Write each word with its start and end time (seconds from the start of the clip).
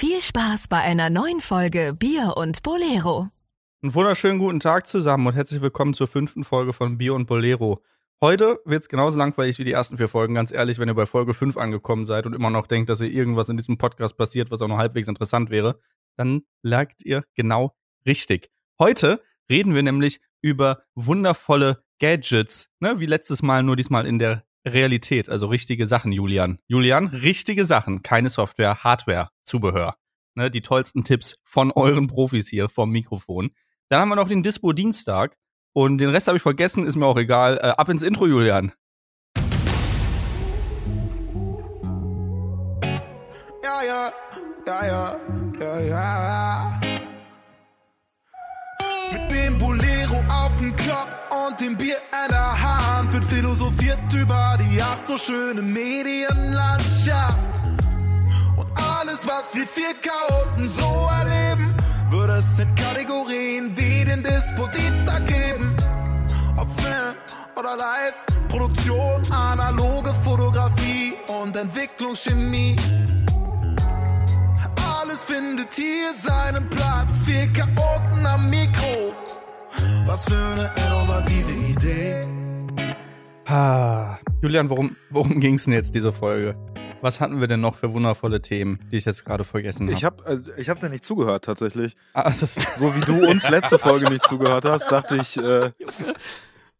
Viel 0.00 0.22
Spaß 0.22 0.68
bei 0.68 0.78
einer 0.78 1.10
neuen 1.10 1.40
Folge 1.40 1.92
Bier 1.92 2.32
und 2.38 2.62
Bolero. 2.62 3.28
Einen 3.82 3.94
wunderschönen 3.94 4.38
guten 4.38 4.58
Tag 4.58 4.86
zusammen 4.86 5.26
und 5.26 5.34
herzlich 5.34 5.60
willkommen 5.60 5.92
zur 5.92 6.06
fünften 6.06 6.42
Folge 6.42 6.72
von 6.72 6.96
Bier 6.96 7.12
und 7.12 7.26
Bolero. 7.26 7.82
Heute 8.18 8.60
wird 8.64 8.80
es 8.80 8.88
genauso 8.88 9.18
langweilig 9.18 9.58
wie 9.58 9.64
die 9.64 9.72
ersten 9.72 9.98
vier 9.98 10.08
Folgen, 10.08 10.34
ganz 10.34 10.52
ehrlich, 10.52 10.78
wenn 10.78 10.88
ihr 10.88 10.94
bei 10.94 11.04
Folge 11.04 11.34
5 11.34 11.58
angekommen 11.58 12.06
seid 12.06 12.24
und 12.24 12.32
immer 12.32 12.48
noch 12.48 12.66
denkt, 12.66 12.88
dass 12.88 13.02
ihr 13.02 13.12
irgendwas 13.12 13.50
in 13.50 13.58
diesem 13.58 13.76
Podcast 13.76 14.16
passiert, 14.16 14.50
was 14.50 14.62
auch 14.62 14.68
noch 14.68 14.78
halbwegs 14.78 15.06
interessant 15.06 15.50
wäre, 15.50 15.78
dann 16.16 16.44
lagt 16.62 17.04
ihr 17.04 17.22
genau 17.34 17.76
richtig. 18.06 18.48
Heute 18.78 19.20
reden 19.50 19.74
wir 19.74 19.82
nämlich 19.82 20.22
über 20.40 20.82
wundervolle 20.94 21.84
Gadgets, 21.98 22.70
ne, 22.80 23.00
wie 23.00 23.06
letztes 23.06 23.42
Mal, 23.42 23.62
nur 23.62 23.76
diesmal 23.76 24.06
in 24.06 24.18
der 24.18 24.44
Realität, 24.66 25.28
also 25.28 25.46
richtige 25.46 25.86
Sachen, 25.86 26.12
Julian. 26.12 26.58
Julian, 26.66 27.06
richtige 27.06 27.64
Sachen, 27.64 28.02
keine 28.02 28.28
Software, 28.28 28.84
Hardware, 28.84 29.30
Zubehör. 29.42 29.96
Ne, 30.34 30.50
die 30.50 30.60
tollsten 30.60 31.02
Tipps 31.02 31.36
von 31.42 31.72
euren 31.72 32.06
Profis 32.06 32.48
hier 32.48 32.68
vom 32.68 32.90
Mikrofon. 32.90 33.50
Dann 33.88 34.00
haben 34.00 34.08
wir 34.08 34.16
noch 34.16 34.28
den 34.28 34.42
Dispo 34.42 34.72
Dienstag 34.72 35.36
und 35.72 35.98
den 35.98 36.10
Rest 36.10 36.28
habe 36.28 36.36
ich 36.36 36.42
vergessen, 36.42 36.86
ist 36.86 36.96
mir 36.96 37.06
auch 37.06 37.16
egal. 37.16 37.58
Äh, 37.58 37.68
ab 37.68 37.88
ins 37.88 38.02
Intro, 38.02 38.26
Julian. 38.26 38.72
Ja, 43.64 43.82
ja, 43.82 44.12
ja, 44.66 44.86
ja, 44.86 45.16
ja, 45.58 45.80
ja. 45.80 46.80
Mit 49.12 49.32
dem 49.32 49.58
Bolero 49.58 50.22
auf 50.28 50.56
dem 50.58 50.70
Kopf 50.76 51.08
und 51.48 51.60
dem 51.60 51.76
Bier 51.76 51.96
in 51.96 52.30
der 52.30 52.62
Hand 52.62 52.69
wird 53.20 53.24
philosophiert 53.24 54.14
über 54.14 54.56
die 54.58 54.80
ach 54.82 54.98
so 55.06 55.16
schöne 55.16 55.62
Medienlandschaft. 55.62 57.62
Und 58.56 58.66
alles, 58.76 59.26
was 59.26 59.54
wir 59.54 59.66
vier 59.66 59.94
Chaoten 60.00 60.68
so 60.68 61.08
erleben, 61.20 61.74
würde 62.10 62.34
es 62.34 62.58
in 62.58 62.74
Kategorien 62.74 63.76
wie 63.76 64.04
den 64.04 64.22
Dispo-Dienstag 64.22 65.26
geben. 65.26 65.76
Ob 66.56 66.68
Film 66.80 67.14
oder 67.58 67.76
Live, 67.76 68.14
Produktion, 68.48 69.22
analoge 69.32 70.12
Fotografie 70.24 71.14
und 71.42 71.56
Entwicklungschemie. 71.56 72.76
Alles 75.00 75.24
findet 75.24 75.72
hier 75.74 76.12
seinen 76.22 76.68
Platz. 76.70 77.22
Vier 77.24 77.50
Chaoten 77.52 78.26
am 78.26 78.50
Mikro. 78.50 79.14
Was 80.06 80.24
für 80.24 80.34
eine 80.34 80.70
innovative 80.86 81.52
Idee. 81.52 82.39
Ah, 83.52 84.18
Julian, 84.42 84.70
worum, 84.70 84.94
worum 85.10 85.40
ging 85.40 85.54
es 85.54 85.64
denn 85.64 85.72
jetzt 85.72 85.92
diese 85.94 86.12
Folge? 86.12 86.54
Was 87.00 87.18
hatten 87.18 87.40
wir 87.40 87.48
denn 87.48 87.60
noch 87.60 87.78
für 87.78 87.92
wundervolle 87.92 88.40
Themen, 88.40 88.78
die 88.92 88.96
ich 88.98 89.06
jetzt 89.06 89.24
gerade 89.24 89.42
vergessen 89.42 89.86
habe? 89.88 89.94
Ich 89.96 90.04
habe 90.04 90.42
äh, 90.56 90.60
ich 90.60 90.68
hab 90.68 90.78
dir 90.78 90.88
nicht 90.88 91.02
zugehört 91.02 91.44
tatsächlich. 91.46 91.96
ah, 92.14 92.30
So 92.30 92.94
wie 92.94 93.00
du 93.00 93.26
uns 93.28 93.48
letzte 93.48 93.78
Folge 93.78 94.08
nicht 94.10 94.24
zugehört 94.24 94.66
hast, 94.66 94.92
dachte 94.92 95.16
ich, 95.16 95.36
äh, 95.38 95.72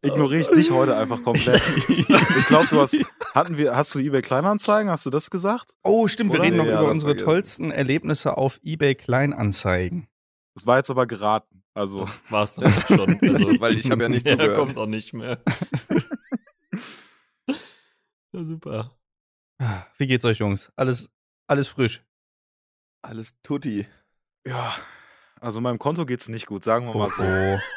ignoriere 0.02 0.42
ich 0.42 0.50
dich 0.50 0.70
heute 0.70 0.96
einfach 0.96 1.22
komplett. 1.24 1.60
Ich 1.88 2.46
glaube, 2.46 2.68
du 2.70 2.80
hast, 2.80 2.96
hatten 3.34 3.56
wir, 3.58 3.74
hast 3.74 3.92
du 3.94 3.98
eBay 3.98 4.22
Kleinanzeigen? 4.22 4.90
Hast 4.92 5.06
du 5.06 5.10
das 5.10 5.30
gesagt? 5.30 5.72
oh, 5.82 6.06
stimmt, 6.06 6.30
wir 6.32 6.38
Oder? 6.38 6.44
reden 6.46 6.56
noch 6.58 6.66
Ja, 6.66 6.82
über 6.82 6.90
unsere 6.90 7.10
vergessen. 7.12 7.26
tollsten 7.26 7.70
Erlebnisse 7.72 8.36
auf 8.36 8.60
eBay 8.62 8.94
Kleinanzeigen. 8.94 10.06
Das 10.54 10.66
war 10.66 10.76
jetzt 10.76 10.90
aber 10.90 11.06
geraten. 11.06 11.62
Also 11.72 12.04
War 12.28 12.42
es 12.44 12.54
dann 12.54 12.70
schon. 12.86 13.18
Also, 13.22 13.60
Weil 13.60 13.78
ich 13.78 13.90
habe 13.90 14.02
ja 14.02 14.08
nicht 14.08 14.26
der 14.26 14.34
zugehört. 14.34 14.58
kommt 14.58 14.76
auch 14.76 14.86
nicht 14.86 15.14
mehr. 15.14 15.38
ja, 18.32 18.44
super. 18.44 18.96
Wie 19.98 20.06
geht's 20.06 20.24
euch, 20.24 20.38
Jungs? 20.38 20.72
Alles, 20.76 21.10
alles 21.46 21.68
frisch. 21.68 22.02
Alles 23.02 23.34
tutti. 23.42 23.86
ja, 24.46 24.74
also 25.40 25.60
meinem 25.60 25.78
Konto 25.78 26.04
geht's 26.06 26.28
nicht 26.28 26.46
gut, 26.46 26.64
sagen 26.64 26.86
wir 26.86 26.94
mal 26.94 27.10
so. 27.10 27.22
Oh. 27.22 27.58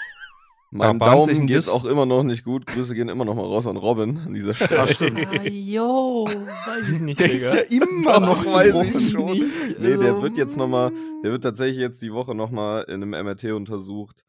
Meinem 0.75 0.93
ein 0.93 0.99
Daumen 0.99 1.45
geht's 1.45 1.69
auch 1.69 1.85
immer 1.85 2.07
noch 2.07 2.23
nicht 2.23 2.43
gut. 2.43 2.65
Grüße 2.65 2.95
gehen 2.95 3.07
immer 3.07 3.25
noch 3.25 3.35
mal 3.35 3.45
raus 3.45 3.67
an 3.67 3.78
Robin 3.78 4.17
an 4.25 4.33
dieser 4.33 4.55
Stelle. 4.55 4.75
Ja, 4.75 4.88
stimmt. 4.88 5.19
Ah, 5.28 5.44
yo, 5.44 6.25
weiß 6.28 6.89
ich 6.89 6.99
nicht, 6.99 7.19
Der 7.19 7.28
Digga. 7.28 7.45
ist 7.45 7.53
ja 7.53 7.59
immer 7.59 8.19
noch 8.19 8.44
weiß 8.44 8.95
ich 8.95 9.11
schon. 9.11 9.25
Nicht, 9.33 9.79
Nee, 9.79 9.97
der 9.97 10.19
wird 10.19 10.35
jetzt 10.35 10.57
noch 10.57 10.67
mal, 10.67 10.91
der 11.23 11.31
wird 11.31 11.44
tatsächlich 11.44 11.78
jetzt 11.78 12.01
die 12.01 12.11
Woche 12.11 12.33
noch 12.33 12.49
mal 12.49 12.81
in 12.85 13.03
einem 13.03 13.11
MRT 13.11 13.51
untersucht. 13.51 14.25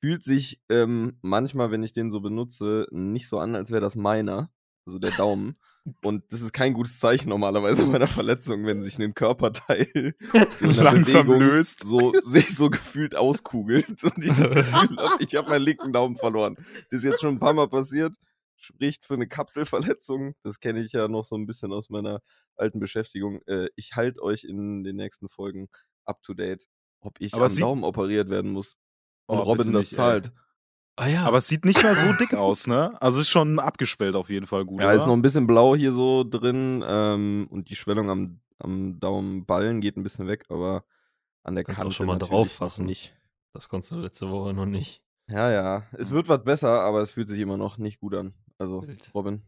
Fühlt 0.00 0.22
sich 0.22 0.60
ähm, 0.68 1.18
manchmal, 1.22 1.70
wenn 1.70 1.82
ich 1.82 1.92
den 1.92 2.10
so 2.10 2.20
benutze, 2.20 2.86
nicht 2.90 3.28
so 3.28 3.38
an, 3.38 3.54
als 3.54 3.70
wäre 3.70 3.80
das 3.80 3.96
meiner. 3.96 4.50
Also 4.86 4.98
der 4.98 5.10
Daumen. 5.10 5.58
Und 6.04 6.32
das 6.32 6.40
ist 6.40 6.52
kein 6.52 6.72
gutes 6.72 6.98
Zeichen 6.98 7.28
normalerweise 7.28 7.84
bei 7.86 7.96
einer 7.96 8.06
Verletzung, 8.06 8.64
wenn 8.66 8.82
sich 8.82 8.98
ein 8.98 9.14
Körperteil 9.14 10.14
Langsam 10.60 11.26
Bewegung 11.26 11.40
löst. 11.40 11.84
so 11.84 12.12
sich 12.24 12.54
so 12.56 12.70
gefühlt 12.70 13.14
auskugelt 13.16 14.02
und 14.04 14.24
ich 14.24 14.32
das 14.32 14.50
Gefühl 14.50 14.72
habe, 14.72 15.16
ich 15.18 15.34
habe 15.34 15.50
meinen 15.50 15.62
linken 15.62 15.92
Daumen 15.92 16.16
verloren. 16.16 16.56
Das 16.90 17.00
ist 17.00 17.04
jetzt 17.04 17.20
schon 17.20 17.34
ein 17.34 17.40
paar 17.40 17.52
Mal 17.52 17.68
passiert. 17.68 18.14
Spricht 18.56 19.04
für 19.04 19.14
eine 19.14 19.28
Kapselverletzung. 19.28 20.34
Das 20.42 20.58
kenne 20.58 20.80
ich 20.80 20.92
ja 20.92 21.06
noch 21.06 21.24
so 21.24 21.36
ein 21.36 21.46
bisschen 21.46 21.72
aus 21.72 21.90
meiner 21.90 22.20
alten 22.56 22.80
Beschäftigung. 22.80 23.40
Äh, 23.46 23.68
ich 23.76 23.94
halte 23.94 24.22
euch 24.22 24.44
in 24.44 24.82
den 24.84 24.96
nächsten 24.96 25.28
Folgen 25.28 25.68
up 26.04 26.22
to 26.22 26.34
date, 26.34 26.66
ob 27.00 27.20
ich 27.20 27.34
Aber 27.34 27.46
am 27.46 27.56
Daumen 27.56 27.84
operiert 27.84 28.30
werden 28.30 28.52
muss. 28.52 28.76
Und 29.28 29.38
Oh, 29.38 29.42
Robin 29.42 29.72
das 29.72 29.82
nicht, 29.82 29.92
ey. 29.92 29.96
zahlt. 29.96 30.32
Ah 30.96 31.06
ja, 31.06 31.24
Aber 31.24 31.38
es 31.38 31.46
sieht 31.46 31.64
nicht 31.64 31.80
mehr 31.82 31.94
so 31.94 32.12
dick 32.14 32.34
aus, 32.34 32.66
ne? 32.66 33.00
Also 33.00 33.20
ist 33.20 33.28
schon 33.28 33.60
abgeschwellt 33.60 34.16
auf 34.16 34.30
jeden 34.30 34.46
Fall 34.46 34.64
gut. 34.64 34.80
Ja, 34.80 34.88
oder? 34.88 34.96
ist 34.96 35.06
noch 35.06 35.12
ein 35.12 35.22
bisschen 35.22 35.46
blau 35.46 35.76
hier 35.76 35.92
so 35.92 36.24
drin 36.24 36.82
ähm, 36.86 37.46
und 37.50 37.70
die 37.70 37.76
Schwellung 37.76 38.10
am, 38.10 38.40
am 38.58 38.98
Daumenballen 38.98 39.80
geht 39.80 39.96
ein 39.96 40.02
bisschen 40.02 40.26
weg, 40.26 40.46
aber 40.48 40.84
an 41.44 41.54
der 41.54 41.62
Kannst 41.62 41.78
Kante 41.78 41.94
schon 41.94 42.06
mal 42.06 42.18
drauf 42.18 42.50
fassen. 42.50 42.84
nicht. 42.86 43.14
das 43.52 43.68
konntest 43.68 43.92
du 43.92 43.96
letzte 43.96 44.28
Woche 44.28 44.52
noch 44.52 44.66
nicht. 44.66 45.02
Ja, 45.28 45.50
ja. 45.52 45.86
Es 45.92 46.10
wird 46.10 46.28
was 46.28 46.42
besser, 46.42 46.80
aber 46.80 47.00
es 47.02 47.10
fühlt 47.12 47.28
sich 47.28 47.38
immer 47.38 47.56
noch 47.58 47.78
nicht 47.78 48.00
gut 48.00 48.14
an. 48.14 48.34
Also, 48.58 48.82
Wild. 48.82 49.10
Robin, 49.14 49.42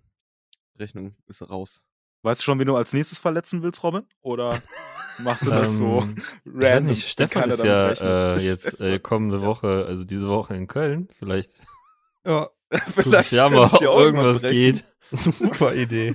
Rechnung 0.79 1.17
ist 1.27 1.43
raus. 1.51 1.83
Weißt 2.23 2.41
du 2.41 2.45
schon, 2.45 2.59
wen 2.59 2.67
du 2.67 2.77
als 2.77 2.93
nächstes 2.93 3.19
verletzen 3.19 3.63
willst, 3.63 3.83
Robin? 3.83 4.03
Oder 4.23 4.61
machst 5.19 5.47
du 5.47 5.51
das 5.51 5.79
so 5.79 6.01
Ähm, 6.03 6.17
Ich 6.45 6.53
weiß 6.55 6.65
random? 6.75 6.87
nicht, 6.91 7.09
Stefan 7.09 7.51
ist 7.51 7.65
ja 7.65 7.91
äh, 8.37 8.39
jetzt 8.45 8.81
äh, 8.81 8.99
kommende 9.03 9.43
Woche, 9.43 9.85
also 9.87 10.05
diese 10.05 10.29
Woche 10.29 10.55
in 10.55 10.67
Köln. 10.67 11.09
Vielleicht 11.19 11.53
Ja, 12.27 12.49
ich 13.23 13.31
ja 13.33 13.49
mal, 13.49 13.71
ob 13.73 13.81
irgendwas 13.83 14.41
brechen. 14.43 14.55
geht. 14.55 14.85
super 15.13 15.75
Idee. 15.75 16.15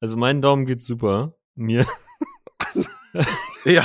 Also 0.00 0.16
mein 0.16 0.40
Daumen 0.40 0.64
geht 0.64 0.80
super. 0.80 1.34
Mir. 1.56 1.84
Ja. 3.64 3.84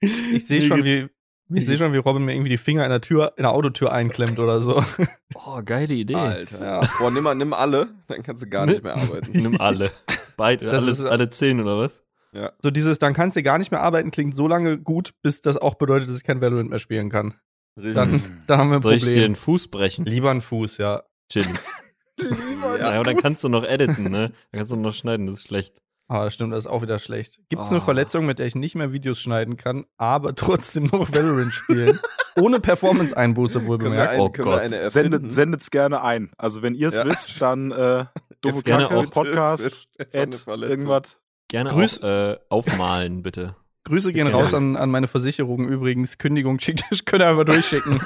Ich 0.00 0.46
sehe 0.46 0.62
schon, 0.62 0.84
wie, 0.84 1.08
ich 1.54 1.66
sehe 1.66 1.76
schon, 1.76 1.92
wie 1.92 1.98
Robin 1.98 2.24
mir 2.24 2.32
irgendwie 2.34 2.50
die 2.50 2.56
Finger 2.56 2.84
in 2.84 2.90
der 2.90 3.00
Tür, 3.00 3.32
in 3.36 3.42
der 3.42 3.52
Autotür 3.52 3.92
einklemmt 3.92 4.38
oder 4.38 4.60
so. 4.60 4.82
Oh, 5.34 5.62
geile 5.64 5.94
Idee. 5.94 6.14
Alter. 6.14 6.60
Ja. 6.62 6.88
Boah, 6.98 7.10
nimm, 7.10 7.24
mal- 7.24 7.34
nimm 7.34 7.54
alle, 7.54 7.88
dann 8.06 8.22
kannst 8.22 8.42
du 8.42 8.48
gar 8.48 8.66
nicht 8.66 8.84
mehr 8.84 8.94
arbeiten. 8.96 9.32
Nimm 9.40 9.58
alle. 9.60 9.90
Beide, 10.36 10.66
Das 10.66 10.82
alles, 10.82 10.98
ist- 11.00 11.06
alle 11.06 11.30
zehn 11.30 11.58
oder 11.60 11.78
was? 11.78 12.04
Ja. 12.32 12.52
So 12.62 12.70
dieses, 12.70 12.98
dann 12.98 13.14
kannst 13.14 13.34
du 13.36 13.42
gar 13.42 13.56
nicht 13.58 13.70
mehr 13.70 13.80
arbeiten, 13.80 14.10
klingt 14.10 14.36
so 14.36 14.46
lange 14.46 14.78
gut, 14.78 15.14
bis 15.22 15.40
das 15.40 15.56
auch 15.56 15.74
bedeutet, 15.76 16.08
dass 16.10 16.16
ich 16.18 16.24
kein 16.24 16.40
Valorant 16.42 16.68
mehr 16.70 16.78
spielen 16.78 17.08
kann. 17.10 17.34
Richtig. 17.78 17.94
Dann, 17.94 18.22
dann 18.46 18.58
haben 18.58 18.70
wir 18.70 18.76
ein 18.76 18.82
Soll 18.82 18.92
ich 18.94 19.00
dir 19.02 19.06
Problem. 19.08 19.32
den 19.32 19.36
Fuß 19.36 19.68
brechen? 19.68 20.04
Lieber 20.04 20.30
ein 20.30 20.42
Fuß, 20.42 20.76
ja. 20.78 21.02
Chillig. 21.30 21.48
Lieber 22.18 22.78
Ja, 22.78 22.90
aber 22.92 23.04
dann 23.04 23.16
kannst 23.16 23.42
du 23.42 23.48
noch 23.48 23.64
editen, 23.64 24.04
ne? 24.10 24.32
Dann 24.50 24.58
kannst 24.58 24.70
du 24.70 24.76
noch 24.76 24.92
schneiden, 24.94 25.26
das 25.26 25.36
ist 25.38 25.46
schlecht. 25.48 25.80
Aber 26.08 26.24
das 26.24 26.34
stimmt, 26.34 26.52
das 26.52 26.64
ist 26.66 26.70
auch 26.70 26.82
wieder 26.82 26.98
schlecht. 26.98 27.38
Gibt 27.48 27.62
es 27.62 27.70
eine 27.70 27.80
Ah. 27.80 27.84
Verletzung, 27.84 28.26
mit 28.26 28.38
der 28.38 28.46
ich 28.46 28.54
nicht 28.54 28.74
mehr 28.74 28.92
Videos 28.92 29.18
schneiden 29.20 29.56
kann, 29.56 29.86
aber 29.96 30.34
trotzdem 30.36 30.84
noch 30.84 31.10
Valorant 31.12 31.54
spielen? 31.54 32.00
Ohne 32.38 32.60
Performance-Einbuße 32.60 33.66
wohl 33.66 33.78
können 33.78 33.92
wir, 33.92 33.98
bemerkt. 34.00 34.12
eine, 34.14 34.22
Oh 34.22 34.28
können 34.30 34.48
wir 34.48 34.80
Gott. 34.80 34.90
Sendet, 34.92 35.32
sendet's 35.32 35.70
gerne 35.70 36.02
ein. 36.02 36.30
Also 36.36 36.60
wenn 36.62 36.74
ihr 36.74 36.88
es 36.88 36.96
Ja. 36.98 37.04
wisst, 37.06 37.40
dann 37.40 37.70
äh, 37.72 38.04
doofe 38.42 38.62
Gerne 38.62 38.84
Kacke, 38.88 38.96
auch- 38.98 39.10
Podcast, 39.10 39.88
Ad, 40.12 40.36
irgendwas. 40.46 41.18
Gerne 41.48 41.70
Grüß- 41.70 42.02
auch 42.02 42.32
äh, 42.34 42.38
aufmalen, 42.50 43.22
bitte. 43.22 43.56
Grüße 43.84 44.12
gehen 44.12 44.28
Ja. 44.28 44.34
raus 44.34 44.54
an, 44.54 44.76
an 44.76 44.90
meine 44.90 45.08
Versicherung 45.08 45.66
übrigens. 45.68 46.18
Kündigung 46.18 46.60
schickt, 46.60 46.84
könnt 47.06 47.22
ihr 47.22 47.28
einfach 47.28 47.44
durchschicken. 47.44 48.00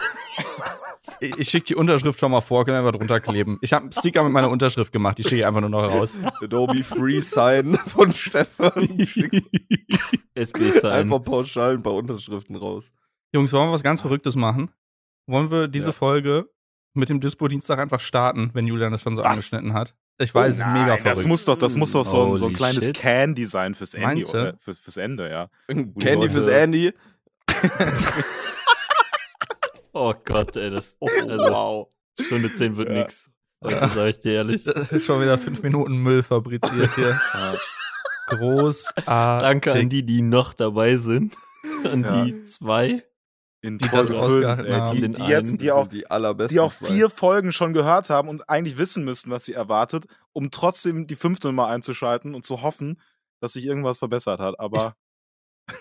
Ich 1.21 1.37
ich 1.39 1.49
schicke 1.49 1.67
die 1.67 1.75
Unterschrift 1.75 2.19
schon 2.21 2.31
mal 2.31 2.41
vor, 2.41 2.65
könnt 2.65 2.75
ihr 2.77 2.79
einfach 2.79 2.93
drunter 2.99 3.21
kleben. 3.21 3.59
Ich 3.61 3.73
habe 3.73 3.85
einen 3.85 3.93
Sticker 3.93 4.23
mit 4.25 4.33
meiner 4.33 4.51
Unterschrift 4.51 4.93
gemacht, 4.93 5.19
die 5.19 5.23
schicke 5.23 5.37
ich 5.37 5.47
einfach 5.47 5.61
nur 5.61 5.71
noch 5.71 5.83
raus. 5.91 6.19
Adobe 6.43 6.83
Free 6.85 7.21
Sign 7.21 7.77
von 7.87 8.13
Stefan. 8.13 8.73
SB 10.35 10.71
sein. 10.73 10.93
Einfach 10.93 11.23
pauschal 11.23 11.75
ein 11.75 11.83
paar 11.83 11.95
Unterschriften 11.95 12.57
raus. 12.57 12.93
Jungs, 13.35 13.53
wollen 13.53 13.69
wir 13.69 13.73
was 13.73 13.83
ganz 13.83 14.01
Verrücktes 14.01 14.37
machen? 14.37 14.71
Wollen 15.27 15.51
wir 15.51 15.69
diese 15.69 15.87
Ja. 15.87 15.93
Folge 15.93 16.49
mit 16.95 17.09
dem 17.09 17.21
Dispo-Dienstag 17.21 17.79
einfach 17.79 18.01
starten, 18.01 18.51
wenn 18.55 18.67
Julian 18.67 18.93
das 18.93 19.03
schon 19.03 19.17
so 19.17 19.23
Was? 19.23 19.31
angeschnitten 19.33 19.75
hat? 19.75 19.95
Ich 20.19 20.35
weiß, 20.35 20.55
es 20.55 20.59
ist 20.61 20.67
mega 20.67 20.75
Nein, 20.79 20.87
verrückt. 20.99 21.07
das 21.19 21.27
muss 21.27 21.45
doch, 21.45 21.59
das 21.59 21.77
muss 21.77 21.93
doch 21.93 22.05
so 22.07 22.25
ein, 22.25 22.37
so 22.37 22.47
ein 22.47 22.55
kleines 22.55 22.87
shit. 22.87 22.97
Can-Design 22.97 23.75
sein 23.75 23.75
fürs 23.75 23.93
Ende, 23.95 24.07
Meinst 24.07 24.33
du? 24.33 24.39
oder? 24.39 24.57
Für, 24.59 24.75
fürs 24.75 24.97
Ende, 24.97 25.29
ja. 25.29 25.51
Candy 25.69 25.93
Leute- 26.15 26.31
fürs 26.31 26.47
Andy. 26.47 26.93
Oh 29.99 30.13
Gott, 30.25 30.57
ey, 30.57 30.71
das. 30.71 30.97
Oh, 31.01 31.09
Also, 31.29 31.47
wow. 31.47 31.89
Stunde 32.21 32.53
10 32.53 32.77
wird 32.77 32.91
Ja. 32.91 32.95
nix. 32.99 33.31
Also, 33.63 33.79
sag 33.95 34.09
ich 34.09 34.19
dir 34.19 34.33
ehrlich. 34.35 34.63
schon 35.05 35.23
wieder 35.23 35.39
fünf 35.39 35.63
Minuten 35.63 35.97
Müll 35.97 36.23
fabriziert 36.23 36.95
hier. 36.95 37.19
Großartig. 38.29 39.05
Danke 39.07 39.73
an 39.73 39.89
die, 39.89 40.05
die 40.05 40.23
noch 40.23 40.53
dabei 40.55 40.97
sind. 40.97 41.37
An 41.85 42.03
Ja. 42.05 42.25
die 42.25 42.45
zwei. 42.45 43.05
In 43.63 43.79
Die 43.79 43.89
das 43.89 44.11
ausgehalten 44.11 44.71
haben. 44.73 45.01
die, 45.01 45.09
die, 45.13 45.23
jetzt, 45.25 45.61
die 45.61 45.73
auch, 45.73 45.83
sind 45.85 45.93
die 45.95 46.09
allerbesten. 46.11 46.55
die 46.55 46.61
auch 46.61 46.73
zwei. 46.75 46.87
vier 46.89 47.11
Folgen 47.11 47.53
schon 47.53 47.73
gehört 47.73 48.11
haben 48.11 48.29
und 48.29 48.49
eigentlich 48.49 48.77
wissen 48.79 49.05
müssten, 49.05 49.31
was 49.31 49.45
sie 49.45 49.55
erwartet, 49.55 50.05
um 50.33 50.51
trotzdem 50.51 51.07
die 51.07 51.17
fünfte 51.17 51.51
mal 51.51 51.73
einzuschalten 51.73 52.35
und 52.35 52.45
zu 52.45 52.63
hoffen, 52.63 53.01
dass 53.41 53.55
sich 53.55 53.65
irgendwas 53.65 53.99
verbessert 53.99 54.39
hat. 54.41 54.61
Aber 54.61 54.95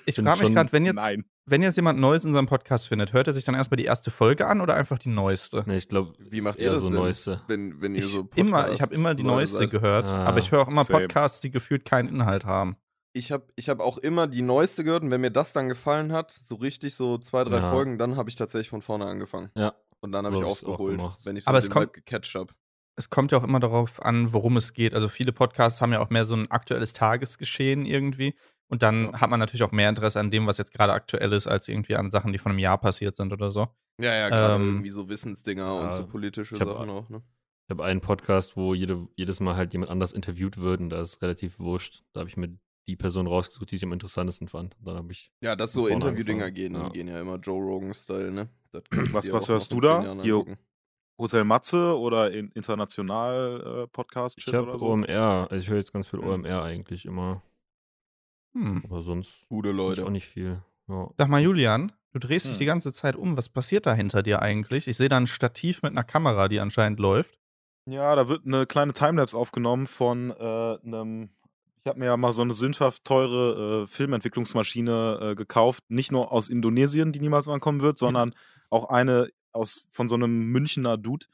Ich 0.05 0.15
frage 0.15 0.39
mich 0.43 0.53
gerade, 0.53 0.71
wenn 0.71 0.83
jetzt, 0.85 0.95
nein. 0.95 1.25
wenn 1.45 1.61
jetzt 1.61 1.75
jemand 1.75 1.99
Neues 1.99 2.23
in 2.23 2.29
unserem 2.29 2.47
Podcast 2.47 2.87
findet, 2.87 3.13
hört 3.13 3.27
er 3.27 3.33
sich 3.33 3.45
dann 3.45 3.53
erstmal 3.55 3.77
die 3.77 3.85
erste 3.85 4.09
Folge 4.11 4.47
an 4.47 4.61
oder 4.61 4.73
einfach 4.75 4.97
die 4.97 5.09
neueste? 5.09 5.63
Ne, 5.67 5.77
ich 5.77 5.87
glaube, 5.87 6.13
Wie 6.17 6.41
macht 6.41 6.59
ihr 6.59 6.71
das 6.71 6.79
so 6.79 6.89
denn? 6.89 6.97
neueste. 6.97 7.41
Wenn, 7.47 7.81
wenn 7.81 7.93
ihr 7.93 7.99
Ich, 7.99 8.07
so 8.07 8.27
immer, 8.35 8.71
ich 8.71 8.81
habe 8.81 8.93
immer 8.95 9.13
die 9.13 9.23
neueste 9.23 9.57
seid? 9.59 9.71
gehört, 9.71 10.07
Ah, 10.07 10.25
aber 10.25 10.39
ich 10.39 10.51
höre 10.51 10.61
auch 10.61 10.67
immer 10.67 10.83
same. 10.83 11.01
Podcasts, 11.01 11.39
die 11.41 11.51
gefühlt 11.51 11.85
keinen 11.85 12.09
Inhalt 12.09 12.45
haben. 12.45 12.77
Ich 13.13 13.31
habe 13.31 13.45
ich 13.55 13.69
hab 13.69 13.79
auch 13.79 13.97
immer 13.99 14.27
die 14.27 14.41
neueste 14.41 14.83
gehört 14.83 15.03
und 15.03 15.11
wenn 15.11 15.21
mir 15.21 15.31
das 15.31 15.53
dann 15.53 15.69
gefallen 15.69 16.11
hat, 16.11 16.31
so 16.47 16.55
richtig, 16.55 16.95
so 16.95 17.17
zwei, 17.19 17.43
drei 17.43 17.57
Ja. 17.59 17.71
Folgen, 17.71 17.97
dann 17.97 18.17
habe 18.17 18.29
ich 18.29 18.35
tatsächlich 18.35 18.69
von 18.69 18.81
vorne 18.81 19.05
angefangen. 19.05 19.51
Ja. 19.55 19.73
Und 20.01 20.11
dann 20.11 20.25
habe 20.25 20.35
ich 20.35 20.41
So 20.41 20.47
auch 20.47 20.71
aufgeholt, 20.71 20.97
gemacht. 20.97 21.19
wenn 21.23 21.37
ich 21.37 21.45
so 21.45 21.49
Aber 21.49 21.59
den 21.61 21.69
kommt- 21.69 21.93
gecatcht 21.93 22.35
habe. 22.35 22.53
Es 22.97 23.09
kommt 23.09 23.31
ja 23.33 23.37
auch 23.37 23.43
immer 23.43 23.59
darauf 23.59 24.01
an, 24.01 24.31
worum 24.33 24.55
es 24.57 24.73
geht. 24.73 24.93
Also 24.93 25.09
viele 25.09 25.33
Podcasts 25.33 25.81
haben 25.81 25.91
ja 25.91 25.99
auch 25.99 26.09
mehr 26.09 26.23
so 26.25 26.33
ein 26.35 26.49
aktuelles 26.49 26.93
Tagesgeschehen 26.93 27.85
irgendwie. 27.85 28.35
Und 28.67 28.81
dann 28.83 29.11
Ja. 29.11 29.21
hat 29.21 29.29
man 29.29 29.39
natürlich 29.39 29.63
auch 29.63 29.71
mehr 29.71 29.89
Interesse 29.89 30.19
an 30.19 30.31
dem, 30.31 30.47
was 30.47 30.57
jetzt 30.57 30.73
gerade 30.73 30.93
aktuell 30.93 31.31
ist, 31.33 31.47
als 31.47 31.67
irgendwie 31.67 31.95
an 31.95 32.09
Sachen, 32.11 32.31
die 32.31 32.39
von 32.39 32.51
einem 32.51 32.59
Jahr 32.59 32.77
passiert 32.79 33.15
sind 33.15 33.31
oder 33.31 33.51
so. 33.51 33.67
Ja, 33.99 34.13
ja, 34.13 34.29
gerade 34.29 34.55
Ähm, 34.55 34.67
irgendwie 34.69 34.89
so 34.89 35.07
Wissensdinger 35.07 35.75
und 35.75 35.85
ja, 35.85 35.93
so 35.93 36.07
politische 36.07 36.55
Sachen 36.57 36.89
auch, 36.89 37.09
ne? 37.09 37.21
Ich 37.67 37.71
habe 37.71 37.83
einen 37.85 38.01
Podcast, 38.01 38.55
wo 38.57 38.73
jede, 38.73 39.07
jedes 39.15 39.39
Mal 39.39 39.55
halt 39.55 39.73
jemand 39.73 39.91
anders 39.91 40.11
interviewt 40.11 40.57
wird 40.57 40.81
und 40.81 40.89
da 40.89 41.01
ist 41.01 41.21
relativ 41.21 41.59
wurscht. 41.59 42.03
Da 42.13 42.19
habe 42.19 42.29
ich 42.29 42.37
mir 42.37 42.57
die 42.87 42.95
Person 42.95 43.25
rausgesucht, 43.25 43.71
die 43.71 43.75
ich 43.77 43.83
am 43.83 43.93
interessantesten 43.93 44.47
fand. 44.47 44.75
Und 44.77 44.85
dann 44.87 44.97
habe 44.97 45.11
ich. 45.11 45.31
Ja, 45.41 45.55
dass 45.55 45.73
Von 45.73 45.83
so 45.83 45.87
Interviewdinger 45.87 46.51
gehen, 46.51 46.73
Ja. 46.75 46.85
die 46.89 46.93
gehen 46.93 47.07
ja 47.07 47.19
immer 47.19 47.37
Joe 47.37 47.59
Rogan-Style, 47.63 48.31
ne? 48.31 48.49
Das 48.71 48.83
Was- 49.13 49.31
was 49.31 49.49
hörst 49.49 49.71
du 49.71 49.79
da? 49.79 50.15
Hier-. 50.21 50.45
Hotel 51.17 51.43
Matze 51.45 51.97
oder 51.97 52.29
in, 52.31 52.49
international 52.51 53.83
äh, 53.85 53.87
Podcast 53.87 54.37
Ich 54.37 54.53
habe? 54.53 54.79
OMR, 54.79 55.47
also 55.49 55.55
ich 55.55 55.69
höre 55.69 55.77
jetzt 55.77 55.93
ganz 55.93 56.07
viel 56.07 56.19
Mhm. 56.19 56.27
OMR 56.27 56.61
eigentlich 56.63 57.05
immer. 57.05 57.41
Hm. 58.55 58.81
Aber 58.85 59.03
sonst 59.03 59.45
Gute 59.49 59.71
Leute. 59.71 60.05
auch 60.05 60.09
nicht 60.09 60.27
viel. 60.27 60.61
Ja. 60.87 61.09
Sag 61.17 61.27
mal, 61.29 61.41
Julian, 61.41 61.91
du 62.13 62.19
drehst 62.19 62.45
dich 62.47 62.53
Hm. 62.53 62.59
die 62.59 62.65
ganze 62.65 62.93
Zeit 62.93 63.15
um. 63.15 63.37
Was 63.37 63.49
passiert 63.49 63.85
da 63.85 63.93
hinter 63.93 64.23
dir 64.23 64.41
eigentlich? 64.41 64.87
Ich 64.87 64.97
sehe 64.97 65.09
da 65.09 65.17
ein 65.17 65.27
Stativ 65.27 65.83
mit 65.83 65.91
einer 65.91 66.03
Kamera, 66.03 66.47
die 66.47 66.59
anscheinend 66.59 66.99
läuft. 66.99 67.37
Ja, 67.87 68.15
da 68.15 68.27
wird 68.29 68.45
eine 68.45 68.65
kleine 68.65 68.93
Timelapse 68.93 69.37
aufgenommen 69.37 69.85
von 69.87 70.31
äh, 70.31 70.77
einem. 70.83 71.29
Ich 71.83 71.87
habe 71.89 71.99
mir 71.99 72.05
ja 72.05 72.17
mal 72.17 72.33
so 72.33 72.41
eine 72.41 72.53
sündhaft 72.53 73.03
teure 73.05 73.83
äh, 73.83 73.87
Filmentwicklungsmaschine 73.87 75.19
äh, 75.21 75.35
gekauft. 75.35 75.83
Nicht 75.89 76.11
nur 76.11 76.31
aus 76.31 76.49
Indonesien, 76.49 77.11
die 77.11 77.19
niemals 77.19 77.47
ankommen 77.47 77.81
wird, 77.81 77.99
sondern 77.99 78.33
auch 78.71 78.85
eine 78.89 79.29
aus, 79.51 79.85
von 79.91 80.09
so 80.09 80.15
einem 80.15 80.47
Münchner 80.51 80.97
Dude. 80.97 81.27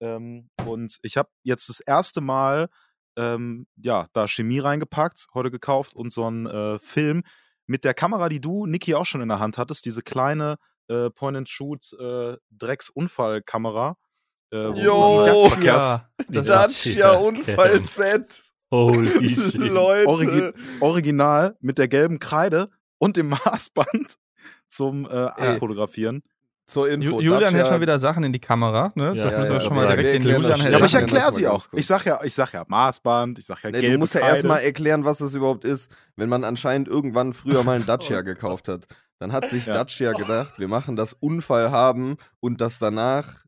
Ähm, 0.00 0.48
und 0.66 0.98
ich 1.02 1.16
habe 1.18 1.28
jetzt 1.42 1.68
das 1.68 1.80
erste 1.80 2.20
Mal 2.22 2.70
ähm, 3.18 3.66
ja, 3.76 4.06
da 4.12 4.26
Chemie 4.28 4.60
reingepackt, 4.60 5.26
heute 5.34 5.50
gekauft 5.50 5.94
und 5.94 6.12
so 6.12 6.24
einen 6.24 6.46
äh, 6.46 6.78
Film 6.78 7.22
mit 7.66 7.84
der 7.84 7.92
Kamera, 7.92 8.28
die 8.30 8.40
du, 8.40 8.64
Niki, 8.66 8.94
auch 8.94 9.04
schon 9.04 9.20
in 9.20 9.28
der 9.28 9.40
Hand 9.40 9.58
hattest, 9.58 9.84
diese 9.84 10.02
kleine 10.02 10.56
äh, 10.88 11.10
Point-and-Shoot 11.10 11.92
äh, 12.00 12.36
Drecksunfallkamera. 12.50 13.96
Äh, 14.52 14.56
Jo, 14.82 15.24
die 15.58 15.66
ja, 15.66 16.08
das 16.28 16.46
Dacia 16.46 17.12
Ja, 17.12 17.18
Unfallset. 17.18 18.42
Holy 18.70 19.34
shit. 19.38 19.54
Leute. 19.56 20.08
Origi- 20.08 20.54
Original 20.80 21.56
mit 21.60 21.78
der 21.78 21.88
gelben 21.88 22.18
Kreide 22.18 22.70
und 22.98 23.16
dem 23.16 23.28
Maßband 23.28 24.16
zum 24.68 25.04
äh, 25.06 25.08
Abfotografieren. 25.08 26.22
Zur 26.68 26.88
Info. 26.90 27.18
Ju 27.18 27.20
Julian 27.32 27.54
hält 27.54 27.64
Dacia- 27.66 27.72
schon 27.72 27.80
wieder 27.80 27.98
Sachen 27.98 28.24
in 28.24 28.32
die 28.32 28.38
Kamera. 28.40 28.92
Ne? 28.94 29.14
Ja, 29.16 29.24
das 29.24 29.32
ja, 29.32 29.38
müssen 29.38 29.48
wir 29.48 29.54
ja, 29.54 29.60
schon 29.62 29.72
aber 29.72 29.86
mal 29.86 29.96
direkt 29.96 30.14
den 30.14 30.22
Julian 30.22 30.60
hält. 30.60 30.70
Ja, 30.72 30.76
aber 30.76 30.84
ich 30.86 30.92
Ja, 30.92 31.00
erkläre 31.00 31.34
sie 31.34 31.46
auch. 31.48 31.66
Ich 31.72 31.86
sag 31.86 32.04
ja, 32.04 32.20
ich 32.22 32.34
sag 32.34 32.52
ja 32.52 32.64
Maßband, 32.68 33.38
ich 33.38 33.46
sag 33.46 33.62
ja 33.64 33.70
Nee, 33.70 33.80
gelbe 33.80 33.94
du 33.94 33.98
musst 34.00 34.14
ja 34.14 34.20
erstmal 34.20 34.60
erklären, 34.60 35.04
was 35.06 35.16
das 35.18 35.32
überhaupt 35.34 35.64
ist. 35.64 35.90
Wenn 36.16 36.28
man 36.28 36.44
anscheinend 36.44 36.86
irgendwann 36.86 37.32
früher 37.32 37.62
mal 37.64 37.76
einen 37.76 37.86
Dacia 37.86 38.20
gekauft 38.20 38.68
hat, 38.68 38.86
dann 39.18 39.32
hat 39.32 39.48
sich 39.48 39.64
Ja. 39.66 39.72
Dacia 39.82 40.12
gedacht, 40.12 40.58
wir 40.58 40.68
machen 40.68 40.94
das 40.94 41.14
Unfall 41.14 41.70
haben 41.70 42.16
und 42.40 42.60
das 42.60 42.78
danach 42.78 43.44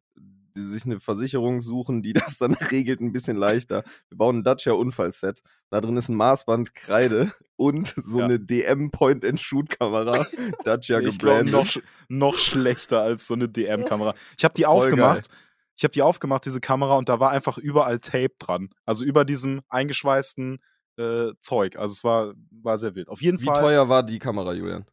die 0.57 0.63
sich 0.63 0.85
eine 0.85 1.01
Versicherung 1.01 1.61
suchen, 1.63 2.03
die 2.03 2.13
das 2.35 2.39
dann 2.39 2.55
regelt, 2.55 3.01
ein 3.01 3.13
bisschen 3.13 3.37
leichter. 3.37 3.85
Wir 4.09 4.19
bauen 4.19 4.39
ein 4.39 4.45
Dacia 4.45 4.73
Unfallset. 4.73 5.41
Da 5.71 5.81
drin 5.81 5.97
ist 5.97 6.09
ein 6.09 6.17
Maßband, 6.17 6.75
Kreide 6.75 7.33
und 7.57 7.95
so 7.97 8.19
Ja. 8.19 8.25
eine 8.27 8.41
DM 8.41 8.91
Point-and-Shoot-Kamera. 8.91 10.27
Dacia 10.65 10.99
ich 11.01 11.19
gebrandet. 11.19 11.53
noch, 11.53 11.67
sch- 11.67 11.83
noch 12.09 12.39
schlechter 12.39 13.01
als 13.03 13.27
so 13.27 13.35
eine 13.35 13.49
DM-Kamera. 13.49 14.15
Ich 14.37 14.45
habe 14.45 14.55
die 14.55 14.65
Voll 14.65 14.73
aufgemacht. 14.77 15.29
Ich 15.77 15.85
habe 15.85 15.93
die 15.93 16.03
aufgemacht, 16.03 16.45
diese 16.45 16.61
Kamera, 16.61 16.97
und 16.99 17.09
da 17.09 17.21
war 17.21 17.31
einfach 17.31 17.57
überall 17.57 18.01
Tape 18.01 18.35
dran. 18.39 18.69
Also 18.85 19.05
über 19.05 19.25
diesem 19.25 19.63
eingeschweißten 19.69 20.59
äh, 20.99 21.29
Zeug. 21.39 21.77
Also 21.77 21.93
es 21.93 22.05
war, 22.05 22.35
war 22.51 22.77
sehr 22.77 22.95
wild. 22.95 23.09
Auf 23.09 23.23
jeden 23.23 23.41
Wie 23.41 23.47
Fall. 23.47 23.61
teuer 23.61 23.89
war 23.89 24.03
die 24.03 24.19
Kamera, 24.19 24.53
Julian? 24.53 24.85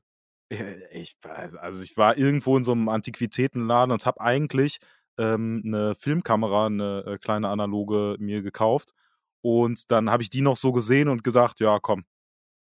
Äh, 0.49 0.63
Ich 0.93 1.17
weiß, 1.21 1.55
also 1.55 1.83
ich 1.83 1.97
war 1.97 2.17
irgendwo 2.17 2.55
in 2.55 2.63
so 2.63 2.71
einem 2.71 2.87
Antiquitätenladen 2.87 3.91
und 3.91 4.05
habe 4.05 4.21
eigentlich 4.21 4.77
ähm, 5.17 5.61
eine 5.65 5.95
Filmkamera, 5.95 6.67
eine 6.67 7.03
äh, 7.05 7.17
kleine 7.17 7.49
analoge 7.49 8.15
mir 8.19 8.41
gekauft. 8.41 8.93
Und 9.41 9.91
dann 9.91 10.09
habe 10.09 10.23
ich 10.23 10.29
die 10.29 10.41
noch 10.41 10.57
so 10.57 10.71
gesehen 10.71 11.07
und 11.09 11.23
gesagt, 11.23 11.59
ja, 11.59 11.79
komm, 11.79 12.05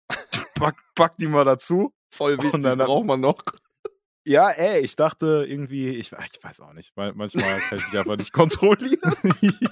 pack, 0.56 0.76
pack 0.96 1.18
die 1.18 1.28
mal 1.28 1.46
dazu. 1.46 1.94
Voll 2.14 2.38
wichtig, 2.38 2.54
Und 2.56 2.64
dann- 2.64 2.78
braucht 2.80 3.06
man 3.06 3.22
noch. 3.22 3.42
Ja, 4.26 4.50
ey, 4.52 4.80
ich 4.82 4.96
dachte 4.96 5.46
irgendwie, 5.48 5.90
ich, 5.90 6.14
ich 6.14 6.44
weiß 6.44 6.62
auch 6.62 6.74
nicht, 6.74 6.96
man- 6.96 7.16
manchmal 7.18 7.60
kann 7.60 7.78
ich 7.78 7.86
mich 7.88 7.98
einfach 8.00 8.16
nicht 8.18 8.32
kontrollieren. 8.32 9.14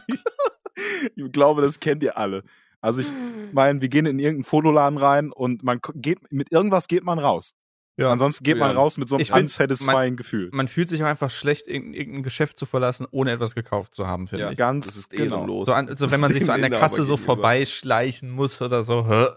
ich 1.15 1.31
glaube, 1.31 1.61
das 1.61 1.79
kennt 1.79 2.03
ihr 2.03 2.17
alle. 2.17 2.43
Also 2.81 3.01
ich 3.01 3.11
meine, 3.53 3.79
wir 3.81 3.89
gehen 3.89 4.05
in 4.05 4.19
irgendeinen 4.19 4.43
Fotoladen 4.43 4.97
rein 4.97 5.31
und 5.31 5.63
man 5.63 5.79
geht, 5.95 6.19
mit 6.31 6.51
irgendwas 6.51 6.87
geht 6.87 7.03
man 7.03 7.19
raus. 7.19 7.53
Ja. 8.01 8.12
Ansonsten 8.12 8.44
geht 8.44 8.57
man 8.57 8.71
Ja. 8.71 8.77
raus 8.77 8.98
mit 8.98 9.07
so 9.07 9.15
einem 9.15 9.21
Ich 9.24 9.33
unsatisfying 9.33 10.15
Gefühl. 10.15 10.50
Man 10.53 10.68
fühlt 10.68 10.89
sich 10.89 11.01
auch 11.03 11.07
einfach 11.07 11.30
schlecht, 11.31 11.68
irgendein, 11.68 11.94
irgendein 12.00 12.24
Geschäft 12.24 12.57
zu 12.59 12.65
verlassen, 12.65 13.06
ohne 13.12 13.31
etwas 13.31 13.56
gekauft 13.56 13.94
zu 13.94 14.07
haben, 14.07 14.27
finde 14.27 14.45
Ja. 14.45 14.51
ich. 14.51 14.57
Ganz 14.57 14.88
Das 14.88 14.98
ist 14.98 15.09
genau. 15.09 15.38
ehrenlos. 15.38 15.65
So, 15.68 15.74
an, 15.74 15.88
also 15.89 16.12
wenn 16.12 16.19
man 16.19 16.33
sich 16.33 16.44
so 16.45 16.51
an 16.51 16.62
der 16.62 16.69
Kasse 16.71 17.03
so 17.03 17.18
vorbeischleichen 17.18 18.30
muss 18.31 18.62
oder 18.62 18.83
so. 18.83 19.07
Hä? 19.07 19.27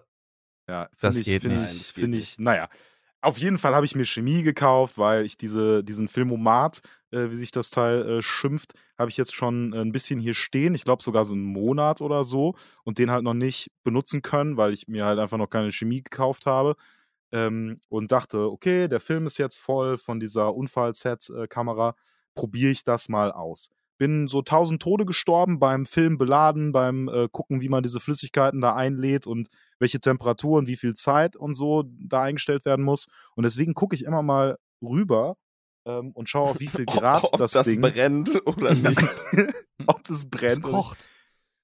Ja, 0.68 0.88
Das 1.00 1.16
ich, 1.18 1.26
geht 1.26 1.42
find 1.42 1.54
nicht. 1.60 1.72
Ich, 1.72 1.78
Das 1.78 1.94
geht 1.94 2.04
find 2.04 2.14
ich, 2.14 2.38
naja. 2.38 2.68
Auf 3.20 3.38
jeden 3.38 3.56
Fall 3.58 3.74
habe 3.74 3.86
ich 3.86 3.94
mir 3.94 4.04
Chemie 4.04 4.42
gekauft, 4.42 4.98
weil 4.98 5.24
ich 5.24 5.36
diese, 5.38 5.82
diesen 5.82 6.08
Filmomat, 6.08 6.80
äh, 7.10 7.30
wie 7.30 7.36
sich 7.36 7.52
das 7.52 7.70
Teil 7.70 8.06
äh, 8.18 8.22
schimpft, 8.22 8.74
habe 8.98 9.10
ich 9.10 9.16
jetzt 9.16 9.34
schon 9.34 9.72
äh, 9.72 9.78
ein 9.80 9.92
bisschen 9.92 10.20
hier 10.20 10.34
stehen. 10.34 10.74
Ich 10.74 10.84
glaube 10.84 11.02
sogar 11.02 11.24
so 11.24 11.32
einen 11.32 11.42
Monat 11.44 12.02
oder 12.02 12.22
so 12.24 12.54
und 12.82 12.98
den 12.98 13.10
halt 13.10 13.24
noch 13.24 13.32
nicht 13.34 13.70
benutzen 13.82 14.20
können, 14.20 14.58
weil 14.58 14.74
ich 14.74 14.88
mir 14.88 15.06
halt 15.06 15.18
einfach 15.18 15.38
noch 15.38 15.48
keine 15.48 15.72
Chemie 15.72 16.02
gekauft 16.02 16.44
habe. 16.44 16.76
Ähm, 17.34 17.80
und 17.88 18.12
dachte, 18.12 18.50
okay, 18.50 18.86
der 18.86 19.00
Film 19.00 19.26
ist 19.26 19.38
jetzt 19.38 19.56
voll 19.58 19.98
von 19.98 20.20
dieser 20.20 20.54
Unfallset-Kamera, 20.54 21.96
probiere 22.36 22.70
ich 22.70 22.84
das 22.84 23.08
mal 23.08 23.32
aus. 23.32 23.70
Bin 23.98 24.28
so 24.28 24.40
tausend 24.42 24.80
Tode 24.80 25.04
gestorben 25.04 25.58
beim 25.58 25.84
Film 25.84 26.16
beladen, 26.16 26.70
beim 26.70 27.08
äh, 27.08 27.28
gucken, 27.30 27.60
wie 27.60 27.68
man 27.68 27.82
diese 27.82 27.98
Flüssigkeiten 27.98 28.60
da 28.60 28.76
einlädt 28.76 29.26
und 29.26 29.48
welche 29.80 29.98
Temperatur 30.00 30.58
und 30.58 30.68
wie 30.68 30.76
viel 30.76 30.94
Zeit 30.94 31.34
und 31.34 31.54
so 31.54 31.84
da 31.98 32.22
eingestellt 32.22 32.64
werden 32.64 32.84
muss. 32.84 33.06
Und 33.34 33.42
deswegen 33.42 33.74
gucke 33.74 33.96
ich 33.96 34.04
immer 34.04 34.22
mal 34.22 34.56
rüber 34.80 35.36
ähm, 35.86 36.12
und 36.12 36.28
schaue 36.28 36.50
auf 36.50 36.60
wie 36.60 36.68
viel 36.68 36.86
Grad 36.86 37.24
Ob 37.24 37.38
das, 37.38 37.52
das 37.52 37.66
Ding, 37.66 37.80
brennt 37.80 38.46
oder 38.46 38.74
nicht. 38.74 39.02
ob 39.86 40.04
das 40.04 40.28
brennt. 40.28 40.64
Es 40.64 40.70
kocht. 40.70 41.08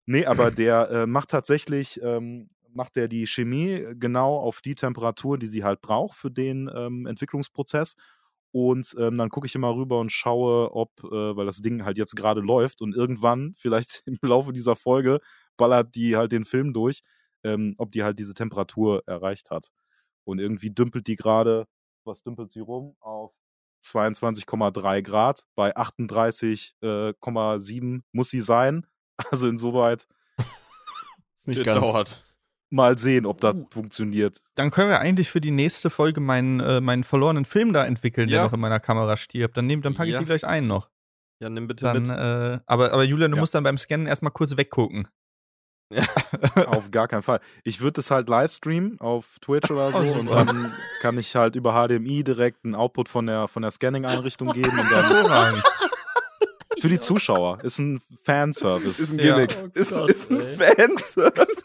Nee, 0.06 0.26
aber 0.26 0.50
der 0.50 0.90
äh, 0.90 1.06
macht 1.06 1.30
tatsächlich, 1.30 2.00
ähm, 2.02 2.50
macht 2.74 2.96
der 2.96 3.08
die 3.08 3.26
Chemie 3.26 3.86
genau 3.94 4.38
auf 4.38 4.60
die 4.60 4.74
Temperatur, 4.74 5.38
die 5.38 5.46
sie 5.46 5.64
halt 5.64 5.80
braucht 5.80 6.16
für 6.16 6.30
den 6.30 6.70
ähm, 6.74 7.06
Entwicklungsprozess. 7.06 7.96
Und 8.52 8.96
ähm, 8.98 9.16
dann 9.16 9.30
gucke 9.30 9.46
ich 9.46 9.54
immer 9.54 9.74
rüber 9.74 10.00
und 10.00 10.10
schaue, 10.10 10.72
ob, 10.72 10.90
äh, 11.04 11.36
weil 11.36 11.46
das 11.46 11.58
Ding 11.58 11.84
halt 11.84 11.98
jetzt 11.98 12.16
gerade 12.16 12.40
läuft 12.40 12.82
und 12.82 12.96
irgendwann, 12.96 13.54
vielleicht 13.56 14.02
im 14.06 14.18
Laufe 14.22 14.52
dieser 14.52 14.74
Folge, 14.76 15.20
ballert 15.56 15.94
die 15.94 16.16
halt 16.16 16.32
den 16.32 16.44
Film 16.44 16.72
durch, 16.72 17.02
ähm, 17.44 17.74
ob 17.78 17.92
die 17.92 18.02
halt 18.02 18.18
diese 18.18 18.34
Temperatur 18.34 19.04
erreicht 19.06 19.50
hat. 19.50 19.70
Und 20.24 20.40
irgendwie 20.40 20.70
dümpelt 20.70 21.06
die 21.06 21.16
gerade, 21.16 21.66
was 22.04 22.22
dümpelt 22.22 22.50
sie 22.50 22.60
rum? 22.60 22.96
Auf 23.00 23.32
22,3 23.84 25.02
Grad. 25.02 25.46
Bei 25.54 25.76
38,7 25.76 28.02
muss 28.12 28.30
sie 28.30 28.40
sein. 28.40 28.86
Also 29.30 29.48
insoweit 29.48 30.08
Ist 31.36 31.46
nicht 31.46 31.62
ganz. 31.62 31.78
dauert. 31.78 32.24
Mal 32.70 32.98
sehen, 32.98 33.26
ob 33.26 33.40
das 33.40 33.54
funktioniert. 33.70 34.42
Dann 34.54 34.70
können 34.70 34.88
wir 34.90 35.00
eigentlich 35.00 35.30
für 35.30 35.40
die 35.40 35.50
nächste 35.50 35.90
Folge 35.90 36.20
meinen, 36.20 36.60
äh, 36.60 36.80
meinen 36.80 37.04
verlorenen 37.04 37.44
Film 37.44 37.72
da 37.72 37.84
entwickeln, 37.84 38.28
der 38.28 38.38
Ja. 38.38 38.44
noch 38.44 38.52
in 38.52 38.60
meiner 38.60 38.80
Kamera 38.80 39.16
stirbt. 39.16 39.56
Dann, 39.56 39.66
nehm, 39.66 39.82
dann 39.82 39.94
packe 39.94 40.08
ich 40.08 40.14
Ja. 40.14 40.20
die 40.20 40.26
gleich 40.26 40.44
ein 40.46 40.66
noch. 40.66 40.88
Ja, 41.42 41.48
nimm 41.50 41.66
bitte 41.66 41.84
Dann, 41.84 42.02
mit. 42.02 42.10
äh, 42.10 42.58
aber, 42.66 42.92
aber 42.92 43.02
Julian, 43.04 43.30
du 43.30 43.36
Ja. 43.36 43.40
musst 43.40 43.54
dann 43.54 43.64
beim 43.64 43.78
Scannen 43.78 44.06
erstmal 44.06 44.30
kurz 44.32 44.56
weggucken. 44.56 45.08
Auf 46.66 46.90
gar 46.92 47.08
keinen 47.08 47.22
Fall. 47.22 47.40
Ich 47.64 47.80
würde 47.80 47.94
das 47.94 48.12
halt 48.12 48.28
live 48.28 48.52
streamen 48.52 49.00
auf 49.00 49.38
Twitch 49.40 49.70
oder 49.72 49.90
so 49.90 49.98
Oh, 49.98 50.18
und 50.20 50.26
dann 50.30 50.72
kann 51.00 51.18
ich 51.18 51.34
halt 51.34 51.56
über 51.56 51.72
HDMI 51.72 52.22
direkt 52.22 52.64
einen 52.64 52.76
Output 52.76 53.08
von 53.08 53.26
der, 53.26 53.48
von 53.48 53.62
der 53.62 53.72
Scanning-Einrichtung 53.72 54.48
geben 54.52 54.78
und 54.78 54.90
dann 54.92 55.62
für 56.80 56.88
die 56.88 57.00
Zuschauer. 57.00 57.58
Ist 57.64 57.78
ein 57.80 58.00
Fanservice. 58.22 59.00
Ist 59.00 59.12
ein 59.12 59.18
Ja. 59.18 59.34
Gimmick. 59.34 59.56
Oh 59.64 59.68
ist, 59.74 59.90
Gott, 59.90 60.10
ist 60.10 60.30
ein 60.30 60.40
ey. 60.40 60.56
Fanservice. 60.56 61.56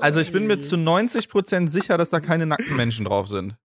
Also 0.00 0.20
ich 0.20 0.32
bin 0.32 0.46
mir 0.46 0.60
zu 0.60 0.76
90% 0.76 1.68
sicher, 1.68 1.98
dass 1.98 2.10
da 2.10 2.20
keine 2.20 2.46
nackten 2.46 2.76
Menschen 2.76 3.04
drauf 3.04 3.28
sind. 3.28 3.56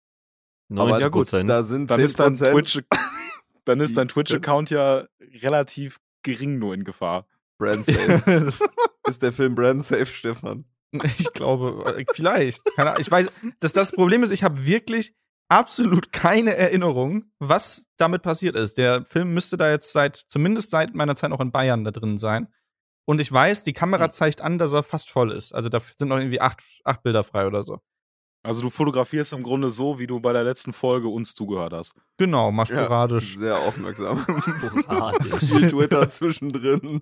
90 0.69 1.01
ja 1.01 1.09
gut, 1.09 1.23
Prozent. 1.23 1.50
Da 1.50 1.63
sind 1.63 1.91
dann 1.91 2.00
ist 2.00 2.19
dein 2.19 2.35
10%. 2.35 2.51
Twitch, 2.51 2.79
dann 3.65 3.79
ist 3.79 3.97
dein 3.97 4.07
Twitch-Account 4.07 4.69
ja 4.69 5.05
relativ 5.41 6.00
gering 6.23 6.59
nur 6.59 6.73
in 6.73 6.83
Gefahr. 6.83 7.27
Brand 7.57 7.85
safe. 7.88 8.51
Ist 9.07 9.23
der 9.23 9.31
Film 9.31 9.55
Brand 9.55 9.83
safe, 9.83 10.05
Stefan? 10.05 10.65
ich 10.91 11.33
glaube, 11.33 11.95
äh, 11.97 12.05
vielleicht. 12.13 12.61
Ich 13.00 13.09
weiß, 13.09 13.31
dass 13.59 13.71
das 13.71 13.91
Problem 13.91 14.23
ist, 14.23 14.31
ich 14.31 14.43
habe 14.43 14.65
wirklich 14.65 15.15
absolut 15.47 16.11
keine 16.11 16.55
Erinnerung, 16.55 17.25
was 17.39 17.88
damit 17.97 18.21
passiert 18.21 18.55
ist. 18.55 18.77
Der 18.77 19.05
Film 19.05 19.33
müsste 19.33 19.57
da 19.57 19.69
jetzt 19.69 19.91
seit, 19.91 20.15
zumindest 20.15 20.71
seit 20.71 20.93
meiner 20.93 21.15
Zeit 21.15 21.29
noch 21.29 21.39
in 21.39 21.51
Bayern 21.51 21.83
da 21.83 21.91
drin 21.91 22.17
sein. 22.17 22.47
Und 23.05 23.20
ich 23.20 23.31
weiß, 23.31 23.63
die 23.63 23.74
Kamera 23.74 24.05
Hm. 24.05 24.12
zeigt 24.12 24.41
an, 24.41 24.58
dass 24.58 24.74
er 24.74 24.84
fast 24.84 25.10
voll 25.10 25.31
ist. 25.31 25.53
Also 25.53 25.70
da 25.70 25.79
sind 25.98 26.08
noch 26.10 26.17
irgendwie 26.17 26.41
acht, 26.41 26.62
acht 26.84 27.03
Bilder 27.03 27.24
frei 27.24 27.48
oder 27.48 27.63
so. 27.63 27.79
Also 28.43 28.62
du 28.63 28.70
fotografierst 28.72 29.34
im 29.34 29.43
Grunde 29.43 29.70
so, 29.70 30.00
wie 30.00 30.08
du 30.08 30.20
bei 30.20 30.34
der 30.34 30.43
letzten 30.43 30.74
Folge 30.74 31.08
uns 31.10 31.36
zugehört 31.36 31.74
hast. 31.74 31.93
Genau, 32.17 32.51
mal 32.51 32.65
sporadisch. 32.65 33.38
Sehr 33.38 33.55
aufmerksam. 33.58 34.25
Sporadisch. 34.81 35.43
Viel 35.50 35.67
Twitter 35.67 36.10
zwischendrin. 36.10 37.01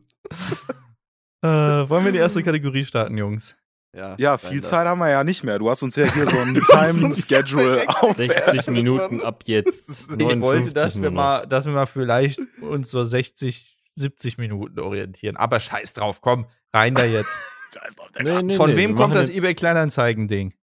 Äh, 1.42 1.48
wollen 1.48 2.04
wir 2.06 2.12
die 2.12 2.18
erste 2.18 2.44
Kategorie 2.44 2.84
starten, 2.84 3.18
Jungs? 3.18 3.56
Ja, 3.96 4.16
Ja, 4.20 4.38
viel. 4.38 4.62
Zeit 4.62 4.86
haben 4.86 5.00
wir 5.00 5.10
ja 5.10 5.24
nicht 5.24 5.44
mehr. 5.44 5.58
Du 5.58 5.70
hast 5.70 5.82
uns 5.82 5.96
ja 5.96 6.06
hier 6.14 6.30
so 6.30 6.38
ein 6.38 6.54
Time-Schedule 6.54 7.88
auf. 7.88 8.18
60 8.18 8.68
Minuten 8.68 9.22
ab 9.22 9.44
jetzt. 9.46 9.90
Ich 9.90 10.10
wollte, 10.10 10.38
59 10.72 10.74
dass 10.74 11.02
wir 11.02 11.10
mal, 11.12 11.48
dass 11.48 11.66
wir 11.66 11.72
mal 11.74 11.86
vielleicht 11.88 12.40
uns 12.62 12.92
so 12.92 13.04
60, 13.04 13.79
70 14.00 14.38
Minuten 14.38 14.80
orientieren. 14.80 15.38
Aber 15.38 15.60
scheiß 15.60 15.94
drauf, 15.94 16.22
komm, 16.22 16.48
rein 16.74 16.96
da 16.96 17.06
jetzt. 17.06 17.40
Scheiß 17.74 17.96
drauf, 17.96 18.10
Nee, 18.20 18.42
nee, 18.42 18.56
Von 18.58 18.72
nee, 18.72 18.76
wem 18.78 18.96
kommt 18.96 19.14
das 19.14 19.28
jetzt- 19.28 19.38
eBay 19.38 19.54
Kleinanzeigen-Ding? 19.54 20.56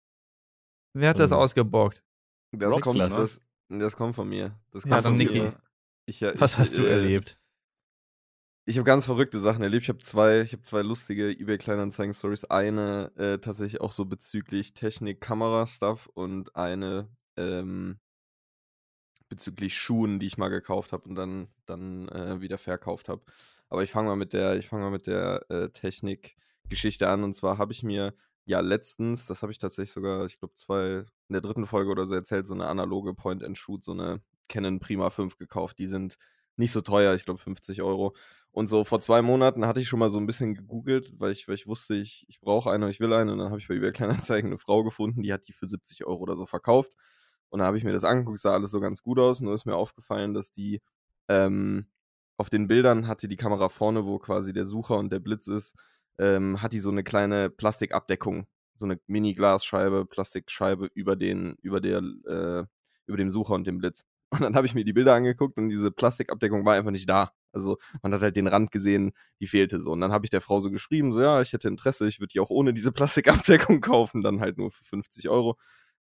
Wer 0.94 1.10
hat 1.10 1.20
das 1.20 1.30
Ähm, 1.30 1.36
ausgebockt? 1.36 2.02
Das 2.52 2.80
kommt, 2.80 2.98
das, 3.00 3.40
das 3.68 3.96
kommt 3.96 4.14
von 4.16 4.28
mir. 4.28 4.58
Das 4.72 4.82
kommt 4.82 4.94
Ja, 4.94 5.02
von 5.02 5.14
Niki. 5.14 5.40
mir. 5.40 5.60
Ich, 6.06 6.20
ja, 6.20 6.32
Was 6.40 6.54
ich, 6.54 6.58
hast 6.58 6.78
du 6.78 6.82
äh, 6.82 6.90
erlebt? 6.90 7.38
Ich 8.68 8.78
habe 8.78 8.84
ganz 8.86 9.04
verrückte 9.04 9.38
Sachen 9.38 9.62
erlebt. 9.62 9.84
Ich 9.84 9.88
habe 9.88 9.98
zwei, 10.00 10.40
ich 10.40 10.52
habe 10.52 10.62
zwei 10.62 10.82
lustige 10.82 11.30
eBay 11.30 11.58
Kleinanzeigen 11.58 12.12
Stories. 12.14 12.44
Eine 12.46 13.12
äh, 13.16 13.38
tatsächlich 13.38 13.80
auch 13.80 13.92
so 13.92 14.04
bezüglich 14.06 14.74
Technik, 14.74 15.20
Kamera 15.20 15.66
Stuff 15.68 16.08
und 16.14 16.56
eine 16.56 17.08
ähm, 17.36 18.00
bezüglich 19.28 19.74
Schuhen, 19.74 20.18
die 20.18 20.26
ich 20.26 20.38
mal 20.38 20.48
gekauft 20.48 20.92
habe 20.92 21.08
und 21.08 21.14
dann 21.14 21.48
dann 21.66 22.08
äh, 22.08 22.40
wieder 22.40 22.58
verkauft 22.58 23.08
habe. 23.08 23.22
Aber 23.68 23.82
ich 23.82 23.90
fange 23.90 24.08
mal 24.08 24.16
mit 24.16 24.32
der, 24.32 24.56
ich 24.56 24.68
fange 24.68 24.84
mal 24.84 24.90
mit 24.90 25.06
der 25.06 25.44
äh, 25.50 25.70
Technik-Geschichte 25.70 27.08
an. 27.08 27.24
Und 27.24 27.34
zwar 27.34 27.58
habe 27.58 27.72
ich 27.72 27.82
mir 27.82 28.14
ja 28.44 28.60
letztens, 28.60 29.26
das 29.26 29.42
habe 29.42 29.52
ich 29.52 29.58
tatsächlich 29.58 29.92
sogar, 29.92 30.24
ich 30.26 30.38
glaube 30.38 30.54
zwei 30.54 31.04
in 31.28 31.32
der 31.32 31.40
dritten 31.40 31.66
Folge 31.66 31.90
oder 31.90 32.06
so 32.06 32.14
erzählt, 32.14 32.46
so 32.46 32.54
eine 32.54 32.68
analoge 32.68 33.14
Point 33.14 33.42
and 33.42 33.58
Shoot, 33.58 33.82
so 33.82 33.92
eine 33.92 34.22
Canon 34.48 34.78
Prima 34.78 35.10
5 35.10 35.36
gekauft. 35.36 35.78
Die 35.78 35.88
sind 35.88 36.16
nicht 36.56 36.72
so 36.72 36.80
teuer, 36.80 37.14
ich 37.14 37.24
glaube 37.24 37.40
50 37.40 37.82
Euro. 37.82 38.14
Und 38.52 38.68
so 38.68 38.84
vor 38.84 39.00
zwei 39.00 39.20
Monaten 39.20 39.66
hatte 39.66 39.80
ich 39.80 39.88
schon 39.88 39.98
mal 39.98 40.08
so 40.08 40.18
ein 40.18 40.26
bisschen 40.26 40.54
gegoogelt, 40.54 41.12
weil 41.18 41.32
ich, 41.32 41.46
weil 41.46 41.56
ich 41.56 41.66
wusste, 41.66 41.94
ich, 41.94 42.24
ich 42.28 42.40
brauche 42.40 42.70
eine, 42.70 42.88
ich 42.88 43.00
will 43.00 43.12
eine. 43.12 43.32
Und 43.32 43.38
dann 43.38 43.50
habe 43.50 43.58
ich 43.58 43.68
bei 43.68 43.74
eBay 43.74 43.92
Kleinanzeigen 43.92 44.50
eine 44.50 44.58
Frau 44.58 44.82
gefunden, 44.82 45.22
die 45.22 45.32
hat 45.32 45.48
die 45.48 45.52
für 45.52 45.66
70 45.66 46.06
Euro 46.06 46.22
oder 46.22 46.36
so 46.36 46.46
verkauft. 46.46 46.94
Und 47.50 47.60
dann 47.60 47.66
habe 47.66 47.78
ich 47.78 47.84
mir 47.84 47.92
das 47.92 48.04
angeguckt, 48.04 48.38
sah 48.38 48.52
alles 48.52 48.70
so 48.70 48.80
ganz 48.80 49.02
gut 49.02 49.18
aus. 49.18 49.40
Nur 49.40 49.54
ist 49.54 49.66
mir 49.66 49.76
aufgefallen, 49.76 50.34
dass 50.34 50.52
die 50.52 50.80
ähm, 51.28 51.86
auf 52.36 52.50
den 52.50 52.68
Bildern 52.68 53.06
hatte 53.08 53.28
die 53.28 53.36
Kamera 53.36 53.68
vorne, 53.68 54.04
wo 54.04 54.18
quasi 54.18 54.52
der 54.52 54.66
Sucher 54.66 54.98
und 54.98 55.10
der 55.10 55.20
Blitz 55.20 55.46
ist, 55.46 55.74
ähm, 56.18 56.62
hat 56.62 56.72
die 56.72 56.80
so 56.80 56.90
eine 56.90 57.04
kleine 57.04 57.50
Plastikabdeckung, 57.50 58.46
so 58.78 58.86
eine 58.86 59.00
Mini-Glasscheibe, 59.06 60.06
Plastikscheibe 60.06 60.90
über 60.94 61.16
den, 61.16 61.56
über 61.62 61.80
der, 61.80 61.98
äh, 61.98 62.64
über 63.06 63.16
dem 63.16 63.30
Sucher 63.30 63.54
und 63.54 63.66
dem 63.66 63.78
Blitz. 63.78 64.04
Und 64.30 64.40
dann 64.40 64.56
habe 64.56 64.66
ich 64.66 64.74
mir 64.74 64.84
die 64.84 64.92
Bilder 64.92 65.14
angeguckt 65.14 65.56
und 65.56 65.68
diese 65.68 65.92
Plastikabdeckung 65.92 66.64
war 66.64 66.74
einfach 66.74 66.90
nicht 66.90 67.08
da. 67.08 67.30
Also 67.52 67.78
man 68.02 68.12
hat 68.12 68.22
halt 68.22 68.34
den 68.34 68.48
Rand 68.48 68.72
gesehen, 68.72 69.12
die 69.40 69.46
fehlte 69.46 69.80
so. 69.80 69.92
Und 69.92 70.00
dann 70.00 70.10
habe 70.10 70.26
ich 70.26 70.30
der 70.30 70.40
Frau 70.40 70.58
so 70.58 70.68
geschrieben, 70.68 71.12
so 71.12 71.20
ja, 71.20 71.40
ich 71.40 71.52
hätte 71.52 71.68
Interesse, 71.68 72.08
ich 72.08 72.18
würde 72.18 72.32
die 72.32 72.40
auch 72.40 72.50
ohne 72.50 72.74
diese 72.74 72.90
Plastikabdeckung 72.92 73.80
kaufen, 73.80 74.22
dann 74.22 74.40
halt 74.40 74.58
nur 74.58 74.72
für 74.72 74.84
50 74.84 75.28
Euro, 75.28 75.56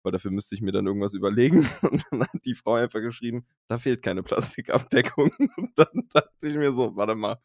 weil 0.04 0.12
dafür 0.12 0.32
müsste 0.32 0.56
ich 0.56 0.62
mir 0.62 0.72
dann 0.72 0.86
irgendwas 0.86 1.14
überlegen. 1.14 1.68
Und 1.82 2.06
dann 2.12 2.22
hat 2.22 2.46
die 2.46 2.56
Frau 2.56 2.76
einfach 2.76 3.02
geschrieben, 3.02 3.46
da 3.68 3.78
fehlt 3.78 4.02
keine 4.02 4.24
Plastikabdeckung. 4.24 5.32
Und 5.58 5.72
dann 5.76 6.08
dachte 6.14 6.48
ich 6.48 6.56
mir 6.56 6.74
so, 6.74 6.96
warte 6.96 7.16
mal, 7.16 7.40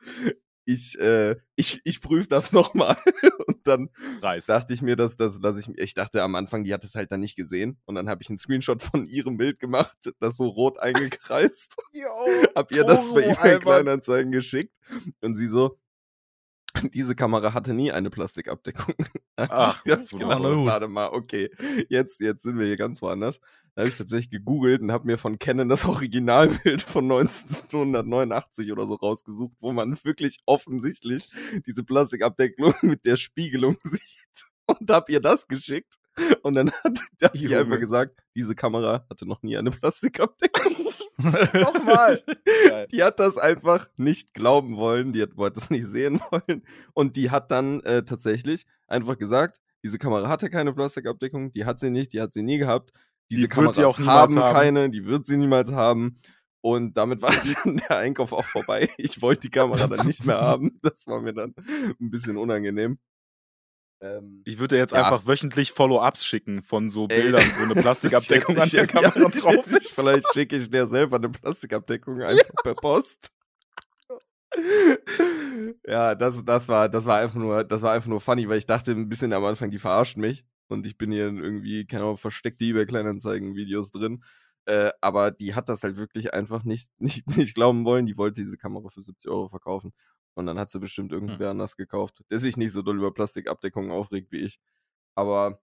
ich, 0.65 0.99
äh, 0.99 1.37
ich, 1.57 1.81
ich 1.85 2.03
prüfe 2.03 2.29
das 2.29 2.53
nochmal. 2.53 2.97
Und 3.47 3.67
dann 3.67 3.89
Preis. 4.21 4.47
dachte 4.47 4.75
ich 4.75 4.83
mir, 4.83 4.97
dass, 4.97 5.17
dass, 5.17 5.41
dass 5.41 5.57
ich, 5.57 5.69
ich 5.79 5.95
dachte 5.95 6.23
am 6.23 6.35
Anfang, 6.35 6.65
die 6.65 6.75
hat 6.75 6.85
es 6.85 6.95
halt 6.95 7.11
dann 7.11 7.21
nicht 7.21 7.37
gesehen. 7.37 7.79
Und 7.87 7.95
dann 7.95 8.09
habe 8.11 8.23
ich 8.23 8.29
einen 8.29 8.39
Screenshot 8.39 8.83
von 8.83 9.07
ihrem 9.07 9.39
Bild 9.39 9.61
gemacht, 9.61 9.97
das 10.21 10.37
so 10.37 10.47
rot 10.47 10.79
eingekreist. 10.79 11.75
hab 12.55 12.71
ihr 12.73 12.85
das 12.85 13.13
bei 13.15 13.23
eBay. 13.23 13.59
Kleinanzeigen 13.61 14.31
geschickt. 14.31 14.75
Und 15.23 15.35
sie 15.35 15.49
so, 15.49 15.79
diese 16.93 17.15
Kamera 17.15 17.55
hatte 17.55 17.75
nie 17.75 17.93
eine 17.93 18.11
Plastikabdeckung. 18.11 18.95
Ach, 19.37 19.85
ja, 19.85 20.01
ich 20.01 20.11
gedacht, 20.11 20.43
gut. 20.43 20.67
warte 20.67 20.89
mal, 20.89 21.09
okay, 21.09 21.51
jetzt, 21.89 22.21
jetzt 22.21 22.43
sind 22.43 22.59
wir 22.59 22.67
hier 22.67 22.77
ganz 22.77 23.03
woanders. 23.03 23.41
Da 23.75 23.83
habe 23.83 23.91
ich 23.91 23.97
tatsächlich 23.97 24.31
gegoogelt 24.31 24.83
und 24.83 24.91
habe 24.91 25.07
mir 25.07 25.19
von 25.19 25.39
Canon 25.39 25.69
das 25.69 25.85
Originalbild 25.85 26.83
von 26.83 27.05
1989 27.05 28.73
oder 28.73 28.87
so 28.87 28.95
rausgesucht, 28.95 29.55
wo 29.61 29.73
man 29.73 29.97
wirklich 30.03 30.39
offensichtlich 30.47 31.31
diese 31.67 31.85
Plastikabdeckung 31.85 32.75
mit 32.83 33.05
der 33.05 33.17
Spiegelung 33.17 33.77
sieht. 33.85 34.01
Und 34.67 34.91
habe 34.91 35.13
ihr 35.13 35.21
das 35.21 35.47
geschickt. 35.47 35.95
Und 36.43 36.55
dann 36.55 36.73
hat, 36.73 36.99
hat 37.23 37.35
die 37.35 37.43
Junge. 37.45 37.59
einfach 37.59 37.79
gesagt, 37.79 38.19
diese 38.35 38.55
Kamera 38.55 39.07
hatte 39.09 39.27
noch 39.27 39.43
nie 39.43 39.57
eine 39.57 39.71
Plastikabdeckung. 39.71 40.88
Nochmal. 41.53 42.23
Geil. 42.69 42.87
Die 42.93 43.03
hat 43.03 43.19
das 43.19 43.37
einfach 43.37 43.89
nicht 43.97 44.35
glauben 44.35 44.77
wollen, 44.77 45.13
die 45.13 45.23
hat, 45.23 45.37
wollte 45.37 45.59
es 45.61 45.71
nicht 45.71 45.87
sehen 45.87 46.21
wollen. 46.31 46.63
Und 46.95 47.17
die 47.17 47.31
hat 47.31 47.51
dann 47.51 47.81
äh, 47.81 48.05
tatsächlich 48.05 48.67
einfach 48.87 49.19
gesagt, 49.19 49.61
diese 49.83 49.99
Kamera 49.99 50.29
hatte 50.29 50.51
keine 50.51 50.73
Plastikabdeckung, 50.73 51.53
die 51.53 51.65
hat 51.65 51.79
sie 51.79 51.91
nicht, 51.91 52.13
die 52.13 52.21
hat 52.21 52.33
sie 52.33 52.43
nie 52.43 52.59
gehabt. 52.59 52.93
Diese 53.31 53.43
Die 53.43 53.43
wird 53.43 53.53
Kameras 53.53 53.77
sie 53.77 53.85
auch 53.85 53.99
niemals 53.99 54.35
haben 54.37 54.43
haben. 54.43 54.55
keine, 54.55 54.91
die 54.91 55.05
wird 55.05 55.27
sie 55.27 55.37
niemals 55.37 55.73
haben. 55.73 56.17
Und 56.61 56.97
damit 56.97 57.23
war 57.23 57.33
dann 57.65 57.77
der 57.77 57.99
Einkauf 57.99 58.33
auch 58.33 58.45
vorbei. 58.45 58.89
Ich 58.97 59.21
wollte 59.23 59.43
die 59.43 59.51
Kamera 59.51 59.87
dann 59.87 60.07
nicht 60.07 60.25
mehr 60.25 60.41
haben. 60.41 60.79
Das 60.83 61.07
war 61.07 61.21
mir 61.21 61.33
dann 61.35 61.55
ein 62.01 62.11
bisschen 62.11 62.37
unangenehm. 62.37 62.99
Ähm, 64.01 64.43
Ich 64.45 64.59
würde 64.59 64.77
jetzt 64.77 64.93
Ja. 64.93 65.03
einfach 65.05 65.27
wöchentlich 65.27 65.73
Follow-ups 65.73 66.25
schicken 66.25 66.63
von 66.63 66.89
so 66.89 67.07
Ey. 67.09 67.23
Bildern, 67.23 67.45
wo 67.59 67.65
eine 67.65 67.75
Plastikabdeckung 67.83 68.57
an 68.59 68.69
der 68.69 68.87
Kamera 68.87 69.13
ja, 69.19 69.29
drauf 69.29 69.67
ist. 69.67 69.91
Vielleicht 69.91 70.33
schicke 70.33 70.57
ich 70.57 70.71
dir 70.71 70.87
selber 70.87 71.17
eine 71.17 71.29
Plastikabdeckung 71.31 72.23
einfach 72.23 72.55
per 72.63 72.75
Post. 72.75 73.29
Ja, 75.87 76.15
das, 76.15 76.45
das 76.45 76.69
war, 76.69 76.89
das 76.89 77.05
war 77.05 77.19
einfach 77.19 77.37
nur, 77.39 77.65
das 77.65 77.83
war 77.83 77.93
einfach 77.93 78.09
nur 78.09 78.21
funny, 78.21 78.49
weil 78.49 78.59
ich 78.59 78.67
dachte 78.67 78.93
ein 78.93 79.09
bisschen 79.09 79.33
am 79.33 79.45
Anfang, 79.45 79.71
die 79.71 79.79
verarschen 79.79 80.21
mich 80.23 80.45
und 80.69 80.87
ich 80.87 80.97
bin 80.97 81.13
hier 81.13 81.29
in 81.29 81.39
irgendwie, 81.39 81.87
keine 81.87 82.05
Ahnung, 82.05 82.17
versteckte 82.17 82.65
eBay 82.65 82.87
Kleinanzeigen-Videos 82.87 83.91
drin. 83.93 84.23
Äh, 84.67 84.91
aber 85.01 85.31
die 85.31 85.55
hat 85.55 85.69
das 85.69 85.83
halt 85.83 85.97
wirklich 85.97 86.33
einfach 86.35 86.65
nicht, 86.65 86.91
nicht, 86.99 87.27
nicht 87.37 87.55
glauben 87.55 87.85
wollen. 87.85 88.07
Die 88.07 88.17
wollte 88.17 88.43
diese 88.43 88.57
Kamera 88.57 88.89
für 88.91 89.03
70 89.03 89.31
Euro 89.31 89.49
verkaufen. 89.49 89.93
Und 90.39 90.47
dann 90.47 90.57
hat 90.57 90.71
sie 90.71 90.79
bestimmt 90.79 91.11
irgendwer 91.11 91.51
anders 91.51 91.77
gekauft, 91.77 92.23
der 92.31 92.39
sich 92.39 92.57
nicht 92.57 92.71
so 92.71 92.81
doll 92.83 92.97
über 92.97 93.13
Plastikabdeckungen 93.13 93.91
aufregt 93.91 94.31
wie 94.31 94.39
ich. 94.39 94.61
Aber 95.17 95.61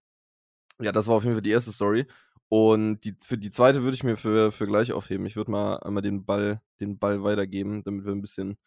ja, 0.82 0.92
das 0.92 1.08
war 1.08 1.16
auf 1.16 1.24
jeden 1.24 1.38
Fall 1.38 1.42
die 1.42 1.52
erste 1.52 1.72
Story. 1.72 2.08
Und 2.50 3.00
die, 3.06 3.16
für 3.24 3.38
die 3.38 3.52
zweite 3.52 3.84
würde 3.84 3.96
ich 3.96 4.04
mir 4.04 4.18
für, 4.18 4.52
für 4.52 4.68
gleich 4.68 4.92
aufheben. 4.92 5.26
Ich 5.26 5.38
würde 5.38 5.50
mal 5.50 5.78
einmal 5.78 6.04
den 6.04 6.26
Ball, 6.26 6.62
den 6.82 7.00
Ball 7.00 7.24
weitergeben, 7.24 7.86
damit 7.86 8.04
wir 8.04 8.12
ein 8.12 8.22
bisschen, 8.22 8.58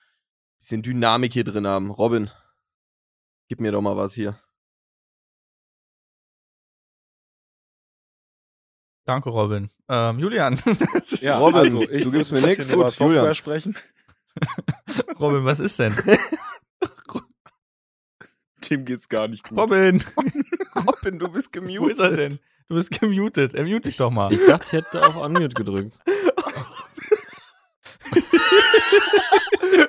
bisschen 0.61 0.83
Dynamik 0.83 1.35
hier 1.35 1.45
drin 1.45 1.67
haben. 1.67 1.91
Robin, 1.91 2.31
gib 3.49 3.61
mir 3.61 3.71
doch 3.73 3.83
mal 3.83 3.99
was 3.99 4.15
hier. 4.15 4.41
Danke, 9.05 9.29
Robin. 9.29 9.69
Ähm, 9.91 10.19
Julian. 10.19 10.59
Ja, 11.21 11.39
Robin, 11.39 11.61
also 11.61 11.83
ich 11.83 12.03
du 12.03 12.11
gibst 12.11 12.33
mir 12.33 12.39
über 12.39 12.85
gut, 12.85 12.99
Julian. 12.99 13.35
sprechen. 13.35 13.77
Robin, 15.21 15.45
was 15.45 15.61
ist 15.61 15.79
denn? 15.79 15.95
Dem 18.71 18.85
geht's 18.85 19.09
gar 19.09 19.29
nicht 19.29 19.49
gut. 19.49 19.57
Robin, 19.57 20.03
Robin, 20.87 21.19
du 21.19 21.29
bist 21.29 21.53
gemutet. 21.53 21.81
wo 21.81 21.89
ist 21.89 22.01
er 22.01 22.17
denn? 22.17 22.39
Du 22.69 22.75
bist 22.75 22.91
gemutet. 22.91 23.55
Er 23.55 23.65
mute 23.65 23.83
dich 23.83 23.97
doch 23.97 24.11
mal. 24.11 24.33
Ich 24.33 24.45
dachte, 24.45 24.65
ich 24.67 24.73
hätte 24.73 25.07
auf 25.07 25.17
Unmute 25.17 25.55
gedrückt. 25.55 25.99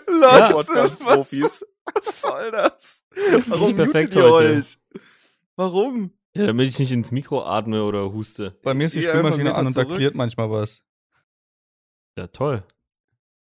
Leute, 0.07 0.55
was, 0.55 0.67
Podcast-Profis. 0.67 1.65
Was 1.93 2.21
soll 2.21 2.51
das? 2.51 3.03
ist 3.15 3.49
Warum 3.49 3.67
nicht 3.67 3.77
perfekt 3.77 4.13
mutet 4.13 4.27
ihr 4.27 4.31
heute. 4.31 4.57
euch? 4.57 4.77
Warum? 5.55 6.13
Ja, 6.33 6.45
damit 6.45 6.69
ich 6.69 6.79
nicht 6.79 6.91
ins 6.91 7.11
Mikro 7.11 7.43
atme 7.43 7.83
oder 7.83 8.13
huste. 8.13 8.57
Bei 8.63 8.73
mir 8.73 8.85
ist 8.85 8.95
die 8.95 8.99
einfach 8.99 9.11
Spülmaschine 9.13 9.49
einen 9.49 9.59
an 9.59 9.67
und 9.67 9.77
da 9.77 9.83
klirrt 9.83 10.15
manchmal 10.15 10.49
was. 10.51 10.83
Ja, 12.15 12.27
toll. 12.27 12.63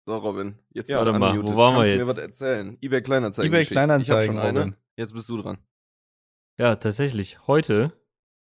So, 0.09 0.17
Robin, 0.17 0.57
jetzt 0.71 0.89
Ja, 0.89 0.95
bist 0.95 1.05
du 1.07 1.19
warte 1.19 1.19
mal, 1.19 1.43
wo 1.43 1.55
waren 1.55 1.75
wir 1.75 1.81
Kannst 1.81 1.89
du 1.91 1.93
jetzt? 1.93 1.99
mir 1.99 2.07
was 2.07 2.17
erzählen? 2.17 2.77
eBay 2.81 3.03
Kleinanzeigen. 3.03 3.47
eBay 3.51 3.59
Geschichte. 3.59 3.73
Ich 3.75 3.79
hab 3.79 3.85
Kleinanzeigen, 3.85 4.35
schon 4.37 4.43
eine. 4.43 4.59
Robin. 4.61 4.75
Jetzt 4.97 5.13
bist 5.13 5.29
du 5.29 5.37
dran. 5.37 5.59
Ja, 6.57 6.75
tatsächlich. 6.77 7.45
Heute, 7.45 7.93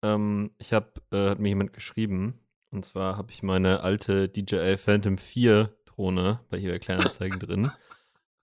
ähm, 0.03 0.51
ich 0.57 0.73
habe, 0.73 0.91
äh, 1.13 1.29
hat 1.29 1.39
mir 1.39 1.47
jemand 1.47 1.71
geschrieben. 1.71 2.41
Und 2.71 2.83
zwar 2.83 3.15
habe 3.15 3.31
ich 3.31 3.41
meine 3.41 3.79
alte 3.83 4.27
DJI 4.27 4.75
Phantom 4.75 5.17
4 5.17 5.73
Drohne 5.85 6.41
bei 6.49 6.57
eBay 6.57 6.79
Kleinanzeigen 6.79 7.39
drin. 7.39 7.71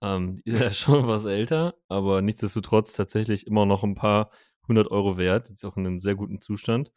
Ähm, 0.01 0.41
die 0.45 0.49
ist 0.51 0.59
ja 0.59 0.71
schon 0.73 1.07
was 1.07 1.23
älter, 1.23 1.75
aber 1.87 2.21
nichtsdestotrotz 2.21 2.91
tatsächlich 2.91 3.47
immer 3.47 3.65
noch 3.65 3.85
ein 3.85 3.95
paar 3.95 4.31
hundert 4.67 4.91
Euro 4.91 5.15
wert. 5.17 5.49
Ist 5.49 5.63
auch 5.63 5.77
in 5.77 5.87
einem 5.87 6.01
sehr 6.01 6.15
guten 6.15 6.41
Zustand. 6.41 6.91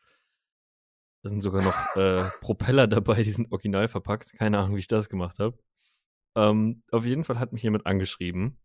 Da 1.23 1.29
sind 1.29 1.41
sogar 1.41 1.63
noch 1.63 1.95
äh, 1.95 2.29
Propeller 2.41 2.89
dabei, 2.89 3.23
die 3.23 3.31
sind 3.31 3.53
original 3.53 3.87
verpackt. 3.87 4.33
Keine 4.33 4.59
Ahnung, 4.59 4.75
wie 4.75 4.81
ich 4.81 4.89
das 4.89 5.09
gemacht 5.09 5.39
habe. 5.39 5.57
Ähm, 6.37 6.83
auf 6.93 7.05
jeden 7.07 7.25
Fall 7.25 7.39
hat 7.41 7.53
mich 7.55 7.63
jemand 7.63 7.87
angeschrieben 7.87 8.59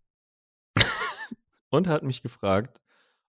und 1.70 1.88
hat 1.88 2.04
mich 2.04 2.22
gefragt, 2.22 2.82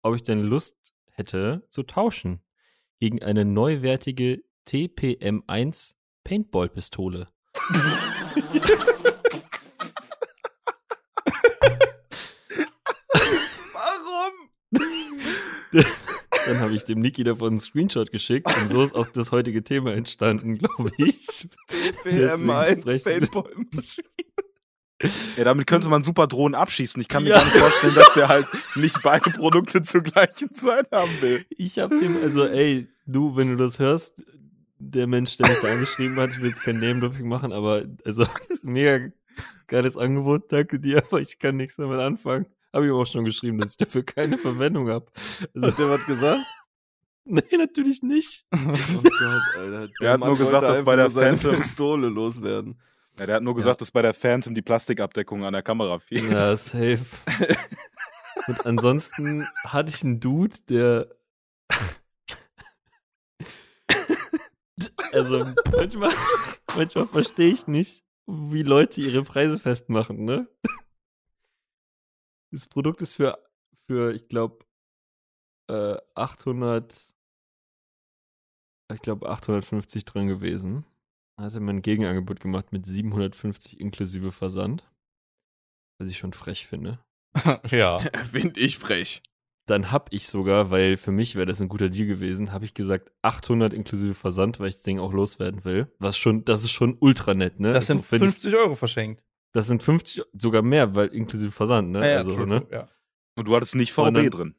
ob 0.01 0.15
ich 0.15 0.24
denn 0.24 0.41
Lust 0.41 0.96
hätte 1.12 1.67
zu 1.69 1.84
tauschen 1.84 2.41
gegen 3.00 3.22
eine 3.22 3.43
neuwertige 3.43 4.41
TPM1 4.65 5.96
Paintball-Pistole. 6.24 7.27
Warum? 13.74 14.34
Dann 16.50 16.60
habe 16.60 16.75
ich 16.75 16.84
dem 16.84 17.00
Niki 17.00 17.24
davon 17.24 17.50
einen 17.50 17.60
Screenshot 17.60 18.12
geschickt 18.12 18.48
und 18.62 18.70
so 18.72 18.82
ist 18.84 18.96
auch 18.96 19.08
das 19.08 19.32
heutige 19.32 19.63
Thema 19.63 19.94
entstanden, 19.94 20.58
glaube 20.58 20.91
ich. 20.98 21.48
Deswegen 21.70 22.18
PM1 22.50 22.82
sprechen 22.82 22.86
wir- 22.86 23.00
Paintball-Maschine. 23.03 24.08
Ja, 25.38 25.46
damit 25.46 25.65
könnte 25.68 25.88
man 25.88 26.03
super 26.03 26.27
Drohnen 26.27 26.56
abschießen. 26.56 27.00
Ich 27.01 27.08
kann 27.08 27.24
mir 27.24 27.29
Ja. 27.29 27.38
gar 27.38 27.46
nicht 27.46 27.56
vorstellen, 27.56 27.96
dass 27.96 28.13
der 28.15 28.27
halt 28.27 28.48
nicht 28.75 29.01
beide 29.01 29.29
Produkte 29.29 29.82
zur 29.82 30.01
gleichen 30.01 30.53
Zeit 30.53 30.91
haben 30.91 31.12
will. 31.22 31.46
Ich 31.51 31.79
habe 31.79 31.98
dem, 32.00 32.18
also 32.22 32.46
ey, 32.46 32.88
du, 33.06 33.38
wenn 33.38 33.50
du 33.50 33.56
das 33.56 33.79
hörst, 33.79 34.25
der 34.77 35.08
Mensch, 35.08 35.38
der 35.38 35.48
mich 35.50 35.60
da 35.60 35.72
angeschrieben 35.72 36.18
hat, 36.18 36.32
ich 36.32 36.41
will 36.41 36.50
jetzt 36.50 36.63
kein 36.63 36.79
Name-Dropping 36.82 37.27
machen, 37.29 37.53
aber 37.53 37.86
also 38.03 38.25
das 38.25 38.48
ist 38.50 38.65
ein 38.65 38.74
mega 38.74 39.08
geiles 39.68 39.96
Angebot, 39.96 40.51
danke 40.51 40.79
dir, 40.82 40.98
aber 41.08 41.22
ich 41.22 41.39
kann 41.39 41.56
nichts 41.56 41.77
damit 41.77 42.00
anfangen. 42.00 42.46
Habe 42.73 42.85
ich 42.85 42.91
ihm 42.91 42.95
auch 42.95 43.05
schon 43.05 43.25
geschrieben, 43.25 43.57
dass 43.59 43.71
ich 43.71 43.77
dafür 43.77 44.03
keine 44.03 44.38
Verwendung 44.38 44.89
habe. 44.89 45.07
Also, 45.55 45.67
Hat 45.67 45.79
der 45.79 45.89
was 45.89 46.05
gesagt? 46.05 46.41
nee, 47.25 47.41
natürlich 47.57 48.01
nicht. 48.03 48.45
Oh 48.53 48.57
Gott, 49.03 49.11
Alter. 49.57 49.88
Der 50.01 50.11
hat 50.11 50.19
Mann 50.19 50.29
nur 50.29 50.38
gesagt, 50.38 50.67
dass 50.67 50.83
bei 50.83 50.95
der 50.95 51.09
Phantom- 51.09 51.55
Pistole 51.55 52.09
loswerden. 52.09 52.79
Ja, 53.17 53.25
der 53.25 53.35
hat 53.38 53.43
nur 53.43 53.55
gesagt, 53.55 53.81
dass 53.81 53.91
bei 53.91 54.01
der 54.01 54.13
Phantom 54.13 54.55
die 54.55 54.61
Plastikabdeckung 54.61 55.43
an 55.43 55.51
der 55.53 55.61
Kamera 55.63 55.99
fehlt. 55.99 56.31
Ja, 56.31 56.55
safe. 56.55 56.99
Und 58.47 58.65
ansonsten 58.65 59.45
hatte 59.65 59.89
ich 59.89 60.03
einen 60.03 60.19
Dude, 60.21 60.55
der. 60.69 61.07
Also 65.11 65.45
manchmal, 65.75 66.11
manchmal 66.75 67.07
verstehe 67.07 67.51
ich 67.51 67.67
nicht, 67.67 68.03
wie 68.27 68.63
Leute 68.63 69.01
ihre 69.01 69.23
Preise 69.23 69.59
festmachen, 69.59 70.23
ne? 70.23 70.47
Das 72.51 72.65
Produkt 72.68 73.01
ist 73.01 73.15
für, 73.15 73.38
für 73.88 74.13
ich 74.13 74.27
glaube, 74.27 74.65
äh, 75.70 75.98
800, 76.15 77.13
ich 78.94 79.01
glaube 79.01 79.29
850 79.29 80.06
drin 80.06 80.27
gewesen. 80.27 80.86
Hatte 81.39 81.60
mir 81.60 81.72
ein 81.72 81.82
Gegenangebot 81.82 82.39
gemacht 82.39 82.72
mit 82.72 82.86
750 82.86 83.79
inklusive 83.79 84.32
Versand. 84.32 84.89
Was 86.00 86.10
ich 86.10 86.17
schon 86.17 86.34
frech 86.34 86.65
finde. 86.67 87.00
ja. 87.69 88.00
Finde 88.32 88.60
ich 88.60 88.78
frech. 88.78 89.21
Dann 89.67 89.91
hab 89.91 90.12
ich 90.12 90.26
sogar, 90.28 90.71
weil 90.71 90.97
für 90.97 91.12
mich 91.12 91.36
wäre 91.36 91.45
das 91.45 91.62
ein 91.62 91.69
guter 91.69 91.89
Deal 91.89 92.08
gewesen, 92.08 92.52
habe 92.52 92.65
ich 92.65 92.73
gesagt 92.73 93.12
800 93.21 93.71
inklusive 93.73 94.15
Versand, 94.15 94.60
weil 94.60 94.69
ich 94.69 94.76
das 94.76 94.84
Ding 94.84 94.97
auch 94.97 95.13
loswerden 95.13 95.63
will. 95.63 95.93
Was 96.00 96.17
schon, 96.17 96.43
das 96.43 96.63
ist 96.63 96.71
schon 96.71 96.97
ultra 97.00 97.36
nett, 97.36 97.60
ne? 97.60 97.71
Das 97.71 97.86
sind 97.86 98.04
find 98.04 98.23
ich- 98.23 98.30
50 98.32 98.56
Euro 98.56 98.76
verschenkt. 98.76 99.23
Das 99.53 99.67
sind 99.67 99.81
50, 99.83 100.23
sogar 100.33 100.62
mehr, 100.62 100.95
weil 100.95 101.07
inklusive 101.09 101.51
Versand, 101.51 101.91
ne? 101.91 101.99
Ja, 102.01 102.07
ja, 102.07 102.17
also, 102.17 102.31
true, 102.35 102.47
ne? 102.47 102.62
true, 102.62 102.71
ja. 102.71 102.89
Und 103.35 103.47
du 103.47 103.55
hattest 103.55 103.75
nicht 103.75 103.91
VB 103.93 104.13
dann- 104.13 104.29
drin. 104.29 104.55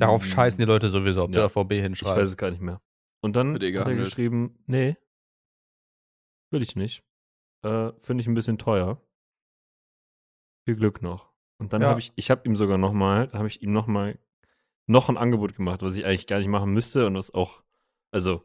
Darauf 0.00 0.24
scheißen 0.24 0.58
die 0.58 0.64
Leute 0.66 0.88
sowieso, 0.90 1.22
ob 1.24 1.30
Ja. 1.34 1.40
der 1.42 1.48
VB 1.48 1.72
Ich 1.76 1.82
hinschreibt. 1.82 2.18
weiß 2.20 2.30
es 2.30 2.36
gar 2.36 2.50
nicht 2.50 2.60
mehr. 2.60 2.80
Und 3.22 3.36
dann 3.36 3.54
hat 3.54 3.62
er 3.62 3.94
geschrieben, 3.94 4.58
nee, 4.66 4.96
will 6.50 6.62
ich 6.62 6.76
nicht. 6.76 7.02
Äh, 7.62 7.92
Finde 8.02 8.22
ich 8.22 8.26
ein 8.26 8.34
bisschen 8.34 8.58
teuer. 8.58 9.00
Viel 10.66 10.76
Glück 10.76 11.02
noch. 11.02 11.32
Und 11.58 11.72
dann 11.72 11.82
Ja. 11.82 11.88
habe 11.88 12.00
ich, 12.00 12.12
ich 12.16 12.30
habe 12.30 12.46
ihm 12.46 12.56
sogar 12.56 12.78
noch 12.78 12.92
mal, 12.92 13.28
da 13.28 13.38
habe 13.38 13.48
ich 13.48 13.62
ihm 13.62 13.72
noch 13.72 13.86
mal 13.86 14.18
noch 14.86 15.08
ein 15.08 15.16
Angebot 15.18 15.54
gemacht, 15.56 15.82
was 15.82 15.94
ich 15.96 16.04
eigentlich 16.04 16.26
gar 16.26 16.38
nicht 16.38 16.48
machen 16.48 16.72
müsste 16.72 17.06
und 17.06 17.14
was 17.14 17.32
auch, 17.32 17.62
also 18.12 18.42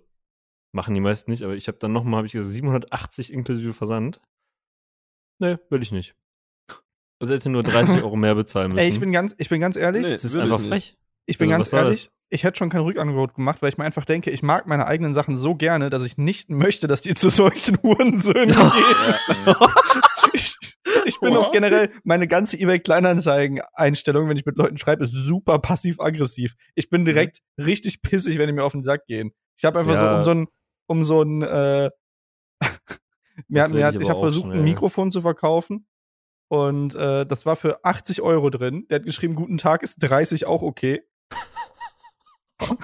machen 0.74 0.94
die 0.94 1.00
meisten 1.02 1.32
nicht, 1.32 1.44
aber 1.44 1.56
ich 1.56 1.68
habe 1.68 1.78
dann 1.78 1.94
noch 1.94 2.04
mal, 2.04 2.18
habe 2.18 2.28
ich 2.28 2.34
gesagt, 2.34 2.54
780 2.54 3.32
inklusive 3.34 3.74
Versand. 3.74 4.22
Nee, 5.40 5.58
will 5.70 5.82
ich 5.82 5.92
nicht. 5.92 6.16
Also 7.20 7.34
hätte 7.34 7.50
nur 7.50 7.64
30 7.64 7.96
Euro 8.04 8.16
mehr 8.16 8.36
bezahlen 8.36 8.72
müssen. 8.74 8.80
Ey, 8.84 8.90
ich 8.90 9.00
bin 9.00 9.12
ganz, 9.12 9.36
ich 9.38 9.50
bin 9.50 9.60
ganz 9.62 9.76
ehrlich, 9.78 10.04
Nee. 10.06 10.14
das 10.14 10.26
ist 10.26 10.36
ich 10.36 10.42
einfach 10.42 10.60
nicht. 10.60 10.70
frech. 10.70 10.98
ich 11.26 11.38
bin 11.38 11.52
also 11.52 11.72
ganz 11.72 11.74
ehrlich, 11.74 12.10
ich 12.30 12.44
hätte 12.44 12.58
schon 12.58 12.70
kein 12.70 12.82
Rückangebot 12.82 13.36
gemacht, 13.36 13.62
weil 13.62 13.70
ich 13.70 13.78
mir 13.78 13.84
einfach 13.86 14.04
denke, 14.06 14.32
ich 14.32 14.44
mag 14.44 14.68
meine 14.68 14.86
eigenen 14.88 15.14
Sachen 15.14 15.38
so 15.38 15.56
gerne, 15.56 15.90
dass 15.90 16.04
ich 16.04 16.18
nicht 16.18 16.50
möchte, 16.50 16.88
dass 16.88 17.02
die 17.02 17.14
zu 17.14 17.30
solchen 17.30 17.78
Hurensöhnen 17.84 18.50
gehen. 18.50 18.72
ich, 20.34 20.56
ich 21.06 21.20
bin 21.20 21.36
auch 21.38 21.52
generell, 21.52 21.92
meine 22.04 22.28
ganze 22.28 22.58
eBay 22.58 22.80
Kleinanzeigen-Einstellung, 22.80 24.28
wenn 24.30 24.38
ich 24.38 24.46
mit 24.46 24.58
Leuten 24.58 24.78
schreibe, 24.78 25.04
ist 25.04 25.12
super 25.14 25.60
passiv-aggressiv. 25.60 26.56
Ich 26.76 26.90
bin 26.90 27.06
direkt 27.06 27.40
richtig 27.58 28.02
pissig, 28.02 28.38
wenn 28.38 28.48
die 28.48 28.54
mir 28.54 28.64
auf 28.64 28.72
den 28.74 28.84
Sack 28.84 29.06
gehen. 29.06 29.32
Ich 29.58 29.66
habe 29.66 29.80
einfach 29.80 29.94
Ja. 29.94 30.10
so 30.12 30.18
um 30.18 30.24
so 30.24 30.32
ein, 30.32 30.48
um 30.88 31.04
so 31.04 31.22
ein, 31.22 31.42
äh, 31.44 31.90
mir 33.48 33.68
mir 33.70 33.86
hat, 33.86 33.96
ich 33.96 34.02
ich 34.02 34.10
habe 34.10 34.20
versucht, 34.20 34.46
ein 34.46 34.52
schnell. 34.52 34.64
Mikrofon 34.64 35.12
zu 35.12 35.22
verkaufen. 35.22 35.88
Und 36.48 36.94
äh, 36.96 37.26
das 37.26 37.46
war 37.46 37.56
für 37.56 37.84
80 37.84 38.22
Euro 38.22 38.50
drin. 38.50 38.86
Der 38.90 39.00
hat 39.00 39.06
geschrieben, 39.06 39.36
guten 39.36 39.58
Tag, 39.58 39.82
ist 39.84 39.98
30 39.98 40.46
auch 40.46 40.62
okay. 40.62 41.02
Und 42.58 42.80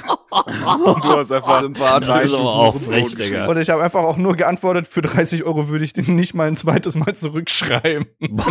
du 1.06 1.10
hast 1.18 1.32
einfach 1.32 1.62
Sympathisch. 1.62 2.08
Das 2.14 2.26
ist 2.26 2.34
aber 2.34 2.44
auch 2.44 2.74
Hurensohn 2.74 2.94
frech, 2.94 3.04
geschrieben. 3.06 3.30
Digga. 3.30 3.48
Und 3.48 3.58
ich 3.58 3.70
habe 3.70 3.82
einfach 3.84 4.04
auch 4.04 4.18
nur 4.18 4.36
geantwortet, 4.36 4.88
für 4.88 5.02
30 5.02 5.44
Euro 5.46 5.70
würde 5.70 5.86
ich 5.86 5.94
den 5.94 6.16
nicht 6.16 6.34
mal 6.34 6.48
ein 6.48 6.58
zweites 6.58 6.96
Mal 6.96 7.16
zurückschreiben. 7.16 8.08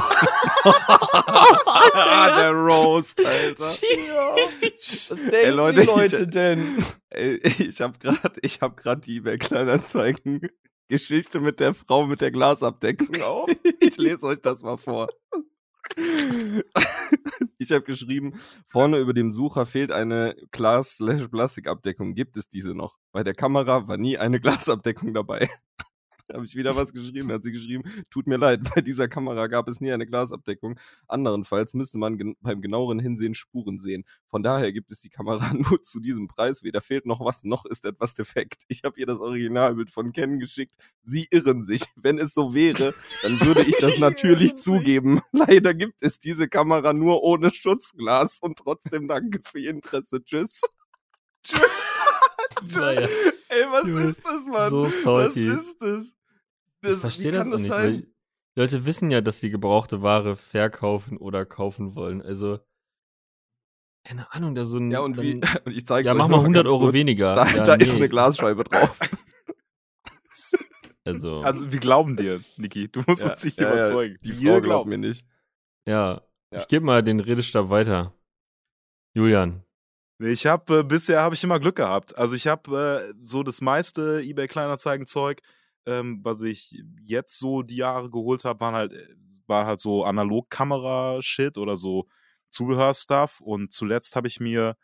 ah, 1.94 2.36
der 2.40 2.52
Roast, 2.52 3.20
Alter. 3.24 3.64
Was 3.64 5.08
denken 5.08 5.34
Ey, 5.34 5.50
Leute, 5.50 5.80
die 5.80 5.86
Leute 5.86 6.22
ich- 6.22 6.30
denn? 6.30 6.84
Ey, 7.10 7.36
ich 7.38 7.80
habe 7.80 7.98
gerade, 7.98 8.32
ich 8.42 8.60
habe 8.62 8.74
gerade 8.76 9.00
die 9.02 9.16
eBay 9.18 9.38
Kleinanzeigen 9.38 10.40
Geschichte 10.90 11.40
mit 11.40 11.60
der 11.60 11.72
Frau 11.72 12.04
mit 12.04 12.20
der 12.20 12.32
Glasabdeckung 12.32 13.22
auf. 13.22 13.48
Ich 13.80 13.96
lese 13.96 14.26
euch 14.26 14.40
das 14.40 14.62
mal 14.62 14.76
vor. 14.76 15.08
Ich 17.58 17.70
habe 17.72 17.82
geschrieben, 17.82 18.40
vorne 18.68 18.98
über 18.98 19.14
dem 19.14 19.30
Sucher 19.30 19.66
fehlt 19.66 19.92
eine 19.92 20.36
Glas-Plastikabdeckung. 20.50 22.14
Gibt 22.14 22.36
es 22.36 22.48
diese 22.48 22.74
noch? 22.74 22.96
Bei 23.12 23.22
der 23.22 23.34
Kamera 23.34 23.86
war 23.88 23.96
nie 23.96 24.18
eine 24.18 24.40
Glasabdeckung 24.40 25.14
dabei. 25.14 25.48
Da 26.30 26.34
habe 26.36 26.46
ich 26.46 26.54
wieder 26.54 26.76
was 26.76 26.92
geschrieben. 26.92 27.32
Hat 27.32 27.42
sie 27.42 27.52
geschrieben, 27.52 27.82
tut 28.10 28.26
mir 28.26 28.36
leid, 28.36 28.60
bei 28.74 28.80
dieser 28.80 29.08
Kamera 29.08 29.48
gab 29.48 29.68
es 29.68 29.80
nie 29.80 29.92
eine 29.92 30.06
Glasabdeckung. 30.06 30.78
Anderenfalls 31.08 31.74
müsste 31.74 31.98
man 31.98 32.18
gen 32.18 32.36
beim 32.40 32.60
genaueren 32.62 33.00
Hinsehen 33.00 33.34
Spuren 33.34 33.80
sehen. 33.80 34.04
Von 34.28 34.42
daher 34.42 34.72
gibt 34.72 34.90
es 34.92 35.00
die 35.00 35.10
Kamera 35.10 35.52
nur 35.54 35.82
zu 35.82 36.00
diesem 36.00 36.28
Preis. 36.28 36.62
Weder 36.62 36.80
fehlt 36.80 37.06
noch 37.06 37.20
was, 37.20 37.42
noch 37.44 37.64
ist 37.66 37.84
etwas 37.84 38.14
defekt. 38.14 38.62
Ich 38.68 38.84
habe 38.84 38.98
ihr 38.98 39.06
das 39.06 39.18
Originalbild 39.18 39.90
von 39.90 40.12
Ken 40.12 40.38
geschickt. 40.38 40.74
Sie 41.02 41.26
irren 41.30 41.64
sich. 41.64 41.82
Wenn 41.96 42.18
es 42.18 42.32
so 42.32 42.54
wäre, 42.54 42.94
dann 43.22 43.40
würde 43.40 43.62
ich 43.62 43.76
das 43.78 43.98
natürlich 43.98 44.56
zugeben. 44.56 45.20
Leider 45.32 45.74
gibt 45.74 46.02
es 46.02 46.20
diese 46.20 46.48
Kamera 46.48 46.92
nur 46.92 47.22
ohne 47.22 47.52
Schutzglas 47.52 48.38
und 48.40 48.58
trotzdem 48.58 49.08
danke 49.08 49.40
für 49.44 49.58
Ihr 49.58 49.70
Interesse. 49.70 50.22
Tschüss. 50.22 50.60
Tschüss. 51.42 51.60
Naja, 52.74 53.08
Ey, 53.48 53.64
was 53.70 53.88
ist 53.88 54.24
das, 54.24 54.46
Mann? 54.46 54.70
so 54.70 54.84
was 54.86 55.02
salty. 55.02 55.48
ist 55.48 55.76
das? 55.80 56.14
Ich 56.82 56.90
das 56.90 57.00
verstehe 57.00 57.32
wie 57.32 57.36
das 57.36 57.46
auch 57.46 57.58
nicht, 57.58 57.70
weil 57.70 58.06
Leute 58.56 58.84
wissen 58.86 59.10
ja, 59.10 59.20
dass 59.20 59.40
sie 59.40 59.50
gebrauchte 59.50 60.02
Ware 60.02 60.36
verkaufen 60.36 61.18
oder 61.18 61.44
kaufen 61.44 61.94
wollen. 61.94 62.22
Also, 62.22 62.58
keine 64.04 64.32
Ahnung, 64.32 64.54
da 64.54 64.64
so 64.64 64.78
ein. 64.78 64.90
Ja, 64.90 65.00
und 65.00 65.20
wie, 65.20 65.40
dann- 65.40 65.56
und 65.64 65.76
ich 65.76 65.86
zeige 65.86 66.08
ja, 66.08 66.14
mach 66.14 66.28
mal 66.28 66.38
100 66.38 66.66
Euro 66.66 66.92
weniger. 66.92 67.34
Da, 67.34 67.46
ja, 67.46 67.62
da 67.62 67.74
ist 67.74 67.90
nee. 67.92 67.96
eine 67.98 68.08
Glasscheibe 68.08 68.64
drauf. 68.64 68.98
Also, 71.04 71.40
Also, 71.44 71.72
wir 71.72 71.80
glauben 71.80 72.16
dir, 72.16 72.40
Niki. 72.56 72.88
Du 72.88 73.02
musst 73.06 73.22
Ja, 73.22 73.30
uns 73.32 73.44
nicht 73.44 73.58
ja, 73.58 73.72
überzeugen. 73.72 74.18
Die 74.22 74.38
Wir 74.38 74.52
Frau 74.54 74.60
glaubt 74.60 74.88
mir 74.88 74.98
nicht. 74.98 75.24
Ja, 75.86 76.22
ich 76.50 76.68
gebe 76.68 76.84
mal 76.84 77.02
den 77.02 77.20
Redestab 77.20 77.70
weiter. 77.70 78.12
Julian. 79.14 79.64
Ich 80.18 80.46
habe 80.46 80.80
äh, 80.80 80.82
bisher 80.82 81.22
habe 81.22 81.34
ich 81.34 81.42
immer 81.42 81.58
Glück 81.58 81.76
gehabt. 81.76 82.16
Also 82.16 82.36
ich 82.36 82.46
habe 82.46 83.08
äh, 83.10 83.14
so 83.22 83.42
das 83.42 83.60
meiste 83.62 84.20
eBay 84.22 84.46
Kleinanzeigen 84.46 85.06
Zeug, 85.06 85.40
ähm, 85.86 86.20
was 86.22 86.42
ich 86.42 86.82
jetzt 87.02 87.38
so 87.38 87.62
die 87.62 87.76
Jahre 87.76 88.10
geholt 88.10 88.44
habe, 88.44 88.60
waren 88.60 88.74
halt 88.74 88.92
äh, 88.92 89.14
war 89.46 89.66
halt 89.66 89.80
so 89.80 90.04
Analogkamera 90.04 91.20
Shit 91.22 91.58
oder 91.58 91.76
so 91.76 92.06
Zubehörstuff. 92.50 93.40
Und 93.40 93.72
zuletzt 93.72 94.16
habe 94.16 94.28
ich 94.28 94.40
mir 94.40 94.76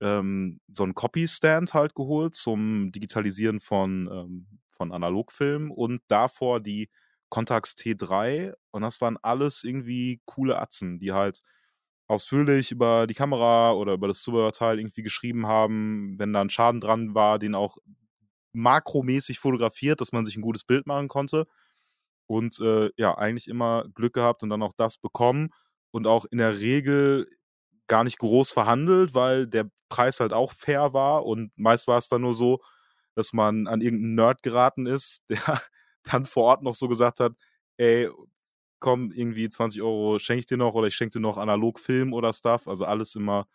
ähm, 0.00 0.60
so 0.68 0.84
einen 0.84 0.94
Copy 0.94 1.26
Stand 1.26 1.74
halt 1.74 1.94
geholt 1.94 2.34
zum 2.34 2.92
Digitalisieren 2.92 3.60
von 3.60 4.08
ähm, 4.12 4.46
von 4.76 4.92
Analogfilmen 4.92 5.70
und 5.70 6.00
davor 6.08 6.60
die 6.60 6.90
Contax 7.30 7.74
T3 7.76 8.52
und 8.70 8.82
das 8.82 9.00
waren 9.00 9.16
alles 9.22 9.64
irgendwie 9.64 10.20
coole 10.24 10.58
Atzen, 10.58 10.98
die 10.98 11.12
halt 11.12 11.42
ausführlich 12.06 12.70
über 12.72 13.06
die 13.06 13.14
Kamera 13.14 13.72
oder 13.72 13.94
über 13.94 14.08
das 14.08 14.22
Zubehörteil 14.22 14.78
irgendwie 14.78 15.02
geschrieben 15.02 15.46
haben, 15.46 16.18
wenn 16.18 16.32
da 16.32 16.42
ein 16.42 16.50
Schaden 16.50 16.80
dran 16.80 17.14
war, 17.14 17.38
den 17.38 17.54
auch 17.54 17.78
makromäßig 18.54 19.38
fotografiert, 19.38 20.00
dass 20.00 20.12
man 20.12 20.24
sich 20.24 20.36
ein 20.36 20.42
gutes 20.42 20.64
Bild 20.64 20.86
machen 20.86 21.08
konnte. 21.08 21.46
Und 22.26 22.58
äh, 22.60 22.90
ja, 22.96 23.16
eigentlich 23.18 23.48
immer 23.48 23.86
Glück 23.94 24.14
gehabt 24.14 24.42
und 24.42 24.50
dann 24.50 24.62
auch 24.62 24.72
das 24.76 24.96
bekommen 24.98 25.50
und 25.90 26.06
auch 26.06 26.24
in 26.26 26.38
der 26.38 26.58
Regel 26.58 27.28
gar 27.86 28.04
nicht 28.04 28.18
groß 28.18 28.52
verhandelt, 28.52 29.14
weil 29.14 29.46
der 29.46 29.70
Preis 29.90 30.20
halt 30.20 30.32
auch 30.32 30.52
fair 30.52 30.94
war 30.94 31.26
und 31.26 31.52
meist 31.56 31.86
war 31.86 31.98
es 31.98 32.08
dann 32.08 32.22
nur 32.22 32.34
so, 32.34 32.60
dass 33.14 33.32
man 33.34 33.66
an 33.68 33.80
irgendeinen 33.82 34.14
Nerd 34.16 34.42
geraten 34.42 34.86
ist, 34.86 35.22
der 35.30 35.60
dann 36.04 36.26
vor 36.26 36.44
Ort 36.44 36.62
noch 36.62 36.74
so 36.74 36.88
gesagt 36.88 37.20
hat, 37.20 37.34
ey, 37.76 38.10
komm, 38.80 39.12
irgendwie 39.12 39.48
20 39.50 39.82
Euro 39.82 40.18
schenke 40.18 40.40
ich 40.40 40.46
dir 40.46 40.58
noch 40.58 40.74
oder 40.74 40.88
ich 40.88 40.94
schenke 40.96 41.14
dir 41.14 41.20
noch 41.20 41.38
analog 41.38 41.80
Film 41.80 42.12
oder 42.12 42.32
Stuff. 42.32 42.68
Also 42.68 42.84
alles 42.84 43.14
immer 43.14 43.46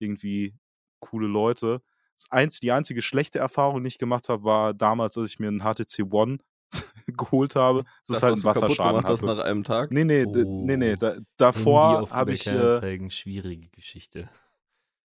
irgendwie 0.00 0.54
coole 1.00 1.28
Leute. 1.28 1.82
Das 2.20 2.30
einz 2.30 2.60
die 2.60 2.70
einzige 2.72 3.02
schlechte 3.02 3.38
Erfahrung, 3.38 3.82
die 3.82 3.88
ich 3.88 3.98
gemacht 3.98 4.28
habe, 4.28 4.44
war 4.44 4.74
damals, 4.74 5.16
als 5.16 5.28
ich 5.30 5.38
mir 5.38 5.48
einen 5.48 5.60
HTC 5.62 6.04
One 6.12 6.38
geholt 7.06 7.56
habe. 7.56 7.84
Das, 8.06 8.18
ist 8.18 8.22
halt 8.22 8.36
ein 8.36 8.44
Wasserschaden. 8.44 9.00
gemacht 9.02 9.12
Hatte. 9.22 9.26
nach 9.26 9.38
einem 9.44 9.64
Tag. 9.64 9.90
Nee, 9.90 10.04
nee, 10.04 10.24
d- 10.26 10.44
Oh. 10.44 10.64
nee, 10.66 10.76
nee. 10.76 10.96
Da, 10.96 11.16
davor 11.38 12.10
habe 12.10 12.32
ich, 12.32 12.46
äh, 12.46 13.10
schwierige 13.10 13.68
Geschichte. 13.70 14.28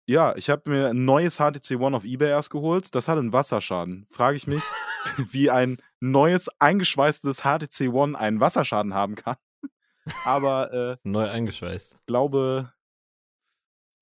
ja, 0.06 0.34
ich 0.36 0.48
habe 0.50 0.70
mir 0.70 0.88
ein 0.88 1.04
neues 1.04 1.36
HTC 1.38 1.76
One 1.80 1.96
auf 1.96 2.04
Ebay 2.04 2.28
erst 2.30 2.50
geholt. 2.50 2.94
Das 2.94 3.08
hatte 3.08 3.20
einen 3.20 3.32
Wasserschaden. 3.32 4.06
Frage 4.10 4.36
ich 4.36 4.46
mich, 4.46 4.62
wie 5.16 5.50
ein 5.50 5.78
neues, 6.00 6.48
eingeschweißtes 6.60 7.42
HTC 7.42 7.88
One 7.92 8.18
einen 8.18 8.40
Wasserschaden 8.40 8.94
haben 8.94 9.16
kann. 9.16 9.36
Aber 10.24 10.72
äh, 10.72 10.96
Neu 11.04 11.28
eingeschweißt. 11.28 11.98
glaube, 12.06 12.72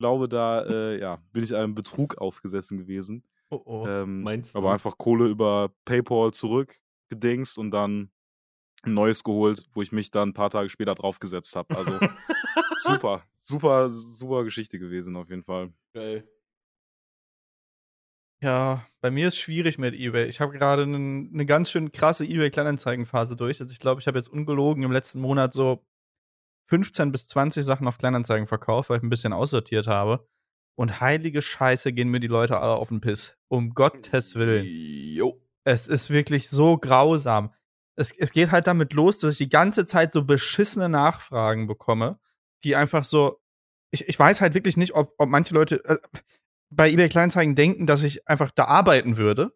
glaube 0.01 0.29
da, 0.29 0.65
äh, 0.65 0.99
ja, 0.99 1.23
bin 1.33 1.45
ich 1.45 1.55
einem 1.55 1.75
Betrug 1.75 2.19
aufgesessen 2.19 2.79
gewesen. 2.79 3.23
Oh, 3.51 3.61
oh. 3.65 3.87
Ähm, 3.87 4.23
Meinst 4.23 4.55
du? 4.55 4.59
aber 4.59 4.73
einfach 4.73 4.97
Kohle 4.97 5.29
über 5.29 5.71
PayPal 5.85 6.33
zurückgedingst 6.33 7.59
und 7.59 7.71
dann 7.71 8.11
ein 8.83 8.95
neues 8.95 9.23
geholt, 9.23 9.67
wo 9.75 9.83
ich 9.83 9.93
mich 9.93 10.11
dann 10.11 10.31
ein 10.31 10.35
paar 10.35 10.49
Tage 10.49 10.71
später 10.71 10.95
draufgesetzt 10.95 11.55
habe. 11.55 11.77
Also 11.77 11.99
super, 12.79 13.25
super, 13.41 13.91
super 13.91 14.45
Geschichte 14.45 14.79
gewesen 14.79 15.17
auf 15.17 15.29
jeden 15.29 15.45
Fall. 15.45 15.71
Geil. 15.93 16.27
Ja, 18.43 18.87
bei 19.03 19.11
mir 19.11 19.29
ist 19.29 19.37
schwierig 19.37 19.77
mit 19.77 19.95
eBay. 19.95 20.27
Ich 20.27 20.41
habe 20.41 20.57
gerade 20.57 20.85
eine 20.85 20.99
ne 20.99 21.45
ganz 21.45 21.71
schön 21.71 21.93
krasse 21.93 22.25
eBay-Kleinanzeigenphase 22.25 23.37
durch. 23.37 23.61
Also 23.61 23.71
ich 23.71 23.81
glaube, 23.81 24.01
ich 24.01 24.07
habe 24.07 24.17
jetzt 24.17 24.29
ungelogen 24.29 24.83
im 24.83 24.93
letzten 24.93 25.21
Monat 25.21 25.53
so 25.53 25.85
15 26.71 27.11
bis 27.11 27.27
20 27.29 27.65
Sachen 27.65 27.87
auf 27.89 27.99
Kleinanzeigen 27.99 28.47
verkauft, 28.47 28.91
weil 28.91 28.99
ich 28.99 29.03
ein 29.03 29.11
bisschen 29.11 29.33
aussortiert 29.33 29.89
habe. 29.89 30.27
Und 30.77 31.01
heilige 31.01 31.43
Scheiße 31.43 31.93
gehen 31.93 32.09
mir 32.09 32.21
die 32.21 32.29
Leute 32.29 32.59
alle 32.59 32.75
auf 32.75 32.89
den 32.89 33.01
Piss. 33.01 33.37
Um 33.49 33.75
Gottes 33.75 34.37
Willen. 34.37 34.65
Jo. 34.67 35.43
Es 35.65 35.89
ist 35.89 36.11
wirklich 36.11 36.49
so 36.49 36.79
grausam. 36.79 37.53
Es, 37.97 38.13
es 38.13 38.33
geht 38.33 38.53
halt 38.53 38.67
damit 38.67 38.93
los, 38.93 39.19
dass 39.19 39.33
ich 39.33 39.39
die 39.39 39.49
ganze 39.49 39.85
Zeit 39.85 40.13
so 40.13 40.25
beschissene 40.25 40.89
Nachfragen 40.89 41.67
bekomme, 41.67 42.19
die 42.65 42.77
einfach 42.77 43.05
so. 43.05 43.41
Ich, 43.91 44.09
ich 44.09 44.19
weiß 44.19 44.41
halt 44.41 44.55
wirklich 44.55 44.77
nicht, 44.77 44.95
ob, 44.95 45.13
ob 45.19 45.29
manche 45.29 45.53
Leute 45.53 45.85
äh, 45.85 45.99
bei 46.71 46.89
eBay 46.89 47.09
Kleinanzeigen 47.09 47.57
denken, 47.57 47.87
dass 47.87 48.05
ich 48.05 48.27
einfach 48.29 48.53
da 48.53 48.67
arbeiten 48.67 49.17
würde. 49.17 49.53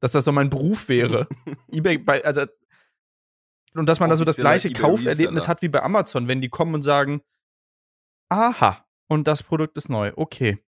Dass 0.00 0.10
das 0.10 0.24
so 0.26 0.32
mein 0.32 0.50
Beruf 0.50 0.88
wäre. 0.88 1.28
eBay, 1.72 1.96
bei, 1.98 2.22
also. 2.24 2.44
Und 3.76 3.86
dass 3.86 4.00
man 4.00 4.08
da 4.10 4.16
so 4.16 4.24
das 4.24 4.36
gleiche 4.36 4.72
Kauferlebnis 4.72 5.18
Reseller. 5.28 5.46
hat 5.48 5.62
wie 5.62 5.68
bei 5.68 5.82
Amazon, 5.82 6.28
wenn 6.28 6.40
die 6.40 6.48
kommen 6.48 6.74
und 6.74 6.82
sagen, 6.82 7.20
aha, 8.28 8.84
und 9.08 9.26
das 9.28 9.42
Produkt 9.42 9.76
ist 9.76 9.88
neu, 9.88 10.12
okay. 10.16 10.58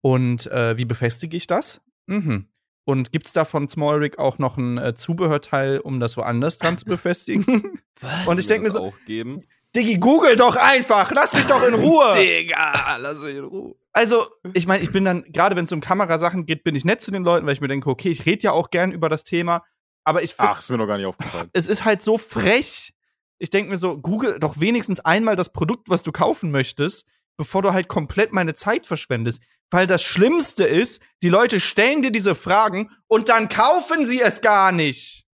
Und 0.00 0.46
äh, 0.46 0.76
wie 0.76 0.84
befestige 0.84 1.36
ich 1.36 1.46
das? 1.46 1.80
Mhm. 2.06 2.48
Und 2.84 3.12
gibt 3.12 3.26
es 3.28 3.32
da 3.32 3.44
von 3.44 3.68
Small 3.68 3.98
Rig 3.98 4.18
auch 4.18 4.38
noch 4.38 4.56
ein 4.56 4.76
äh, 4.78 4.94
Zubehörteil, 4.94 5.78
um 5.78 6.00
das 6.00 6.16
woanders 6.16 6.58
dran 6.58 6.76
zu 6.76 6.84
befestigen? 6.84 7.46
Was? 8.00 8.26
Und 8.26 8.40
ich 8.40 8.46
denk 8.48 8.64
mir 8.64 8.70
so- 8.70 8.80
auch 8.86 8.96
geben. 9.06 9.40
Diggi, 9.74 9.96
google 9.96 10.36
doch 10.36 10.56
einfach! 10.56 11.12
Lass 11.12 11.32
mich 11.32 11.46
doch 11.46 11.62
in 11.66 11.72
Ruhe! 11.72 12.14
Digga, 12.16 12.96
lass 12.98 13.20
mich 13.20 13.36
in 13.36 13.44
Ruhe. 13.44 13.74
Also, 13.94 14.26
ich 14.52 14.66
meine, 14.66 14.82
ich 14.82 14.92
bin 14.92 15.04
dann, 15.04 15.22
gerade 15.24 15.56
wenn 15.56 15.64
es 15.64 15.72
um 15.72 15.80
Kamerasachen 15.80 16.44
geht, 16.44 16.62
bin 16.64 16.74
ich 16.74 16.84
nett 16.84 17.00
zu 17.00 17.10
den 17.10 17.24
Leuten, 17.24 17.46
weil 17.46 17.54
ich 17.54 17.60
mir 17.62 17.68
denke, 17.68 17.88
okay, 17.88 18.10
ich 18.10 18.26
rede 18.26 18.42
ja 18.42 18.52
auch 18.52 18.68
gern 18.70 18.92
über 18.92 19.08
das 19.08 19.24
Thema, 19.24 19.64
aber 20.04 20.22
ich 20.22 20.34
find, 20.34 20.48
Ach, 20.48 20.58
ist 20.58 20.70
mir 20.70 20.78
noch 20.78 20.86
gar 20.86 20.96
nicht 20.96 21.06
aufgefallen. 21.06 21.50
es 21.52 21.68
ist 21.68 21.84
halt 21.84 22.02
so 22.02 22.18
frech. 22.18 22.92
Ich 23.38 23.50
denke 23.50 23.70
mir 23.70 23.76
so, 23.76 23.98
google 23.98 24.38
doch 24.38 24.60
wenigstens 24.60 25.00
einmal 25.00 25.36
das 25.36 25.52
Produkt, 25.52 25.88
was 25.88 26.02
du 26.02 26.12
kaufen 26.12 26.50
möchtest, 26.50 27.06
bevor 27.36 27.62
du 27.62 27.72
halt 27.72 27.88
komplett 27.88 28.32
meine 28.32 28.54
Zeit 28.54 28.86
verschwendest. 28.86 29.42
Weil 29.70 29.86
das 29.86 30.02
Schlimmste 30.02 30.64
ist, 30.64 31.02
die 31.22 31.28
Leute 31.28 31.58
stellen 31.58 32.02
dir 32.02 32.10
diese 32.12 32.34
Fragen 32.34 32.90
und 33.08 33.28
dann 33.30 33.48
kaufen 33.48 34.04
sie 34.04 34.20
es 34.20 34.42
gar 34.42 34.70
nicht. 34.70 35.26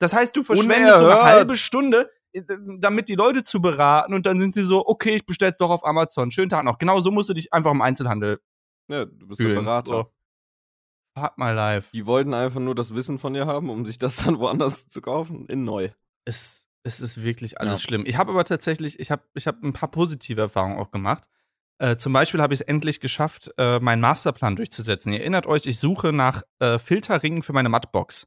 Das 0.00 0.14
heißt, 0.14 0.34
du 0.34 0.42
verschwendest 0.42 0.98
so 0.98 1.06
eine 1.06 1.22
halbe 1.22 1.56
Stunde, 1.56 2.10
äh, 2.32 2.42
damit 2.78 3.08
die 3.08 3.14
Leute 3.14 3.42
zu 3.42 3.60
beraten 3.60 4.14
und 4.14 4.26
dann 4.26 4.40
sind 4.40 4.54
sie 4.54 4.62
so, 4.62 4.86
okay, 4.86 5.16
ich 5.16 5.26
bestell's 5.26 5.58
doch 5.58 5.70
auf 5.70 5.84
Amazon. 5.84 6.30
Schönen 6.30 6.48
Tag 6.48 6.64
noch. 6.64 6.78
Genau 6.78 7.00
so 7.00 7.10
musst 7.10 7.28
du 7.28 7.34
dich 7.34 7.52
einfach 7.52 7.72
im 7.72 7.82
Einzelhandel 7.82 8.40
Ja, 8.88 9.04
du 9.04 9.26
bist 9.26 9.40
der 9.40 9.48
fühlen. 9.48 9.64
Berater. 9.64 9.92
So. 9.92 10.12
Fuck 11.20 11.38
my 11.38 11.50
life. 11.52 11.90
Die 11.92 12.06
wollten 12.06 12.34
einfach 12.34 12.60
nur 12.60 12.74
das 12.74 12.94
Wissen 12.94 13.18
von 13.18 13.34
dir 13.34 13.46
haben, 13.46 13.70
um 13.70 13.84
sich 13.86 13.98
das 13.98 14.16
dann 14.16 14.38
woanders 14.38 14.88
zu 14.88 15.00
kaufen. 15.00 15.46
In 15.46 15.64
neu. 15.64 15.90
es, 16.24 16.66
es 16.84 17.00
ist 17.00 17.22
wirklich 17.22 17.60
alles 17.60 17.82
Ja. 17.82 17.88
schlimm. 17.88 18.04
Ich 18.06 18.16
habe 18.16 18.30
aber 18.32 18.44
tatsächlich, 18.44 18.98
ich 19.00 19.10
habe 19.10 19.22
ich 19.34 19.46
hab 19.46 19.62
ein 19.62 19.72
paar 19.72 19.90
positive 19.90 20.40
Erfahrungen 20.40 20.78
auch 20.78 20.90
gemacht. 20.90 21.24
Äh, 21.80 21.96
zum 21.96 22.12
Beispiel 22.12 22.40
habe 22.42 22.54
ich 22.54 22.60
es 22.60 22.66
endlich 22.66 22.98
geschafft, 23.00 23.52
äh, 23.56 23.78
meinen 23.78 24.00
Masterplan 24.00 24.56
durchzusetzen. 24.56 25.12
Ihr 25.12 25.20
erinnert 25.20 25.46
euch, 25.46 25.64
ich 25.66 25.78
suche 25.78 26.12
nach 26.12 26.42
äh, 26.58 26.78
Filterringen 26.78 27.42
für 27.42 27.52
meine 27.52 27.68
Mattbox. 27.68 28.26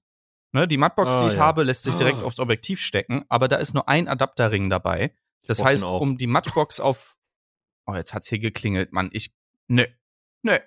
Ne, 0.54 0.68
die 0.68 0.78
Mattbox, 0.78 1.14
Ah, 1.16 1.22
die 1.22 1.28
ich 1.28 1.34
ja. 1.34 1.40
habe, 1.40 1.64
lässt 1.64 1.84
sich 1.84 1.96
direkt 1.96 2.20
Ah. 2.20 2.24
aufs 2.26 2.40
Objektiv 2.40 2.82
stecken, 2.82 3.24
aber 3.30 3.48
da 3.48 3.58
ist 3.58 3.74
nur 3.74 3.88
ein 3.90 4.08
Adapterring 4.08 4.70
dabei. 4.70 5.14
Das 5.48 5.64
heißt, 5.64 5.84
um 5.84 6.18
die 6.18 6.28
Mattbox 6.28 6.80
auf. 6.80 7.18
Oh, 7.88 7.96
jetzt 7.96 8.14
hat's 8.14 8.28
hier 8.28 8.40
geklingelt, 8.40 8.94
Mann. 8.94 9.10
Ich. 9.12 9.34
Nö. 9.68 9.86
Nö. 10.44 10.58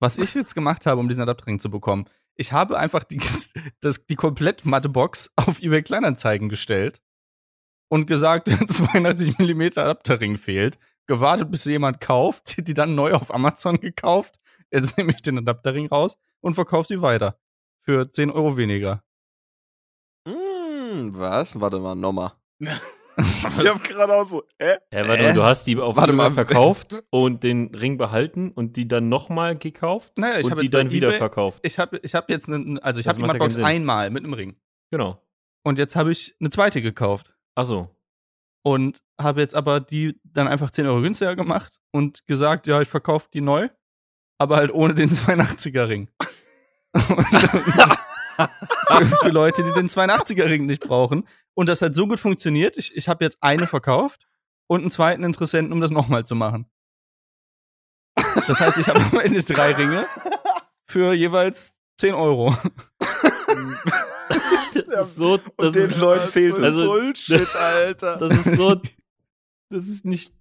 Was 0.00 0.18
ich 0.18 0.34
jetzt 0.34 0.54
gemacht 0.54 0.86
habe, 0.86 1.00
um 1.00 1.08
diesen 1.08 1.22
Adapterring 1.22 1.58
zu 1.58 1.70
bekommen, 1.70 2.08
ich 2.34 2.52
habe 2.52 2.78
einfach 2.78 3.04
die, 3.04 3.18
das, 3.80 4.06
die 4.06 4.16
komplett 4.16 4.64
matte 4.64 4.88
Box 4.88 5.30
auf 5.36 5.60
eBay 5.60 5.82
Kleinanzeigen 5.82 6.48
gestellt 6.48 7.00
und 7.88 8.06
gesagt, 8.06 8.48
82 8.48 9.38
mm 9.38 9.62
Adapterring 9.76 10.36
fehlt. 10.36 10.78
Gewartet, 11.06 11.50
bis 11.50 11.64
jemand 11.64 12.00
kauft, 12.00 12.56
die 12.68 12.74
dann 12.74 12.94
neu 12.94 13.14
auf 13.14 13.34
Amazon 13.34 13.80
gekauft. 13.80 14.38
Jetzt 14.70 14.96
nehme 14.96 15.12
ich 15.12 15.22
den 15.22 15.38
Adapterring 15.38 15.86
raus 15.86 16.18
und 16.40 16.54
verkaufe 16.54 16.88
sie 16.88 17.02
weiter. 17.02 17.38
Für 17.82 18.10
10 18.10 18.30
Euro 18.30 18.56
weniger. 18.56 19.02
Hm, 20.26 21.18
was? 21.18 21.58
Warte 21.58 21.80
mal, 21.80 21.94
nochmal. 21.94 22.32
Ich 23.18 23.66
hab 23.66 23.82
gerade 23.82 24.14
auch 24.14 24.24
so, 24.24 24.44
hä? 24.60 24.76
Ja, 24.92 25.06
warte 25.08 25.22
Äh? 25.22 25.22
mal, 25.28 25.34
du 25.34 25.42
hast 25.42 25.64
die 25.64 25.76
auf 25.76 25.96
Warte 25.96 26.12
eBay 26.12 26.16
mal. 26.28 26.32
verkauft 26.32 27.02
und 27.10 27.42
den 27.42 27.74
Ring 27.74 27.98
behalten 27.98 28.52
und 28.52 28.76
die 28.76 28.86
dann 28.86 29.08
nochmal 29.08 29.56
gekauft 29.56 30.12
Naja, 30.16 30.38
ich 30.38 30.46
und 30.46 30.60
die 30.60 30.70
dann 30.70 30.90
wieder 30.92 31.08
eBay- 31.08 31.18
verkauft. 31.18 31.58
Ich 31.62 31.78
habe 31.78 31.98
ich 32.02 32.14
hab 32.14 32.30
jetzt 32.30 32.48
einen, 32.48 32.78
also 32.78 33.00
ich 33.00 33.08
habe 33.08 33.18
die 33.20 33.50
Sinn. 33.50 33.64
einmal 33.64 34.10
mit 34.10 34.22
einem 34.24 34.34
Ring. 34.34 34.56
Genau. 34.92 35.20
Und 35.64 35.78
jetzt 35.78 35.96
habe 35.96 36.12
ich 36.12 36.36
eine 36.40 36.50
zweite 36.50 36.80
gekauft. 36.80 37.34
Achso. 37.56 37.90
Und 38.64 39.02
habe 39.20 39.40
jetzt 39.40 39.54
aber 39.54 39.80
die 39.80 40.20
dann 40.24 40.46
einfach 40.46 40.70
10 40.70 40.86
Euro 40.86 41.00
günstiger 41.00 41.34
gemacht 41.36 41.80
und 41.92 42.26
gesagt, 42.26 42.66
ja, 42.66 42.80
ich 42.80 42.88
verkaufe 42.88 43.28
die 43.34 43.40
neu, 43.40 43.68
aber 44.38 44.56
halt 44.56 44.72
ohne 44.72 44.94
den 44.94 45.10
82er 45.10 45.88
Ring. 45.88 46.08
für, 48.38 49.06
für 49.22 49.28
Leute, 49.28 49.62
die 49.64 49.72
den 49.72 49.88
82er 49.88 50.44
Ring 50.46 50.66
nicht 50.66 50.82
brauchen. 50.82 51.26
Und 51.54 51.68
das 51.68 51.82
hat 51.82 51.94
so 51.94 52.06
gut 52.06 52.20
funktioniert. 52.20 52.76
Ich, 52.76 52.96
ich 52.96 53.08
habe 53.08 53.24
jetzt 53.24 53.38
eine 53.40 53.66
verkauft 53.66 54.26
und 54.68 54.80
einen 54.82 54.90
zweiten 54.90 55.24
Interessenten, 55.24 55.72
um 55.72 55.80
das 55.80 55.90
nochmal 55.90 56.24
zu 56.24 56.34
machen. 56.34 56.66
Das 58.46 58.60
heißt, 58.60 58.78
ich 58.78 58.86
habe 58.88 59.00
am 59.00 59.20
Ende 59.20 59.42
drei 59.42 59.72
Ringe 59.72 60.06
für 60.86 61.12
jeweils 61.12 61.72
10 61.96 62.14
Euro. 62.14 62.56
Das 64.88 65.08
ist 65.08 65.16
so, 65.16 65.36
das 65.38 65.46
Und 65.56 65.74
den 65.74 65.84
ist, 65.90 65.96
Leuten 65.98 66.32
fehlt 66.32 66.54
es. 66.58 66.60
also- 66.64 66.86
Bullshit, 66.86 67.54
Alter. 67.56 68.16
das 68.16 68.46
ist 68.46 68.56
so 68.56 68.74
das 69.70 69.84
ist 69.86 70.04
nicht, 70.04 70.32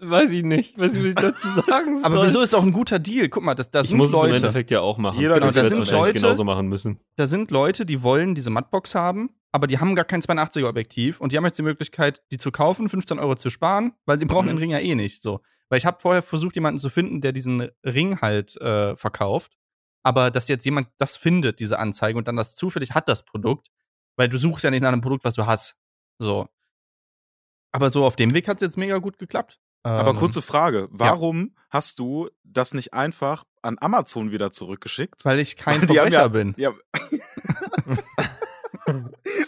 weiß 0.00 0.30
ich 0.30 0.42
nicht, 0.42 0.78
weiß 0.78 0.94
was 0.96 1.04
ich 1.04 1.14
dazu 1.14 1.48
sagen 1.66 1.96
soll. 2.00 2.04
Aber 2.04 2.24
wieso 2.24 2.40
ist 2.40 2.54
auch 2.54 2.62
ein 2.62 2.72
guter 2.72 2.98
Deal? 2.98 3.28
Guck 3.28 3.42
mal, 3.42 3.54
das, 3.54 3.70
das 3.70 3.84
ich 3.86 3.90
sind 3.90 3.98
muss 3.98 4.08
es 4.10 4.14
im 4.14 4.20
Leute. 4.22 4.36
Endeffekt 4.36 4.70
ja 4.70 4.80
auch 4.80 4.96
machen. 4.98 5.18
Jeder 5.20 5.34
Genau, 5.34 5.50
da 5.50 5.64
sind 5.64 5.90
Leute- 5.90 6.14
genauso 6.14 6.44
machen 6.44 6.68
müssen. 6.68 7.00
da 7.16 7.26
sind 7.26 7.50
Leute, 7.50 7.84
die 7.86 8.02
wollen 8.02 8.34
diese 8.34 8.50
Mattbox 8.50 8.94
haben, 8.94 9.30
aber 9.52 9.66
die 9.66 9.78
haben 9.78 9.94
gar 9.94 10.04
kein 10.04 10.22
82er 10.22 10.68
Objektiv 10.68 11.20
und 11.20 11.32
die 11.32 11.36
haben 11.36 11.44
jetzt 11.44 11.58
die 11.58 11.62
Möglichkeit, 11.62 12.22
die 12.32 12.38
zu 12.38 12.50
kaufen, 12.50 12.88
15 12.88 13.18
Euro 13.18 13.34
zu 13.34 13.50
sparen, 13.50 13.92
weil 14.06 14.18
sie 14.18 14.24
brauchen 14.24 14.46
Mhm. 14.46 14.50
den 14.52 14.58
Ring 14.58 14.70
ja 14.70 14.78
eh 14.78 14.94
nicht. 14.94 15.20
So, 15.22 15.40
weil 15.68 15.78
ich 15.78 15.86
habe 15.86 15.98
vorher 16.00 16.22
versucht, 16.22 16.54
jemanden 16.54 16.78
zu 16.78 16.88
finden, 16.88 17.20
der 17.20 17.32
diesen 17.32 17.68
Ring 17.84 18.20
halt 18.20 18.56
äh, 18.60 18.96
verkauft, 18.96 19.56
aber 20.02 20.30
dass 20.30 20.48
jetzt 20.48 20.64
jemand 20.64 20.88
das 20.98 21.16
findet, 21.18 21.60
diese 21.60 21.78
Anzeige 21.78 22.16
und 22.16 22.26
dann 22.28 22.36
das 22.36 22.54
zufällig 22.54 22.92
hat 22.94 23.08
das 23.08 23.24
Produkt, 23.24 23.68
weil 24.16 24.28
du 24.28 24.38
suchst 24.38 24.64
ja 24.64 24.70
nicht 24.70 24.80
nach 24.82 24.92
einem 24.92 25.02
Produkt, 25.02 25.24
was 25.24 25.34
du 25.34 25.44
hast. 25.46 25.76
So. 26.18 26.48
Aber 27.72 27.90
so 27.90 28.04
auf 28.04 28.16
dem 28.16 28.34
Weg 28.34 28.48
hat 28.48 28.56
es 28.58 28.62
jetzt 28.62 28.76
mega 28.76 28.98
gut 28.98 29.18
geklappt. 29.18 29.58
Aber 29.82 30.10
Ähm, 30.10 30.16
kurze 30.16 30.42
Frage, 30.42 30.88
warum 30.90 31.54
hast 31.70 31.98
du 31.98 32.28
das 32.44 32.74
nicht 32.74 32.92
einfach 32.92 33.44
an 33.62 33.78
Amazon 33.80 34.30
wieder 34.32 34.50
zurückgeschickt? 34.52 35.24
weil 35.24 35.38
ich 35.38 35.56
kein 35.56 35.78
Verbrecher 35.80 36.10
ja- 36.10 36.28
bin. 36.28 36.54
Ja, 36.58 36.72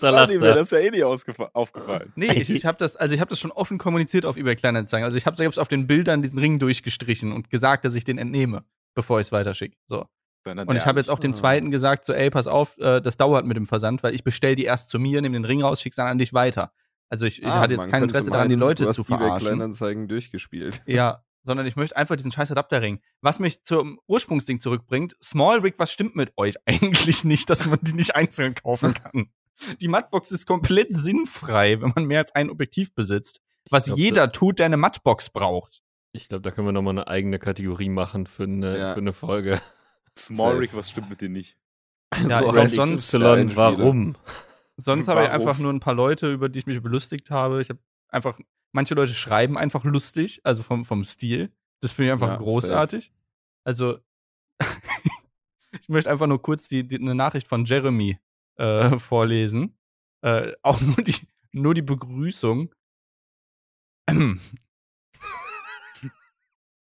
Da 0.00 0.10
lacht 0.10 0.28
mir 0.28 0.42
er. 0.42 0.54
das 0.54 0.70
ja 0.70 0.78
eh 0.78 0.90
nicht 0.90 1.04
aufgefallen. 1.04 2.12
Nee, 2.16 2.32
ich, 2.32 2.50
ich 2.50 2.66
habe 2.66 2.78
das, 2.78 2.96
also 2.96 3.14
ich 3.14 3.20
habe 3.20 3.28
das 3.30 3.38
schon 3.40 3.50
offen 3.52 3.78
kommuniziert 3.78 4.26
auf 4.26 4.36
eBay 4.36 4.56
Kleinanzeigen. 4.56 5.04
Also 5.04 5.16
ich 5.16 5.26
habe 5.26 5.36
selbst 5.36 5.58
auf 5.58 5.68
den 5.68 5.86
Bildern 5.86 6.22
diesen 6.22 6.38
Ring 6.38 6.58
durchgestrichen 6.58 7.32
und 7.32 7.50
gesagt, 7.50 7.84
dass 7.84 7.94
ich 7.94 8.04
den 8.04 8.18
entnehme, 8.18 8.64
bevor 8.94 9.20
ich 9.20 9.28
es 9.28 9.32
weiterschicke. 9.32 9.76
So. 9.88 10.06
Und 10.44 10.74
ich 10.76 10.86
habe 10.86 10.98
jetzt 10.98 11.08
auch 11.08 11.20
dem 11.20 11.34
zweiten 11.34 11.70
gesagt, 11.70 12.04
so, 12.04 12.12
ey, 12.12 12.28
pass 12.30 12.48
auf, 12.48 12.76
äh, 12.78 13.00
das 13.00 13.16
dauert 13.16 13.46
mit 13.46 13.56
dem 13.56 13.68
Versand, 13.68 14.02
weil 14.02 14.12
ich 14.14 14.24
bestell 14.24 14.56
die 14.56 14.64
erst 14.64 14.90
zu 14.90 14.98
mir, 14.98 15.20
nehme 15.22 15.34
den 15.34 15.44
Ring 15.44 15.62
raus, 15.62 15.80
schick's 15.80 15.96
dann 15.96 16.08
an 16.08 16.18
dich 16.18 16.32
weiter. 16.34 16.72
Also 17.12 17.26
ich, 17.26 17.42
ich 17.42 17.46
Ah, 17.48 17.60
hatte 17.60 17.74
jetzt 17.74 17.90
kein 17.90 18.04
Interesse 18.04 18.30
daran, 18.30 18.48
die 18.48 18.56
meinen, 18.56 18.60
Leute 18.68 18.84
du 18.84 18.88
hast 18.88 18.96
zu 18.96 19.04
verarschen. 19.04 19.48
Kleinanzeigen 19.48 20.08
durchgespielt. 20.08 20.80
Ja, 20.86 21.22
sondern 21.44 21.66
ich 21.66 21.76
möchte 21.76 21.94
einfach 21.94 22.16
diesen 22.16 22.32
scheiß 22.32 22.50
Adapterring. 22.52 23.02
Was 23.20 23.38
mich 23.38 23.64
zum 23.64 24.00
Ursprungsding 24.06 24.60
zurückbringt, 24.60 25.14
Small 25.22 25.58
Rig, 25.58 25.74
was 25.76 25.92
stimmt 25.92 26.16
mit 26.16 26.32
euch 26.38 26.54
eigentlich 26.66 27.22
nicht, 27.24 27.50
dass 27.50 27.66
man 27.66 27.78
die 27.82 27.92
nicht 27.92 28.16
einzeln 28.16 28.54
kaufen 28.54 28.94
kann? 28.94 29.26
Die 29.82 29.88
Mattbox 29.88 30.32
ist 30.32 30.46
komplett 30.46 30.88
sinnfrei, 30.96 31.82
wenn 31.82 31.92
man 31.94 32.06
mehr 32.06 32.20
als 32.20 32.34
ein 32.34 32.48
Objektiv 32.48 32.94
besitzt. 32.94 33.42
Was 33.68 33.84
glaub, 33.84 33.98
jeder 33.98 34.32
tut, 34.32 34.58
der 34.58 34.66
eine 34.66 34.78
Mattbox 34.78 35.28
braucht. 35.28 35.82
Ich 36.12 36.30
glaube, 36.30 36.40
da 36.40 36.50
können 36.50 36.66
wir 36.68 36.72
nochmal 36.72 36.94
eine 36.94 37.06
eigene 37.06 37.38
Kategorie 37.38 37.90
machen 37.90 38.26
für 38.26 38.44
eine, 38.44 38.78
Ja. 38.78 38.94
für 38.94 39.00
eine 39.00 39.12
Folge. 39.12 39.60
Small. 40.18 40.56
Rig, 40.56 40.74
was 40.74 40.88
stimmt 40.90 41.10
mit 41.10 41.20
dir 41.20 41.28
nicht? 41.28 41.58
Ja, 42.26 42.38
So 42.40 42.46
ich 42.46 42.50
ein 42.52 42.54
glaub, 42.54 42.68
sonst- 42.70 43.12
Y, 43.14 43.54
warum? 43.54 44.16
Sonst 44.76 45.08
habe 45.08 45.24
ich 45.24 45.30
einfach 45.30 45.58
nur 45.58 45.72
ein 45.72 45.80
paar 45.80 45.94
Leute, 45.94 46.32
über 46.32 46.48
die 46.48 46.60
ich 46.60 46.66
mich 46.66 46.82
belustigt 46.82 47.30
habe. 47.30 47.60
Ich 47.60 47.68
habe 47.68 47.80
einfach, 48.08 48.38
manche 48.72 48.94
Leute 48.94 49.12
schreiben 49.12 49.58
einfach 49.58 49.84
lustig, 49.84 50.40
also 50.44 50.62
vom, 50.62 50.84
vom 50.84 51.04
Stil. 51.04 51.52
Das 51.80 51.92
finde 51.92 52.08
ich 52.08 52.12
einfach 52.12 52.28
Ja, 52.28 52.36
großartig. 52.36 53.12
Also, 53.64 53.98
ich 55.80 55.88
möchte 55.88 56.10
einfach 56.10 56.26
nur 56.26 56.40
kurz 56.40 56.68
die, 56.68 56.86
die, 56.86 56.96
eine 56.96 57.14
Nachricht 57.14 57.48
von 57.48 57.64
Jeremy 57.64 58.18
äh, 58.56 58.98
vorlesen. 58.98 59.76
Äh, 60.22 60.52
auch 60.62 60.80
nur 60.80 60.96
die, 60.96 61.16
nur 61.52 61.74
die 61.74 61.82
Begrüßung. 61.82 62.74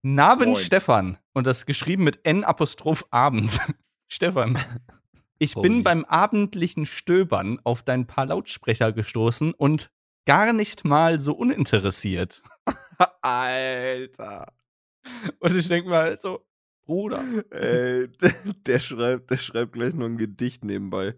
Naben. 0.01 0.55
Stefan. 0.55 1.17
Und 1.33 1.47
das 1.47 1.65
geschrieben 1.65 2.03
mit 2.03 2.25
N 2.25 2.43
Apostroph 2.43 3.05
Abend. 3.11 3.59
Stefan. 4.07 4.57
Ich 5.39 5.53
bin 5.55 5.73
Holy. 5.73 5.83
beim 5.83 6.05
abendlichen 6.05 6.85
Stöbern 6.85 7.59
auf 7.63 7.83
dein 7.83 8.07
paar 8.07 8.25
Lautsprecher 8.25 8.91
gestoßen 8.91 9.53
und 9.53 9.91
gar 10.25 10.51
nicht 10.53 10.83
mal 10.85 11.19
so 11.19 11.33
uninteressiert. 11.33 12.41
Alter. 13.21 14.51
Und 15.39 15.55
ich 15.55 15.67
denke 15.67 15.89
mal 15.89 16.19
so, 16.19 16.45
Bruder, 16.85 17.23
Ey, 17.51 18.07
der 18.65 18.79
schreibt, 18.79 19.29
der 19.31 19.37
schreibt 19.37 19.73
gleich 19.73 19.93
noch 19.93 20.05
ein 20.05 20.17
Gedicht 20.17 20.63
nebenbei. 20.63 21.15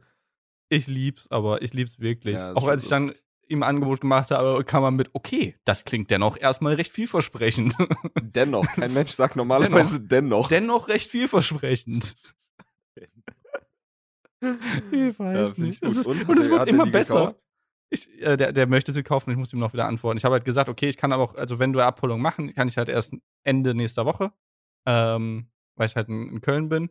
ich 0.70 0.88
lieb's, 0.88 1.30
aber 1.32 1.62
ich 1.62 1.74
lieb's 1.74 2.00
wirklich. 2.00 2.36
Ja, 2.36 2.54
Auch 2.54 2.68
als 2.68 2.84
ich 2.84 2.90
dann 2.90 3.14
ihm 3.48 3.64
ein 3.64 3.70
Angebot 3.70 4.02
gemacht 4.02 4.32
habe, 4.32 4.64
kam 4.64 4.84
er 4.84 4.92
mit, 4.92 5.10
okay, 5.14 5.56
das 5.66 5.86
klingt 5.86 6.12
dennoch 6.12 6.38
erstmal 6.38 6.74
recht 6.76 6.92
vielversprechend. 6.92 7.76
Dennoch, 8.22 8.66
kein 8.76 8.94
Mensch 8.96 9.12
sagt 9.12 9.36
normalerweise 9.36 10.00
dennoch. 10.00 10.50
dennoch 10.50 10.88
recht 10.88 11.10
vielversprechend. 11.12 12.16
Ich 14.92 15.20
weiß 15.20 15.58
Ja, 15.58 15.64
nicht. 15.64 15.82
ich 15.84 15.90
ist, 15.90 16.06
Und 16.06 16.38
es 16.40 16.50
wird 16.50 16.62
er 16.62 16.68
immer 16.68 16.86
besser. 16.86 17.36
Ich, 17.92 18.08
äh, 18.22 18.38
der, 18.38 18.52
der 18.54 18.68
möchte 18.68 18.92
sie 18.92 19.02
kaufen, 19.04 19.32
ich 19.32 19.38
muss 19.38 19.52
ihm 19.52 19.60
noch 19.60 19.74
wieder 19.74 19.88
antworten. 19.88 20.18
Ich 20.18 20.26
habe 20.26 20.34
halt 20.34 20.46
gesagt, 20.46 20.70
okay, 20.70 20.90
ich 20.90 20.98
kann 20.98 21.12
aber 21.12 21.24
auch, 21.24 21.36
also 21.36 21.58
wenn 21.58 21.74
du 21.74 21.80
Abholung 21.84 22.22
machen, 22.22 22.54
kann 22.54 22.68
ich 22.68 22.78
halt 22.78 22.88
erst 22.88 23.16
Ende 23.44 23.74
nächster 23.74 24.06
Woche, 24.06 24.32
ähm, 24.86 25.50
weil 25.76 25.88
ich 25.88 25.96
halt 25.96 26.08
in, 26.08 26.30
in 26.30 26.42
Köln 26.42 26.70
bin. 26.70 26.90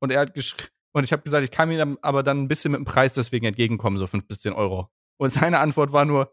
Und 0.00 0.12
er 0.12 0.20
hat 0.20 0.34
geschrieben, 0.34 0.68
und 0.94 1.04
ich 1.04 1.12
habe 1.12 1.22
gesagt, 1.22 1.42
ich 1.44 1.50
kann 1.50 1.70
ihm 1.72 1.98
aber 2.02 2.22
dann 2.22 2.38
ein 2.38 2.48
bisschen 2.48 2.70
mit 2.72 2.78
dem 2.78 2.84
Preis 2.84 3.14
deswegen 3.14 3.46
entgegenkommen, 3.46 3.98
so 3.98 4.06
5 4.06 4.26
bis 4.28 4.40
10 4.40 4.52
Euro. 4.52 4.88
Und 5.20 5.30
seine 5.30 5.58
Antwort 5.58 5.92
war 5.92 6.04
nur, 6.04 6.32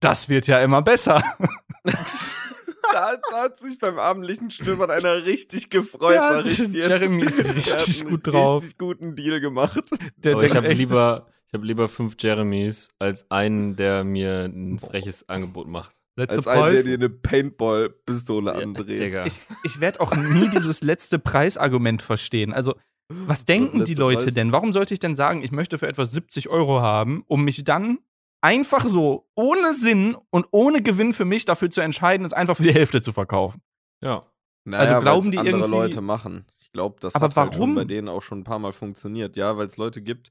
das 0.00 0.28
wird 0.28 0.48
ja 0.48 0.60
immer 0.60 0.82
besser. 0.82 1.22
da, 2.92 3.16
da 3.30 3.42
hat 3.42 3.58
sich 3.58 3.78
beim 3.78 3.98
abendlichen 3.98 4.50
Stöbern 4.50 4.90
einer 4.90 5.24
richtig 5.24 5.70
gefreut, 5.70 6.14
Ja, 6.14 6.42
dir. 6.42 6.88
Jeremy 6.88 7.22
ist 7.24 7.38
Der 7.38 7.48
hat 7.48 7.56
richtig 7.56 8.00
einen 8.02 8.10
gut 8.10 8.26
drauf. 8.26 8.62
Richtig 8.62 8.78
guten 8.78 9.14
Deal 9.16 9.40
gemacht. 9.40 9.90
Der 10.16 10.40
ich 10.42 10.54
habe 10.54 10.72
lieber, 10.72 11.26
ich 11.46 11.54
habe 11.54 11.66
lieber 11.66 11.88
fünf 11.88 12.16
Jeremys 12.18 12.88
als 12.98 13.30
einen, 13.30 13.76
der 13.76 14.04
mir 14.04 14.44
ein 14.44 14.78
freches 14.78 15.28
Angebot 15.28 15.68
macht. 15.68 15.96
letzte 16.16 16.36
Als 16.36 16.46
einen, 16.48 16.62
der 16.64 16.70
Preis. 16.72 16.84
dir 16.84 16.94
eine 16.94 17.10
Paintball-Pistole 17.10 18.52
Ja, 18.52 18.58
andreht. 18.58 19.00
Digga. 19.00 19.26
Ich, 19.26 19.40
ich 19.62 19.80
werde 19.80 20.00
auch 20.00 20.14
nie 20.16 20.48
dieses 20.50 20.82
letzte 20.82 21.18
Preisargument 21.18 22.02
verstehen. 22.02 22.52
Also, 22.52 22.74
was 23.08 23.44
denken 23.44 23.84
die 23.84 23.94
Leute 23.94 24.24
Preis? 24.24 24.34
denn? 24.34 24.52
Warum 24.52 24.72
sollte 24.72 24.94
ich 24.94 25.00
denn 25.00 25.14
sagen, 25.14 25.42
ich 25.42 25.52
möchte 25.52 25.76
für 25.78 25.88
etwas 25.88 26.12
70 26.12 26.48
Euro 26.48 26.80
haben, 26.80 27.22
um 27.26 27.44
mich 27.44 27.64
dann 27.64 27.98
einfach 28.44 28.86
so 28.86 29.26
ohne 29.34 29.72
Sinn 29.72 30.16
und 30.30 30.46
ohne 30.50 30.82
Gewinn 30.82 31.14
für 31.14 31.24
mich 31.24 31.46
dafür 31.46 31.70
zu 31.70 31.80
entscheiden, 31.80 32.26
es 32.26 32.32
einfach 32.34 32.56
für 32.58 32.62
die 32.62 32.74
Hälfte 32.74 33.00
zu 33.00 33.12
verkaufen? 33.12 33.62
Ja. 34.02 34.26
Naja, 34.66 34.82
Also 34.96 35.00
glauben 35.00 35.30
die 35.30 35.38
andere 35.38 35.56
irgendwie- 35.56 35.70
Leute 35.70 36.00
machen. 36.02 36.44
Ich 36.60 36.70
glaube, 36.72 36.96
das 37.00 37.14
Aber 37.14 37.26
hat 37.28 37.36
halt 37.36 37.52
schon 37.54 37.60
warum? 37.60 37.74
bei 37.76 37.84
denen 37.84 38.08
auch 38.08 38.22
schon 38.22 38.40
ein 38.40 38.44
paar 38.44 38.58
Mal 38.58 38.72
funktioniert. 38.72 39.36
Ja, 39.36 39.56
weil 39.56 39.66
es 39.66 39.76
Leute 39.76 40.02
gibt, 40.02 40.30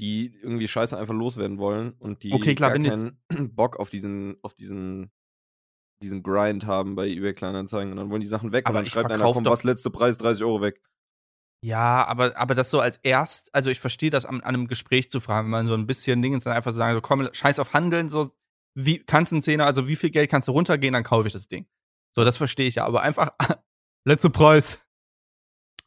die 0.00 0.32
irgendwie 0.42 0.68
Scheiße 0.68 0.96
einfach 0.96 1.14
loswerden 1.14 1.58
wollen 1.58 1.94
und 1.98 2.22
die 2.22 2.32
Okay, 2.32 2.54
klar, 2.54 2.70
gar 2.70 2.78
keinen 2.78 3.18
Bock 3.56 3.76
auf 3.80 3.90
diesen, 3.90 4.36
auf 4.42 4.54
diesen, 4.54 5.10
diesen 6.02 6.22
Grind 6.22 6.66
haben 6.66 6.94
bei 6.94 7.08
eBay 7.08 7.34
Kleinanzeigen 7.34 7.90
und 7.90 7.96
dann 7.96 8.10
wollen 8.10 8.20
die 8.20 8.26
Sachen 8.28 8.52
weg 8.52 8.66
Aber 8.66 8.78
und 8.78 8.84
dann 8.84 8.90
schreibt 8.90 9.10
einer, 9.10 9.24
komm, 9.32 9.44
was, 9.44 9.64
letzte 9.64 9.90
Preis, 9.90 10.16
30 10.18 10.44
Euro 10.44 10.60
weg. 10.60 10.80
Ja, 11.60 12.04
aber, 12.06 12.36
aber 12.36 12.54
das 12.54 12.70
so 12.70 12.80
als 12.80 12.98
erst, 13.02 13.52
also 13.54 13.70
ich 13.70 13.80
verstehe 13.80 14.10
das 14.10 14.24
an, 14.24 14.40
an 14.40 14.54
einem 14.54 14.68
Gespräch 14.68 15.10
zu 15.10 15.20
fragen, 15.20 15.46
wenn 15.46 15.50
man 15.50 15.66
so 15.66 15.74
ein 15.74 15.86
bisschen 15.86 16.22
Dingens 16.22 16.44
dann 16.44 16.52
einfach 16.52 16.70
so 16.70 16.78
sagen, 16.78 16.94
so 16.94 17.00
komm, 17.00 17.28
scheiß 17.32 17.58
auf 17.58 17.72
Handeln, 17.72 18.08
so, 18.08 18.30
wie 18.74 18.98
kannst 19.00 19.32
du 19.32 19.36
einen 19.36 19.42
Zehner, 19.42 19.66
also 19.66 19.88
wie 19.88 19.96
viel 19.96 20.10
Geld 20.10 20.30
kannst 20.30 20.46
du 20.46 20.52
runtergehen, 20.52 20.92
dann 20.92 21.02
kaufe 21.02 21.26
ich 21.26 21.32
das 21.32 21.48
Ding. 21.48 21.66
So, 22.14 22.24
das 22.24 22.36
verstehe 22.36 22.68
ich 22.68 22.76
ja, 22.76 22.84
aber 22.84 23.02
einfach, 23.02 23.32
letzte 24.04 24.30
Preis. 24.30 24.80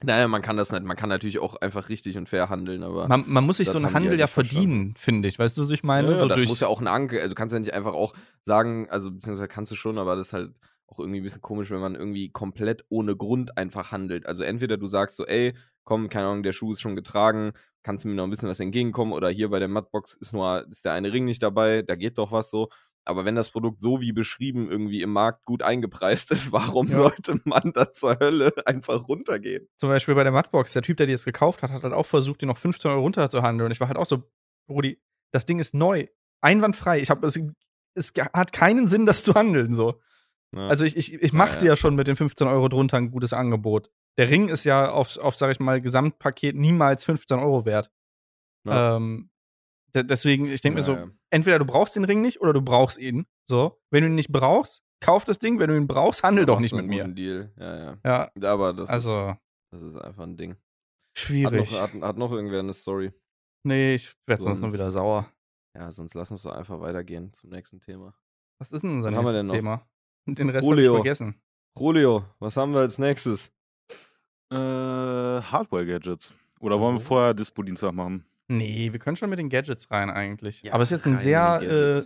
Naja, 0.04 0.28
man 0.28 0.42
kann 0.42 0.58
das 0.58 0.72
nicht, 0.72 0.84
man 0.84 0.98
kann 0.98 1.10
natürlich 1.10 1.40
auch 1.40 1.56
einfach 1.56 1.88
richtig 1.88 2.18
und 2.18 2.28
fair 2.28 2.50
handeln, 2.50 2.84
aber. 2.84 3.08
Man, 3.08 3.24
man 3.28 3.46
muss 3.46 3.58
sich 3.58 3.70
so 3.70 3.78
einen 3.78 3.94
Handel 3.94 4.18
ja 4.18 4.28
verdienen, 4.28 4.96
finde 4.98 5.28
ich. 5.28 5.38
Weißt 5.38 5.58
du, 5.58 5.62
was 5.62 5.70
ich 5.70 5.84
meine? 5.84 6.12
Ja, 6.12 6.18
so 6.18 6.28
das 6.28 6.42
muss 6.44 6.60
ja 6.60 6.68
auch 6.68 6.82
ein 6.82 6.88
Anke, 6.88 7.18
also 7.18 7.30
du 7.30 7.36
kannst 7.36 7.54
ja 7.54 7.60
nicht 7.60 7.74
einfach 7.74 7.94
auch 7.94 8.14
sagen, 8.44 8.90
also 8.90 9.12
beziehungsweise 9.12 9.48
kannst 9.48 9.72
du 9.72 9.76
schon, 9.76 10.00
aber 10.00 10.16
das 10.16 10.28
ist 10.28 10.34
halt 10.34 10.54
auch 10.92 11.00
irgendwie 11.00 11.20
ein 11.22 11.24
bisschen 11.24 11.42
komisch, 11.42 11.72
wenn 11.72 11.80
man 11.80 11.96
irgendwie 11.96 12.30
komplett 12.30 12.84
ohne 12.90 13.16
Grund 13.16 13.58
einfach 13.58 13.92
handelt. 13.92 14.26
Also 14.26 14.44
entweder 14.44 14.78
du 14.78 14.88
sagst 14.88 15.16
so, 15.16 15.26
ey, 15.26 15.54
komm, 15.84 16.10
keine 16.10 16.28
Ahnung, 16.28 16.44
der 16.44 16.54
Schuh 16.54 16.74
ist 16.74 16.82
schon 16.82 16.96
getragen, 16.96 17.54
kannst 17.84 18.04
du 18.04 18.10
mir 18.10 18.16
noch 18.16 18.26
ein 18.26 18.30
bisschen 18.30 18.50
was 18.50 18.60
entgegenkommen 18.60 19.14
oder 19.14 19.30
hier 19.30 19.50
bei 19.50 19.60
der 19.60 19.68
Mattbox 19.68 20.14
ist 20.14 20.34
nur, 20.34 20.68
ist 20.70 20.86
der 20.86 20.94
eine 20.94 21.12
Ring 21.14 21.26
nicht 21.26 21.42
dabei, 21.42 21.82
da 21.82 21.96
geht 21.96 22.18
doch 22.18 22.32
was 22.32 22.50
so. 22.50 22.70
Aber 23.04 23.26
wenn 23.26 23.34
das 23.36 23.50
Produkt 23.50 23.82
so 23.82 24.00
wie 24.00 24.12
beschrieben 24.12 24.70
irgendwie 24.70 25.02
im 25.02 25.12
Markt 25.12 25.46
gut 25.46 25.64
eingepreist 25.64 26.30
ist, 26.32 26.52
warum 26.52 26.88
Ja. 26.88 26.98
sollte 26.98 27.40
man 27.46 27.72
da 27.74 27.92
zur 27.92 28.20
Hölle 28.20 28.52
einfach 28.66 29.08
runtergehen? 29.08 29.68
zum 29.78 29.90
Beispiel 29.90 30.14
bei 30.14 30.24
der 30.24 30.32
Mattbox, 30.32 30.74
der 30.74 30.84
Typ, 30.84 30.98
der 30.98 31.08
die 31.08 31.14
jetzt 31.14 31.26
gekauft 31.26 31.64
hat, 31.64 31.72
hat 31.72 31.82
halt 31.84 31.94
auch 31.94 32.06
versucht, 32.06 32.42
die 32.42 32.46
noch 32.46 32.58
15 32.60 32.92
Euro 32.92 33.02
runterzuhandeln. 33.02 33.66
Und 33.66 33.72
ich 33.72 33.80
war 33.80 33.88
halt 33.88 33.98
auch 33.98 34.06
so, 34.06 34.24
Brudi, 34.68 35.02
das 35.32 35.48
Ding 35.48 35.58
ist 35.60 35.74
neu, 35.74 36.06
einwandfrei. 36.42 37.00
Ich 37.02 37.10
habe 37.10 37.26
es, 37.26 37.40
es 37.96 38.14
hat 38.34 38.54
keinen 38.54 38.88
Sinn, 38.88 39.06
das 39.08 39.24
zu 39.24 39.34
handeln, 39.34 39.74
so. 39.74 40.00
Ja. 40.56 40.68
Also 40.68 40.86
ich, 40.86 40.98
ich, 40.98 41.14
ich 41.14 41.34
machte 41.34 41.58
Ja, 41.60 41.64
ja. 41.64 41.68
ja 41.70 41.76
schon 41.76 41.96
mit 41.96 42.08
den 42.08 42.16
15 42.16 42.48
Euro 42.48 42.68
drunter 42.68 42.98
ein 42.98 43.12
gutes 43.12 43.34
Angebot. 43.34 43.90
Der 44.18 44.30
Ring 44.30 44.50
ist 44.50 44.64
ja 44.66 44.92
auf, 44.92 45.18
auf 45.18 45.36
sag 45.38 45.52
ich 45.52 45.60
mal, 45.60 45.80
Gesamtpaket 45.82 46.56
niemals 46.56 47.06
15 47.06 47.40
Euro 47.40 47.66
wert. 47.66 47.90
Ja. 48.68 48.98
Ähm, 48.98 49.30
de- 49.96 50.04
deswegen, 50.04 50.46
ich 50.48 50.62
denke 50.62 50.78
mir 50.80 50.84
so, 50.84 50.98
entweder 51.30 51.58
du 51.60 51.66
brauchst 51.66 51.96
den 51.96 52.04
Ring 52.04 52.22
nicht 52.22 52.42
oder 52.42 52.52
du 52.54 52.62
brauchst 52.62 52.98
ihn. 52.98 53.26
So, 53.50 53.80
wenn 53.92 54.04
du 54.04 54.10
ihn 54.10 54.16
nicht 54.16 54.32
brauchst, 54.32 54.84
kauf 55.02 55.24
das 55.26 55.40
Ding. 55.40 55.58
Wenn 55.60 55.70
du 55.70 55.78
ihn 55.78 55.88
brauchst, 55.88 56.24
handel 56.24 56.46
doch 56.46 56.60
nicht 56.60 56.74
mit 56.74 56.86
mir. 56.86 57.08
Deal. 57.08 57.54
Ja, 57.58 57.78
Ja, 58.04 58.32
ja. 58.36 58.52
Aber 58.52 58.74
das, 58.74 58.90
ist, 58.90 58.90
also 58.90 59.36
das 59.72 59.82
ist 59.82 59.96
einfach 59.96 60.24
ein 60.24 60.36
Ding. 60.38 60.52
Hat 60.52 60.60
schwierig. 61.18 61.72
noch, 61.72 61.82
hat, 61.82 61.94
hat 62.02 62.18
noch 62.18 62.32
irgendwer 62.32 62.60
eine 62.60 62.74
Story? 62.74 63.14
nee, 63.64 63.96
ich 63.96 64.16
werde 64.28 64.44
sonst 64.44 64.60
nur 64.60 64.70
Sonst- 64.70 64.74
wieder 64.74 64.92
sauer. 64.92 65.32
Ja, 65.78 65.92
sonst 65.92 66.14
lass 66.16 66.32
uns 66.32 66.44
doch 66.44 66.52
einfach 66.54 66.82
weitergehen 66.82 67.32
zum 67.34 67.50
nächsten 67.52 67.80
Thema. 67.80 68.14
Was 68.60 68.72
ist 68.72 68.82
denn 68.84 68.92
unser 68.98 69.12
nächstes 69.12 69.34
denn 69.34 69.48
Thema? 70.36 70.52
Den 70.52 70.56
Rest 70.56 70.68
habe 70.68 70.76
ich 70.76 70.86
Julio. 70.86 70.96
vergessen. 70.96 71.36
Julio, 71.78 72.26
was 72.40 72.58
haben 72.58 72.74
wir 72.74 72.82
als 72.82 72.98
nächstes? 73.00 73.52
Äh, 74.52 74.56
Hardware-Gadgets. 74.56 76.34
Oder 76.60 76.80
wollen 76.80 76.96
wir 76.96 77.02
Oh. 77.02 77.06
vorher 77.06 77.34
Dispo-Dienstag 77.34 77.94
machen? 77.94 78.26
Nee, 78.48 78.92
wir 78.92 79.00
können 79.00 79.16
schon 79.16 79.30
mit 79.30 79.40
den 79.40 79.50
Gadgets 79.50 79.90
rein 79.92 80.10
eigentlich. 80.10 80.62
Ja, 80.64 80.74
Aber 80.74 80.84
es 80.84 80.92
ist 80.92 80.98
jetzt 81.00 81.08
eine 81.08 81.20
sehr, 81.22 81.62
äh, 81.62 82.04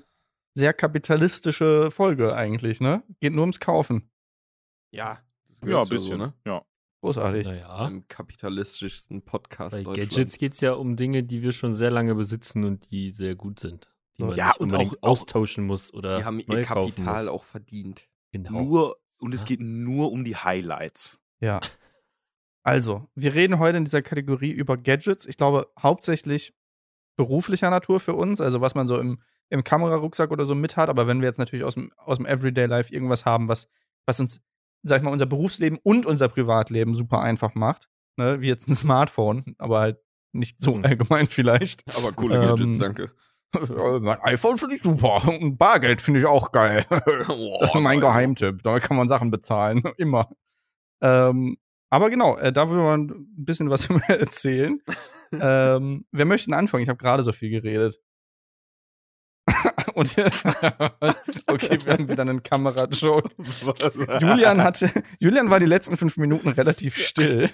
sehr 0.54 0.74
kapitalistische 0.74 1.90
Folge 1.92 2.36
eigentlich, 2.36 2.80
ne? 2.80 3.04
Geht 3.20 3.34
nur 3.34 3.42
ums 3.42 3.60
Kaufen. 3.60 4.10
Ja. 4.92 5.20
Ja, 5.50 5.62
ein 5.62 5.70
ja 5.70 5.84
bisschen. 5.86 6.12
So, 6.12 6.18
ne? 6.18 6.34
Ja. 6.46 6.62
Großartig. 7.02 7.46
Naja, 7.48 7.88
Im 7.88 8.08
kapitalistischsten 8.08 9.24
Podcast 9.24 9.84
bei. 9.84 9.94
Gadgets 9.94 10.38
geht 10.38 10.54
es 10.54 10.62
ja 10.62 10.74
um 10.74 10.96
Dinge, 10.96 11.24
die 11.24 11.42
wir 11.42 11.52
schon 11.52 11.74
sehr 11.74 11.92
lange 11.92 12.16
besitzen 12.16 12.64
und 12.64 12.90
die 12.92 13.10
sehr 13.12 13.36
gut 13.36 13.60
sind. 13.60 13.92
Die 14.18 14.24
man 14.24 14.36
Ja, 14.38 14.48
nicht 14.48 14.60
und 14.60 14.72
unbedingt 14.72 15.04
auch- 15.04 15.10
austauschen 15.10 15.66
muss 15.66 15.94
oder 15.94 16.20
Die 16.20 16.24
haben 16.26 16.40
ihr 16.40 16.62
Kapital 16.64 17.28
auch 17.28 17.44
verdient. 17.44 18.08
Genau. 18.36 18.64
Nur, 18.64 18.98
und 19.20 19.34
es 19.34 19.46
geht 19.46 19.62
nur 19.62 20.12
um 20.12 20.26
die 20.26 20.36
Highlights. 20.36 21.20
Ja. 21.40 21.62
Also, 22.68 23.08
wir 23.14 23.36
reden 23.36 23.60
heute 23.60 23.78
in 23.78 23.86
dieser 23.86 24.02
Kategorie 24.02 24.50
über 24.50 24.76
Gadgets. 24.76 25.28
Ich 25.28 25.38
glaube, 25.38 25.68
hauptsächlich 25.80 26.52
beruflicher 27.16 27.70
Natur 27.70 28.00
für 28.00 28.16
uns, 28.16 28.42
also 28.42 28.60
was 28.60 28.74
man 28.74 28.88
so 28.88 28.98
im, 28.98 29.22
im 29.52 29.64
Kamerarucksack 29.64 30.32
oder 30.32 30.48
so 30.48 30.56
mit 30.56 30.76
hat. 30.76 30.90
Aber 30.90 31.06
wenn 31.06 31.22
wir 31.22 31.28
jetzt 31.28 31.38
natürlich 31.38 31.64
aus 31.64 31.76
dem, 31.76 31.92
aus 31.96 32.18
dem 32.18 32.26
Everyday 32.26 32.66
Life 32.66 32.92
irgendwas 32.92 33.24
haben, 33.24 33.50
was, 33.50 33.68
was 34.08 34.20
uns, 34.20 34.42
sag 34.82 34.98
ich 34.98 35.04
mal, 35.04 35.12
unser 35.12 35.28
Berufsleben 35.28 35.78
und 35.84 36.08
unser 36.08 36.28
Privatleben 36.28 36.96
super 36.96 37.22
einfach 37.22 37.54
macht, 37.54 37.88
ne? 38.18 38.42
wie 38.42 38.48
jetzt 38.48 38.68
ein 38.68 38.76
Smartphone, 38.76 39.54
aber 39.60 39.82
halt 39.82 40.00
nicht 40.32 40.60
so 40.60 40.74
Mhm. 40.76 40.86
allgemein 40.86 41.26
vielleicht. 41.30 41.84
Aber 41.96 42.14
coole 42.14 42.34
Ähm, 42.36 42.48
Gadgets, 42.48 42.80
danke. 42.80 43.12
Mein 44.02 44.20
iPhone 44.22 44.58
finde 44.58 44.76
ich 44.76 44.82
super. 44.82 45.28
Und 45.28 45.58
Bargeld 45.58 46.02
finde 46.02 46.20
ich 46.20 46.26
auch 46.26 46.52
geil. 46.52 46.86
Das 46.90 47.74
ist 47.74 47.76
mein 47.76 48.02
Geheimtipp. 48.02 48.64
Damit 48.64 48.84
kann 48.84 48.98
man 48.98 49.08
Sachen 49.08 49.32
bezahlen. 49.32 49.84
Immer. 49.98 50.30
Ähm, 51.02 51.58
aber 51.90 52.10
genau, 52.10 52.38
äh, 52.38 52.52
da 52.52 52.70
will 52.70 52.78
man 52.78 53.10
ein 53.10 53.46
bisschen 53.46 53.70
was 53.70 53.86
über 53.86 54.02
erzählen. 54.10 54.82
ähm, 55.32 56.06
wer 56.12 56.26
möchte 56.26 56.50
denn 56.50 56.60
anfangen? 56.60 56.84
Ich 56.84 56.90
habe 56.90 56.98
gerade 56.98 57.24
so 57.24 57.32
viel 57.32 57.50
geredet. 57.50 58.00
Und 59.94 60.18
okay, 61.48 61.78
wir 61.86 61.94
haben 61.94 62.10
wieder 62.10 62.22
einen 62.22 62.44
Kamerajoke. 62.44 63.30
Julian 64.20 64.62
hatte, 64.62 64.92
Julian 65.20 65.50
war 65.50 65.60
die 65.60 65.66
letzten 65.66 65.96
fünf 65.96 66.18
Minuten 66.18 66.50
relativ 66.50 66.98
still. 66.98 67.50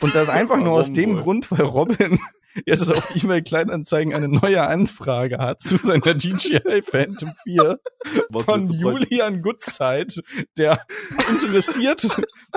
Und 0.00 0.14
das 0.14 0.28
einfach 0.28 0.56
nur 0.56 0.72
aus 0.72 0.92
dem 0.92 1.16
wohl? 1.16 1.22
Grund, 1.22 1.50
weil 1.50 1.62
Robin 1.62 2.18
jetzt 2.66 2.90
auf 2.92 3.14
eBay 3.14 3.42
Kleinanzeigen 3.42 4.14
eine 4.14 4.28
neue 4.28 4.62
Anfrage 4.66 5.38
hat 5.38 5.60
zu 5.62 5.76
seiner 5.76 6.14
DJI 6.14 6.82
Phantom 6.82 7.32
4 7.44 7.78
Was 8.30 8.44
von? 8.44 8.68
Julian 8.70 9.42
Goodzeit, 9.42 10.20
der 10.56 10.80
interessiert 11.30 12.06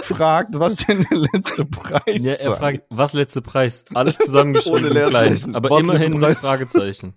fragt, 0.02 0.50
was 0.54 0.78
denn 0.78 1.06
der 1.10 1.18
letzte 1.34 1.66
Preis 1.66 2.24
Ja, 2.26 2.34
er 2.34 2.56
fragt, 2.56 2.84
was 2.90 3.14
letzte 3.14 3.42
Preis? 3.42 3.86
Alles 3.94 4.18
zusammengeschrieben 4.18 4.80
Ohne 4.86 4.90
klein, 4.90 5.12
Leerzeichen. 5.12 5.56
aber 5.56 5.70
Was 5.70 5.82
immerhin 5.82 6.20
Preis? 6.20 6.38
Fragezeichen. 6.40 7.14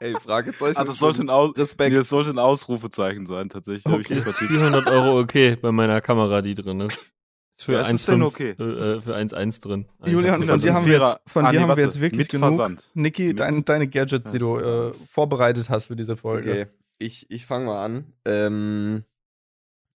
Ey, 0.00 0.14
Fragezeichen. 0.20 0.76
Ah, 0.76 0.84
das 0.84 0.98
sollte 0.98 1.22
ein, 1.22 1.30
Aus 1.30 1.56
Respekt. 1.56 1.92
nee, 1.92 1.96
das 1.98 2.08
sollte 2.08 2.30
ein 2.30 2.38
Ausrufezeichen 2.38 3.26
sein, 3.26 3.48
tatsächlich. 3.48 3.86
Okay. 3.92 4.14
Ist 4.18 4.24
vertieft. 4.24 4.50
400 4.50 4.86
Euro 4.90 5.18
okay 5.18 5.56
bei 5.56 5.72
meiner 5.72 6.00
Kamera, 6.00 6.42
die 6.42 6.54
drin 6.54 6.80
ist. 6.80 7.10
Für 7.56 7.74
Ja, 7.74 7.80
ist 7.82 7.92
es 7.92 8.04
denn 8.06 8.20
1,5 8.20 8.24
okay? 8.26 8.50
äh, 8.50 9.00
für 9.00 9.14
1,1 9.14 9.60
drin. 9.60 9.86
Julian, 10.04 10.38
von 10.40 10.48
Das 10.48 10.56
ist 10.62 10.66
dir 10.66 10.74
haben 10.74 10.86
wir 10.86 10.98
jetzt, 10.98 11.20
von 11.26 11.46
Ah, 11.46 11.52
dir 11.52 11.60
haben 11.60 11.76
wir 11.76 11.84
jetzt 11.84 12.00
wirklich 12.00 12.18
mit 12.18 12.28
genug. 12.30 12.48
Versand. 12.56 12.90
Niki, 12.94 13.28
Mit- 13.28 13.38
dein, 13.40 13.64
deine 13.64 13.86
Gadgets, 13.88 14.32
die 14.32 14.38
du 14.38 14.58
äh, 14.58 14.92
vorbereitet 15.12 15.70
hast 15.70 15.86
für 15.86 15.96
diese 15.96 16.16
Folge. 16.16 16.50
Okay, 16.50 16.66
ich, 16.98 17.30
ich 17.30 17.46
fange 17.46 17.66
mal 17.66 17.84
an. 17.84 18.12
Ähm, 18.24 19.04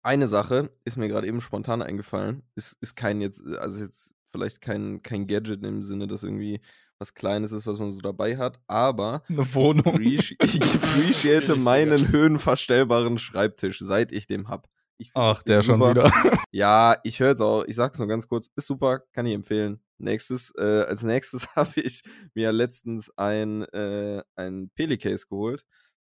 eine 0.03 0.27
Sache 0.27 0.69
ist 0.85 0.97
mir 0.97 1.07
gerade 1.07 1.27
eben 1.27 1.41
spontan 1.41 1.81
eingefallen. 1.81 2.43
Ist, 2.55 2.77
ist 2.79 2.95
kein 2.95 3.21
jetzt, 3.21 3.43
also 3.45 3.83
jetzt 3.83 4.13
vielleicht 4.31 4.61
kein, 4.61 5.01
kein 5.01 5.25
Gadget 5.25 5.63
im 5.63 5.81
Sinne, 5.81 6.07
dass 6.07 6.23
irgendwie 6.23 6.61
was 6.99 7.13
Kleines 7.15 7.51
ist, 7.51 7.65
was 7.67 7.79
man 7.79 7.91
so 7.91 7.99
dabei 7.99 8.37
hat, 8.37 8.59
aber 8.67 9.23
Eine 9.29 9.53
Wohnung. 9.55 9.97
appreci- 9.97 10.35
ich 10.43 10.61
appreciate 10.61 11.55
meinen 11.55 12.11
höhenverstellbaren 12.11 13.17
Schreibtisch, 13.17 13.79
seit 13.79 14.11
ich 14.11 14.27
den 14.27 14.47
hab. 14.47 14.67
Ach, 15.13 15.43
der 15.43 15.61
schon 15.61 15.79
super. 15.79 15.91
wieder. 15.91 16.11
Ja, 16.51 16.97
ich 17.03 17.19
höre 17.19 17.29
jetzt 17.29 17.41
auch, 17.41 17.63
ich 17.65 17.75
sag's 17.75 17.99
nur 17.99 18.07
ganz 18.07 18.27
kurz, 18.27 18.49
ist 18.55 18.67
super, 18.67 18.99
kann 19.13 19.25
ich 19.25 19.33
empfehlen. 19.33 19.81
Nächstes, 19.99 20.53
äh, 20.57 20.85
als 20.87 21.03
nächstes 21.03 21.47
habe 21.55 21.79
ich 21.81 22.01
mir 22.33 22.51
letztens 22.51 23.11
ein, 23.17 23.63
äh, 23.63 24.23
ein 24.35 24.69
Pelicase 24.75 25.27
geholt. 25.27 25.65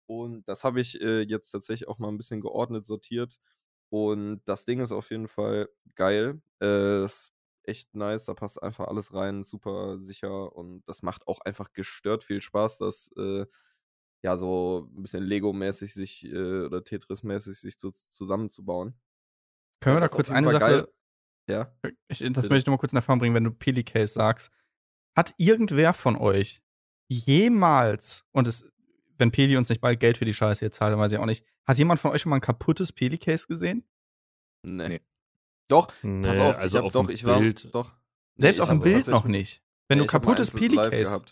Und 0.07 0.47
das 0.47 0.63
habe 0.63 0.81
ich 0.81 0.99
äh, 1.01 1.21
jetzt 1.21 1.51
tatsächlich 1.51 1.87
auch 1.87 1.99
mal 1.99 2.07
ein 2.09 2.17
bisschen 2.17 2.41
geordnet 2.41 2.85
sortiert. 2.85 3.37
Und 3.89 4.41
das 4.45 4.65
Ding 4.65 4.79
ist 4.79 4.91
auf 4.91 5.11
jeden 5.11 5.27
Fall 5.27 5.69
geil. 5.95 6.41
Äh, 6.61 7.05
ist 7.05 7.31
echt 7.63 7.93
nice, 7.95 8.25
da 8.25 8.33
passt 8.33 8.61
einfach 8.61 8.87
alles 8.87 9.13
rein, 9.13 9.43
super 9.43 9.99
sicher 9.99 10.55
und 10.55 10.83
das 10.87 11.03
macht 11.03 11.27
auch 11.27 11.39
einfach 11.41 11.71
gestört 11.73 12.23
viel 12.23 12.41
Spaß, 12.41 12.79
das 12.79 13.11
äh, 13.17 13.45
ja 14.23 14.35
so 14.37 14.89
ein 14.95 15.01
bisschen 15.03 15.23
Lego-mäßig 15.23 15.93
sich 15.93 16.25
äh, 16.25 16.63
oder 16.65 16.83
Tetris-mäßig 16.83 17.59
sich 17.59 17.79
so 17.79 17.91
zusammenzubauen. 17.91 18.93
Können 19.81 19.95
wir 19.95 20.01
da 20.01 20.07
das 20.07 20.11
ist 20.11 20.15
kurz 20.15 20.29
eine 20.29 20.49
Sache, 20.51 20.59
geil. 20.59 20.87
Ja. 21.49 21.73
ich, 22.09 22.19
das 22.19 22.27
Bitte. 22.27 22.39
möchte 22.41 22.55
ich 22.57 22.65
nur 22.67 22.75
mal 22.75 22.79
kurz 22.79 22.91
in 22.93 22.97
Erfahrung 22.97 23.19
bringen, 23.19 23.35
wenn 23.35 23.43
du 23.45 23.51
Pelicase 23.51 24.13
sagst. 24.13 24.51
Hat 25.15 25.33
irgendwer 25.37 25.93
von 25.93 26.15
euch 26.17 26.61
jemals, 27.09 28.25
und 28.31 28.47
es, 28.47 28.69
wenn 29.17 29.31
Peli 29.31 29.57
uns 29.57 29.69
nicht 29.69 29.81
bald 29.81 29.99
Geld 29.99 30.17
für 30.17 30.25
die 30.25 30.33
Scheiße 30.33 30.63
jetzt 30.63 30.77
zahlt, 30.77 30.91
dann 30.93 30.99
weiß 30.99 31.11
ich 31.11 31.17
auch 31.17 31.25
nicht, 31.25 31.43
hat 31.65 31.77
jemand 31.77 31.99
von 31.99 32.11
euch 32.11 32.21
schon 32.21 32.29
mal 32.29 32.35
ein 32.37 32.41
kaputtes 32.41 32.91
Pelicase 32.93 33.47
gesehen? 33.47 33.87
Nee. 34.63 34.87
Nee. 34.89 35.01
Doch, 35.69 35.91
Nee, 36.03 36.27
pass 36.27 36.39
auf, 36.39 36.57
also 36.57 36.77
ich 36.77 36.79
hab, 36.81 36.85
auf 36.87 36.93
doch, 36.93 37.09
ich 37.09 37.23
war, 37.25 37.39
Bild. 37.39 37.73
doch. 37.73 37.95
Selbst 38.37 38.57
Nee, 38.57 38.63
auf 38.63 38.69
dem 38.69 38.81
Bild 38.81 39.07
noch 39.07 39.25
nicht. 39.25 39.63
Wenn 39.87 39.97
Nee, 39.97 40.03
du 40.03 40.05
ich 40.07 40.13
hab 40.13 40.23
mal 40.25 40.31
kaputtes 40.35 40.51
Pelicase. 40.51 41.23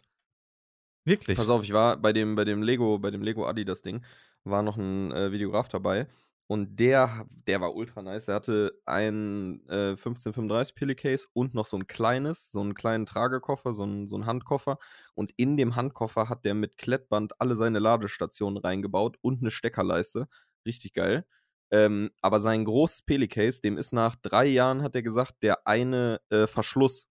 Wirklich. 1.08 1.38
Pass 1.38 1.50
auf, 1.50 1.64
ich 1.64 1.72
war 1.72 1.96
bei 1.96 2.12
dem, 2.12 2.36
bei 2.36 2.44
dem 2.44 2.62
Lego, 2.62 3.00
bei 3.00 3.12
dem 3.12 3.22
Lego 3.22 3.48
Adidas 3.48 3.82
Ding, 3.82 4.04
war 4.44 4.62
noch 4.62 4.76
ein 4.76 5.12
äh, 5.14 5.32
Videograf 5.32 5.70
dabei 5.70 6.08
und 6.48 6.78
der, 6.82 7.26
der 7.30 7.62
war 7.62 7.76
ultra 7.76 8.02
nice. 8.02 8.26
Der 8.26 8.36
hatte 8.36 8.78
ein 8.86 9.62
äh, 9.70 9.92
1535 9.92 10.76
Pillowcase 10.76 11.28
und 11.32 11.54
noch 11.54 11.66
so 11.66 11.78
ein 11.78 11.88
kleines, 11.88 12.52
so 12.52 12.60
einen 12.60 12.74
kleinen 12.74 13.06
Tragekoffer, 13.06 13.74
so 13.74 13.84
einen, 13.84 14.10
so 14.10 14.16
einen 14.18 14.26
Handkoffer 14.26 14.80
und 15.14 15.32
in 15.38 15.56
dem 15.56 15.78
Handkoffer 15.78 16.28
hat 16.28 16.44
der 16.44 16.56
mit 16.56 16.76
Klettband 16.78 17.40
alle 17.40 17.56
seine 17.56 17.80
Ladestationen 17.80 18.58
reingebaut 18.58 19.18
und 19.22 19.42
eine 19.42 19.52
Steckerleiste. 19.52 20.28
Richtig 20.66 20.94
geil. 20.94 21.26
Ähm, 21.72 22.12
aber 22.22 22.42
sein 22.42 22.66
großes 22.66 23.04
Pillowcase, 23.04 23.62
dem 23.62 23.78
ist 23.78 23.94
nach 23.94 24.18
drei 24.18 24.46
Jahren, 24.46 24.84
hat 24.84 24.96
er 24.96 25.04
gesagt, 25.04 25.36
der 25.42 25.66
eine 25.68 26.20
äh, 26.30 26.48
Verschluss 26.48 27.08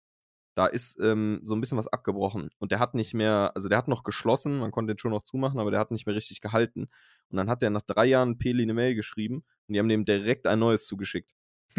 da 0.57 0.67
ist 0.67 0.99
ähm, 1.01 1.41
so 1.45 1.55
ein 1.55 1.61
bisschen 1.61 1.79
was 1.79 1.87
abgebrochen. 1.87 2.49
Und 2.59 2.73
der 2.73 2.79
hat 2.81 2.95
nicht 2.95 3.15
mehr, 3.15 3.53
also 3.55 3.69
der 3.69 3.79
hat 3.79 3.89
noch 3.89 4.03
geschlossen, 4.03 4.59
man 4.59 4.71
konnte 4.73 4.95
den 4.95 4.99
schon 4.99 5.13
noch 5.13 5.23
zumachen, 5.23 5.61
aber 5.61 5.71
der 5.71 5.79
hat 5.79 5.91
nicht 5.93 6.07
mehr 6.07 6.17
richtig 6.17 6.41
gehalten. 6.41 6.89
Und 7.29 7.37
dann 7.37 7.49
hat 7.49 7.63
der 7.63 7.71
nach 7.71 7.83
drei 7.83 8.07
Jahren 8.07 8.39
Peli 8.39 8.63
eine 8.65 8.75
Mail 8.75 8.95
geschrieben 8.95 9.45
und 9.69 9.73
die 9.75 9.79
haben 9.79 9.89
dem 9.89 10.05
direkt 10.05 10.47
ein 10.49 10.59
neues 10.59 10.87
zugeschickt. 10.87 11.31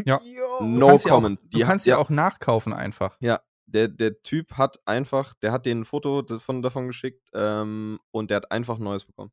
Ja. 0.05 0.19
Du 0.59 0.65
No 0.65 0.87
kannst 0.87 1.05
ja 1.05 1.11
auch, 1.11 1.15
comment. 1.17 1.39
du 1.43 1.57
Die 1.57 1.63
kannst 1.63 1.83
hat- 1.85 1.87
ja 1.87 1.97
auch 1.97 2.09
nachkaufen 2.09 2.71
einfach. 2.73 3.17
Ja, 3.19 3.39
der, 3.65 3.87
der 3.89 4.21
Typ 4.21 4.53
hat 4.53 4.79
einfach, 4.85 5.33
der 5.41 5.51
hat 5.51 5.65
denen 5.65 5.81
ein 5.81 5.85
Foto 5.85 6.21
davon, 6.21 6.61
davon 6.61 6.87
geschickt 6.87 7.29
ähm, 7.33 7.99
und 8.11 8.29
der 8.31 8.37
hat 8.37 8.51
einfach 8.51 8.77
ein 8.77 8.83
neues 8.83 9.05
bekommen. 9.05 9.31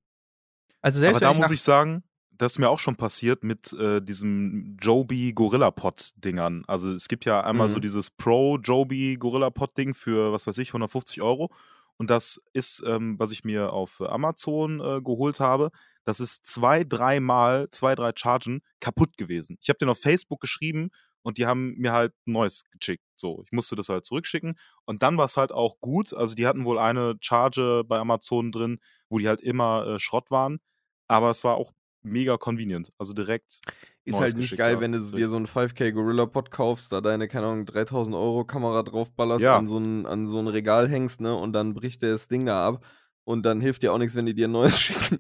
Also 0.80 1.00
selbst 1.00 1.22
Aber 1.22 1.32
da 1.34 1.40
muss 1.40 1.50
ich 1.50 1.62
sagen, 1.62 2.02
das 2.38 2.52
ist 2.52 2.58
mir 2.58 2.68
auch 2.68 2.78
schon 2.78 2.96
passiert 2.96 3.44
mit 3.44 3.72
äh, 3.74 4.00
diesem 4.00 4.76
Joby 4.80 5.32
Gorilla 5.32 5.70
Pod 5.70 6.12
Dingern. 6.16 6.64
Also 6.66 6.92
es 6.92 7.08
gibt 7.08 7.24
ja 7.24 7.42
einmal 7.42 7.68
so 7.68 7.78
Mhm. 7.78 7.82
dieses 7.82 8.10
Pro 8.10 8.58
Joby 8.58 9.16
Gorilla 9.18 9.50
Pod 9.50 9.76
Ding 9.76 9.94
für, 9.94 10.32
was 10.32 10.46
weiß 10.46 10.58
ich, 10.58 10.70
150 10.70 11.22
Euro. 11.22 11.50
Und 11.96 12.10
das 12.10 12.40
ist, 12.52 12.82
ähm, 12.86 13.18
was 13.18 13.30
ich 13.30 13.44
mir 13.44 13.72
auf 13.72 14.00
Amazon 14.00 14.80
äh, 14.80 15.00
geholt 15.00 15.38
habe, 15.40 15.70
das 16.04 16.18
ist 16.20 16.44
zwei, 16.44 16.82
dreimal, 16.84 17.68
zwei, 17.70 17.94
drei 17.94 18.12
Chargen 18.14 18.60
kaputt 18.80 19.16
gewesen. 19.16 19.56
Ich 19.60 19.68
habe 19.68 19.78
den 19.78 19.88
auf 19.88 20.00
Facebook 20.00 20.40
geschrieben 20.40 20.90
und 21.22 21.38
die 21.38 21.46
haben 21.46 21.74
mir 21.76 21.92
halt 21.92 22.12
neues 22.26 22.64
geschickt. 22.78 23.04
So, 23.16 23.42
ich 23.46 23.52
musste 23.52 23.76
das 23.76 23.88
halt 23.88 24.04
zurückschicken. 24.04 24.58
Und 24.84 25.02
dann 25.02 25.16
war 25.16 25.24
es 25.26 25.36
halt 25.36 25.52
auch 25.52 25.78
gut. 25.80 26.12
Also 26.12 26.34
die 26.34 26.46
hatten 26.46 26.64
wohl 26.64 26.78
eine 26.78 27.14
Charge 27.20 27.84
bei 27.86 27.98
Amazon 27.98 28.50
drin, 28.52 28.80
wo 29.08 29.18
die 29.18 29.28
halt 29.28 29.40
immer 29.40 29.86
äh, 29.86 29.98
Schrott 29.98 30.30
waren. 30.30 30.58
Aber 31.06 31.30
es 31.30 31.44
war 31.44 31.54
auch 31.56 31.72
mega 32.04 32.36
convenient. 32.36 32.92
Also 32.98 33.12
direkt. 33.12 33.60
Ist 34.04 34.20
halt 34.20 34.36
nicht 34.36 34.56
geil, 34.56 34.80
wenn 34.80 34.92
du 34.92 34.98
dir 35.00 35.28
so 35.28 35.36
einen 35.36 35.46
5K 35.46 35.90
Gorilla 35.92 36.26
Pod 36.26 36.50
kaufst, 36.50 36.92
da 36.92 37.00
deine, 37.00 37.26
keine 37.26 37.46
Ahnung, 37.46 37.64
3000 37.66 38.14
Euro 38.14 38.44
Kamera 38.44 38.82
draufballerst, 38.82 39.42
Ja. 39.44 39.56
an, 39.56 39.66
so 39.66 39.78
ein, 39.78 40.04
an 40.06 40.26
so 40.26 40.38
ein 40.38 40.46
Regal 40.46 40.88
hängst, 40.88 41.20
ne, 41.22 41.34
und 41.34 41.52
dann 41.54 41.72
bricht 41.74 42.02
der 42.02 42.12
das 42.12 42.28
Ding 42.28 42.44
da 42.46 42.66
ab. 42.68 42.84
Und 43.24 43.44
dann 43.44 43.62
hilft 43.62 43.82
dir 43.82 43.92
auch 43.94 43.98
nichts, 43.98 44.14
wenn 44.14 44.26
die 44.26 44.34
dir 44.34 44.48
ein 44.48 44.52
neues 44.52 44.78
schicken. 44.80 45.18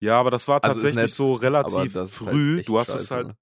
Ja, 0.00 0.18
aber 0.18 0.32
das 0.32 0.48
war 0.48 0.56
Also 0.64 0.74
tatsächlich 0.74 0.96
nett, 0.96 1.10
so 1.12 1.34
relativ 1.34 1.94
halt 1.94 2.10
früh. 2.10 2.58
echt 2.58 2.68
du 2.68 2.78
hast 2.80 2.88
es 2.88 3.02
scheiße, 3.02 3.14
halt, 3.14 3.26
ne? 3.28 3.36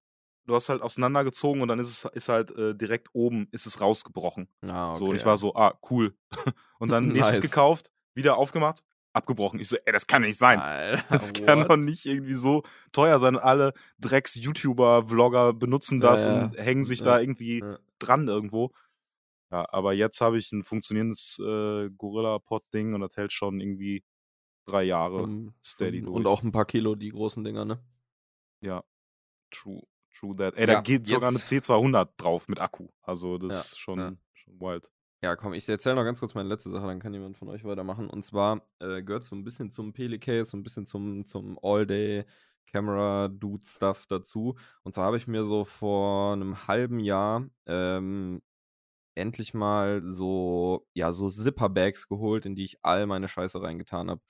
du 0.45 0.53
hast 0.53 0.69
halt 0.69 0.83
auseinandergezogen 0.83 1.63
und 1.63 1.67
dann 1.67 1.79
ist 1.79 1.87
es 2.05 2.11
ist 2.13 2.29
halt 2.29 2.55
äh, 2.55 2.75
direkt 2.75 3.09
oben 3.13 3.47
ist 3.51 3.65
es 3.65 3.81
rausgebrochen. 3.81 4.47
Ah, 4.61 4.93
so 4.93 5.07
und 5.07 5.15
ich 5.15 5.21
ja. 5.21 5.27
war 5.27 5.37
so, 5.37 5.55
ah 5.55 5.73
cool. 5.89 6.13
und 6.79 6.89
dann 6.89 7.07
nächstes 7.13 7.39
Nice. 7.39 7.41
gekauft, 7.49 7.91
wieder 8.13 8.37
aufgemacht, 8.37 8.83
abgebrochen. 9.13 9.59
Ich 9.59 9.67
so, 9.69 9.77
ey, 9.85 9.91
das 9.93 10.07
kann 10.07 10.21
nicht 10.21 10.37
sein. 10.37 10.59
Alter, 10.59 11.03
Das 11.09 11.33
kann 11.33 11.59
what? 11.61 11.69
doch 11.69 11.77
nicht 11.77 12.05
irgendwie 12.05 12.33
so 12.33 12.63
teuer 12.91 13.19
sein. 13.19 13.37
Alle 13.37 13.73
Drecks-YouTuber, 13.99 15.05
Vlogger 15.05 15.53
benutzen 15.53 15.99
das 15.99 16.25
Ja, 16.25 16.43
und 16.45 16.57
hängen 16.57 16.83
sich 16.83 16.99
Ja, 16.99 17.05
da 17.05 17.19
irgendwie 17.19 17.59
ja. 17.59 17.77
dran 17.99 18.27
irgendwo. 18.27 18.71
Ja, 19.51 19.65
aber 19.73 19.93
jetzt 19.93 20.21
habe 20.21 20.37
ich 20.37 20.51
ein 20.53 20.63
funktionierendes 20.63 21.39
äh, 21.39 21.89
Gorilla-Pod-Ding 21.89 22.93
und 22.93 23.01
das 23.01 23.17
hält 23.17 23.33
schon 23.33 23.59
irgendwie 23.59 24.03
drei 24.65 24.83
Jahre 24.83 25.23
Um, 25.23 25.53
steady 25.63 25.99
und, 25.99 26.05
durch. 26.05 26.15
und 26.15 26.27
auch 26.27 26.43
ein 26.43 26.51
paar 26.53 26.65
Kilo, 26.65 26.95
die 26.95 27.09
großen 27.09 27.43
Dinger, 27.43 27.65
ne? 27.65 27.83
Ja, 28.61 28.83
true, 29.49 29.81
true 30.13 30.35
that. 30.37 30.55
Ey, 30.55 30.67
da 30.67 30.79
geht 30.81 31.05
sogar 31.07 31.29
eine 31.29 31.39
jetzt- 31.39 31.51
C200 31.51 32.09
drauf 32.15 32.47
mit 32.47 32.59
Akku. 32.61 32.87
Also 33.01 33.37
das 33.37 33.71
ist 33.71 33.79
schon, 33.79 34.19
schon 34.33 34.59
wild. 34.61 34.89
Ja, 35.23 35.35
komm, 35.35 35.53
ich 35.53 35.69
erzähle 35.69 35.93
noch 35.95 36.03
ganz 36.03 36.19
kurz 36.19 36.33
meine 36.33 36.49
letzte 36.49 36.71
Sache, 36.71 36.87
dann 36.87 36.97
kann 36.99 37.13
jemand 37.13 37.37
von 37.37 37.47
euch 37.49 37.63
weitermachen. 37.63 38.09
Und 38.09 38.23
zwar 38.25 38.63
äh, 38.79 39.03
gehört 39.03 39.23
so 39.23 39.35
ein 39.35 39.43
bisschen 39.43 39.69
zum 39.69 39.93
Pelicase, 39.93 40.49
so 40.49 40.57
ein 40.57 40.63
bisschen 40.63 40.87
zum, 40.87 41.27
zum 41.27 41.59
All-Day-Camera-Dude-Stuff 41.61 44.07
dazu. 44.07 44.55
Und 44.81 44.95
zwar 44.95 45.05
habe 45.05 45.17
ich 45.17 45.27
mir 45.27 45.43
so 45.43 45.63
vor 45.63 46.33
einem 46.33 46.67
halben 46.67 46.99
Jahr 46.99 47.47
ähm, 47.67 48.41
endlich 49.15 49.53
mal 49.53 50.01
so, 50.05 50.87
ja, 50.93 51.11
so 51.13 51.29
Zipper-Bags 51.29 52.07
geholt, 52.07 52.45
in 52.45 52.55
die 52.55 52.65
ich 52.65 52.77
all 52.83 53.05
meine 53.07 53.27
Scheiße 53.27 53.61
reingetan 53.61 54.09
habe. 54.09 54.21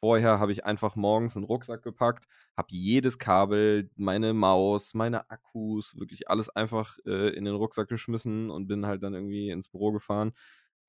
Vorher 0.00 0.38
habe 0.40 0.52
ich 0.52 0.64
einfach 0.64 0.96
morgens 0.96 1.36
einen 1.36 1.44
Rucksack 1.44 1.82
gepackt, 1.82 2.26
habe 2.56 2.68
jedes 2.70 3.18
Kabel, 3.18 3.90
meine 3.96 4.32
Maus, 4.32 4.94
meine 4.94 5.28
Akkus, 5.30 5.94
wirklich 5.98 6.28
alles 6.30 6.48
einfach 6.48 6.96
äh, 7.06 7.28
in 7.36 7.44
den 7.44 7.54
Rucksack 7.54 7.88
geschmissen 7.88 8.50
und 8.50 8.66
bin 8.66 8.86
halt 8.86 9.02
dann 9.02 9.12
irgendwie 9.14 9.50
ins 9.50 9.68
Büro 9.68 9.92
gefahren 9.92 10.32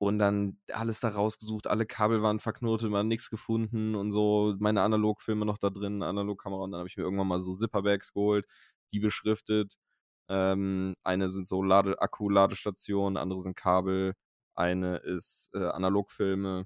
und 0.02 0.18
dann 0.20 0.58
alles 0.74 1.00
da 1.00 1.10
rausgesucht, 1.10 1.68
alle 1.68 1.86
Kabel 1.86 2.24
waren 2.24 2.40
verknotet, 2.40 2.90
man 2.90 3.08
nichts 3.08 3.30
gefunden 3.30 3.94
und 3.96 4.12
so, 4.12 4.56
meine 4.60 4.82
Analogfilme 4.82 5.46
noch 5.46 5.60
da 5.60 5.70
drin, 5.70 6.02
Analogkamera. 6.04 6.64
Und 6.64 6.72
dann 6.72 6.80
habe 6.80 6.90
ich 6.90 6.98
mir 6.98 7.04
irgendwann 7.04 7.28
mal 7.28 7.38
so 7.40 7.54
Zipperbags 7.54 8.12
geholt, 8.14 8.48
die 8.94 9.00
beschriftet. 9.00 9.76
Ähm, 10.30 10.96
eine 11.04 11.30
sind 11.30 11.48
so 11.48 11.62
Lade 11.64 12.02
Akku-Ladestationen, 12.02 13.18
andere 13.18 13.42
sind 13.42 13.56
Kabel, 13.56 14.16
eine 14.56 14.98
ist 14.98 15.50
äh, 15.54 15.60
Analogfilme 15.66 16.66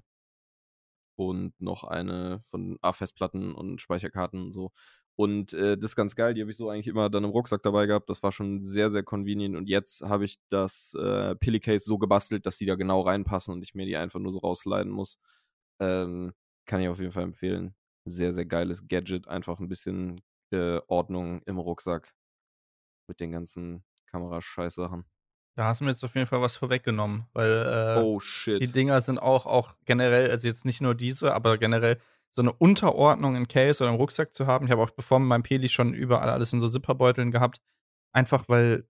und 1.16 1.54
noch 1.60 1.84
eine 1.84 2.42
von 2.50 2.78
A-Festplatten 2.82 3.54
und 3.54 3.80
Speicherkarten 3.80 4.40
und 4.40 4.52
so. 4.52 4.72
Und 5.16 5.54
äh, 5.54 5.76
das 5.78 5.92
ist 5.92 5.96
ganz 5.96 6.14
geil, 6.14 6.34
die 6.34 6.42
habe 6.42 6.50
ich 6.50 6.58
so 6.58 6.68
eigentlich 6.68 6.88
immer 6.88 7.08
dann 7.08 7.24
im 7.24 7.30
Rucksack 7.30 7.62
dabei 7.62 7.86
gehabt. 7.86 8.10
Das 8.10 8.22
war 8.22 8.32
schon 8.32 8.62
sehr, 8.62 8.90
sehr 8.90 9.02
convenient. 9.02 9.56
Und 9.56 9.66
jetzt 9.68 10.02
habe 10.02 10.26
ich 10.26 10.38
das 10.50 10.94
äh, 10.94 11.34
Pillicase 11.36 11.86
so 11.86 11.96
gebastelt, 11.98 12.44
dass 12.44 12.58
die 12.58 12.66
da 12.66 12.74
genau 12.74 13.00
reinpassen 13.00 13.54
und 13.54 13.62
ich 13.62 13.74
mir 13.74 13.86
die 13.86 13.96
einfach 13.96 14.20
nur 14.20 14.32
so 14.32 14.40
rausleiten 14.40 14.92
muss. 14.92 15.18
Ähm, 15.80 16.34
kann 16.66 16.80
ich 16.82 16.88
auf 16.88 17.00
jeden 17.00 17.12
Fall 17.12 17.24
empfehlen. 17.24 17.74
Sehr, 18.04 18.32
sehr 18.34 18.46
geiles 18.46 18.88
Gadget. 18.88 19.28
Einfach 19.28 19.58
ein 19.60 19.68
bisschen 19.68 20.20
äh, 20.52 20.80
Ordnung 20.86 21.42
im 21.46 21.58
Rucksack 21.58 22.12
mit 23.08 23.20
den 23.20 23.32
ganzen 23.32 23.84
Kamerascheißsachen. 24.10 25.06
Da 25.56 25.64
hast 25.64 25.80
du 25.80 25.84
mir 25.84 25.90
jetzt 25.90 26.04
auf 26.04 26.14
jeden 26.14 26.26
Fall 26.26 26.42
was 26.42 26.56
vorweggenommen, 26.56 27.26
weil 27.32 27.50
äh, 27.50 28.02
Oh 28.02 28.20
shit. 28.20 28.60
die 28.60 28.68
Dinger 28.70 29.00
sind 29.00 29.18
auch, 29.18 29.46
auch 29.46 29.74
generell, 29.86 30.30
also 30.30 30.46
jetzt 30.46 30.66
nicht 30.66 30.82
nur 30.82 30.94
diese, 30.94 31.32
aber 31.34 31.56
generell 31.56 31.98
so 32.30 32.42
eine 32.42 32.52
Unterordnung 32.52 33.36
in 33.36 33.48
Case 33.48 33.82
oder 33.82 33.90
im 33.90 33.96
Rucksack 33.96 34.34
zu 34.34 34.46
haben. 34.46 34.66
Ich 34.66 34.70
habe 34.70 34.82
auch 34.82 34.90
bevor 34.90 35.18
mit 35.18 35.28
meinem 35.28 35.42
Peli 35.42 35.70
schon 35.70 35.94
überall 35.94 36.28
alles 36.28 36.52
in 36.52 36.60
so 36.60 36.68
Zipperbeuteln 36.68 37.30
gehabt. 37.30 37.62
Einfach 38.12 38.44
weil 38.48 38.86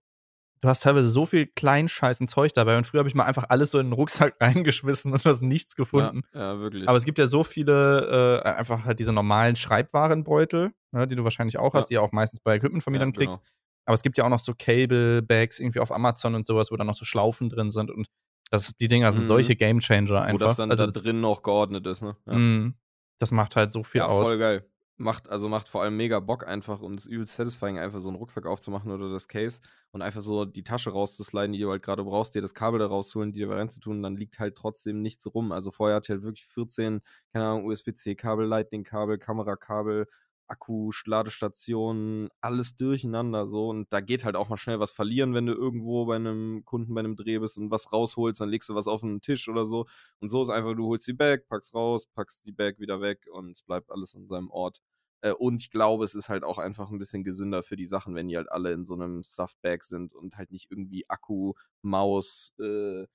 du 0.59 0.67
hast 0.67 0.83
teilweise 0.83 1.09
so 1.09 1.25
viel 1.25 1.45
kleinscheißen 1.47 2.27
Zeug 2.27 2.51
dabei 2.51 2.77
und 2.77 2.85
früher 2.85 2.99
habe 2.99 3.07
ich 3.09 3.15
mal 3.15 3.23
einfach 3.25 3.45
alles 3.47 3.71
so 3.71 3.79
in 3.79 3.87
den 3.87 3.93
Rucksack 3.93 4.35
reingeschmissen 4.41 5.13
und 5.13 5.23
du 5.23 5.29
hast 5.29 5.41
nichts 5.41 5.77
gefunden. 5.77 6.23
Ja, 6.33 6.39
ja, 6.53 6.59
wirklich. 6.59 6.85
Aber 6.89 6.97
es 6.97 7.05
gibt 7.05 7.19
ja 7.19 7.27
so 7.27 7.45
viele, 7.45 8.41
äh, 8.43 8.49
einfach 8.49 8.83
halt 8.83 8.99
diese 8.99 9.13
normalen 9.13 9.55
Schreibwarenbeutel, 9.55 10.73
ne, 10.91 11.07
die 11.07 11.15
du 11.15 11.23
wahrscheinlich 11.23 11.57
auch 11.59 11.73
Ja. 11.73 11.79
hast, 11.79 11.87
die 11.89 11.93
du 11.95 12.01
auch 12.01 12.11
meistens 12.11 12.41
bei 12.41 12.55
Equipmentvermietern 12.55 13.11
Ja, 13.11 13.15
kriegst. 13.17 13.39
Aber 13.87 13.93
es 13.95 14.01
gibt 14.03 14.17
ja 14.17 14.25
auch 14.25 14.29
noch 14.29 14.39
so 14.39 14.53
Cable-Bags 14.53 15.59
irgendwie 15.59 15.79
auf 15.79 15.91
Amazon 15.91 16.35
und 16.35 16.45
sowas, 16.45 16.71
wo 16.71 16.75
dann 16.75 16.87
noch 16.87 16.95
so 16.95 17.05
Schlaufen 17.05 17.49
drin 17.49 17.71
sind 17.71 17.89
und 17.89 18.07
das, 18.51 18.75
die 18.75 18.87
Dinger 18.87 19.11
sind 19.11 19.23
Mhm. 19.23 19.27
solche 19.27 19.55
Gamechanger 19.55 20.21
einfach. 20.21 20.33
Wo 20.33 20.37
das 20.45 20.55
dann 20.57 20.71
also 20.71 20.85
da 20.85 20.91
drin 20.99 21.19
noch 21.21 21.41
geordnet 21.43 21.87
ist, 21.87 22.01
ne? 22.01 22.15
Ja. 22.25 22.33
mh, 22.33 22.73
das 23.19 23.31
macht 23.31 23.55
halt 23.55 23.71
so 23.71 23.83
viel 23.83 23.99
ja, 23.99 24.07
aus. 24.07 24.27
voll 24.27 24.37
geil. 24.37 24.69
Macht, 24.99 25.29
also 25.29 25.47
macht 25.47 25.67
vor 25.69 25.83
allem 25.83 25.95
mega 25.95 26.19
Bock 26.19 26.47
einfach 26.47 26.81
und 26.81 26.95
ist 26.97 27.05
übel 27.05 27.27
satisfying, 27.27 27.77
einfach 27.77 27.99
so 27.99 28.07
einen 28.09 28.17
Rucksack 28.17 28.47
aufzumachen 28.47 28.91
oder 28.91 29.11
das 29.11 29.27
Case 29.27 29.59
und 29.91 30.01
einfach 30.01 30.23
so 30.23 30.43
die 30.45 30.63
Tasche 30.63 30.89
rauszusliden, 30.89 31.53
die 31.53 31.59
du 31.59 31.69
halt 31.69 31.83
gerade 31.83 32.03
brauchst, 32.03 32.33
dir 32.33 32.41
das 32.41 32.55
Kabel 32.55 32.79
da 32.79 32.87
rausholen, 32.87 33.31
die 33.31 33.39
dir 33.39 33.49
reinzutun, 33.51 34.01
dann 34.01 34.15
liegt 34.17 34.39
halt 34.39 34.55
trotzdem 34.55 35.01
nichts 35.03 35.27
rum. 35.31 35.51
Also 35.51 35.69
vorher 35.71 35.97
hatte 35.97 36.05
ich 36.05 36.09
halt 36.09 36.23
wirklich 36.23 36.45
14, 36.47 37.01
keine 37.31 37.45
Ahnung, 37.45 37.65
USB-C-Kabel, 37.67 38.47
Lightning-Kabel, 38.47 39.19
Kamerakabel, 39.19 40.07
Akku, 40.47 40.91
Ladestationen, 41.05 42.29
alles 42.41 42.75
durcheinander 42.75 43.47
so 43.47 43.69
und 43.69 43.91
da 43.91 44.01
geht 44.01 44.23
halt 44.23 44.35
auch 44.35 44.49
mal 44.49 44.57
schnell 44.57 44.79
was 44.79 44.91
verlieren, 44.91 45.33
wenn 45.33 45.45
du 45.45 45.53
irgendwo 45.53 46.05
bei 46.05 46.15
einem 46.15 46.63
Kunden 46.65 46.93
bei 46.93 46.99
einem 46.99 47.15
Dreh 47.15 47.39
bist 47.39 47.57
und 47.57 47.71
was 47.71 47.91
rausholst, 47.93 48.41
dann 48.41 48.49
legst 48.49 48.69
du 48.69 48.75
was 48.75 48.87
auf 48.87 49.01
den 49.01 49.21
Tisch 49.21 49.47
oder 49.49 49.65
so 49.65 49.85
und 50.19 50.29
so 50.29 50.41
ist 50.41 50.49
einfach, 50.49 50.75
du 50.75 50.87
holst 50.87 51.07
die 51.07 51.13
Bag, 51.13 51.47
packst 51.47 51.73
raus, 51.73 52.07
packst 52.07 52.45
die 52.45 52.51
Bag 52.51 52.79
wieder 52.79 53.01
weg 53.01 53.27
und 53.31 53.51
es 53.51 53.61
bleibt 53.61 53.91
alles 53.91 54.15
an 54.15 54.27
seinem 54.27 54.49
Ort. 54.49 54.81
Äh, 55.21 55.31
und 55.33 55.61
ich 55.61 55.71
glaube, 55.71 56.05
es 56.05 56.15
ist 56.15 56.29
halt 56.29 56.43
auch 56.43 56.57
einfach 56.57 56.91
ein 56.91 56.99
bisschen 56.99 57.23
gesünder 57.23 57.63
für 57.63 57.75
die 57.75 57.87
Sachen, 57.87 58.15
wenn 58.15 58.27
die 58.27 58.37
halt 58.37 58.51
alle 58.51 58.71
in 58.73 58.85
so 58.85 58.93
einem 58.93 59.23
Stuffed 59.23 59.61
Bag 59.61 59.83
sind 59.83 60.13
und 60.13 60.37
halt 60.37 60.51
nicht 60.51 60.71
irgendwie 60.71 61.09
Akku, 61.09 61.53
Maus, 61.81 62.53
äh, 62.59 63.05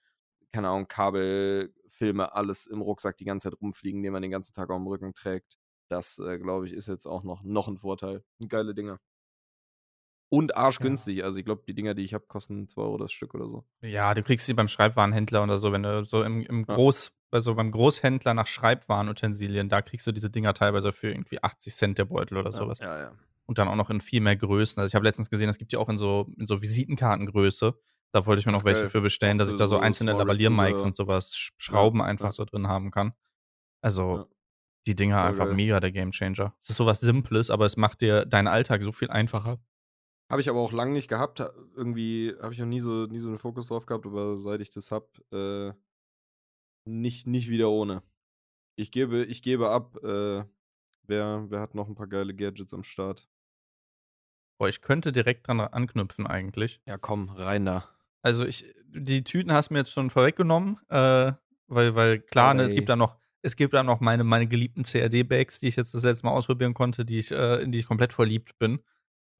keine 0.53 0.68
Ahnung, 0.68 0.89
Kabel, 0.89 1.74
Filme, 1.89 2.35
alles 2.35 2.66
im 2.66 2.83
Rucksack 2.83 3.16
die 3.16 3.24
ganze 3.24 3.51
Zeit 3.51 3.61
rumfliegen, 3.61 4.03
den 4.03 4.12
man 4.12 4.22
den 4.22 4.30
ganzen 4.30 4.55
Tag 4.55 4.70
auf 4.70 4.78
dem 4.78 4.87
Rücken 4.87 5.14
trägt. 5.14 5.59
Das, 5.93 6.18
äh, 6.18 6.38
glaube 6.38 6.66
ich, 6.66 6.72
ist 6.72 6.88
jetzt 6.88 7.07
auch 7.07 7.22
noch, 7.22 7.43
noch 7.43 7.68
ein 7.68 7.76
Vorteil. 7.76 8.24
Geile 8.49 8.74
Dinger. 8.74 8.99
Und 10.30 10.57
arschgünstig. 10.57 11.22
Also 11.24 11.38
ich 11.38 11.45
glaube, 11.45 11.62
die 11.66 11.74
Dinger, 11.74 11.93
die 11.95 12.03
ich 12.05 12.14
habe, 12.14 12.24
kosten 12.26 12.66
2 12.66 12.80
Euro 12.80 12.97
das 12.97 13.12
Stück 13.12 13.34
oder 13.34 13.47
so. 13.47 13.64
Ja, 13.82 14.14
du 14.14 14.22
kriegst 14.22 14.47
sie 14.47 14.55
beim 14.55 14.68
Schreibwarenhändler 14.68 15.43
oder 15.43 15.59
so, 15.59 15.72
wenn 15.72 15.82
du 15.82 16.05
so 16.07 16.22
im, 16.22 16.40
im 16.47 16.64
Ja. 16.66 16.74
Groß, 16.74 17.12
also 17.30 17.55
beim 17.55 17.70
Großhändler 17.70 18.32
nach 18.32 18.47
Schreibwarenutensilien, 18.47 19.68
da 19.68 19.82
kriegst 19.82 20.07
du 20.07 20.12
diese 20.12 20.30
Dinger 20.30 20.55
teilweise 20.55 20.93
für 20.93 21.11
irgendwie 21.11 21.43
80 21.43 21.74
Cent 21.76 21.99
der 21.99 22.07
Beutel 22.07 22.38
oder 22.38 22.51
sowas. 22.51 22.78
Ja, 22.78 22.99
ja. 22.99 23.12
Und 23.45 23.59
dann 23.59 23.68
auch 23.68 23.76
noch 23.76 23.90
in 23.90 24.01
viel 24.01 24.22
mehr 24.22 24.36
Größen. 24.36 24.80
Also 24.80 24.90
ich 24.90 24.95
habe 24.95 25.05
letztens 25.05 25.28
gesehen, 25.28 25.51
es 25.51 25.59
gibt 25.59 25.74
ja 25.74 25.78
auch 25.78 25.90
in 25.90 25.99
so, 25.99 26.32
in 26.38 26.47
so 26.47 26.62
Visitenkartengröße. 26.62 27.78
Da 28.12 28.24
wollte 28.24 28.40
ich 28.40 28.47
mir 28.47 28.53
noch 28.53 28.61
Ach, 28.61 28.64
welche 28.64 28.88
für 28.88 29.03
bestellen, 29.03 29.36
dass 29.36 29.51
ich 29.51 29.57
da 29.57 29.66
so 29.66 29.76
so 29.76 29.80
einzelne 29.82 30.12
Zubehör. 30.12 30.86
und 30.86 30.97
sowas, 30.97 31.34
Sch- 31.34 31.53
Schrauben 31.59 32.01
einfach 32.01 32.26
ja. 32.26 32.32
so 32.32 32.47
drin 32.47 32.68
haben 32.68 32.90
kann. 32.90 33.12
Also 33.82 34.16
Ja. 34.16 34.26
Die 34.87 34.95
Dinger 34.95 35.22
einfach 35.22 35.45
geil. 35.47 35.55
mega 35.55 35.80
der 35.80 35.93
Gamechanger. 35.93 36.55
Es 36.61 36.70
ist 36.70 36.76
sowas 36.76 37.01
Simples, 37.01 37.51
aber 37.51 37.66
es 37.66 37.76
macht 37.76 38.01
dir 38.01 38.24
deinen 38.26 38.49
Alltag 38.49 38.83
so 38.83 38.93
viel 38.93 39.11
einfacher. 39.11 39.59
Habe 40.30 40.41
ich 40.41 40.49
aber 40.49 40.61
auch 40.61 40.72
lange 40.72 40.93
nicht 40.93 41.09
gehabt. 41.09 41.41
Ha- 41.41 41.53
Irgendwie 41.76 42.35
habe 42.41 42.53
ich 42.55 42.59
noch 42.59 42.66
nie 42.66 42.80
so, 42.80 43.07
nie 43.07 43.18
so 43.18 43.28
einen 43.28 43.39
Fokus 43.39 43.68
drauf 43.68 43.87
gehabt, 43.87 44.07
aber 44.07 44.39
seit 44.39 44.61
ich 44.61 44.70
das 44.70 44.91
habe, 44.91 45.07
äh, 45.30 45.72
nicht, 46.85 47.26
nicht 47.26 47.49
wieder 47.49 47.70
ohne. 47.70 48.03
Ich 48.76 48.91
gebe, 48.91 49.24
ich 49.24 49.43
gebe 49.43 49.68
ab. 49.70 49.97
Äh, 50.03 50.45
wer, 51.05 51.45
wer 51.51 51.61
hat 51.61 51.74
noch 51.74 51.89
ein 51.89 51.95
paar 51.95 52.07
geile 52.07 52.35
Gadgets 52.35 52.74
am 52.74 52.83
Start? 52.83 53.28
Boah, 54.59 54.68
ich 54.68 54.80
könnte 54.80 55.12
direkt 55.12 55.49
dran 55.49 55.61
anknüpfen 55.61 56.26
eigentlich. 56.26 56.80
Ja, 56.87 56.97
komm, 56.97 57.28
rein 57.30 57.64
da. 57.66 57.89
Also 58.22 58.47
ich, 58.47 58.64
die 58.87 59.24
Tüten 59.24 59.53
hast 59.53 59.68
du 59.70 59.74
mir 59.74 59.80
jetzt 59.80 59.93
schon 59.93 60.11
vorweggenommen, 60.11 60.78
äh, 60.89 61.33
weil, 61.66 61.95
weil 61.95 62.20
klar, 62.20 62.55
ne, 62.55 62.62
es 62.62 62.74
gibt 62.74 62.89
da 62.89 62.97
noch, 62.97 63.16
es 63.43 63.57
gibt 63.57 63.74
da 63.74 63.82
noch 63.82 64.01
meine, 64.01 64.24
meine 64.24 64.47
geliebten 64.47 64.84
CAD-Bags, 64.84 65.59
die 65.59 65.68
ich 65.68 65.76
jetzt 65.76 65.95
das 65.95 66.05
letzte 66.05 66.26
Mal 66.26 66.32
ausprobieren 66.32 66.74
konnte, 66.74 67.05
die 67.05 67.18
ich, 67.18 67.32
äh, 67.32 67.62
in 67.62 67.72
die 67.72 67.80
ich 67.80 67.86
komplett 67.86 68.12
verliebt 68.12 68.59
bin. 68.59 68.80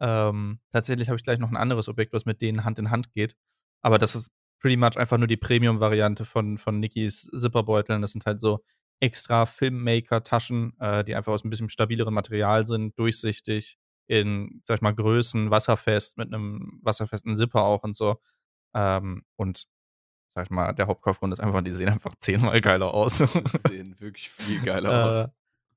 Ähm, 0.01 0.59
tatsächlich 0.73 1.09
habe 1.09 1.17
ich 1.17 1.23
gleich 1.25 1.39
noch 1.39 1.51
ein 1.51 1.57
anderes 1.57 1.89
Objekt, 1.89 2.13
was 2.13 2.27
mit 2.27 2.43
denen 2.43 2.65
Hand 2.65 2.79
in 2.79 2.91
Hand 2.91 3.13
geht. 3.13 3.37
Aber 3.83 3.99
das 3.99 4.15
ist 4.17 4.31
pretty 4.61 4.77
much 4.77 4.97
einfach 4.97 5.19
nur 5.19 5.29
die 5.29 5.37
Premium-Variante 5.37 6.25
von, 6.25 6.59
von 6.59 6.81
Nikis 6.81 7.31
Zipperbeuteln. 7.37 8.03
Das 8.03 8.13
sind 8.13 8.27
halt 8.27 8.41
so 8.41 8.65
extra 9.01 9.47
Filmmaker-Taschen, 9.47 10.75
äh, 10.81 11.05
die 11.05 11.15
einfach 11.15 11.33
aus 11.33 11.45
ein 11.45 11.51
bisschen 11.51 11.69
stabileren 11.69 12.15
Material 12.15 12.67
sind, 12.67 12.99
durchsichtig, 12.99 13.79
in, 14.09 14.61
sag 14.65 14.77
ich 14.77 14.83
mal, 14.83 14.95
Größen, 14.95 15.51
wasserfest, 15.51 16.19
mit 16.19 16.33
einem 16.33 16.81
wasserfesten 16.83 17.37
Zipper 17.37 17.63
auch 17.63 17.83
und 17.85 17.97
so. 17.97 18.17
Ähm, 18.75 19.25
und 19.37 19.67
sag 20.35 20.45
ich 20.45 20.51
mal, 20.51 20.73
der 20.73 20.87
Hauptkaufgrund 20.87 21.33
ist 21.33 21.41
einfach, 21.41 21.63
die 21.63 21.73
sehen 21.73 21.89
einfach 21.89 22.15
zehnmal 22.19 22.61
geiler 22.61 22.95
aus. 22.95 23.19
Sehen 23.69 23.97
wirklich 23.99 24.31
viel 24.31 24.61
geiler 24.63 25.25
äh, 25.25 25.29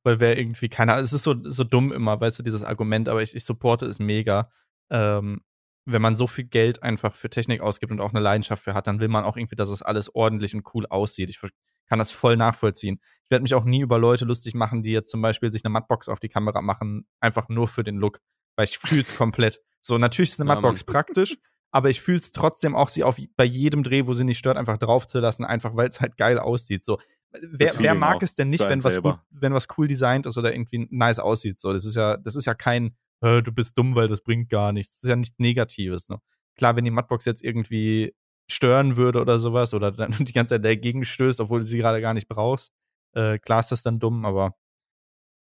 weil 0.04 0.20
wer 0.20 0.38
irgendwie, 0.38 0.70
keine 0.70 0.94
Ahnung, 0.94 1.04
es 1.04 1.14
ist 1.14 1.24
so, 1.24 1.36
so 1.44 1.64
dumm 1.64 1.92
immer, 1.92 2.22
weißt 2.22 2.38
du, 2.40 2.44
dieses 2.44 2.64
Argument, 2.64 3.10
aber 3.10 3.24
ich, 3.24 3.36
ich 3.36 3.44
supporte 3.44 3.88
es 3.88 4.00
mega. 4.00 4.52
Ähm, 4.92 5.42
wenn 5.86 6.02
man 6.02 6.16
so 6.16 6.28
viel 6.28 6.46
Geld 6.46 6.84
einfach 6.84 7.16
für 7.16 7.30
Technik 7.30 7.62
ausgibt 7.62 7.92
und 7.92 8.02
auch 8.02 8.12
eine 8.12 8.20
Leidenschaft 8.20 8.64
für 8.64 8.74
hat, 8.74 8.88
dann 8.88 9.00
will 9.00 9.08
man 9.08 9.24
auch 9.24 9.36
irgendwie, 9.36 9.56
dass 9.56 9.70
es 9.70 9.82
alles 9.82 10.14
ordentlich 10.14 10.54
und 10.54 10.64
cool 10.74 10.86
aussieht. 10.88 11.30
Ich 11.30 11.40
kann 11.88 12.00
das 12.00 12.12
voll 12.12 12.38
nachvollziehen. 12.38 13.00
Ich 13.24 13.32
werde 13.32 13.44
mich 13.44 13.54
auch 13.54 13.66
nie 13.66 13.82
über 13.82 13.98
Leute 13.98 14.26
lustig 14.26 14.54
machen, 14.54 14.84
die 14.84 14.92
jetzt 14.92 15.10
zum 15.10 15.22
Beispiel 15.22 15.52
sich 15.52 15.64
eine 15.66 15.72
Mattbox 15.72 16.08
auf 16.08 16.20
die 16.20 16.30
Kamera 16.30 16.62
machen, 16.62 17.08
einfach 17.20 17.50
nur 17.50 17.68
für 17.68 17.84
den 17.84 17.98
Look, 17.98 18.20
weil 18.56 18.66
ich 18.66 18.78
fühl's 18.78 19.16
komplett. 19.16 19.62
So, 19.82 19.98
natürlich 19.98 20.32
ist 20.32 20.40
eine 20.40 20.50
Ja, 20.50 20.56
Mattbox 20.56 20.84
praktisch, 20.84 21.38
aber 21.76 21.90
ich 21.90 22.00
fühl's 22.00 22.32
trotzdem 22.32 22.74
auch, 22.74 22.88
sie 22.88 23.04
auf 23.04 23.18
bei 23.36 23.44
jedem 23.44 23.84
Dreh, 23.84 24.06
wo 24.06 24.14
sie 24.14 24.24
nicht 24.24 24.38
stört, 24.38 24.56
einfach 24.56 24.78
drauf 24.78 25.08
zu 25.08 25.20
lassen, 25.20 25.44
einfach 25.44 25.76
weil 25.76 25.90
es 25.90 26.00
halt 26.00 26.16
geil 26.16 26.40
aussieht. 26.40 26.86
So, 26.86 27.02
wer, 27.34 27.78
wer 27.78 27.96
mag 27.96 28.24
es 28.24 28.34
denn 28.34 28.50
nicht, 28.50 28.64
wenn 28.66 28.82
was 28.82 29.02
gut, 29.02 29.20
wenn 29.30 29.54
was 29.54 29.68
cool 29.78 29.86
designt 29.86 30.26
ist 30.26 30.38
oder 30.38 30.54
irgendwie 30.54 30.88
nice 30.90 31.20
aussieht. 31.20 31.60
So, 31.60 31.74
das 31.74 31.84
ist 31.84 31.98
ja, 31.98 32.16
das 32.16 32.38
ist 32.38 32.46
ja 32.46 32.54
kein, 32.54 32.96
äh, 33.20 33.42
du 33.42 33.52
bist 33.52 33.78
dumm, 33.78 33.94
weil 33.94 34.08
das 34.08 34.22
bringt 34.22 34.50
gar 34.50 34.72
nichts. 34.72 34.96
Das 34.96 35.04
ist 35.04 35.10
ja 35.10 35.18
nichts 35.18 35.38
Negatives. 35.38 36.08
Ne? 36.08 36.20
Klar, 36.56 36.78
wenn 36.78 36.86
die 36.86 36.92
Matchbox 36.92 37.26
jetzt 37.26 37.44
irgendwie 37.44 38.16
stören 38.50 38.96
würde 38.96 39.20
oder 39.20 39.38
sowas 39.38 39.74
oder 39.74 39.92
dann 39.92 40.12
die 40.24 40.32
ganze 40.32 40.54
Zeit 40.54 40.64
dagegen 40.64 41.04
stößt, 41.04 41.42
obwohl 41.42 41.60
du 41.60 41.66
sie 41.66 41.78
gerade 41.78 42.00
gar 42.00 42.14
nicht 42.14 42.30
brauchst, 42.30 42.72
äh, 43.16 43.38
klar 43.38 43.60
ist 43.60 43.74
das 43.74 43.82
dann 43.82 44.00
dumm, 44.00 44.24
aber 44.24 44.56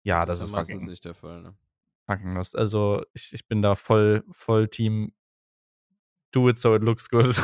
ja, 0.04 0.28
das, 0.28 0.38
ist 0.38 0.46
ist 0.46 0.52
meistens 0.52 0.76
fucking, 0.76 0.88
nicht 0.88 1.04
der 1.04 1.16
Fall, 1.16 1.42
ne? 1.42 1.56
fucking 2.06 2.36
lost. 2.36 2.56
Also 2.56 3.04
ich, 3.14 3.34
ich 3.34 3.48
bin 3.48 3.64
da 3.64 3.74
voll, 3.74 4.24
voll 4.30 4.68
Team 4.68 5.14
do 6.32 6.50
it 6.50 6.58
so 6.58 6.76
it 6.76 6.82
looks 6.82 7.10
good. 7.10 7.36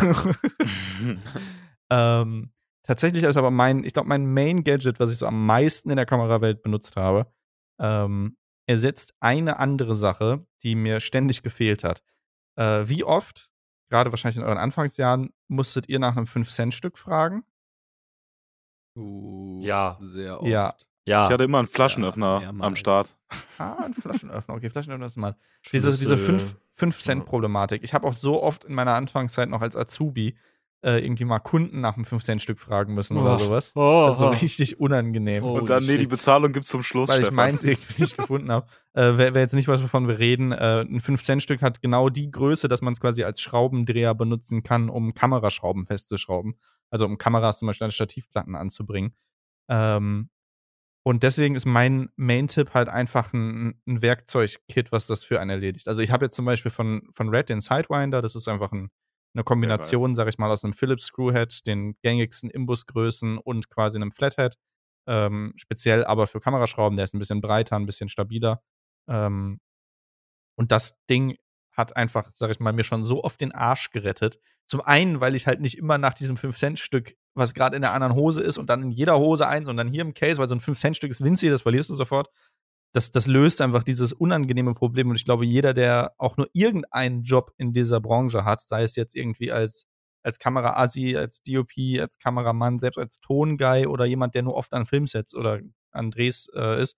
ähm, 1.89 2.51
tatsächlich 2.83 3.23
ist 3.23 3.38
aber 3.38 3.51
mein, 3.51 3.83
ich 3.83 3.93
glaube, 3.93 4.09
mein 4.09 4.31
Main 4.33 4.63
Gadget, 4.63 4.99
was 4.99 5.11
ich 5.11 5.17
so 5.17 5.25
am 5.27 5.45
meisten 5.45 5.89
in 5.89 5.97
der 5.97 6.05
Kamerawelt 6.05 6.61
benutzt 6.61 6.95
habe, 6.95 7.27
ähm, 7.79 8.38
ersetzt 8.65 9.13
eine 9.19 9.59
andere 9.59 9.95
Sache, 9.95 10.45
die 10.63 10.75
mir 10.75 10.99
ständig 10.99 11.41
gefehlt 11.43 11.83
hat. 11.83 12.01
Äh, 12.55 12.88
wie 12.88 13.03
oft, 13.03 13.49
gerade 13.89 14.11
wahrscheinlich 14.11 14.38
in 14.38 14.43
euren 14.43 14.57
Anfangsjahren, 14.57 15.31
musstet 15.47 15.88
ihr 15.88 15.99
nach 15.99 16.17
einem 16.17 16.25
5-Cent-Stück 16.25 16.97
fragen? 16.97 17.43
Uh, 18.97 19.61
Ja. 19.63 19.97
Sehr 20.01 20.41
oft. 20.41 20.49
Ja. 20.49 20.75
Ja. 21.07 21.23
Ich 21.25 21.31
hatte 21.31 21.45
immer 21.45 21.59
einen 21.59 21.69
Flaschenöffner 21.69 22.41
Ja, 22.41 22.49
am. 22.49 22.75
Start. 22.75 23.17
Ah, 23.57 23.85
ein 23.85 23.93
Flaschenöffner. 23.93 24.53
Okay, 24.55 24.69
Flaschenöffner 24.69 25.05
ist 25.05 25.15
mal. 25.15 25.38
Diese, 25.71 25.97
diese 25.97 26.17
5-Cent-Problematik. 26.80 27.84
Ich 27.84 27.93
habe 27.93 28.07
auch 28.07 28.13
so 28.13 28.41
oft 28.43 28.65
in 28.65 28.73
meiner 28.75 28.93
Anfangszeit 28.93 29.49
noch 29.49 29.61
als 29.61 29.75
Azubi 29.75 30.36
äh, 30.84 31.03
irgendwie 31.03 31.25
mal 31.25 31.39
Kunden 31.39 31.82
nach 31.82 31.95
einem 31.95 32.05
5-Cent-Stück 32.05 32.59
fragen 32.59 32.93
müssen 32.93 33.17
oder 33.17 33.34
Oh. 33.34 33.38
sowas. 33.38 33.71
Oh, 33.75 34.05
Das 34.07 34.15
ist 34.15 34.19
so 34.19 34.28
richtig 34.28 34.80
unangenehm. 34.80 35.43
Oh. 35.43 35.57
Und 35.57 35.69
dann, 35.71 35.84
nee, 35.86 35.97
die. 35.97 36.05
Bezahlung 36.05 36.51
gibt's 36.51 36.69
zum 36.69 36.84
Schluss, 36.84 37.09
weil 37.09 37.23
ich 37.23 37.32
meins 37.32 37.63
irgendwie 37.63 38.03
nicht 38.03 38.15
gefunden 38.17 38.51
habe. 38.51 38.67
Äh, 38.93 39.13
wer, 39.17 39.34
wer 39.34 39.41
jetzt 39.41 39.53
nicht 39.55 39.67
weiß, 39.67 39.82
wovon 39.82 40.07
wir 40.07 40.19
reden, 40.19 40.51
äh, 40.51 40.82
ein 40.82 41.01
5-Cent-Stück 41.01 41.63
hat 41.63 41.82
genau 41.82 42.09
die 42.09 42.30
Größe, 42.30 42.67
dass 42.67 42.84
man 42.84 42.93
es 42.93 42.99
quasi 43.01 43.23
als 43.23 43.41
Schraubendreher 43.41 44.13
benutzen 44.13 44.61
kann, 44.61 44.89
um 44.89 45.15
Kameraschrauben 45.15 45.86
festzuschrauben. 45.86 46.55
Also 46.91 47.05
um 47.07 47.17
Kameras 47.17 47.57
zum 47.59 47.65
Beispiel 47.67 47.86
an 47.86 47.91
Stativplatten 47.91 48.55
anzubringen. 48.55 49.13
Ähm, 49.69 50.30
und 51.08 51.24
deswegen 51.24 51.55
ist 51.55 51.66
mein 51.66 52.10
Main-Tipp 52.18 52.74
halt 52.74 52.89
einfach 52.89 53.32
ein, 53.32 53.82
ein 53.88 54.01
Werkzeugkit, 54.01 54.91
was 54.91 55.08
das 55.08 55.24
für 55.24 55.39
einen 55.39 55.51
erledigt. 55.51 55.88
Also 55.88 56.01
ich 56.01 56.12
habe 56.12 56.26
jetzt 56.26 56.36
zum 56.36 56.43
Beispiel 56.43 56.70
von, 56.70 57.08
von 57.14 57.30
Red 57.30 57.47
den 57.47 57.62
Sidewinder, 57.62 58.22
das 58.22 58.36
ist 58.36 58.49
einfach 58.49 58.74
ein, 58.74 58.89
eine 59.34 59.45
Kombination, 59.45 60.16
sag 60.16 60.28
ich 60.28 60.38
mal, 60.38 60.51
aus 60.51 60.66
einem 60.66 60.74
Philips 60.74 61.05
Screwhead, 61.05 61.66
den 61.66 61.95
gängigsten 62.01 62.49
Imbusgrößen 62.49 63.38
und 63.38 63.70
quasi 63.70 63.97
einem 63.97 64.12
Flathead. 64.12 64.58
Ähm, 65.08 65.53
speziell 65.55 66.03
aber 66.03 66.28
für 66.28 66.41
Kameraschrauben, 66.41 66.97
der 66.97 67.05
ist 67.05 67.14
ein 67.14 67.20
bisschen 67.20 67.39
breiter, 67.39 67.78
ein 67.78 67.86
bisschen 67.86 68.10
stabiler. 68.10 68.62
Ähm, 69.08 69.62
und 70.58 70.74
das 70.74 70.93
Ding 71.10 71.38
hat 71.72 71.95
einfach, 71.95 72.32
sag 72.34 72.51
ich 72.51 72.60
mal, 72.60 72.74
mir 72.74 72.84
schon 72.84 73.05
so 73.05 73.24
oft 73.24 73.39
den 73.39 73.53
Arsch 73.53 73.91
gerettet. 73.91 74.39
Zum 74.66 74.82
einen, 74.82 75.22
weil 75.22 75.36
ich 75.36 75.47
halt 75.47 75.62
nicht 75.62 75.78
immer 75.78 75.97
nach 75.97 76.16
diesem 76.16 76.36
5-Cent-Stück, 76.36 77.16
was 77.38 77.53
gerade 77.53 77.75
in 77.75 77.81
der 77.81 77.93
anderen 77.93 78.15
Hose 78.15 78.41
ist 78.41 78.57
und 78.57 78.69
dann 78.69 78.81
in 78.81 78.91
jeder 78.91 79.17
Hose 79.19 79.47
eins 79.47 79.69
und 79.69 79.77
dann 79.77 79.88
hier 79.88 80.01
im 80.01 80.13
Case, 80.13 80.39
weil 80.39 80.47
so 80.47 80.55
ein 80.55 80.61
5-Cent-Stück 80.61 81.09
ist 81.09 81.23
winzig, 81.23 81.51
das 81.51 81.61
verlierst 81.61 81.89
du 81.89 81.95
sofort. 81.95 82.29
Das, 82.93 83.11
das 83.11 83.27
löst 83.27 83.61
einfach 83.61 83.83
dieses 83.83 84.13
unangenehme 84.13 84.73
Problem. 84.73 85.09
Und 85.09 85.17
ich 85.17 85.25
glaube, 85.25 85.45
jeder, 85.45 85.73
der 85.73 86.13
auch 86.17 86.38
nur 86.38 86.49
irgendeinen 86.53 87.23
Job 87.23 87.51
in 87.57 87.73
dieser 87.73 87.99
Branche 88.01 88.43
hat, 88.43 88.61
sei 88.61 88.83
es 88.83 88.95
jetzt 88.95 89.15
irgendwie 89.15 89.51
als, 89.51 89.85
als 90.23 90.39
Kamera-Assi, 90.39 91.15
als 91.15 91.43
DOP, 91.43 91.71
als 91.99 92.17
Kameramann, 92.17 92.79
selbst 92.79 92.97
als 92.97 93.19
Tonguy 93.19 93.85
oder 93.85 94.05
jemand, 94.05 94.33
der 94.33 94.43
nur 94.43 94.55
oft 94.55 94.73
an 94.73 94.85
Filmsets 94.85 95.35
oder 95.35 95.59
an 95.91 96.11
Drehs 96.11 96.49
äh, 96.55 96.81
ist, 96.81 96.97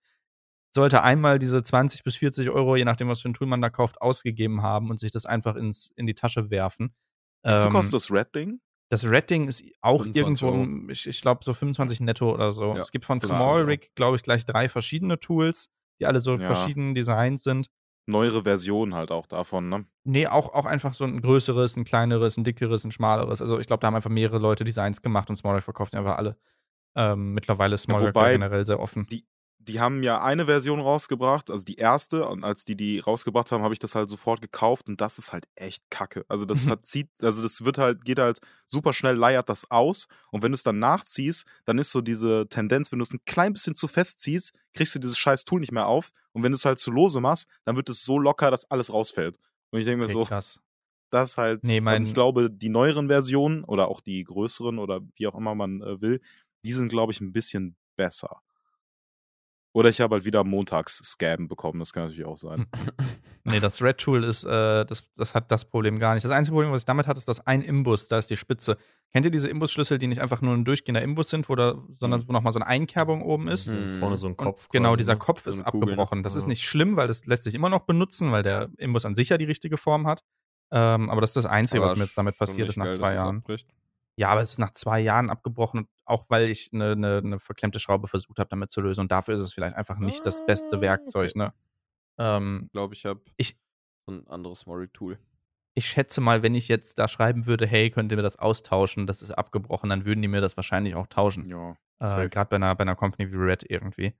sollte 0.72 1.02
einmal 1.02 1.38
diese 1.38 1.62
20 1.62 2.04
bis 2.04 2.16
40 2.16 2.48
Euro, 2.50 2.76
je 2.76 2.84
nachdem, 2.84 3.08
was 3.08 3.20
für 3.20 3.28
ein 3.28 3.34
Tool 3.34 3.48
man 3.48 3.60
da 3.60 3.70
kauft, 3.70 4.00
ausgegeben 4.00 4.62
haben 4.62 4.90
und 4.90 5.00
sich 5.00 5.10
das 5.10 5.26
einfach 5.26 5.56
ins, 5.56 5.92
in 5.96 6.06
die 6.06 6.14
Tasche 6.14 6.50
werfen. 6.50 6.94
Wie 7.42 7.50
viel 7.50 7.60
Ähm, 7.66 7.70
kostet 7.70 7.94
das 7.94 8.10
Red-Ding? 8.10 8.60
Das 8.90 9.04
Rating 9.06 9.48
ist 9.48 9.64
auch 9.80 10.02
25 10.02 10.42
irgendwo, 10.42 10.46
Euro. 10.60 10.90
ich, 10.90 11.06
ich 11.06 11.20
glaube, 11.22 11.42
so 11.44 11.54
25 11.54 12.00
netto 12.00 12.32
oder 12.34 12.50
so. 12.50 12.74
Ja, 12.74 12.82
es 12.82 12.92
gibt 12.92 13.04
von 13.06 13.20
25 13.20 13.28
Small 13.28 13.56
Euro. 13.60 13.66
Rig, 13.68 13.94
glaube 13.94 14.16
ich, 14.16 14.22
gleich 14.22 14.44
drei 14.44 14.68
verschiedene 14.68 15.18
Tools, 15.18 15.70
die 16.00 16.06
alle 16.06 16.20
so 16.20 16.32
Ja. 16.32 16.38
verschiedenen 16.46 16.94
Designs 16.94 17.42
sind. 17.42 17.70
Neuere 18.06 18.42
Version 18.42 18.94
halt 18.94 19.10
auch 19.12 19.26
davon, 19.26 19.68
ne? 19.68 19.84
Nee, 20.04 20.26
auch, 20.26 20.52
auch 20.52 20.66
einfach 20.66 20.94
so 20.94 21.04
ein 21.04 21.20
größeres, 21.22 21.76
ein 21.76 21.84
kleineres, 21.84 22.36
ein 22.36 22.44
dickeres, 22.44 22.82
ein 22.84 22.90
schmaleres. 22.90 23.40
Also 23.40 23.58
ich 23.60 23.66
glaube, 23.68 23.80
da 23.82 23.86
haben 23.86 23.94
einfach 23.94 24.10
mehrere 24.10 24.38
Leute 24.38 24.64
Designs 24.64 25.00
gemacht 25.02 25.30
und 25.30 25.36
Small 25.36 25.54
Rig 25.54 25.64
verkauft 25.64 25.92
sie 25.92 25.98
einfach 25.98 26.16
alle. 26.18 26.36
Ähm, 26.96 27.34
mittlerweile 27.34 27.76
ist 27.76 27.82
Small 27.82 28.00
Rig 28.04 28.14
wobei 28.14 28.32
generell 28.32 28.64
sehr 28.64 28.80
offen. 28.80 29.06
die- 29.10 29.24
Die 29.62 29.78
haben 29.78 30.02
ja 30.02 30.22
eine 30.22 30.46
Version 30.46 30.80
rausgebracht, 30.80 31.50
also 31.50 31.64
die 31.64 31.74
erste, 31.76 32.26
und 32.26 32.44
als 32.44 32.64
die 32.64 32.76
die 32.76 32.98
rausgebracht 32.98 33.52
haben, 33.52 33.62
habe 33.62 33.74
ich 33.74 33.78
das 33.78 33.94
halt 33.94 34.08
sofort 34.08 34.40
gekauft 34.40 34.88
und 34.88 35.02
das 35.02 35.18
ist 35.18 35.34
halt 35.34 35.46
echt 35.54 35.84
kacke. 35.90 36.24
Also 36.28 36.46
das 36.46 36.64
Mhm. 36.64 36.68
verzieht, 36.68 37.10
also 37.20 37.42
das 37.42 37.62
wird 37.62 37.76
halt, 37.76 38.04
geht 38.06 38.18
halt 38.18 38.38
super 38.64 38.94
schnell, 38.94 39.16
leiert 39.16 39.50
das 39.50 39.70
aus 39.70 40.08
und 40.30 40.42
wenn 40.42 40.52
du 40.52 40.54
es 40.54 40.62
dann 40.62 40.78
nachziehst, 40.78 41.46
dann 41.66 41.76
ist 41.78 41.90
so 41.92 42.00
diese 42.00 42.46
Tendenz, 42.48 42.90
wenn 42.90 42.98
du 43.00 43.02
es 43.02 43.12
ein 43.12 43.20
klein 43.26 43.52
bisschen 43.52 43.74
zu 43.74 43.86
fest 43.86 44.20
ziehst, 44.20 44.54
kriegst 44.72 44.94
du 44.94 44.98
dieses 44.98 45.18
scheiß 45.18 45.44
Tool 45.44 45.60
nicht 45.60 45.72
mehr 45.72 45.86
auf 45.86 46.10
und 46.32 46.42
wenn 46.42 46.52
du 46.52 46.56
es 46.56 46.64
halt 46.64 46.78
zu 46.78 46.90
lose 46.90 47.20
machst, 47.20 47.46
dann 47.66 47.76
wird 47.76 47.90
es 47.90 48.02
so 48.02 48.18
locker, 48.18 48.50
dass 48.50 48.70
alles 48.70 48.90
rausfällt. 48.92 49.38
Und 49.72 49.80
ich 49.80 49.84
denke 49.84 50.02
Okay, 50.04 50.12
mir 50.14 50.22
so, 50.24 50.24
krass. 50.24 50.58
das 51.10 51.36
halt, 51.38 51.64
Nee, 51.64 51.80
mein- 51.82 52.02
und 52.02 52.08
ich 52.08 52.14
glaube, 52.14 52.50
die 52.50 52.70
neueren 52.70 53.08
Versionen 53.08 53.64
oder 53.64 53.88
auch 53.88 54.00
die 54.00 54.24
größeren 54.24 54.78
oder 54.78 55.00
wie 55.16 55.26
auch 55.26 55.34
immer 55.34 55.54
man 55.54 55.82
äh, 55.82 56.00
will, 56.00 56.20
die 56.64 56.72
sind, 56.72 56.88
glaube 56.88 57.12
ich, 57.12 57.20
ein 57.20 57.32
bisschen 57.32 57.76
besser. 57.96 58.40
Oder 59.72 59.88
ich 59.88 60.00
habe 60.00 60.16
halt 60.16 60.24
wieder 60.24 60.42
Montags-Scam 60.42 61.46
bekommen, 61.46 61.78
das 61.78 61.92
kann 61.92 62.04
natürlich 62.04 62.24
auch 62.24 62.36
sein. 62.38 62.66
Nee, 63.42 63.58
das 63.58 63.80
Red 63.80 63.96
Tool 63.96 64.22
ist, 64.22 64.44
äh, 64.44 64.84
das, 64.84 65.02
das 65.16 65.34
hat 65.34 65.50
das 65.50 65.64
Problem 65.64 65.98
gar 65.98 66.12
nicht. 66.12 66.24
Das 66.24 66.30
einzige 66.30 66.54
Problem, 66.54 66.72
was 66.72 66.82
ich 66.82 66.84
damit 66.86 67.06
hatte, 67.06 67.18
ist 67.18 67.26
das 67.26 67.46
ein 67.46 67.62
Imbus, 67.62 68.06
da 68.06 68.18
ist 68.18 68.28
die 68.28 68.36
Spitze. 68.36 68.76
Kennt 69.12 69.24
ihr 69.24 69.30
diese 69.32 69.48
Imbusschlüssel, 69.48 69.96
die 69.96 70.08
nicht 70.08 70.20
einfach 70.20 70.42
nur 70.42 70.52
ein 70.54 70.66
durchgehender 70.66 71.00
Imbus 71.00 71.30
sind, 71.30 71.48
wo 71.48 71.54
da, 71.54 71.74
sondern 71.98 72.28
wo 72.28 72.32
nochmal 72.32 72.52
so 72.52 72.58
eine 72.58 72.66
Einkerbung 72.66 73.22
oben 73.22 73.48
ist? 73.48 73.68
Mhm. 73.68 73.98
Vorne 73.98 74.18
so 74.18 74.26
ein 74.26 74.32
Und 74.32 74.36
Kopf. 74.36 74.68
genau, 74.68 74.90
quasi, 74.90 74.98
dieser 74.98 75.14
ne? 75.14 75.18
Kopf 75.20 75.44
So 75.44 75.50
ist 75.50 75.64
Kugel, 75.64 75.80
ne? 75.80 75.84
abgebrochen. 75.86 76.22
Das 76.22 76.36
ist 76.36 76.46
nicht 76.48 76.62
schlimm, 76.62 76.96
weil 76.96 77.08
das 77.08 77.24
lässt 77.24 77.44
sich 77.44 77.54
immer 77.54 77.70
noch 77.70 77.86
benutzen, 77.86 78.30
weil 78.30 78.42
der 78.42 78.68
Imbus 78.76 79.06
an 79.06 79.14
sich 79.14 79.30
ja 79.30 79.38
die 79.38 79.46
richtige 79.46 79.78
Form 79.78 80.06
hat. 80.06 80.22
Ähm, 80.70 81.08
aber 81.08 81.22
das 81.22 81.30
ist 81.30 81.36
das 81.36 81.46
Einzige, 81.46 81.80
was 81.82 81.96
mir 81.96 82.04
jetzt 82.04 82.18
damit 82.18 82.36
passiert 82.38 82.68
ist 82.68 82.76
nach 82.76 82.84
geil, 82.84 82.94
zwei 82.94 83.14
dass 83.14 83.22
Jahren. 83.22 83.38
abbricht. 83.38 83.66
Ja, 84.20 84.28
aber 84.28 84.42
es 84.42 84.50
ist 84.50 84.58
nach 84.58 84.72
zwei 84.72 85.00
Jahren 85.00 85.30
abgebrochen, 85.30 85.88
auch 86.04 86.26
weil 86.28 86.50
ich 86.50 86.70
eine, 86.74 86.92
eine, 86.92 87.18
eine 87.24 87.40
verklemmte 87.40 87.80
Schraube 87.80 88.06
versucht 88.06 88.38
habe, 88.38 88.48
damit 88.50 88.70
zu 88.70 88.80
lösen. 88.82 89.00
Und 89.00 89.10
dafür 89.10 89.34
ist 89.34 89.40
es 89.40 89.52
vielleicht 89.54 89.74
einfach 89.76 89.98
nicht 89.98 90.26
das 90.26 90.44
beste 90.44 90.76
Ah, 90.76 90.80
Werkzeug, 90.82 91.34
ne? 91.36 91.54
Ähm, 92.18 92.64
Ich 92.66 92.72
glaube, 92.72 92.94
ich 92.94 93.06
habe 93.06 93.22
Ich- 93.38 93.58
so 94.06 94.12
ein 94.12 94.26
anderes 94.28 94.66
Mori-Tool. 94.66 95.18
ich 95.74 95.86
schätze 95.86 96.20
mal, 96.20 96.42
wenn 96.42 96.54
ich 96.54 96.68
jetzt 96.68 96.98
da 96.98 97.08
schreiben 97.08 97.46
würde, 97.46 97.66
hey, 97.66 97.90
könnt 97.90 98.12
ihr 98.12 98.16
mir 98.16 98.22
das 98.22 98.36
austauschen, 98.38 99.06
das 99.06 99.22
ist 99.22 99.30
abgebrochen, 99.30 99.88
dann 99.88 100.04
würden 100.04 100.20
die 100.20 100.28
mir 100.28 100.40
das 100.42 100.56
wahrscheinlich 100.56 100.94
auch 100.96 101.06
tauschen. 101.06 101.48
Ja, 101.48 101.76
Äh. 102.00 102.28
Gerade 102.28 102.50
bei 102.50 102.56
einer, 102.56 102.74
bei 102.74 102.82
einer 102.82 102.96
Company 102.96 103.30
wie 103.32 103.36
Red 103.36 103.64
irgendwie. 103.70 104.12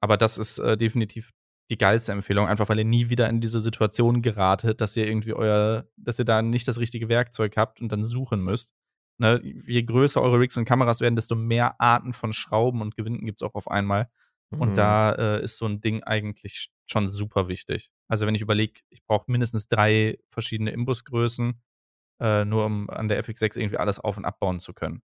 Aber 0.00 0.16
das 0.16 0.38
ist 0.38 0.58
äh, 0.58 0.76
definitiv 0.76 1.32
die 1.70 1.78
geilste 1.78 2.12
Empfehlung, 2.12 2.46
einfach 2.48 2.68
weil 2.68 2.78
ihr 2.78 2.84
nie 2.84 3.10
wieder 3.10 3.28
in 3.28 3.40
diese 3.40 3.60
Situation 3.60 4.22
geratet, 4.22 4.80
dass 4.80 4.96
ihr 4.96 5.06
irgendwie 5.06 5.34
euer, 5.34 5.86
dass 5.96 6.18
ihr 6.18 6.24
da 6.24 6.42
nicht 6.42 6.66
das 6.66 6.78
richtige 6.78 7.08
Werkzeug 7.08 7.56
habt 7.56 7.80
und 7.80 7.90
dann 7.92 8.02
suchen 8.04 8.40
müsst. 8.40 8.72
Ne, 9.18 9.40
je 9.42 9.82
größer 9.82 10.20
eure 10.20 10.38
Rigs 10.40 10.56
und 10.58 10.66
Kameras 10.66 11.00
werden, 11.00 11.16
desto 11.16 11.34
mehr 11.36 11.80
Arten 11.80 12.12
von 12.12 12.32
Schrauben 12.34 12.82
und 12.82 12.96
Gewinden 12.96 13.24
gibt 13.24 13.40
es 13.40 13.46
auch 13.48 13.54
auf 13.54 13.68
einmal. 13.70 14.10
Und 14.58 14.70
Mhm. 14.70 14.74
da 14.74 15.12
äh, 15.12 15.42
ist 15.42 15.56
so 15.58 15.66
ein 15.66 15.80
Ding 15.80 16.02
eigentlich 16.04 16.68
schon 16.86 17.08
super 17.08 17.48
wichtig. 17.48 17.90
Also 18.08 18.26
wenn 18.26 18.34
ich 18.34 18.42
überlege, 18.42 18.80
ich 18.90 19.04
brauche 19.04 19.30
mindestens 19.30 19.68
drei 19.68 20.18
verschiedene 20.30 20.70
Imbusgrößen, 20.70 21.60
äh, 22.20 22.44
nur 22.46 22.66
um 22.66 22.90
an 22.90 23.08
der 23.08 23.18
FX6 23.18 23.56
irgendwie 23.56 23.78
alles 23.78 24.00
auf- 24.00 24.16
und 24.18 24.24
abbauen 24.26 24.60
zu 24.60 24.74
können. 24.74 25.02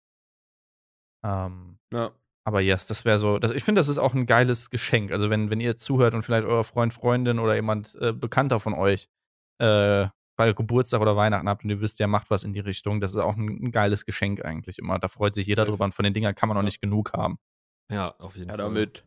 Ähm, 1.23 1.79
Ja. 1.91 2.11
aber 2.45 2.61
yes, 2.61 2.87
das 2.87 3.05
wäre 3.05 3.19
so. 3.19 3.39
Das, 3.39 3.51
ich 3.51 3.63
finde, 3.63 3.79
das 3.79 3.87
ist 3.89 3.97
auch 3.97 4.13
ein 4.13 4.25
geiles 4.25 4.69
Geschenk. 4.69 5.11
Also, 5.11 5.29
wenn, 5.29 5.49
wenn 5.49 5.59
ihr 5.61 5.77
zuhört 5.77 6.13
und 6.13 6.23
vielleicht 6.23 6.45
euer 6.47 6.63
Freund, 6.63 6.93
Freundin 6.93 7.39
oder 7.39 7.55
jemand 7.55 7.95
äh, 8.01 8.13
Bekannter 8.13 8.59
von 8.59 8.73
euch 8.73 9.09
äh, 9.59 10.07
bei 10.39 10.53
Geburtstag 10.53 11.01
oder 11.01 11.17
Weihnachten 11.17 11.49
habt 11.49 11.65
und 11.65 11.69
ihr 11.69 11.81
wisst, 11.81 11.99
der 11.99 12.07
macht 12.07 12.29
was 12.29 12.45
in 12.45 12.53
die 12.53 12.61
Richtung, 12.61 13.01
das 13.01 13.11
ist 13.11 13.17
auch 13.17 13.35
ein, 13.35 13.47
ein 13.65 13.71
geiles 13.71 14.05
Geschenk 14.05 14.45
eigentlich 14.45 14.79
immer. 14.79 14.97
Da 14.97 15.09
freut 15.09 15.33
sich 15.35 15.45
jeder 15.47 15.65
drüber 15.65 15.83
und 15.83 15.93
von 15.93 16.03
den 16.03 16.13
Dingern 16.13 16.33
kann 16.33 16.47
man 16.47 16.55
noch 16.55 16.61
Ja. 16.63 16.65
nicht 16.65 16.79
genug 16.81 17.11
haben. 17.13 17.39
Ja, 17.91 18.15
auf 18.19 18.35
jeden 18.37 18.47
Ja, 18.47 18.53
Fall. 18.55 18.63
damit. 18.63 19.03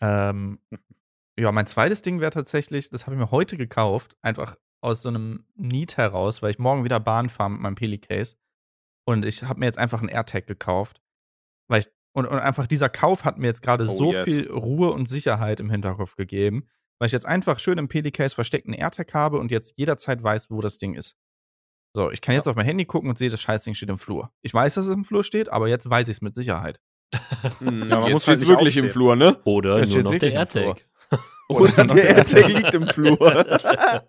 Ähm, 0.00 0.58
ja, 1.38 1.50
mein 1.52 1.66
zweites 1.66 2.02
Ding 2.02 2.20
wäre 2.20 2.30
tatsächlich, 2.32 2.90
das 2.90 3.06
habe 3.06 3.14
ich 3.16 3.20
mir 3.20 3.30
heute 3.30 3.56
gekauft, 3.56 4.16
einfach 4.20 4.56
aus 4.82 5.00
so 5.02 5.08
einem 5.08 5.46
Need 5.54 5.96
heraus, 5.96 6.42
weil 6.42 6.50
ich 6.50 6.58
morgen 6.58 6.84
wieder 6.84 7.00
Bahn 7.00 7.30
fahre 7.30 7.50
mit 7.50 7.60
meinem 7.60 7.76
Peli-Case. 7.76 8.36
Und 9.06 9.24
ich 9.24 9.44
habe 9.44 9.60
mir 9.60 9.66
jetzt 9.66 9.78
einfach 9.78 10.00
einen 10.00 10.08
AirTag 10.10 10.46
gekauft. 10.46 11.00
Weil 11.68 11.80
ich, 11.80 11.88
und, 12.14 12.26
und 12.26 12.38
einfach 12.38 12.66
dieser 12.66 12.88
Kauf 12.90 13.24
hat 13.24 13.38
mir 13.38 13.46
jetzt 13.46 13.62
gerade 13.62 13.84
Oh, 13.88 13.96
so 13.96 14.12
yes. 14.12 14.24
viel 14.24 14.50
Ruhe 14.50 14.90
und 14.92 15.08
Sicherheit 15.08 15.60
im 15.60 15.70
Hinterkopf 15.70 16.14
gegeben, 16.16 16.68
weil 17.02 17.06
ich 17.06 17.12
jetzt 17.12 17.26
einfach 17.26 17.58
schön 17.58 17.78
im 17.78 17.88
Peli-Case 17.88 18.32
versteckt 18.32 18.68
einen 18.68 18.74
AirTag 18.74 19.12
habe 19.12 19.40
und 19.40 19.50
jetzt 19.50 19.74
jederzeit 19.76 20.22
weiß, 20.22 20.50
wo 20.50 20.60
das 20.60 20.78
Ding 20.78 20.94
ist. 20.94 21.16
So, 21.94 22.12
ich 22.12 22.20
kann 22.20 22.36
jetzt 22.36 22.46
auf 22.46 22.54
mein 22.54 22.64
Handy 22.64 22.84
gucken 22.84 23.10
und 23.10 23.18
sehe, 23.18 23.28
das 23.28 23.40
Scheißding 23.40 23.74
steht 23.74 23.88
im 23.88 23.98
Flur. 23.98 24.30
Ich 24.42 24.54
weiß, 24.54 24.74
dass 24.74 24.86
es 24.86 24.94
im 24.94 25.04
Flur 25.04 25.24
steht, 25.24 25.48
aber 25.48 25.66
jetzt 25.66 25.90
weiß 25.90 26.06
ich 26.06 26.18
es 26.18 26.22
mit 26.22 26.36
Sicherheit. 26.36 26.80
Hm, 27.58 27.88
Ja, 27.90 27.96
man 27.98 28.04
jetzt 28.04 28.12
muss 28.12 28.28
halt 28.28 28.38
steht's 28.38 28.40
nicht 28.42 28.48
wirklich 28.50 28.76
im 28.76 28.84
aufstehen. 28.84 28.92
Flur, 28.92 29.16
ne? 29.16 29.36
Oder 29.42 29.78
Jetzt 29.80 29.92
nur 29.94 30.02
noch 30.12 30.14
der 30.16 30.30
im. 30.30 30.36
AirTag. 30.36 30.86
Oder 31.48 31.84
der 31.86 32.04
AirTag 32.18 32.48
liegt 32.48 32.72
im 32.74 32.86
Flur. 32.86 33.18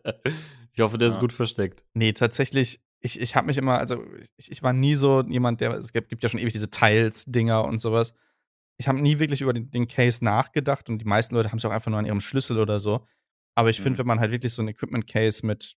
ich 0.74 0.80
hoffe, 0.80 1.00
der 1.00 1.08
ist 1.08 1.16
Ja. 1.16 1.20
gut 1.20 1.34
versteckt. 1.34 1.84
Nee, 1.96 2.14
tatsächlich, 2.14 2.80
ich, 3.00 3.20
ich 3.20 3.36
habe 3.36 3.48
mich 3.48 3.58
immer, 3.58 3.80
also 3.80 4.04
ich, 4.38 4.52
ich 4.52 4.62
war 4.62 4.72
nie 4.72 4.94
so 4.94 5.24
jemand, 5.28 5.62
der, 5.62 5.72
es 5.72 5.94
gibt, 5.94 6.10
gibt 6.10 6.22
ja 6.22 6.30
schon 6.30 6.40
ewig 6.40 6.54
diese 6.54 6.70
Teils-Dinger 6.70 7.66
und 7.66 7.80
sowas. 7.80 8.14
Ich 8.84 8.88
habe 8.90 9.00
nie 9.02 9.18
wirklich 9.20 9.40
über 9.40 9.54
den, 9.54 9.72
den 9.72 9.88
Case 9.88 10.22
nachgedacht 10.26 10.90
und 10.90 10.98
die 11.00 11.06
meisten 11.06 11.36
Leute 11.36 11.50
haben 11.52 11.58
es 11.58 11.64
auch 11.64 11.72
einfach 11.72 11.90
nur 11.90 12.00
an 12.00 12.06
ihrem 12.06 12.20
Schlüssel 12.20 12.60
oder 12.60 12.80
so. 12.80 13.08
Aber 13.56 13.70
ich 13.70 13.78
finde, 13.80 13.92
Mhm. 13.92 13.98
wenn 14.00 14.08
man 14.08 14.20
halt 14.20 14.32
wirklich 14.32 14.52
so 14.52 14.62
ein 14.62 14.68
Equipment-Case 14.68 15.46
mit 15.46 15.76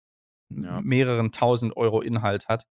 Ja. 0.50 0.80
mehreren 0.80 1.30
tausend 1.30 1.76
Euro 1.76 2.00
Inhalt 2.00 2.48
hat, 2.48 2.64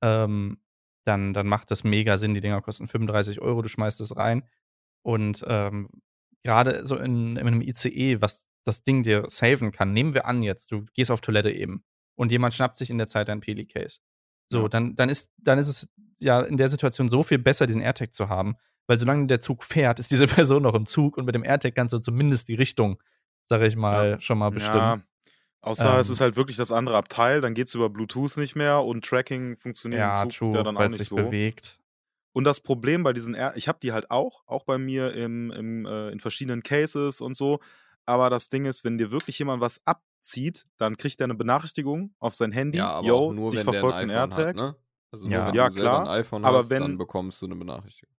ähm, 0.00 0.62
dann, 1.04 1.34
dann 1.34 1.48
macht 1.48 1.72
das 1.72 1.82
mega 1.82 2.16
Sinn. 2.16 2.32
Die 2.34 2.40
Dinger 2.40 2.60
kosten 2.62 2.86
35 2.86 3.40
Euro, 3.40 3.60
du 3.60 3.68
schmeißt 3.68 4.00
es 4.00 4.16
rein. 4.16 4.48
Und 5.04 5.44
ähm, 5.48 5.88
gerade 6.44 6.86
so 6.86 6.96
in, 6.96 7.36
in 7.36 7.46
einem 7.46 7.60
ICE, 7.60 8.20
was 8.20 8.46
das 8.64 8.84
Ding 8.84 9.02
dir 9.02 9.24
saven 9.28 9.72
kann, 9.72 9.92
nehmen 9.92 10.14
wir 10.14 10.26
an 10.26 10.42
jetzt, 10.42 10.70
du 10.70 10.84
gehst 10.94 11.10
auf 11.10 11.20
Toilette 11.20 11.50
eben 11.50 11.82
und 12.16 12.30
jemand 12.30 12.54
schnappt 12.54 12.76
sich 12.76 12.88
in 12.90 12.98
der 12.98 13.08
Zeit 13.08 13.26
dein 13.28 13.40
Peli-Case. 13.40 13.98
So, 14.52 14.62
Ja. 14.62 14.68
dann, 14.68 14.94
dann, 14.94 15.08
ist, 15.08 15.32
dann 15.38 15.58
ist 15.58 15.66
es 15.66 15.88
ja 16.20 16.40
in 16.42 16.56
der 16.56 16.68
Situation 16.68 17.08
so 17.10 17.24
viel 17.24 17.38
besser, 17.40 17.66
diesen 17.66 17.80
AirTag 17.80 18.14
zu 18.14 18.28
haben, 18.28 18.54
weil 18.86 18.98
solange 18.98 19.26
der 19.26 19.40
Zug 19.40 19.64
fährt, 19.64 19.98
ist 20.00 20.10
diese 20.10 20.26
Person 20.46 20.62
noch 20.62 20.74
im 20.74 20.86
Zug 20.86 21.16
und 21.16 21.24
mit 21.24 21.34
dem 21.34 21.44
AirTag 21.44 21.74
kannst 21.74 21.92
du 21.94 21.98
zumindest 21.98 22.48
die 22.48 22.54
Richtung, 22.54 23.00
sag 23.48 23.62
ich 23.62 23.76
mal, 23.76 24.20
schon 24.20 24.38
mal 24.38 24.50
bestimmen. 24.50 24.82
Ja, 24.84 25.00
außer 25.60 25.98
es 26.00 26.08
Ähm. 26.08 26.12
ist 26.14 26.20
halt 26.20 26.36
wirklich 26.36 26.56
das 26.56 26.72
andere 26.72 26.96
Abteil, 26.96 27.40
dann 27.40 27.54
geht 27.54 27.68
es 27.68 27.74
über 27.74 27.88
Bluetooth 27.90 28.36
nicht 28.36 28.56
mehr 28.56 28.82
und 28.82 29.04
Tracking 29.04 29.56
funktioniert 29.56 30.00
Ja, 30.00 30.22
im 30.22 30.30
Zug 30.30 30.38
true, 30.38 30.56
ja 30.56 30.62
dann 30.62 30.76
auch 30.76 30.82
es 30.84 30.90
nicht 30.90 30.98
sich 30.98 31.08
so. 31.08 31.16
bewegt. 31.16 31.78
Und 32.34 32.44
das 32.44 32.60
Problem 32.60 33.02
bei 33.02 33.12
diesen, 33.12 33.34
Air 33.34 33.52
ich 33.56 33.68
habe 33.68 33.78
die 33.82 33.92
halt 33.92 34.10
auch, 34.10 34.42
auch 34.46 34.64
bei 34.64 34.78
mir 34.78 35.12
im, 35.12 35.50
im, 35.50 35.84
äh, 35.84 36.08
in 36.10 36.18
verschiedenen 36.18 36.62
Cases 36.62 37.20
und 37.20 37.36
so. 37.36 37.60
Aber 38.06 38.30
das 38.30 38.48
Ding 38.48 38.64
ist, 38.64 38.84
wenn 38.84 38.96
dir 38.98 39.12
wirklich 39.12 39.38
jemand 39.38 39.60
was 39.60 39.80
abzieht, 39.86 40.66
dann 40.78 40.96
kriegt 40.96 41.20
er 41.20 41.24
eine 41.24 41.34
Benachrichtigung 41.34 42.14
auf 42.18 42.34
sein 42.34 42.50
Handy. 42.50 42.78
Ja, 42.78 42.88
aber 42.90 43.06
Yo, 43.06 43.28
auch 43.28 43.32
nur, 43.34 43.50
dich 43.50 43.60
wenn 43.60 43.66
der 43.66 43.74
verfolgt 43.74 43.98
ein 43.98 44.10
ein 44.10 44.10
iPhone 44.10 44.18
AirTag. 44.20 44.46
hat, 44.48 44.56
ne? 44.56 44.76
Also 45.12 45.28
Ja. 45.28 45.38
nur 45.38 45.46
wenn 45.48 45.54
Ja, 45.54 45.68
du 45.68 45.74
selber 45.74 45.90
klar, 45.90 46.00
ein 46.00 46.20
iPhone 46.20 46.44
aber 46.44 46.58
hast, 46.58 46.70
wenn- 46.70 46.82
dann 46.82 46.98
bekommst 46.98 47.42
du 47.42 47.46
eine 47.46 47.54
Benachrichtigung. 47.56 48.14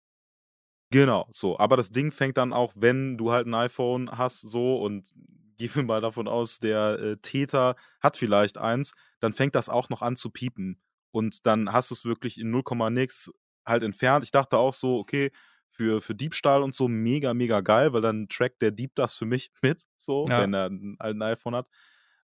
Genau, 0.94 1.28
so. 1.32 1.58
Aber 1.58 1.76
das 1.76 1.90
Ding 1.90 2.12
fängt 2.12 2.38
dann 2.38 2.54
auch, 2.54 2.74
wenn 2.76 3.18
du 3.18 3.32
halt 3.32 3.48
ein 3.48 3.54
iPhone 3.56 4.12
hast, 4.12 4.42
so 4.42 4.78
und 4.78 5.12
gehen 5.58 5.72
wir 5.76 5.84
mal 5.84 6.02
davon 6.02 6.28
aus, 6.28 6.60
der 6.60 7.00
äh, 7.00 7.18
Täter 7.18 7.76
hat 8.00 8.16
vielleicht 8.18 8.58
eins, 8.58 8.94
dann 9.20 9.34
fängt 9.34 9.56
das 9.56 9.70
auch 9.70 9.90
noch 9.90 10.02
an 10.02 10.16
zu 10.16 10.30
piepen. 10.30 10.82
Und 11.12 11.46
dann 11.48 11.72
hast 11.74 11.90
du 11.92 11.96
es 11.96 12.06
wirklich 12.06 12.40
in 12.40 12.52
0, 12.52 12.64
nix 12.92 13.32
halt 13.66 13.82
entfernt. 13.84 14.24
Ich 14.24 14.32
dachte 14.32 14.58
auch 14.58 14.74
so, 14.74 14.98
okay, 15.00 15.32
für, 15.70 16.02
für 16.02 16.14
Diebstahl 16.16 16.62
und 16.62 16.76
so 16.76 16.88
mega, 16.88 17.34
mega 17.34 17.62
geil, 17.62 17.94
weil 17.94 18.02
dann 18.02 18.28
trackt 18.30 18.62
der 18.62 18.72
Dieb 18.72 18.92
das 18.96 19.16
für 19.16 19.26
mich 19.26 19.52
mit, 19.64 19.86
so, 19.98 20.28
Ja. 20.30 20.38
wenn 20.38 20.54
er 20.54 20.70
ein, 20.70 20.98
halt 21.00 21.16
ein 21.18 21.22
iPhone 21.24 21.56
hat. 21.56 21.70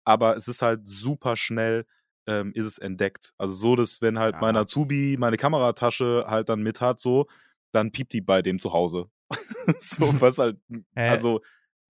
Aber 0.05 0.37
es 0.37 0.49
ist 0.49 0.63
halt 0.63 0.87
super 0.87 1.37
schnell, 1.37 1.87
ähm, 2.27 2.53
ist 2.55 2.67
es 2.67 2.79
entdeckt. 2.79 3.35
Also 3.39 3.55
so, 3.55 3.77
dass 3.77 4.01
wenn 4.03 4.19
halt 4.19 4.37
Ja. 4.37 4.41
mein 4.41 4.57
Azubi 4.57 5.17
meine 5.19 5.37
Kameratasche 5.37 6.25
halt 6.27 6.49
dann 6.49 6.63
mit 6.63 6.81
hat, 6.81 7.01
so, 7.01 7.27
dann 7.73 7.93
piept 7.93 8.13
die 8.13 8.21
bei 8.21 8.43
dem 8.43 8.59
zu 8.59 8.73
Hause. 8.73 9.11
so, 9.79 10.21
was 10.21 10.39
halt, 10.39 10.59
Äh. 10.95 11.09
also 11.09 11.41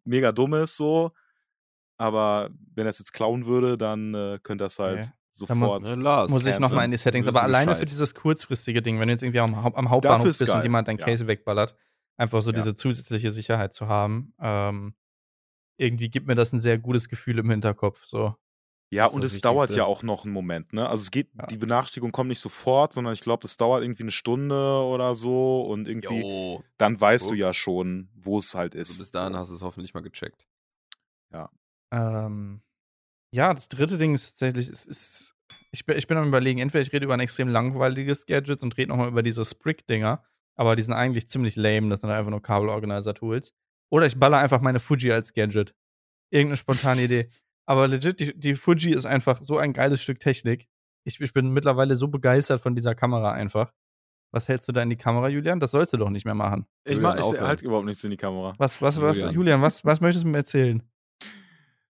mega 0.04 0.32
dumm 0.32 0.54
ist, 0.54 0.76
so. 0.76 1.12
Aber 1.98 2.50
wenn 2.74 2.86
er 2.86 2.90
es 2.90 2.98
jetzt 2.98 3.12
klauen 3.12 3.46
würde, 3.46 3.78
dann 3.78 4.14
äh, 4.14 4.38
könnte 4.42 4.64
das 4.64 4.78
halt 4.78 4.98
muss- 4.98 5.12
sofort. 5.32 5.82
Ne, 5.84 5.94
Lars, 5.96 6.30
Muss 6.30 6.44
ich 6.46 6.58
nochmal 6.58 6.84
in 6.86 6.90
die 6.90 6.96
Settings. 6.96 7.26
Aber 7.26 7.42
alleine 7.42 7.72
für 7.72 7.76
Bescheid. 7.76 7.90
dieses 7.90 8.14
kurzfristige 8.14 8.82
Ding, 8.82 8.98
wenn 9.00 9.08
du 9.08 9.12
jetzt 9.14 9.22
irgendwie 9.22 9.40
am, 9.40 9.54
am 9.54 9.90
Hauptbahnhof 9.90 10.26
ist 10.26 10.38
bist 10.38 10.50
und 10.50 10.56
geil, 10.58 10.64
jemand 10.64 10.88
dein 10.88 10.98
ja. 10.98 11.04
Case 11.04 11.26
wegballert, 11.26 11.74
einfach 12.16 12.42
so 12.42 12.50
Ja. 12.50 12.56
diese 12.58 12.74
zusätzliche 12.74 13.30
Sicherheit 13.30 13.72
zu 13.74 13.88
haben, 13.88 14.34
ähm, 14.40 14.94
irgendwie 15.78 16.08
gibt 16.08 16.26
mir 16.26 16.34
das 16.34 16.52
ein 16.52 16.60
sehr 16.60 16.78
gutes 16.78 17.08
Gefühl 17.08 17.38
im 17.38 17.50
Hinterkopf. 17.50 18.04
So. 18.04 18.34
Ja, 18.90 19.04
Das 19.04 19.12
ist 19.12 19.16
und 19.16 19.24
es 19.24 19.40
dauert 19.40 19.70
ja 19.74 19.84
auch 19.84 20.02
noch 20.04 20.24
einen 20.24 20.32
Moment, 20.32 20.72
ne? 20.72 20.88
Also 20.88 21.02
es 21.02 21.10
geht, 21.10 21.28
Ja. 21.36 21.46
die 21.46 21.56
Benachrichtigung 21.56 22.12
kommt 22.12 22.28
nicht 22.28 22.38
sofort, 22.40 22.92
sondern 22.92 23.14
ich 23.14 23.20
glaube, 23.20 23.42
das 23.42 23.56
dauert 23.56 23.82
irgendwie 23.82 24.04
eine 24.04 24.12
Stunde 24.12 24.54
oder 24.84 25.16
so 25.16 25.62
und 25.62 25.88
irgendwie, 25.88 26.20
Jo, 26.20 26.62
dann 26.78 27.00
weißt 27.00 27.26
du 27.26 27.30
Guck. 27.30 27.38
ja 27.38 27.52
schon, 27.52 28.08
wo 28.14 28.38
es 28.38 28.54
halt 28.54 28.74
ist. 28.76 28.90
also 28.90 29.02
bis 29.02 29.10
dahin 29.10 29.32
so. 29.32 29.38
hast 29.40 29.50
du 29.50 29.54
es 29.56 29.62
hoffentlich 29.62 29.92
mal 29.94 30.02
gecheckt. 30.02 30.46
Ähm, 31.92 32.62
ja, 33.32 33.54
das 33.54 33.68
dritte 33.68 33.96
Ding 33.96 34.14
ist 34.14 34.30
tatsächlich, 34.30 34.68
es 34.68 34.84
ist, 34.86 35.34
ich, 35.70 35.86
bin, 35.86 35.96
ich 35.96 36.06
bin 36.08 36.16
am 36.18 36.26
überlegen, 36.26 36.58
entweder 36.58 36.82
ich 36.82 36.92
rede 36.92 37.04
über 37.04 37.14
ein 37.14 37.20
extrem 37.20 37.48
langweiliges 37.48 38.26
Gadget 38.26 38.62
und 38.64 38.76
rede 38.76 38.88
nochmal 38.88 39.08
über 39.08 39.22
diese 39.22 39.44
Sprig-Dinger, 39.44 40.22
aber 40.56 40.74
die 40.74 40.82
sind 40.82 40.94
eigentlich 40.94 41.28
ziemlich 41.28 41.54
lame, 41.54 41.88
das 41.88 42.00
sind 42.00 42.10
einfach 42.10 42.30
nur 42.30 42.42
Kabelorganizer-Tools. 42.42 43.52
Oder 43.90 44.06
ich 44.06 44.18
baller 44.18 44.38
einfach 44.38 44.60
meine 44.60 44.80
Fuji 44.80 45.12
als 45.12 45.32
Gadget. 45.32 45.74
Irgendeine 46.30 46.56
spontane 46.56 47.02
Idee. 47.04 47.28
Aber 47.66 47.88
legit, 47.88 48.20
die, 48.20 48.38
die 48.38 48.54
Fuji 48.54 48.92
ist 48.92 49.04
einfach 49.06 49.42
so 49.42 49.58
ein 49.58 49.72
geiles 49.72 50.02
Stück 50.02 50.20
Technik. 50.20 50.68
Ich, 51.04 51.20
ich 51.20 51.32
bin 51.32 51.50
mittlerweile 51.50 51.96
so 51.96 52.08
begeistert 52.08 52.60
von 52.60 52.74
dieser 52.74 52.94
Kamera 52.94 53.32
einfach. 53.32 53.72
Was 54.32 54.48
hältst 54.48 54.68
du 54.68 54.72
da 54.72 54.82
in 54.82 54.90
die 54.90 54.96
Kamera, 54.96 55.28
Julian? 55.28 55.60
Das 55.60 55.70
sollst 55.70 55.92
du 55.92 55.96
doch 55.96 56.10
nicht 56.10 56.24
mehr 56.24 56.34
machen. 56.34 56.66
Ich, 56.84 56.96
Julian, 56.96 57.16
mach, 57.18 57.32
ich 57.32 57.40
halt 57.40 57.62
überhaupt 57.62 57.86
nichts 57.86 58.02
in 58.04 58.10
die 58.10 58.16
Kamera. 58.16 58.54
Was, 58.58 58.80
was, 58.82 59.00
was, 59.00 59.16
Julian. 59.18 59.34
Julian, 59.34 59.62
was, 59.62 59.84
was 59.84 60.00
möchtest 60.00 60.24
du 60.24 60.28
mir 60.30 60.38
erzählen? 60.38 60.82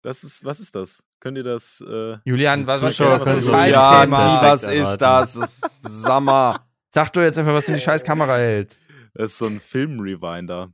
Das 0.01 0.23
ist, 0.23 0.43
was 0.43 0.59
ist 0.59 0.75
das? 0.75 1.03
Könnt 1.19 1.37
ihr 1.37 1.43
das, 1.43 1.83
äh, 1.87 2.17
Julian, 2.25 2.65
was, 2.65 2.81
was 2.81 2.95
Zuschauer 2.95 3.19
so- 3.39 3.51
scheiß 3.51 3.73
Ja, 3.73 4.01
Thema? 4.01 4.41
was 4.41 4.63
ist 4.63 4.97
das? 4.97 5.39
Sammer. 5.83 6.67
Sag 6.93 7.13
du 7.13 7.21
jetzt 7.21 7.37
einfach, 7.37 7.53
was 7.53 7.65
du 7.65 7.71
in 7.71 7.77
die 7.77 7.83
scheiß 7.83 8.03
Kamera 8.03 8.35
hältst. 8.37 8.81
das 9.13 9.33
ist 9.33 9.37
so 9.37 9.45
ein 9.45 9.59
Film-Rewinder. 9.59 10.73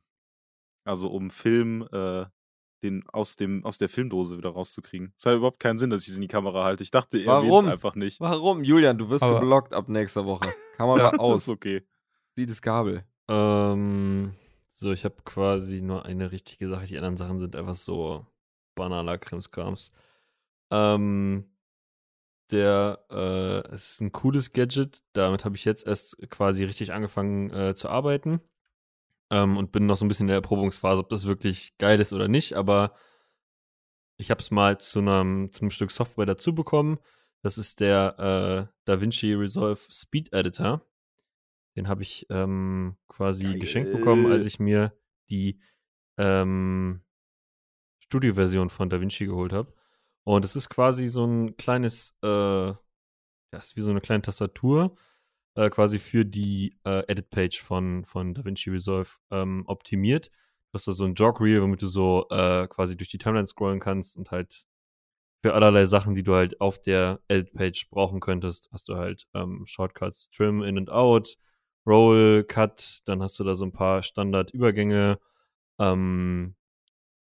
Also 0.86 1.10
um 1.10 1.30
Film, 1.30 1.86
äh, 1.92 2.26
den 2.84 3.04
aus, 3.10 3.36
dem, 3.36 3.66
aus 3.66 3.78
der 3.78 3.90
Filmdose 3.90 4.38
wieder 4.38 4.50
rauszukriegen. 4.50 5.14
Es 5.18 5.26
hat 5.26 5.36
überhaupt 5.36 5.60
keinen 5.60 5.78
Sinn, 5.78 5.90
dass 5.90 6.04
ich 6.04 6.10
es 6.10 6.16
in 6.16 6.22
die 6.22 6.28
Kamera 6.28 6.64
halte. 6.64 6.84
Ich 6.84 6.92
dachte, 6.92 7.18
er 7.18 7.26
Warum? 7.28 7.66
es 7.66 7.72
einfach 7.72 7.96
nicht. 7.96 8.20
Warum? 8.20 8.64
Julian, 8.64 8.98
du 8.98 9.10
wirst 9.10 9.24
Aber- 9.24 9.40
geblockt 9.40 9.74
ab 9.74 9.90
nächster 9.90 10.26
Woche. 10.26 10.48
Kamera 10.78 10.98
Ja, 11.14 11.20
aus. 11.20 11.44
ist 11.44 11.50
okay. 11.50 11.84
Sieh 12.36 12.46
das 12.46 12.62
Kabel. 12.62 13.04
Ähm, 13.28 14.34
so, 14.74 14.92
ich 14.92 15.06
habe 15.06 15.16
quasi 15.26 15.82
nur 15.82 16.06
eine 16.06 16.32
richtige 16.32 16.70
Sache. 16.70 16.86
Die 16.86 16.98
anderen 16.98 17.18
Sachen 17.18 17.40
sind 17.40 17.56
einfach 17.56 17.76
so 17.76 18.26
banaler 18.76 19.18
Krimskrams. 19.18 19.92
Ähm, 20.72 21.46
der, 22.52 23.00
äh, 23.10 23.74
es 23.74 23.94
ist 23.94 24.02
ein 24.02 24.12
cooles 24.12 24.54
Gadget. 24.54 25.02
Damit 25.14 25.46
habe 25.46 25.56
ich 25.56 25.66
jetzt 25.66 25.86
erst 25.88 26.18
quasi 26.30 26.64
richtig 26.64 26.94
angefangen 26.94 27.50
äh, 27.50 27.76
zu 27.76 27.90
arbeiten. 27.90 28.40
Ähm, 29.30 29.58
und 29.58 29.72
bin 29.72 29.86
noch 29.86 29.98
so 29.98 30.06
ein 30.06 30.08
bisschen 30.08 30.26
in 30.26 30.30
der 30.30 30.38
Erprobungsphase, 30.38 31.00
ob 31.00 31.10
das 31.10 31.26
wirklich 31.26 31.78
geil 31.78 32.00
ist 32.00 32.14
oder 32.14 32.28
nicht. 32.28 32.54
Aber 32.54 32.94
ich 34.18 34.32
habe 34.32 34.42
es 34.42 34.52
mal 34.52 34.78
zu 34.80 35.00
einem, 35.00 35.52
zu 35.52 35.62
einem 35.62 35.72
Stück 35.72 35.92
Software 35.92 36.26
dazu 36.26 36.56
bekommen. 36.56 37.00
Das 37.44 37.58
ist 37.58 37.80
der 37.80 38.70
äh, 38.70 38.74
DaVinci 38.86 39.34
Resolve 39.34 39.80
Speed 39.90 40.34
Editor. 40.34 40.82
Den 41.76 41.88
habe 41.88 42.02
ich 42.02 42.26
ähm, 42.30 42.98
quasi 43.08 43.44
Geil. 43.44 43.60
geschenkt 43.60 43.92
bekommen, 43.92 44.32
als 44.32 44.46
ich 44.46 44.60
mir 44.60 44.94
die 45.30 45.60
ähm, 46.18 47.02
Studio-Version 48.00 48.70
von 48.70 48.90
DaVinci 48.90 49.28
geholt 49.28 49.54
habe. 49.54 49.74
Und 50.24 50.44
es 50.44 50.56
ist 50.56 50.70
quasi 50.70 51.08
so 51.08 51.26
ein 51.26 51.56
kleines, 51.56 52.18
äh, 52.24 52.28
ja, 52.28 52.78
ist 53.52 53.76
wie 53.76 53.82
so 53.82 53.92
eine 53.92 54.02
kleine 54.02 54.24
Tastatur, 54.24 54.96
äh, 55.58 55.70
quasi 55.70 56.00
für 56.00 56.26
die 56.26 56.78
äh, 56.86 57.04
Edit-Page 57.08 57.62
von, 57.62 58.06
von 58.06 58.34
DaVinci 58.34 58.70
Resolve 58.70 59.10
ähm, 59.32 59.64
optimiert. 59.68 60.28
Du 60.72 60.76
hast 60.76 60.88
da 60.88 60.94
so 60.94 61.06
ein 61.06 61.16
Jog-Reel, 61.16 61.62
womit 61.62 61.82
du 61.82 61.88
so 61.88 62.28
äh, 62.30 62.68
quasi 62.68 62.96
durch 62.96 63.10
die 63.10 63.18
Timeline 63.18 63.48
scrollen 63.48 63.80
kannst 63.80 64.18
und 64.18 64.32
halt 64.32 64.66
für 65.44 65.54
allerlei 65.54 65.86
Sachen, 65.86 66.16
die 66.16 66.24
du 66.24 66.36
halt 66.36 66.62
auf 66.62 66.80
der 66.80 67.20
Edit-Page 67.28 67.90
brauchen 67.90 68.20
könntest, 68.20 68.70
hast 68.72 68.90
du 68.90 68.96
halt 68.96 69.28
ähm, 69.34 69.64
Shortcuts, 69.66 70.30
Trim, 70.32 70.64
In 70.64 70.78
and 70.78 70.90
Out, 70.90 71.38
Roll, 71.86 72.44
Cut, 72.44 73.02
dann 73.06 73.22
hast 73.24 73.40
du 73.40 73.44
da 73.44 73.56
so 73.56 73.66
ein 73.66 73.72
paar 73.72 74.04
Standardübergänge, 74.04 75.20
ähm, 75.80 76.56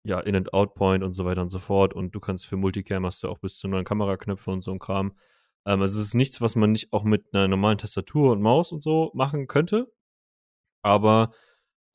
ja, 0.03 0.19
In- 0.21 0.35
and 0.35 0.53
Out-Point 0.53 1.03
und 1.03 1.13
so 1.13 1.25
weiter 1.25 1.41
und 1.41 1.49
so 1.49 1.59
fort. 1.59 1.93
Und 1.93 2.15
du 2.15 2.19
kannst 2.19 2.45
für 2.45 2.57
Multicam 2.57 3.05
hast 3.05 3.23
du 3.23 3.29
auch 3.29 3.39
bis 3.39 3.57
zu 3.57 3.67
neun 3.67 3.85
Kameraknöpfe 3.85 4.51
und 4.51 4.61
so 4.61 4.71
ein 4.71 4.79
Kram. 4.79 5.13
Ähm, 5.65 5.81
also 5.81 5.99
es 5.99 6.07
ist 6.07 6.15
nichts, 6.15 6.41
was 6.41 6.55
man 6.55 6.71
nicht 6.71 6.93
auch 6.93 7.03
mit 7.03 7.33
einer 7.33 7.47
normalen 7.47 7.77
Tastatur 7.77 8.31
und 8.31 8.41
Maus 8.41 8.71
und 8.71 8.83
so 8.83 9.11
machen 9.13 9.47
könnte. 9.47 9.91
Aber 10.83 11.33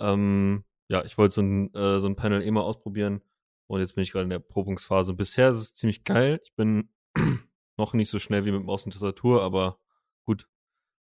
ähm, 0.01 0.65
ja, 0.89 1.05
ich 1.05 1.19
wollte 1.19 1.35
so 1.35 1.43
ein, 1.43 1.75
äh, 1.75 2.01
so 2.01 2.07
ein 2.07 2.17
Panel 2.17 2.43
eh 2.43 2.51
mal 2.51 2.63
ausprobieren. 2.63 3.23
Und 3.69 3.81
jetzt 3.81 3.95
bin 3.95 4.03
ich 4.03 4.13
gerade 4.13 4.25
in 4.25 4.31
der 4.31 4.41
Probungsphase. 4.41 5.15
Bisher 5.15 5.51
ist 5.51 5.57
es 5.57 5.75
ziemlich 5.75 6.05
geil. 6.05 6.41
Ich 6.43 6.55
bin 6.57 6.91
noch 7.79 7.95
nicht 7.95 8.11
so 8.11 8.19
schnell 8.19 8.45
wie 8.45 8.53
mit 8.53 8.65
Maus 8.65 8.85
und 8.85 8.93
Tastatur, 8.93 9.43
aber 9.43 9.79
gut. 10.25 10.49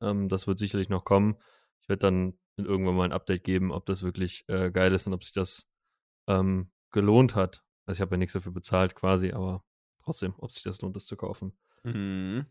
Ähm, 0.01 0.29
das 0.29 0.47
wird 0.47 0.59
sicherlich 0.59 0.89
noch 0.89 1.05
kommen. 1.05 1.37
Ich 1.81 1.89
werde 1.89 2.01
dann 2.01 2.37
irgendwann 2.57 2.95
mal 2.95 3.05
ein 3.05 3.13
Update 3.13 3.43
geben, 3.43 3.71
ob 3.71 3.85
das 3.87 4.03
wirklich 4.03 4.45
äh, 4.47 4.71
geil 4.71 4.93
ist 4.93 5.07
und 5.07 5.13
ob 5.13 5.23
sich 5.23 5.33
das 5.33 5.67
ähm, 6.27 6.71
gelohnt 6.91 7.35
hat. 7.35 7.63
Also 7.85 7.97
ich 7.97 8.01
habe 8.01 8.11
ja 8.15 8.17
nichts 8.17 8.33
dafür 8.33 8.51
bezahlt 8.51 8.95
quasi, 8.95 9.31
aber 9.31 9.63
trotzdem, 10.03 10.35
ob 10.37 10.51
sich 10.51 10.63
das 10.63 10.81
lohnt, 10.81 10.95
das 10.95 11.07
zu 11.07 11.17
kaufen. 11.17 11.57
Mhm. 11.83 12.45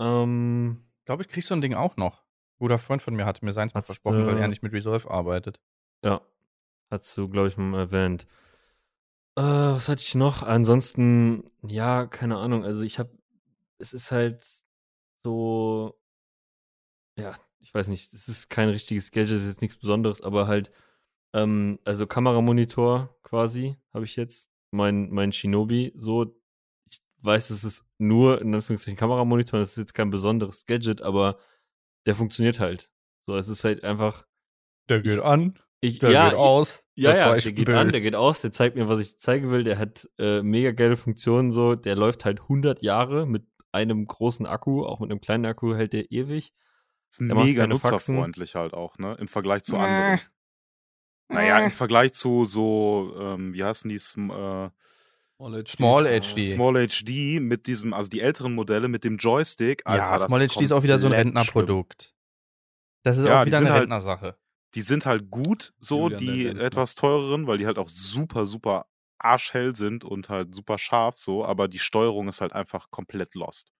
Ähm, 0.00 0.84
Ich 1.00 1.04
glaube, 1.06 1.22
ich 1.22 1.28
krieg 1.28 1.44
so 1.44 1.54
ein 1.54 1.60
Ding 1.60 1.74
auch 1.74 1.96
noch. 1.96 2.22
Guter 2.58 2.78
Freund 2.78 3.02
von 3.02 3.14
mir 3.14 3.26
hatte 3.26 3.44
mir 3.44 3.52
seins 3.52 3.74
mal 3.74 3.82
versprochen, 3.82 4.26
weil 4.26 4.38
er 4.38 4.48
nicht 4.48 4.62
mit 4.62 4.72
Resolve 4.72 5.10
arbeitet. 5.10 5.60
Ja, 6.04 6.20
hast 6.90 7.16
du, 7.16 7.28
glaube 7.28 7.48
ich, 7.48 7.56
mal 7.56 7.78
erwähnt. 7.78 8.26
Äh, 9.36 9.42
was 9.42 9.88
hatte 9.88 10.02
ich 10.02 10.14
noch? 10.14 10.42
Ansonsten, 10.42 11.50
ja, 11.66 12.06
keine 12.06 12.36
Ahnung. 12.36 12.64
Also 12.64 12.82
ich 12.82 12.98
habe, 12.98 13.10
es 13.78 13.92
ist 13.92 14.12
halt 14.12 14.46
so, 15.24 15.98
ja, 17.18 17.36
ich 17.60 17.72
weiß 17.74 17.88
nicht, 17.88 18.12
es 18.12 18.28
ist 18.28 18.48
kein 18.48 18.68
richtiges 18.68 19.10
Gadget, 19.10 19.36
es 19.36 19.42
ist 19.42 19.48
jetzt 19.48 19.60
nichts 19.62 19.76
Besonderes, 19.76 20.20
aber 20.20 20.46
halt, 20.46 20.70
ähm, 21.34 21.78
also 21.84 22.06
Kameramonitor 22.06 23.16
quasi 23.22 23.76
habe 23.92 24.04
ich 24.04 24.16
jetzt, 24.16 24.50
mein, 24.70 25.10
mein 25.10 25.32
Shinobi, 25.32 25.92
so, 25.96 26.34
weiß, 27.24 27.50
es 27.50 27.64
ist 27.64 27.84
nur 27.98 28.40
in 28.40 28.54
Anführungszeichen 28.54 28.96
Kameramonitor, 28.98 29.60
das 29.60 29.70
ist 29.70 29.76
jetzt 29.78 29.94
kein 29.94 30.10
besonderes 30.10 30.64
Gadget, 30.66 31.02
aber 31.02 31.38
der 32.06 32.14
funktioniert 32.14 32.58
halt. 32.60 32.90
So, 33.26 33.36
es 33.36 33.48
ist 33.48 33.64
halt 33.64 33.84
einfach, 33.84 34.26
Der 34.88 35.00
geht 35.02 35.12
Ich- 35.12 35.22
an, 35.24 35.58
ich, 35.80 35.98
der 35.98 36.10
ja, 36.10 36.28
geht 36.30 36.38
aus. 36.38 36.82
ja, 36.94 37.12
der 37.12 37.20
ja, 37.20 37.34
der 37.36 37.52
geht 37.52 37.66
Bild. 37.66 37.76
an, 37.78 37.92
der 37.92 38.00
geht 38.00 38.14
aus, 38.14 38.40
der 38.40 38.52
zeigt 38.52 38.76
mir, 38.76 38.88
was 38.88 39.00
ich 39.00 39.18
zeigen 39.20 39.50
will. 39.50 39.64
Der 39.64 39.78
hat 39.78 40.08
äh, 40.18 40.42
mega 40.42 40.70
geile 40.72 40.96
Funktionen 40.96 41.50
so. 41.52 41.74
Der 41.74 41.96
läuft 41.96 42.24
halt 42.24 42.40
100 42.42 42.82
Jahre 42.82 43.26
mit 43.26 43.44
einem 43.72 44.06
großen 44.06 44.46
Akku, 44.46 44.84
auch 44.84 45.00
mit 45.00 45.10
einem 45.10 45.20
kleinen 45.20 45.44
Akku 45.46 45.74
hält 45.74 45.92
der 45.92 46.10
ewig. 46.12 46.52
Ist 47.10 47.20
Der 47.20 47.34
mega 47.34 47.66
nutzerfreundlich 47.66 48.54
halt 48.54 48.74
auch, 48.74 48.96
ne? 48.98 49.16
Im 49.18 49.28
Vergleich 49.28 49.62
zu 49.64 49.76
anderen. 49.76 50.20
Naja, 51.28 51.58
im 51.60 51.70
Vergleich 51.70 52.12
zu 52.12 52.44
so, 52.44 53.14
ähm, 53.18 53.54
wie 53.54 53.64
heißen 53.64 53.88
die, 53.88 53.96
äh, 53.96 54.70
Small 55.68 56.04
HD. 56.20 56.46
Small 56.48 56.74
HD 56.88 57.40
mit 57.40 57.66
diesem, 57.66 57.92
also 57.94 58.08
die 58.08 58.20
älteren 58.20 58.54
Modelle 58.54 58.88
mit 58.88 59.04
dem 59.04 59.16
Joystick. 59.18 59.82
Alter, 59.86 60.02
ja, 60.04 60.12
das 60.12 60.22
Small 60.24 60.40
HD 60.46 60.60
ist 60.62 60.72
auch 60.72 60.82
wieder 60.82 60.98
so 60.98 61.06
ein 61.08 61.12
komplett 61.12 61.26
schlimm. 61.26 61.36
Rentnerprodukt. 61.38 62.14
Das 63.04 63.18
ist 63.18 63.26
Ja, 63.26 63.42
auch 63.42 63.46
wieder 63.46 63.58
eine 63.58 63.70
halt- 63.70 63.82
Rentnersache. 63.82 64.36
Die 64.74 64.82
sind 64.82 65.04
halt 65.04 65.30
gut, 65.30 65.74
so, 65.80 66.08
Julian, 66.08 66.18
die 66.18 66.46
etwas 66.60 66.94
teureren, 66.94 67.46
weil 67.46 67.58
die 67.58 67.66
halt 67.66 67.76
auch 67.78 67.88
super, 67.88 68.46
super 68.46 68.86
arschhell 69.18 69.76
sind 69.76 70.04
und 70.04 70.28
halt 70.30 70.54
super 70.54 70.78
scharf, 70.78 71.18
so, 71.18 71.44
aber 71.44 71.68
die 71.68 71.78
Steuerung 71.78 72.28
ist 72.28 72.40
halt 72.40 72.52
einfach 72.52 72.90
komplett 72.90 73.34
lost. 73.34 73.72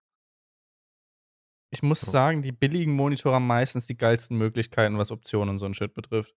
Ich 1.70 1.82
muss 1.82 2.02
Ja. 2.02 2.10
sagen, 2.12 2.42
die 2.42 2.52
billigen 2.52 2.92
Monitore 2.92 3.36
haben 3.36 3.46
meistens 3.46 3.86
die 3.86 3.96
geilsten 3.96 4.36
Möglichkeiten, 4.36 4.98
was 4.98 5.10
Optionen 5.10 5.50
und 5.50 5.58
so 5.58 5.64
ein 5.66 5.72
Shit 5.74 5.94
betrifft. 5.94 6.34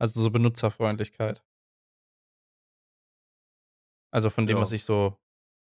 Also 0.00 0.20
so 0.22 0.30
Benutzerfreundlichkeit. 0.30 1.42
Also 4.14 4.30
von 4.30 4.46
dem, 4.46 4.58
Ja. 4.58 4.62
was 4.62 4.70
ich 4.70 4.84
so 4.84 5.16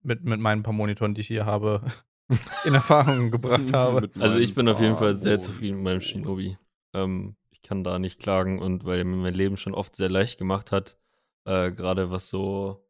mit, 0.03 0.25
mit 0.25 0.41
meinen 0.41 0.63
paar 0.63 0.73
Monitoren, 0.73 1.13
die 1.13 1.21
ich 1.21 1.27
hier 1.27 1.45
habe, 1.45 1.83
in 2.65 2.73
Erfahrung 2.73 3.31
gebracht 3.31 3.71
habe. 3.75 4.09
Also 4.19 4.39
ich 4.39 4.55
bin 4.55 4.67
auf 4.67 4.81
jeden 4.81 4.97
Fall 4.97 5.19
sehr 5.19 5.43
zufrieden 5.43 5.77
mit 5.77 5.85
meinem 5.85 6.01
Shinobi. 6.01 6.57
Ähm, 6.95 7.37
ich 7.51 7.61
kann 7.61 7.85
da 7.85 7.99
nicht 7.99 8.19
klagen 8.19 8.59
und 8.59 8.87
weil 8.87 9.01
er 9.01 9.05
mir 9.05 9.17
mein 9.17 9.35
Leben 9.35 9.59
schon 9.59 9.75
oft 9.75 9.95
sehr 9.95 10.09
leicht 10.09 10.39
gemacht 10.39 10.73
hat, 10.73 10.97
äh, 11.45 11.71
gerade 11.71 12.11
was 12.11 12.31
so 12.31 12.89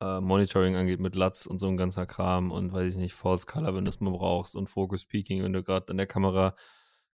äh, 0.00 0.20
Monitoring 0.20 0.76
angeht 0.76 1.00
mit 1.00 1.16
LUTs 1.16 1.48
und 1.48 1.58
so 1.58 1.66
ein 1.66 1.76
ganzer 1.76 2.06
Kram 2.06 2.52
und 2.52 2.72
weiß 2.72 2.94
ich 2.94 3.00
nicht, 3.00 3.14
False 3.14 3.46
Color, 3.46 3.74
wenn 3.74 3.84
du 3.84 3.88
es 3.88 3.98
mal 3.98 4.12
brauchst 4.12 4.54
und 4.54 4.68
Focus 4.68 5.06
Peaking, 5.06 5.42
wenn 5.42 5.52
du 5.52 5.64
gerade 5.64 5.90
an 5.90 5.96
der 5.96 6.06
Kamera 6.06 6.54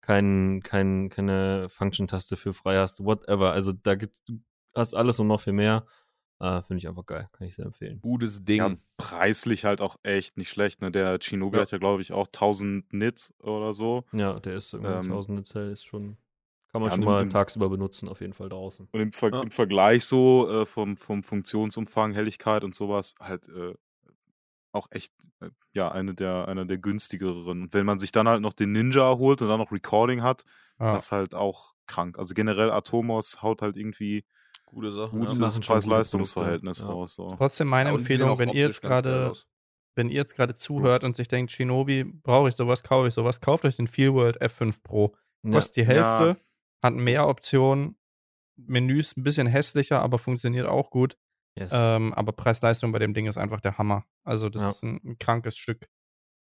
kein, 0.02 0.60
kein, 0.62 1.08
keine 1.08 1.70
Function-Taste 1.70 2.36
für 2.36 2.52
frei 2.52 2.76
hast, 2.76 3.02
whatever. 3.02 3.52
Also 3.52 3.72
da 3.72 3.94
gibt's, 3.94 4.22
du 4.24 4.38
hast 4.74 4.92
alles 4.94 5.18
und 5.18 5.28
noch 5.28 5.40
viel 5.40 5.54
mehr. 5.54 5.86
Äh, 6.44 6.62
Finde 6.62 6.78
ich 6.78 6.88
einfach 6.88 7.06
geil, 7.06 7.28
kann 7.32 7.46
ich 7.46 7.54
sehr 7.54 7.64
empfehlen. 7.64 8.00
Gutes 8.00 8.44
Ding. 8.44 8.58
Ja, 8.58 8.76
preislich 8.98 9.64
halt 9.64 9.80
auch 9.80 9.96
echt 10.02 10.36
nicht 10.36 10.50
schlecht, 10.50 10.82
ne? 10.82 10.90
Der 10.90 11.18
Shinobi 11.20 11.56
Ja. 11.56 11.62
hat 11.62 11.70
ja, 11.70 11.78
glaube 11.78 12.02
ich, 12.02 12.12
auch 12.12 12.26
1000 12.26 12.92
Nit 12.92 13.32
oder 13.38 13.72
so. 13.72 14.04
Ja, 14.12 14.38
der 14.40 14.54
ist 14.56 14.72
irgendwie 14.74 14.92
Ähm, 14.92 15.08
tausende 15.08 15.42
Zell, 15.44 15.70
ist 15.72 15.84
schon, 15.84 16.16
kann 16.70 16.82
man 16.82 16.90
ja, 16.90 16.96
schon 16.96 17.04
mal 17.04 17.22
nimm- 17.24 17.30
tagsüber 17.32 17.68
benutzen, 17.70 18.08
auf 18.08 18.20
jeden 18.20 18.34
Fall 18.34 18.48
draußen. 18.50 18.88
Und 18.92 19.00
im, 19.00 19.12
Ver 19.12 19.30
Ja. 19.32 19.40
im 19.42 19.50
Vergleich 19.50 20.04
so 20.04 20.48
äh, 20.50 20.66
vom, 20.66 20.96
vom 20.96 21.22
Funktionsumfang, 21.22 22.12
Helligkeit 22.12 22.62
und 22.64 22.74
sowas, 22.74 23.14
halt 23.20 23.48
äh, 23.48 23.74
auch 24.72 24.88
echt, 24.90 25.14
äh, 25.40 25.50
ja, 25.72 25.90
eine 25.92 26.14
der, 26.14 26.48
einer 26.48 26.64
der 26.66 26.78
günstigeren. 26.78 27.46
Und 27.62 27.74
wenn 27.74 27.86
man 27.86 27.98
sich 27.98 28.12
dann 28.12 28.28
halt 28.28 28.42
noch 28.42 28.52
den 28.52 28.72
Ninja 28.72 29.16
holt 29.16 29.40
und 29.40 29.48
dann 29.48 29.60
noch 29.60 29.72
Recording 29.72 30.22
hat, 30.22 30.44
Ja. 30.80 30.94
das 30.94 31.06
ist 31.06 31.12
halt 31.12 31.34
auch 31.34 31.74
krank. 31.86 32.18
Also 32.18 32.34
generell 32.34 32.70
Atomos 32.70 33.40
haut 33.40 33.62
halt 33.62 33.76
irgendwie 33.76 34.24
Gute 34.74 34.92
Sache. 34.92 35.16
gutes 35.16 35.38
gute 35.38 35.60
Preis-Leistungs-Verhältnis 35.60 36.80
ja. 36.80 36.86
raus. 36.86 37.14
So. 37.14 37.28
Trotzdem 37.36 37.68
meine 37.68 37.90
Ja, 37.90 37.96
Empfehlung, 37.96 38.38
wenn 38.38 38.48
ihr 38.50 38.66
jetzt 38.66 38.82
gerade 38.82 39.32
wenn 39.96 40.08
ihr 40.08 40.16
jetzt 40.16 40.34
gerade 40.34 40.56
zuhört 40.56 41.04
und 41.04 41.14
sich 41.14 41.28
denkt, 41.28 41.52
Shinobi, 41.52 42.02
brauche 42.02 42.48
ich 42.48 42.56
sowas, 42.56 42.82
kaufe 42.82 43.06
ich 43.08 43.14
sowas, 43.14 43.40
kauft 43.40 43.64
euch 43.64 43.76
den 43.76 43.86
Feelworld 43.86 44.42
F5 44.42 44.82
Pro. 44.82 45.14
Ja. 45.44 45.52
Kostet 45.52 45.76
die 45.76 45.86
Hälfte, 45.86 46.24
Ja. 46.24 46.36
hat 46.82 46.94
mehr 46.94 47.28
Optionen, 47.28 47.96
Menüs 48.56 49.16
ein 49.16 49.22
bisschen 49.22 49.46
hässlicher, 49.46 50.00
aber 50.00 50.18
funktioniert 50.18 50.66
auch 50.66 50.90
gut. 50.90 51.16
Yes. 51.56 51.70
Ähm, 51.72 52.12
aber 52.14 52.32
Preis-Leistung 52.32 52.90
bei 52.90 52.98
dem 52.98 53.14
Ding 53.14 53.26
ist 53.26 53.36
einfach 53.38 53.60
der 53.60 53.78
Hammer. 53.78 54.04
Also 54.24 54.48
das 54.48 54.62
Ja. 54.62 54.68
ist 54.70 54.82
ein, 54.82 55.00
ein 55.04 55.18
krankes 55.20 55.56
Stück 55.56 55.88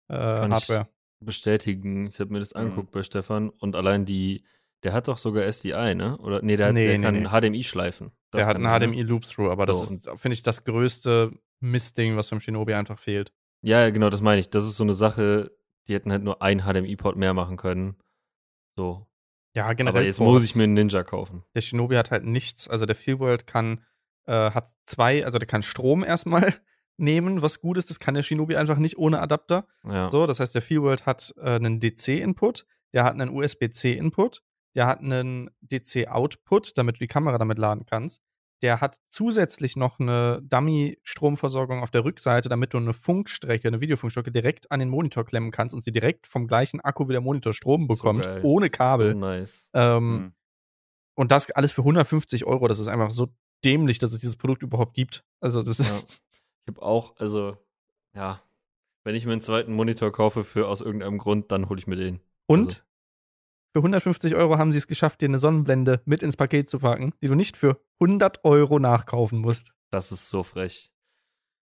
äh, 0.07 0.13
Kann 0.15 0.51
ich 0.51 0.55
Hardware. 0.55 0.87
bestätigen. 1.19 2.07
Ich 2.07 2.19
habe 2.21 2.31
mir 2.31 2.39
das 2.39 2.53
Mhm. 2.53 2.59
angeguckt 2.61 2.91
bei 2.91 3.03
Stefan 3.03 3.49
und 3.49 3.75
allein 3.75 4.05
die, 4.05 4.45
der 4.83 4.93
hat 4.93 5.07
doch 5.07 5.17
sogar 5.17 5.43
SDI, 5.51 5.95
ne? 5.95 6.17
Oder 6.17 6.41
nee, 6.41 6.55
der, 6.55 6.67
hat, 6.67 6.73
Nee, 6.73 6.85
der 6.87 6.97
nee, 6.97 7.03
kann 7.03 7.21
nee. 7.43 7.49
HDMI 7.49 7.63
schleifen. 7.63 8.11
Das 8.31 8.39
Der 8.39 8.47
hat 8.47 8.55
einen 8.55 8.63
ne? 8.65 8.79
HDMI 8.93 9.03
Loop-Through, 9.03 9.51
aber 9.51 9.65
das 9.65 9.87
So, 9.87 9.93
ist, 9.95 10.09
finde 10.19 10.33
ich, 10.33 10.43
das 10.43 10.63
größte 10.63 11.31
Mistding, 11.59 12.15
was 12.17 12.29
vom 12.29 12.39
Shinobi 12.39 12.73
einfach 12.73 12.97
fehlt. 12.99 13.31
Ja, 13.61 13.89
genau, 13.91 14.09
das 14.09 14.21
meine 14.21 14.39
ich. 14.39 14.49
Das 14.49 14.65
ist 14.65 14.77
so 14.77 14.83
eine 14.83 14.93
Sache, 14.95 15.51
die 15.87 15.93
hätten 15.93 16.11
halt 16.11 16.23
nur 16.23 16.41
einen 16.41 16.61
HDMI-Port 16.61 17.15
mehr 17.15 17.33
machen 17.33 17.57
können. 17.57 17.95
So. 18.75 19.05
Ja, 19.55 19.71
generell. 19.73 19.97
Aber 19.97 20.05
jetzt 20.05 20.17
Ports. 20.17 20.33
muss 20.33 20.43
ich 20.43 20.55
mir 20.55 20.63
einen 20.63 20.73
Ninja 20.73 21.03
kaufen. 21.03 21.43
Der 21.55 21.61
Shinobi 21.61 21.95
hat 21.95 22.09
halt 22.09 22.23
nichts. 22.23 22.67
Also 22.67 22.85
der 22.85 22.95
Feelworld 22.95 23.45
kann, 23.45 23.81
äh, 24.25 24.51
hat 24.51 24.71
zwei, 24.85 25.25
also 25.25 25.37
der 25.37 25.47
kann 25.47 25.61
Strom 25.61 26.03
erstmal 26.03 26.53
nehmen, 26.97 27.41
was 27.41 27.59
gut 27.59 27.77
ist. 27.77 27.89
Das 27.89 27.99
kann 27.99 28.13
der 28.13 28.23
Shinobi 28.23 28.55
einfach 28.55 28.77
nicht 28.77 28.97
ohne 28.97 29.19
Adapter. 29.19 29.67
Ja. 29.83 30.09
So, 30.09 30.25
das 30.25 30.39
heißt, 30.39 30.55
der 30.55 30.61
Feelworld 30.61 31.05
hat 31.05 31.33
äh, 31.37 31.51
einen 31.55 31.79
DC-Input, 31.79 32.65
der 32.93 33.03
hat 33.03 33.13
einen 33.13 33.29
USB-C-Input, 33.29 34.41
der 34.75 34.87
hat 34.87 34.99
einen 34.99 35.49
DC-Output, 35.61 36.77
damit 36.77 36.95
du 36.95 36.99
die 36.99 37.07
Kamera 37.07 37.37
damit 37.37 37.57
laden 37.57 37.85
kannst. 37.85 38.21
Der 38.61 38.79
hat 38.79 38.99
zusätzlich 39.09 39.75
noch 39.75 39.99
eine 39.99 40.39
Dummy-Stromversorgung 40.43 41.81
auf 41.81 41.89
der 41.91 42.03
Rückseite, 42.05 42.47
damit 42.47 42.73
du 42.73 42.77
eine 42.77 42.93
Funkstrecke, 42.93 43.67
eine 43.67 43.81
Videofunkstrecke 43.81 44.31
direkt 44.31 44.71
an 44.71 44.79
den 44.79 44.89
Monitor 44.89 45.25
klemmen 45.25 45.51
kannst 45.51 45.73
und 45.73 45.83
sie 45.83 45.91
direkt 45.91 46.27
vom 46.27 46.47
gleichen 46.47 46.79
Akku 46.79 47.07
wie 47.07 47.13
der 47.13 47.21
Monitor 47.21 47.53
Strom 47.53 47.87
bekommt, 47.87 48.23
so 48.25 48.29
ohne 48.43 48.67
So 48.67 48.71
Kabel. 48.71 49.15
nice. 49.15 49.69
Ähm, 49.73 50.11
Mhm. 50.13 50.33
Und 51.15 51.31
das 51.31 51.51
alles 51.51 51.71
für 51.71 51.81
150 51.83 52.45
Euro. 52.45 52.67
Das 52.67 52.79
ist 52.79 52.87
einfach 52.87 53.11
so 53.11 53.27
dämlich, 53.65 53.99
dass 53.99 54.13
es 54.13 54.19
dieses 54.19 54.37
Produkt 54.37 54.63
überhaupt 54.63 54.93
gibt. 54.93 55.23
Also, 55.41 55.61
das 55.61 55.79
ist. 55.79 55.89
Ja. 55.89 55.97
Ich 55.97 56.67
habe 56.75 56.81
auch, 56.81 57.17
also, 57.17 57.57
ja, 58.15 58.41
wenn 59.03 59.13
ich 59.15 59.25
mir 59.25 59.33
einen 59.33 59.41
zweiten 59.41 59.73
Monitor 59.73 60.11
kaufe 60.11 60.43
für 60.43 60.67
aus 60.67 60.79
irgendeinem 60.81 61.17
Grund, 61.17 61.51
dann 61.51 61.67
hole 61.69 61.79
ich 61.79 61.85
mir 61.87 61.95
den. 61.97 62.21
Und 62.47 62.65
Also- 62.65 62.81
für 63.73 63.79
150 63.79 64.35
Euro 64.35 64.57
haben 64.57 64.71
sie 64.71 64.77
es 64.77 64.87
geschafft, 64.87 65.21
dir 65.21 65.25
eine 65.25 65.39
Sonnenblende 65.39 66.01
mit 66.05 66.23
ins 66.23 66.37
Paket 66.37 66.69
zu 66.69 66.79
packen, 66.79 67.13
die 67.21 67.27
du 67.27 67.35
nicht 67.35 67.55
für 67.57 67.81
100 67.99 68.43
Euro 68.43 68.79
nachkaufen 68.79 69.39
musst. 69.39 69.73
Das 69.91 70.11
ist 70.11 70.29
so 70.29 70.43
frech. 70.43 70.91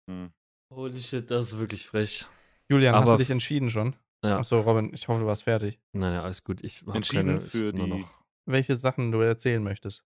Mhm. 0.07 0.31
Holy 0.73 0.99
shit, 1.01 1.29
das 1.31 1.53
ist 1.53 1.59
wirklich 1.59 1.85
frech. 1.87 2.25
Julian, 2.69 2.93
hast 2.95 3.03
Aber 3.03 3.13
du 3.13 3.17
dich 3.19 3.29
entschieden 3.29 3.69
schon? 3.69 3.95
Ja, 4.23 4.39
Achso, 4.39 4.59
Robin, 4.59 4.91
ich 4.93 5.07
hoffe, 5.07 5.21
du 5.21 5.25
warst 5.27 5.43
fertig. 5.43 5.79
nein, 5.93 6.13
nein, 6.13 6.21
alles 6.21 6.43
gut. 6.43 6.63
Ich 6.63 6.81
habe 6.81 6.95
Entschieden 6.95 7.27
keine 7.27 7.41
für 7.41 7.71
die- 7.71 7.87
noch. 7.87 8.09
Welche 8.45 8.75
Sachen 8.75 9.11
du 9.11 9.19
erzählen 9.19 9.61
möchtest. 9.63 10.03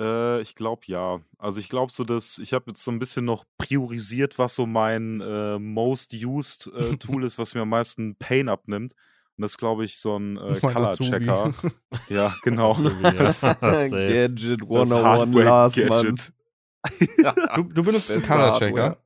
Äh, 0.00 0.40
ich 0.42 0.54
glaube 0.54 0.82
ja. 0.86 1.20
Also 1.38 1.58
ich 1.58 1.68
glaube 1.70 1.90
so, 1.90 2.04
dass 2.04 2.38
ich 2.38 2.52
habe 2.52 2.66
jetzt 2.68 2.82
so 2.82 2.90
ein 2.90 2.98
bisschen 2.98 3.24
noch 3.24 3.44
priorisiert, 3.58 4.38
was 4.38 4.54
so 4.54 4.66
mein 4.66 5.20
äh, 5.22 5.58
most 5.58 6.12
used 6.12 6.66
äh, 6.74 6.96
Tool 6.98 7.24
ist, 7.24 7.38
was 7.38 7.54
mir 7.54 7.62
am 7.62 7.70
meisten 7.70 8.14
Pain 8.16 8.48
abnimmt. 8.48 8.94
Und 9.36 9.42
das 9.42 9.52
ist, 9.52 9.58
glaube 9.58 9.84
ich, 9.84 9.98
so 9.98 10.18
ein 10.18 10.36
äh, 10.38 10.58
Mein 10.62 10.72
Color 10.72 10.88
Azubi. 10.88 11.10
Checker. 11.10 11.52
ja, 12.08 12.34
genau. 12.42 12.74
Das, 13.02 13.40
das. 13.40 13.90
Gadget 13.90 14.62
101 14.62 14.92
Hardware 14.94 15.44
Last. 15.44 15.76
Gadget. 15.76 16.32
Du, 17.56 17.64
du 17.64 17.82
benutzt 17.82 18.12
einen 18.12 18.22
Color-Checker. 18.22 18.96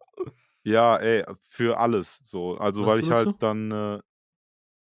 Ja, 0.65 0.97
ey, 0.99 1.25
für 1.49 1.79
alles 1.79 2.21
so. 2.25 2.59
Also 2.59 2.85
Was 2.85 2.91
weil 2.93 2.99
ich 3.01 3.11
halt 3.11 3.37
dann 3.43 3.71
äh, 3.71 4.01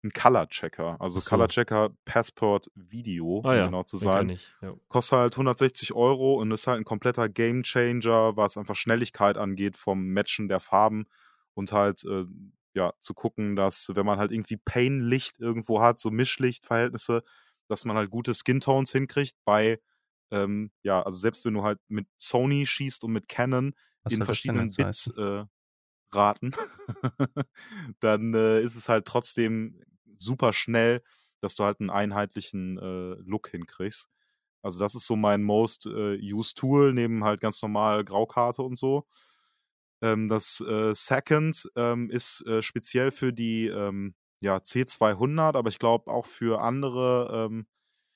einen 0.04 0.12
Color 0.14 0.48
Checker, 0.50 0.98
also 1.00 1.20
so. 1.20 1.30
Color 1.30 1.48
Checker 1.48 1.90
Passport 2.06 2.70
Video, 2.76 3.42
Ah 3.44 3.52
um 3.52 3.58
ja, 3.58 3.66
genau 3.66 3.84
zu 3.84 3.98
sein. 3.98 4.38
Ja. 4.62 4.74
kostet 4.88 5.20
halt 5.20 5.34
160 5.34 5.94
Euro 5.94 6.36
und 6.36 6.52
ist 6.52 6.68
halt 6.68 6.80
ein 6.80 6.86
kompletter 6.86 7.30
Game 7.30 7.64
Changer, 7.64 8.36
was 8.36 8.58
einfach 8.58 8.76
Schnelligkeit 8.76 9.38
angeht 9.38 9.78
vom 9.78 10.10
Matchen 10.12 10.48
der 10.48 10.60
Farben 10.60 11.06
und 11.54 11.72
halt 11.72 12.04
äh, 12.06 12.26
ja 12.74 12.94
zu 13.00 13.14
gucken, 13.14 13.56
dass 13.56 13.90
wenn 13.94 14.06
man 14.06 14.20
halt 14.20 14.32
irgendwie 14.32 14.58
Pain-Licht 14.58 15.40
irgendwo 15.40 15.82
hat, 15.82 16.00
so 16.00 16.12
Mischlichtverhältnisse, 16.12 17.24
dass 17.68 17.86
man 17.86 17.98
halt 17.98 18.10
gute 18.10 18.34
Skin-Tones 18.34 18.92
hinkriegt 18.92 19.36
bei 19.46 19.80
ähm, 20.32 20.72
ja, 20.84 21.02
also 21.02 21.18
selbst 21.18 21.44
wenn 21.46 21.56
du 21.56 21.64
halt 21.64 21.80
mit 21.88 22.08
Sony 22.20 22.66
schießt 22.66 23.04
und 23.04 23.12
mit 23.12 23.28
Canon 23.28 23.74
Was 24.04 24.14
in 24.14 24.24
verschiedenen? 24.24 24.72
Bits 24.72 25.12
äh, 25.18 25.46
raten, 26.14 26.52
dann 28.00 28.34
äh, 28.36 28.62
ist 28.62 28.76
es 28.76 28.90
halt 28.90 29.06
trotzdem 29.06 29.84
super 30.16 30.54
schnell 30.54 31.02
dass 31.42 31.56
du 31.56 31.64
halt 31.64 31.80
einen 31.80 31.90
einheitlichen 31.90 32.78
äh, 32.78 33.16
Look 33.24 33.50
hinkriegst. 33.50 34.10
Also 34.62 34.80
das 34.80 34.96
ist 34.96 35.06
so 35.06 35.16
mein 35.16 35.42
most 35.44 35.86
äh, 35.86 36.20
used 36.34 36.58
Tool, 36.58 36.94
neben 36.94 37.24
halt 37.24 37.40
ganz 37.40 37.62
normal 37.62 38.04
Graukarte 38.04 38.62
und 38.62 38.78
so. 38.78 39.06
Ähm, 40.02 40.30
das 40.30 40.62
äh, 40.62 40.94
Second 40.94 41.70
ähm, 41.76 42.10
ist 42.10 42.46
äh, 42.46 42.62
speziell 42.62 43.12
für 43.12 43.34
die 43.34 43.68
ähm, 43.68 44.16
ja, 44.42 44.58
C200, 44.58 45.56
aber 45.56 45.70
ich 45.70 45.80
glaube 45.80 46.12
auch 46.12 46.26
für 46.26 46.62
andere, 46.62 47.48
ähm, 47.50 47.68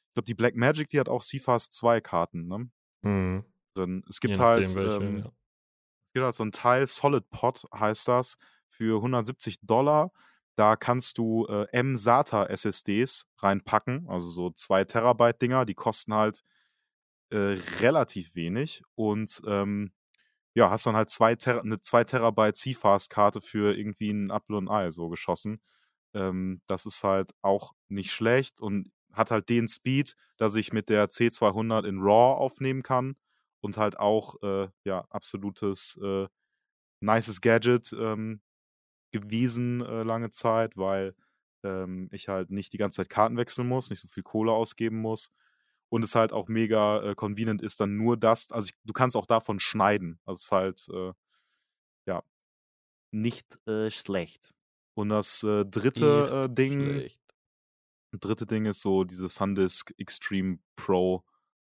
ich 0.10 0.14
glaube 0.16 0.26
die 0.26 0.34
Black 0.34 0.56
Magic, 0.56 0.90
die 0.90 1.00
hat 1.00 1.10
auch 1.10 1.22
CFAS 1.22 1.70
2 1.70 2.02
Karten 2.02 2.48
ne? 2.48 2.70
Mhm. 3.02 3.46
drin. 3.76 4.04
Es 4.08 4.20
gibt 4.20 4.40
halt, 4.40 4.74
welche, 4.76 5.04
ähm, 5.04 5.18
ja. 5.20 5.26
es 5.26 6.14
gibt 6.14 6.26
halt 6.26 6.36
so 6.36 6.46
ein 6.46 6.52
Teil, 6.52 6.88
Solid 6.88 7.30
Pot 7.30 7.66
heißt 7.74 8.08
das, 8.08 8.38
für 8.70 8.98
170 8.98 9.60
Dollar. 9.62 10.12
Da 10.56 10.76
kannst 10.76 11.18
du 11.18 11.48
äh, 11.48 11.66
M-SATA 11.72 12.46
SSDs 12.46 13.28
reinpacken, 13.40 14.08
also 14.08 14.30
so 14.30 14.52
2 14.52 14.86
Terabyte 14.86 15.42
Dinger, 15.42 15.66
die 15.66 15.74
kosten 15.74 16.14
halt 16.14 16.44
äh, 17.32 17.58
relativ 17.82 18.36
wenig 18.36 18.84
und 18.94 19.42
ähm, 19.48 19.92
ja, 20.56 20.70
hast 20.70 20.86
dann 20.86 20.96
halt 20.96 21.10
zwei 21.10 21.36
Ter 21.36 21.62
eine 21.62 21.80
2 21.82 22.04
Terabyte 22.04 22.56
CFast-Karte 22.58 23.42
für 23.42 23.76
irgendwie 23.78 24.12
ein 24.12 24.30
Apple 24.30 24.58
und 24.58 24.70
Ei 24.70 24.92
so 24.92 25.10
geschossen. 25.10 25.62
Ähm, 26.14 26.62
das 26.68 26.86
ist 26.86 27.04
halt 27.04 27.32
auch 27.42 27.74
nicht 27.90 28.12
schlecht 28.12 28.60
und 28.62 28.92
hat 29.14 29.32
halt 29.32 29.50
den 29.50 29.68
Speed, 29.68 30.16
dass 30.38 30.56
ich 30.56 30.74
mit 30.74 30.90
der 30.90 31.10
C200 31.10 31.86
in 31.86 32.00
RAW 32.02 32.38
aufnehmen 32.38 32.84
kann 32.84 33.16
und 33.62 33.78
halt 33.78 33.98
auch, 34.00 34.36
äh, 34.44 34.70
ja, 34.86 35.06
absolutes 35.10 36.00
äh, 36.04 36.28
nices 37.02 37.42
Gadget 37.42 37.94
ähm, 38.00 38.42
gewesen 39.12 39.82
äh, 39.82 40.04
lange 40.04 40.30
Zeit, 40.32 40.78
weil 40.78 41.16
ähm, 41.64 42.10
ich 42.12 42.28
halt 42.30 42.50
nicht 42.52 42.74
die 42.74 42.78
ganze 42.78 42.98
Zeit 42.98 43.10
Karten 43.10 43.38
wechseln 43.38 43.68
muss, 43.68 43.90
nicht 43.90 44.02
so 44.02 44.08
viel 44.08 44.24
Kohle 44.24 44.52
ausgeben 44.52 45.00
muss 45.02 45.32
und 45.94 46.02
es 46.02 46.16
halt 46.16 46.34
auch 46.34 46.48
mega 46.48 47.04
äh, 47.04 47.14
convenient 47.14 47.62
ist, 47.62 47.80
dann 47.80 47.98
nur 47.98 48.18
das, 48.18 48.52
also 48.52 48.66
ich, 48.66 48.74
du 48.84 48.94
kannst 48.94 49.16
auch 49.16 49.28
davon 49.28 49.60
schneiden. 49.60 50.20
Also 50.26 50.40
es 50.40 50.46
ist 50.46 50.52
halt, 50.52 50.88
äh, 50.92 51.14
ja, 52.08 52.24
nicht 53.12 53.60
äh, 53.68 53.92
schlecht. 53.92 54.56
Und 54.96 55.10
das 55.10 55.44
äh, 55.44 55.64
dritte 55.66 56.46
äh, 56.46 56.52
Ding, 56.52 56.82
Schlecht. 56.82 57.22
dritte 58.12 58.48
Ding 58.48 58.66
ist 58.66 58.82
so 58.82 59.04
diese 59.04 59.30
Sandisk 59.30 59.94
Extreme 60.00 60.58
Pro 60.76 61.24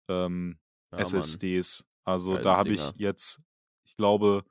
ähm, 0.07 0.57
Ja, 0.91 0.97
Mann. 0.97 1.01
SSDs. 1.05 1.85
Also 2.03 2.31
Geile 2.31 2.43
da 2.43 2.57
habe 2.57 2.73
ich 2.73 2.93
jetzt, 2.95 3.43
ich 3.83 3.95
glaube, 3.95 4.43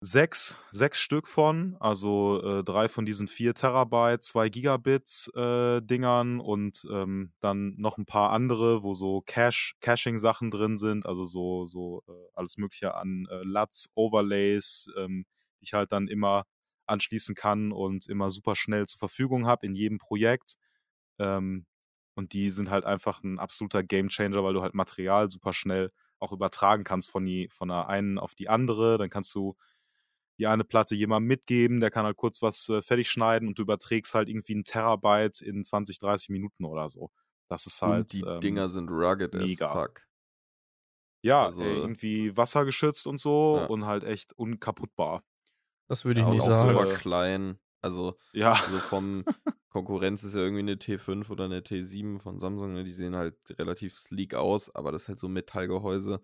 sechs, 0.00 0.58
sechs 0.70 1.00
Stück 1.00 1.26
von, 1.26 1.76
also 1.80 2.40
äh, 2.60 2.64
drei 2.64 2.88
von 2.88 3.04
diesen 3.04 3.26
4 3.26 3.54
Terabyte, 3.54 4.22
2 4.22 4.48
Gigabits 4.48 5.28
äh, 5.34 5.80
Dingern 5.82 6.38
und 6.40 6.86
ähm, 6.90 7.32
dann 7.40 7.74
noch 7.78 7.98
ein 7.98 8.06
paar 8.06 8.30
andere, 8.30 8.82
wo 8.84 8.94
so 8.94 9.22
Cache, 9.26 9.74
Caching-Sachen 9.80 10.50
drin 10.50 10.76
sind, 10.76 11.04
also 11.06 11.24
so, 11.24 11.66
so 11.66 12.02
äh, 12.08 12.12
alles 12.34 12.56
mögliche 12.58 12.94
an 12.94 13.26
äh, 13.30 13.42
LUTs, 13.42 13.88
Overlays, 13.94 14.88
ähm, 14.96 15.26
die 15.60 15.64
ich 15.64 15.72
halt 15.74 15.90
dann 15.92 16.06
immer 16.06 16.44
anschließen 16.86 17.34
kann 17.34 17.72
und 17.72 18.06
immer 18.08 18.30
super 18.30 18.54
schnell 18.54 18.86
zur 18.86 18.98
Verfügung 18.98 19.46
habe 19.46 19.66
in 19.66 19.74
jedem 19.74 19.98
Projekt. 19.98 20.56
Ähm, 21.18 21.66
und 22.14 22.32
die 22.32 22.50
sind 22.50 22.70
halt 22.70 22.84
einfach 22.84 23.22
ein 23.22 23.38
absoluter 23.38 23.82
Gamechanger, 23.84 24.42
weil 24.44 24.54
du 24.54 24.62
halt 24.62 24.74
Material 24.74 25.30
super 25.30 25.52
schnell 25.52 25.92
auch 26.18 26.32
übertragen 26.32 26.84
kannst 26.84 27.10
von, 27.10 27.24
die, 27.24 27.48
von 27.50 27.68
der 27.68 27.88
einen 27.88 28.18
auf 28.18 28.34
die 28.34 28.48
andere. 28.48 28.98
Dann 28.98 29.10
kannst 29.10 29.34
du 29.34 29.56
die 30.38 30.46
eine 30.46 30.64
Platte 30.64 30.94
jemandem 30.94 31.28
mitgeben, 31.28 31.80
der 31.80 31.90
kann 31.90 32.04
halt 32.04 32.16
kurz 32.16 32.40
was 32.42 32.68
äh, 32.68 32.80
fertig 32.82 33.10
schneiden 33.10 33.48
und 33.48 33.58
du 33.58 33.62
überträgst 33.62 34.14
halt 34.14 34.28
irgendwie 34.28 34.54
ein 34.54 34.64
Terabyte 34.64 35.40
in 35.40 35.64
20, 35.64 35.98
30 35.98 36.28
Minuten 36.30 36.64
oder 36.64 36.88
so. 36.88 37.10
Das 37.48 37.66
ist 37.66 37.80
halt. 37.82 38.00
und 38.00 38.12
die 38.12 38.22
ähm, 38.22 38.40
Dinger 38.40 38.68
sind 38.68 38.88
rugged 38.90 39.34
mega. 39.34 39.70
as 39.70 39.72
fuck. 39.72 40.02
ja, 41.22 41.46
also- 41.46 41.60
ey, 41.62 41.74
irgendwie 41.76 42.36
wassergeschützt 42.36 43.06
und 43.06 43.18
so 43.18 43.58
Ja. 43.60 43.66
und 43.66 43.86
halt 43.86 44.04
echt 44.04 44.32
unkaputtbar. 44.34 45.22
Das 45.88 46.04
würde 46.04 46.20
ich 46.20 46.26
Ja, 46.26 46.32
nicht 46.32 46.42
auch 46.42 46.54
sagen. 46.54 46.72
super 46.78 46.90
Äh, 46.92 46.94
klein. 46.96 47.58
Also, 47.80 48.18
Ja, 48.32 48.52
also 48.52 48.78
vom 48.78 49.24
Konkurrenz 49.70 50.22
ist 50.24 50.34
ja 50.34 50.40
irgendwie 50.42 50.60
eine 50.60 50.74
T5 50.74 51.30
oder 51.30 51.44
eine 51.44 51.60
T7 51.60 52.18
von 52.20 52.38
Samsung. 52.38 52.72
Ne? 52.74 52.84
Die 52.84 52.90
sehen 52.92 53.16
halt 53.16 53.36
relativ 53.58 53.96
sleek 53.96 54.34
aus, 54.34 54.74
aber 54.74 54.92
das 54.92 55.02
ist 55.02 55.08
halt 55.08 55.18
so 55.18 55.28
Metallgehäuse. 55.28 56.20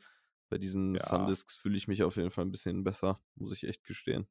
Bei 0.50 0.58
diesen 0.58 0.94
Ja. 0.94 1.06
Sundisks 1.06 1.54
fühle 1.54 1.76
ich 1.76 1.88
mich 1.88 2.02
auf 2.02 2.16
jeden 2.16 2.30
Fall 2.30 2.44
ein 2.44 2.50
bisschen 2.52 2.84
besser, 2.84 3.18
muss 3.36 3.52
ich 3.52 3.64
echt 3.66 3.84
gestehen. 3.84 4.26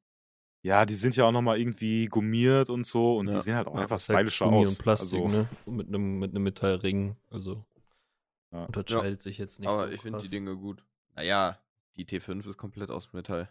ja, 0.62 0.86
die 0.86 0.94
sind 0.94 1.14
ja 1.16 1.24
auch 1.26 1.32
nochmal 1.32 1.58
irgendwie 1.58 2.06
gummiert 2.06 2.70
und 2.70 2.86
so 2.86 3.18
und 3.18 3.26
die 3.26 3.32
Ja. 3.34 3.40
sehen 3.42 3.54
halt 3.56 3.66
auch 3.66 3.74
Ja, 3.74 3.82
einfach 3.82 3.96
halt 3.96 4.02
stylischer 4.02 4.46
Gummi 4.46 4.62
aus. 4.62 4.70
und 4.70 4.78
Plastik, 4.78 5.20
also, 5.22 5.28
ne? 5.36 5.48
Und 5.66 5.76
mit 5.76 5.88
einem 5.88 6.18
mit 6.18 6.30
einem 6.30 6.42
Metallring. 6.42 7.16
Also 7.30 7.64
Ja. 8.50 8.64
unterscheidet 8.64 9.20
sich 9.20 9.36
jetzt 9.36 9.60
nicht 9.60 9.68
aber 9.68 9.88
so 9.88 9.92
ich 9.92 10.00
finde 10.00 10.20
die. 10.22 10.30
Dinge 10.30 10.56
gut. 10.56 10.82
Naja, 11.14 11.58
die 11.96 12.06
T5 12.06 12.46
ist 12.48 12.56
komplett 12.56 12.90
aus 12.90 13.12
Metall. 13.12 13.50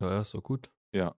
Ja, 0.00 0.10
ja, 0.12 0.20
ist 0.22 0.32
doch 0.32 0.42
gut. 0.42 0.70
Ja. 0.92 1.14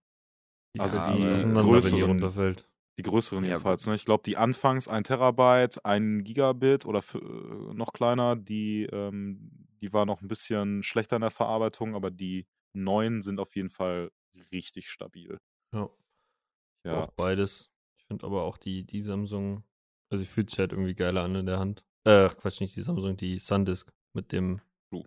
Die 0.74 0.80
Also 0.80 0.98
die 1.00 1.22
wenn 1.22 1.54
die 1.54 1.60
größeren- 1.60 2.04
runterfällt. 2.04 2.66
Die 2.99 3.03
größeren 3.03 3.45
Ja, 3.45 3.53
jedenfalls. 3.53 3.86
Ne? 3.86 3.95
Ich 3.95 4.05
glaube, 4.05 4.22
die 4.24 4.36
anfangs 4.36 4.86
1 4.88 5.09
Terabyte, 5.09 5.84
1 5.84 6.24
Gigabit 6.24 6.84
oder 6.86 7.01
für, 7.03 7.18
äh, 7.18 7.74
noch 7.74 7.93
kleiner, 7.93 8.36
die, 8.36 8.84
ähm, 8.93 9.66
die 9.80 9.93
war 9.93 10.05
noch 10.07 10.20
ein 10.20 10.28
bisschen 10.28 10.82
schlechter 10.82 11.16
in 11.16 11.22
der 11.22 11.30
Verarbeitung, 11.30 11.95
aber 11.95 12.11
die 12.11 12.47
neuen 12.74 13.22
sind 13.22 13.40
auf 13.40 13.57
jeden 13.57 13.70
Fall 13.70 14.11
richtig 14.53 14.88
stabil. 14.88 15.38
Ja. 15.74 15.88
Ja, 16.84 17.05
Auch 17.05 17.11
beides. 17.12 17.70
Ich 17.97 18.05
finde 18.07 18.26
aber 18.26 18.43
auch 18.43 18.59
die, 18.59 18.84
die 18.84 19.03
Samsung, 19.03 19.62
also 20.11 20.22
ich 20.24 20.28
fühlt 20.30 20.51
sich 20.51 20.59
halt 20.59 20.72
irgendwie 20.72 20.95
geiler 20.95 21.22
an 21.22 21.34
in 21.36 21.47
der 21.47 21.59
Hand. 21.59 21.84
Äh, 22.05 22.28
Quatsch, 22.30 22.61
nicht 22.61 22.74
die 22.76 22.80
Samsung, 22.80 23.16
die 23.16 23.38
Sandisk 23.38 23.93
mit 24.12 24.32
dem 24.32 24.61
True. 24.90 25.05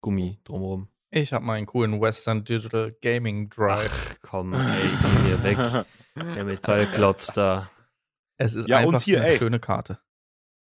Gummi 0.00 0.38
drumherum. 0.44 0.88
Ich 1.10 1.32
habe 1.32 1.44
meinen 1.44 1.66
coolen 1.66 2.00
Western 2.00 2.44
Digital 2.44 2.92
Gaming 3.02 3.50
Drive. 3.50 3.90
Ach 3.92 4.16
komm, 4.22 4.54
ey, 4.54 4.88
geh 4.88 5.26
hier 5.26 5.42
weg. 5.42 5.86
Der 6.16 6.44
Metallklotz 6.44 7.32
da. 7.32 7.70
Es 8.36 8.54
ist 8.54 8.68
Ja, 8.68 8.78
und 8.78 8.86
einfach 8.86 9.02
hier, 9.02 9.20
eine 9.20 9.30
ey. 9.30 9.38
schöne 9.38 9.60
Karte. 9.60 9.98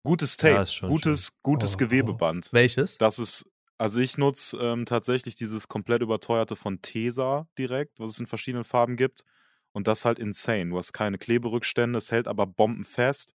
Gutes 0.04 0.36
Ja, 0.36 0.56
Tape, 0.58 0.66
schon 0.66 0.88
gutes, 0.90 1.32
gutes 1.42 1.74
Oh, 1.74 1.78
Gewebeband. 1.78 2.52
Welches? 2.52 2.98
Das 2.98 3.18
ist, 3.18 3.50
also 3.78 4.00
ich 4.00 4.18
nutze 4.18 4.56
ähm, 4.58 4.84
tatsächlich 4.86 5.34
dieses 5.34 5.66
komplett 5.68 6.02
überteuerte 6.02 6.56
von 6.56 6.82
Tesa 6.82 7.48
direkt, 7.58 7.98
was 7.98 8.10
es 8.12 8.18
in 8.20 8.26
verschiedenen 8.26 8.64
Farben 8.64 8.96
gibt. 8.96 9.24
Und 9.72 9.88
das 9.88 10.00
ist 10.00 10.04
halt 10.04 10.18
insane. 10.18 10.70
Du 10.70 10.78
hast 10.78 10.92
keine 10.92 11.18
Kleberückstände, 11.18 11.96
es 11.98 12.12
hält 12.12 12.28
aber 12.28 12.46
bombenfest. 12.46 13.34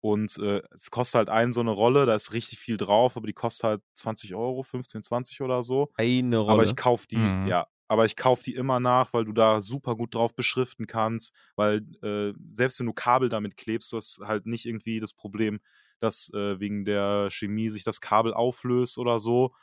Und 0.00 0.38
äh, 0.38 0.62
es 0.70 0.90
kostet 0.90 1.18
halt 1.18 1.28
ein 1.30 1.52
so 1.52 1.60
eine 1.60 1.70
Rolle, 1.70 2.06
da 2.06 2.14
ist 2.14 2.32
richtig 2.32 2.58
viel 2.58 2.76
drauf, 2.76 3.16
aber 3.16 3.26
die 3.26 3.32
kostet 3.32 3.64
halt 3.64 3.82
20 3.94 4.34
Euro, 4.34 4.62
15, 4.62 5.02
20 5.02 5.40
oder 5.40 5.62
so. 5.62 5.90
Eine 5.96 6.38
Rolle. 6.38 6.52
Aber 6.52 6.62
ich 6.62 6.76
kaufe 6.76 7.06
die, 7.10 7.16
Mhm. 7.16 7.46
ja, 7.48 7.66
aber 7.88 8.04
ich 8.04 8.16
kaufe 8.16 8.42
die 8.44 8.54
immer 8.54 8.80
nach, 8.80 9.12
weil 9.12 9.24
du 9.24 9.32
da 9.32 9.60
super 9.60 9.96
gut 9.96 10.14
drauf 10.14 10.34
beschriften 10.34 10.86
kannst, 10.86 11.34
weil 11.56 11.82
äh, 12.02 12.32
selbst 12.52 12.80
wenn 12.80 12.86
du 12.86 12.92
Kabel 12.92 13.28
damit 13.28 13.56
klebst, 13.56 13.92
du 13.92 13.96
hast 13.96 14.20
halt 14.24 14.46
nicht 14.46 14.66
irgendwie 14.66 15.00
das 15.00 15.12
Problem, 15.12 15.60
dass 16.00 16.30
äh, 16.34 16.58
wegen 16.60 16.84
der 16.84 17.28
Chemie 17.30 17.68
sich 17.68 17.84
das 17.84 18.00
Kabel 18.00 18.34
auflöst 18.34 18.98
oder 18.98 19.18
so. 19.18 19.54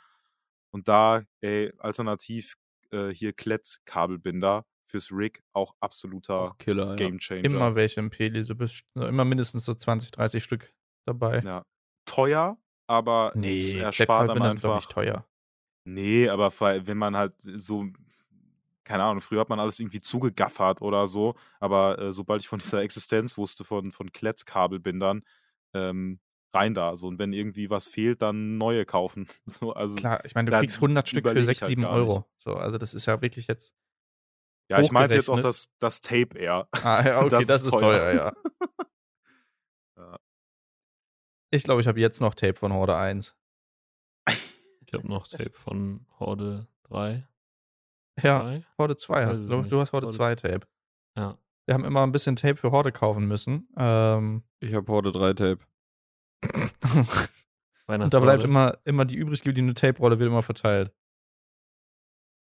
Und 0.71 0.87
da, 0.87 1.23
ey, 1.41 1.73
alternativ 1.79 2.55
äh, 2.91 3.09
hier 3.09 3.33
Klett-Kabelbinder 3.33 4.65
fürs 4.85 5.11
Rig 5.11 5.41
auch 5.53 5.73
absoluter 5.79 6.39
auch 6.41 6.57
Killer, 6.57 6.89
ja. 6.89 6.95
Gamechanger. 6.95 7.45
Immer 7.45 7.75
welche 7.75 7.99
im 7.99 8.09
Peli, 8.09 8.43
so 8.43 8.55
bist, 8.55 8.83
immer 8.95 9.25
mindestens 9.25 9.65
so 9.65 9.73
20, 9.73 10.11
30 10.11 10.43
Stück 10.43 10.73
dabei. 11.05 11.39
Ja. 11.39 11.65
Teuer, 12.05 12.57
aber 12.87 13.33
es 13.35 13.73
erspart 13.73 14.29
doch 14.29 14.35
einfach. 14.35 14.75
nicht 14.75 14.91
teuer. 14.91 15.25
Nee, 15.85 16.29
aber 16.29 16.51
wenn 16.85 16.97
man 16.97 17.15
halt 17.15 17.33
so, 17.39 17.87
keine 18.83 19.03
Ahnung, 19.03 19.21
früher 19.21 19.41
hat 19.41 19.49
man 19.49 19.59
alles 19.59 19.79
irgendwie 19.79 20.01
zugegaffert 20.01 20.81
oder 20.81 21.07
so, 21.07 21.35
aber 21.59 21.99
äh, 21.99 22.11
sobald 22.11 22.41
ich 22.41 22.47
von 22.47 22.59
dieser 22.77 22.81
Existenz 22.81 23.37
wusste, 23.37 23.63
von, 23.63 23.91
von 23.91 24.11
Klettkabelbindern, 24.11 25.23
ähm, 25.73 26.19
rein 26.53 26.73
da. 26.73 26.95
So, 26.95 27.07
und 27.07 27.19
wenn 27.19 27.31
irgendwie 27.33 27.69
was 27.69 27.87
fehlt, 27.87 28.21
dann 28.21 28.57
neue 28.57 28.85
kaufen. 28.85 29.27
So, 29.45 29.73
also, 29.73 29.95
Klar, 29.95 30.23
ich 30.25 30.35
meine, 30.35 30.51
du 30.51 30.57
kriegst 30.59 30.77
100 30.77 31.07
Stück 31.07 31.25
für 31.25 31.31
überleg 31.31 31.45
6, 31.45 31.57
ich 31.57 31.61
halt 31.61 31.69
7 31.69 31.81
gar 31.83 31.91
nicht. 31.99 32.09
Euro. 32.09 32.25
So, 32.39 32.55
also 32.55 32.77
das 32.77 32.93
ist 32.93 33.05
ja 33.05 33.21
wirklich 33.21 33.47
jetzt. 33.47 33.73
ja, 34.69 34.79
ich 34.79 34.91
meinte 34.91 35.15
jetzt 35.15 35.29
auch 35.29 35.39
das, 35.39 35.69
das 35.79 36.01
Tape 36.01 36.37
eher. 36.37 36.67
Ah, 36.71 37.03
ja, 37.05 37.19
okay, 37.25 37.29
Das 37.29 37.45
das, 37.47 37.61
ist 37.61 37.67
ist 37.67 37.71
teuer. 37.71 37.97
teuer, 37.97 38.13
ja. 38.13 38.31
Ja. 39.97 40.17
Ich 41.53 41.63
glaube, 41.63 41.81
ich 41.81 41.87
habe 41.87 41.99
jetzt 41.99 42.21
noch 42.21 42.33
Tape 42.35 42.55
von 42.55 42.73
Horde 42.73 42.95
1. 42.97 43.35
Ich 44.85 44.93
habe 44.93 45.07
noch 45.07 45.27
Tape 45.27 45.53
von 45.53 46.05
Horde 46.19 46.67
3. 46.83 47.27
Ja, 48.21 48.39
Drei? 48.39 48.63
Horde 48.77 48.97
2 48.97 49.13
Weiß 49.25 49.29
hast 49.29 49.43
du. 49.49 49.61
Du 49.63 49.79
hast 49.79 49.93
Horde 49.93 50.07
Horde 50.07 50.15
2 50.15 50.35
Tape. 50.35 50.67
Ja. 51.17 51.37
Wir 51.65 51.73
haben 51.75 51.85
immer 51.85 52.03
ein 52.03 52.11
bisschen 52.11 52.35
Tape 52.35 52.55
für 52.57 52.71
Horde 52.71 52.91
kaufen 52.91 53.27
müssen. 53.27 53.69
Ähm, 53.77 54.43
Ich 54.59 54.73
habe 54.73 54.91
Horde 54.91 55.11
3 55.11 55.33
Tape. 55.33 55.59
und 57.87 58.13
da 58.13 58.19
bleibt 58.19 58.43
immer, 58.43 58.77
immer 58.83 59.05
die 59.05 59.15
übrig 59.15 59.43
gebliebene 59.43 59.73
Tape-Rolle 59.73 60.19
wird 60.19 60.29
immer 60.29 60.43
verteilt. 60.43 60.91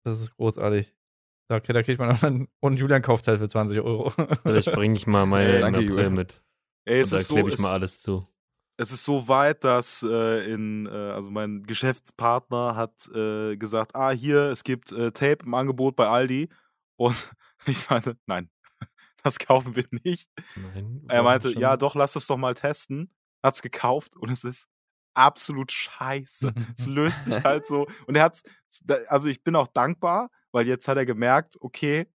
Das 0.03 0.21
ist 0.21 0.35
großartig. 0.35 0.93
Da, 1.49 1.57
okay, 1.57 1.73
da 1.73 1.83
kriegt 1.83 1.99
man 1.99 2.17
dann 2.19 2.47
und 2.59 2.77
Julian 2.77 3.01
kauft 3.01 3.27
halt 3.27 3.39
für 3.39 3.47
20 3.47 3.79
Euro. 3.79 4.11
Vielleicht 4.43 4.71
bringe 4.73 4.95
ich 4.97 5.07
mal 5.07 5.25
meine 5.27 5.55
im 5.55 5.61
danke, 5.61 5.79
April 5.79 5.89
Julian. 5.91 6.13
mit. 6.13 6.43
Ey, 6.85 6.99
es 7.01 7.11
Und 7.11 7.17
da 7.17 7.21
ist 7.21 7.27
so, 7.27 7.35
klebe 7.35 7.49
ich 7.49 7.55
es, 7.55 7.61
mal 7.61 7.71
alles 7.71 8.01
zu. 8.01 8.25
Es 8.77 8.91
ist 8.91 9.03
so 9.03 9.27
weit, 9.27 9.63
dass 9.63 10.03
äh, 10.03 10.51
in, 10.51 10.85
äh, 10.85 10.89
also 10.91 11.29
mein 11.31 11.63
Geschäftspartner 11.63 12.75
hat 12.75 13.07
äh, 13.13 13.57
gesagt, 13.57 13.95
ah, 13.95 14.11
hier, 14.11 14.49
es 14.51 14.63
gibt 14.63 14.91
äh, 14.91 15.11
Tape 15.11 15.45
im 15.45 15.53
Angebot 15.53 15.95
bei 15.95 16.07
Aldi. 16.07 16.49
Und 16.95 17.31
ich 17.65 17.89
meinte, 17.89 18.17
nein, 18.27 18.49
das 19.23 19.39
kaufen 19.39 19.75
wir 19.75 19.85
nicht. 20.03 20.29
Nein, 20.55 21.03
Er 21.09 21.23
meinte, 21.23 21.51
schon- 21.51 21.61
ja, 21.61 21.75
doch, 21.77 21.95
lass 21.95 22.15
es 22.15 22.27
doch 22.27 22.37
mal 22.37 22.53
testen. 22.53 23.11
Hat's 23.43 23.61
gekauft 23.61 24.15
und 24.15 24.29
es 24.29 24.43
ist 24.43 24.67
absolut 25.15 25.71
scheiße. 25.71 26.53
es 26.77 26.85
löst 26.87 27.25
sich 27.25 27.43
halt 27.43 27.65
so. 27.65 27.87
Und 28.05 28.15
er 28.15 28.23
hat's, 28.23 28.43
also 29.07 29.27
ich 29.29 29.43
bin 29.43 29.55
auch 29.55 29.67
dankbar, 29.67 30.29
weil 30.51 30.67
jetzt 30.67 30.87
hat 30.87 30.97
er 30.97 31.05
gemerkt, 31.05 31.55
okay, 31.61 32.07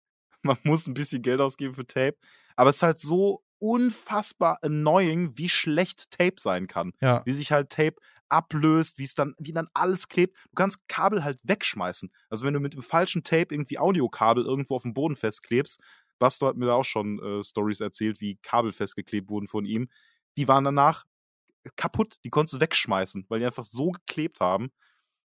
man 0.43 0.57
muss 0.65 0.87
ein 0.87 0.95
bisschen 0.95 1.23
Geld 1.23 1.41
ausgeben 1.41 1.75
für 1.75 1.87
Tape. 1.87 2.17
Aber 2.57 2.71
es 2.71 2.77
ist 2.77 2.83
halt 2.83 2.99
so 3.01 3.43
unfassbar 3.61 4.59
annoying, 4.63 5.37
wie 5.37 5.49
schlecht 5.49 6.11
Tape 6.11 6.41
sein 6.41 6.67
kann. 6.67 6.93
Ja. 7.01 7.23
Wie 7.25 7.33
sich 7.33 7.53
halt 7.53 7.71
Tape 7.71 7.97
ablöst, 8.29 8.99
wie 8.99 9.05
es 9.05 9.15
dann, 9.15 9.35
wie 9.39 9.53
dann 9.53 9.69
alles 9.75 10.09
klebt. 10.09 10.37
Du 10.51 10.55
kannst 10.55 10.89
Kabel 10.89 11.25
halt 11.25 11.39
wegschmeißen. 11.43 12.11
Also 12.29 12.45
wenn 12.45 12.55
du 12.55 12.61
mit 12.61 12.75
dem 12.75 12.83
falschen 12.83 13.25
Tape 13.25 13.55
irgendwie 13.55 13.79
Audiokabel 13.79 14.45
irgendwo 14.45 14.77
auf 14.77 14.83
dem 14.83 14.95
Boden 14.95 15.17
festklebst, 15.17 15.81
Basto 16.19 16.47
hat 16.47 16.57
mir 16.57 16.67
da 16.67 16.75
auch 16.75 16.85
schon 16.85 17.19
äh, 17.21 17.43
Stories 17.43 17.81
erzählt, 17.81 18.21
wie 18.21 18.37
Kabel 18.37 18.73
festgeklebt 18.73 19.31
wurden 19.31 19.49
von 19.49 19.65
ihm. 19.65 19.89
Die 20.37 20.49
waren 20.49 20.65
danach 20.65 21.07
kaputt, 21.77 22.19
die 22.25 22.31
konntest 22.31 22.55
du 22.55 22.61
wegschmeißen, 22.61 23.27
weil 23.29 23.41
die 23.41 23.47
einfach 23.47 23.65
so 23.65 23.91
geklebt 23.91 24.41
haben. 24.41 24.71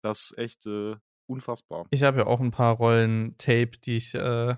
Das 0.02 0.32
ist 0.32 0.38
echt 0.38 0.66
äh, 0.68 0.96
unfassbar. 1.28 1.88
Ich 1.90 2.04
habe 2.04 2.20
ja 2.20 2.28
auch 2.28 2.40
ein 2.40 2.52
paar 2.52 2.76
Rollen 2.76 3.36
Tape, 3.38 3.72
die 3.84 3.98
ich 3.98 4.14
äh, 4.14 4.56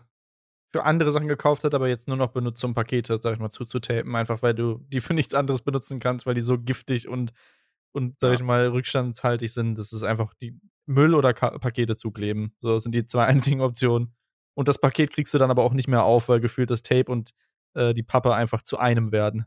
für 0.77 0.85
andere 0.85 1.11
Sachen 1.11 1.27
gekauft 1.27 1.63
habe, 1.63 1.75
aber 1.75 1.87
jetzt 1.87 2.07
nur 2.07 2.17
noch 2.17 2.31
benutze, 2.31 2.65
um 2.65 2.73
Pakete, 2.73 3.19
sag 3.21 3.33
ich 3.33 3.39
mal, 3.39 3.49
zuzutapen, 3.49 4.15
einfach 4.15 4.41
weil 4.41 4.53
du 4.53 4.79
die 4.87 5.01
für 5.01 5.13
nichts 5.13 5.33
anderes 5.33 5.61
benutzen 5.61 5.99
kannst, 5.99 6.25
weil 6.25 6.33
die 6.35 6.41
so 6.41 6.57
giftig 6.57 7.07
und, 7.07 7.31
und 7.93 8.19
sag 8.19 8.29
Ja. 8.29 8.33
ich 8.35 8.43
mal, 8.43 8.67
rückstandshaltig 8.67 9.51
sind. 9.51 9.77
Das 9.77 9.91
ist 9.93 10.03
einfach 10.03 10.33
die 10.41 10.59
Müll 10.85 11.13
oder 11.15 11.33
Ka 11.33 11.57
Pakete 11.57 11.95
zukleben. 11.95 12.53
So 12.61 12.79
sind 12.79 12.93
die 12.95 13.05
zwei 13.05 13.25
einzigen 13.51 13.61
Optionen. 13.61 14.13
Und 14.53 14.67
das 14.67 14.79
Paket 14.79 15.11
kriegst 15.13 15.33
du 15.33 15.37
dann 15.37 15.51
aber 15.51 15.63
auch 15.63 15.73
nicht 15.73 15.87
mehr 15.87 16.03
auf, 16.03 16.29
weil 16.29 16.39
gefühlt 16.39 16.69
das 16.69 16.81
Tape 16.83 17.11
und 17.11 17.31
äh, 17.73 17.93
die 17.93 18.03
Pappe 18.03 18.33
einfach 18.33 18.61
zu 18.63 18.77
einem 18.77 19.11
werden. 19.11 19.45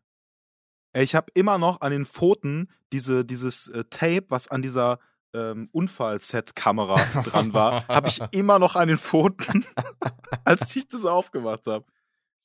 Ich 0.93 1.15
habe 1.15 1.31
immer 1.35 1.59
noch 1.59 1.81
an 1.81 1.93
den 1.93 2.07
Pfoten 2.07 2.71
diese, 2.93 3.25
dieses 3.25 3.69
äh, 3.69 3.85
Tape, 3.91 4.27
was 4.29 4.49
an 4.49 4.63
dieser 4.63 4.99
ähm, 5.35 5.69
Unfallset-Kamera 5.73 6.97
dran 7.25 7.53
war, 7.53 7.87
habe 7.89 8.09
ich 8.09 8.21
immer 8.33 8.59
noch 8.59 8.77
an 8.77 8.89
den 8.89 8.99
Pfoten, 8.99 9.65
als 10.45 10.75
ich 10.77 10.89
das 10.89 11.05
aufgemacht 11.05 11.67
habe. 11.67 11.85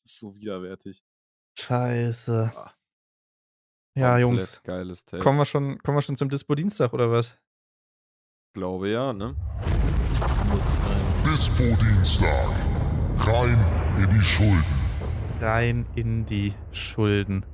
Das 0.04 0.14
ist 0.14 0.20
so 0.20 0.36
widerwärtig. 0.36 1.04
Scheiße. 1.58 2.52
Ah. 2.56 2.72
Ja, 3.98 4.18
Jungs. 4.18 4.62
Geiles 4.64 5.06
Tape. 5.06 5.24
Kommen 5.24 5.38
wir 5.38 5.46
schon, 5.46 5.80
kommen 5.80 5.98
wir 5.98 6.02
schon 6.02 6.18
zum 6.18 6.30
Dispo-Dienstag 6.30 6.92
oder 6.94 7.10
was? 7.12 7.38
Glaube 8.54 8.90
ja, 8.90 9.14
ne? 9.14 9.36
Muss 10.50 10.66
es 10.66 10.82
sein. 10.82 11.24
Dispo-Dienstag. 11.24 12.50
Rein 13.20 13.58
in 13.98 14.10
die 14.10 14.22
Schulden. 14.22 14.64
rein 15.40 15.86
in 15.96 16.26
die 16.26 16.54
Schulden. 16.72 17.46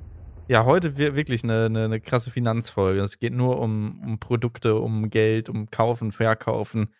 Ja, 0.48 0.64
heute 0.64 0.96
wir- 0.98 1.14
wirklich 1.16 1.44
eine, 1.44 1.66
eine, 1.66 1.84
eine 1.84 2.00
krasse 2.00 2.30
Finanzfolge. 2.30 3.00
Es 3.00 3.18
geht 3.18 3.32
nur 3.32 3.58
um, 3.60 4.00
um 4.02 4.18
Produkte, 4.18 4.74
um 4.76 5.08
Geld, 5.08 5.48
um 5.48 5.70
Kaufen, 5.70 6.12
Verkaufen. 6.12 6.92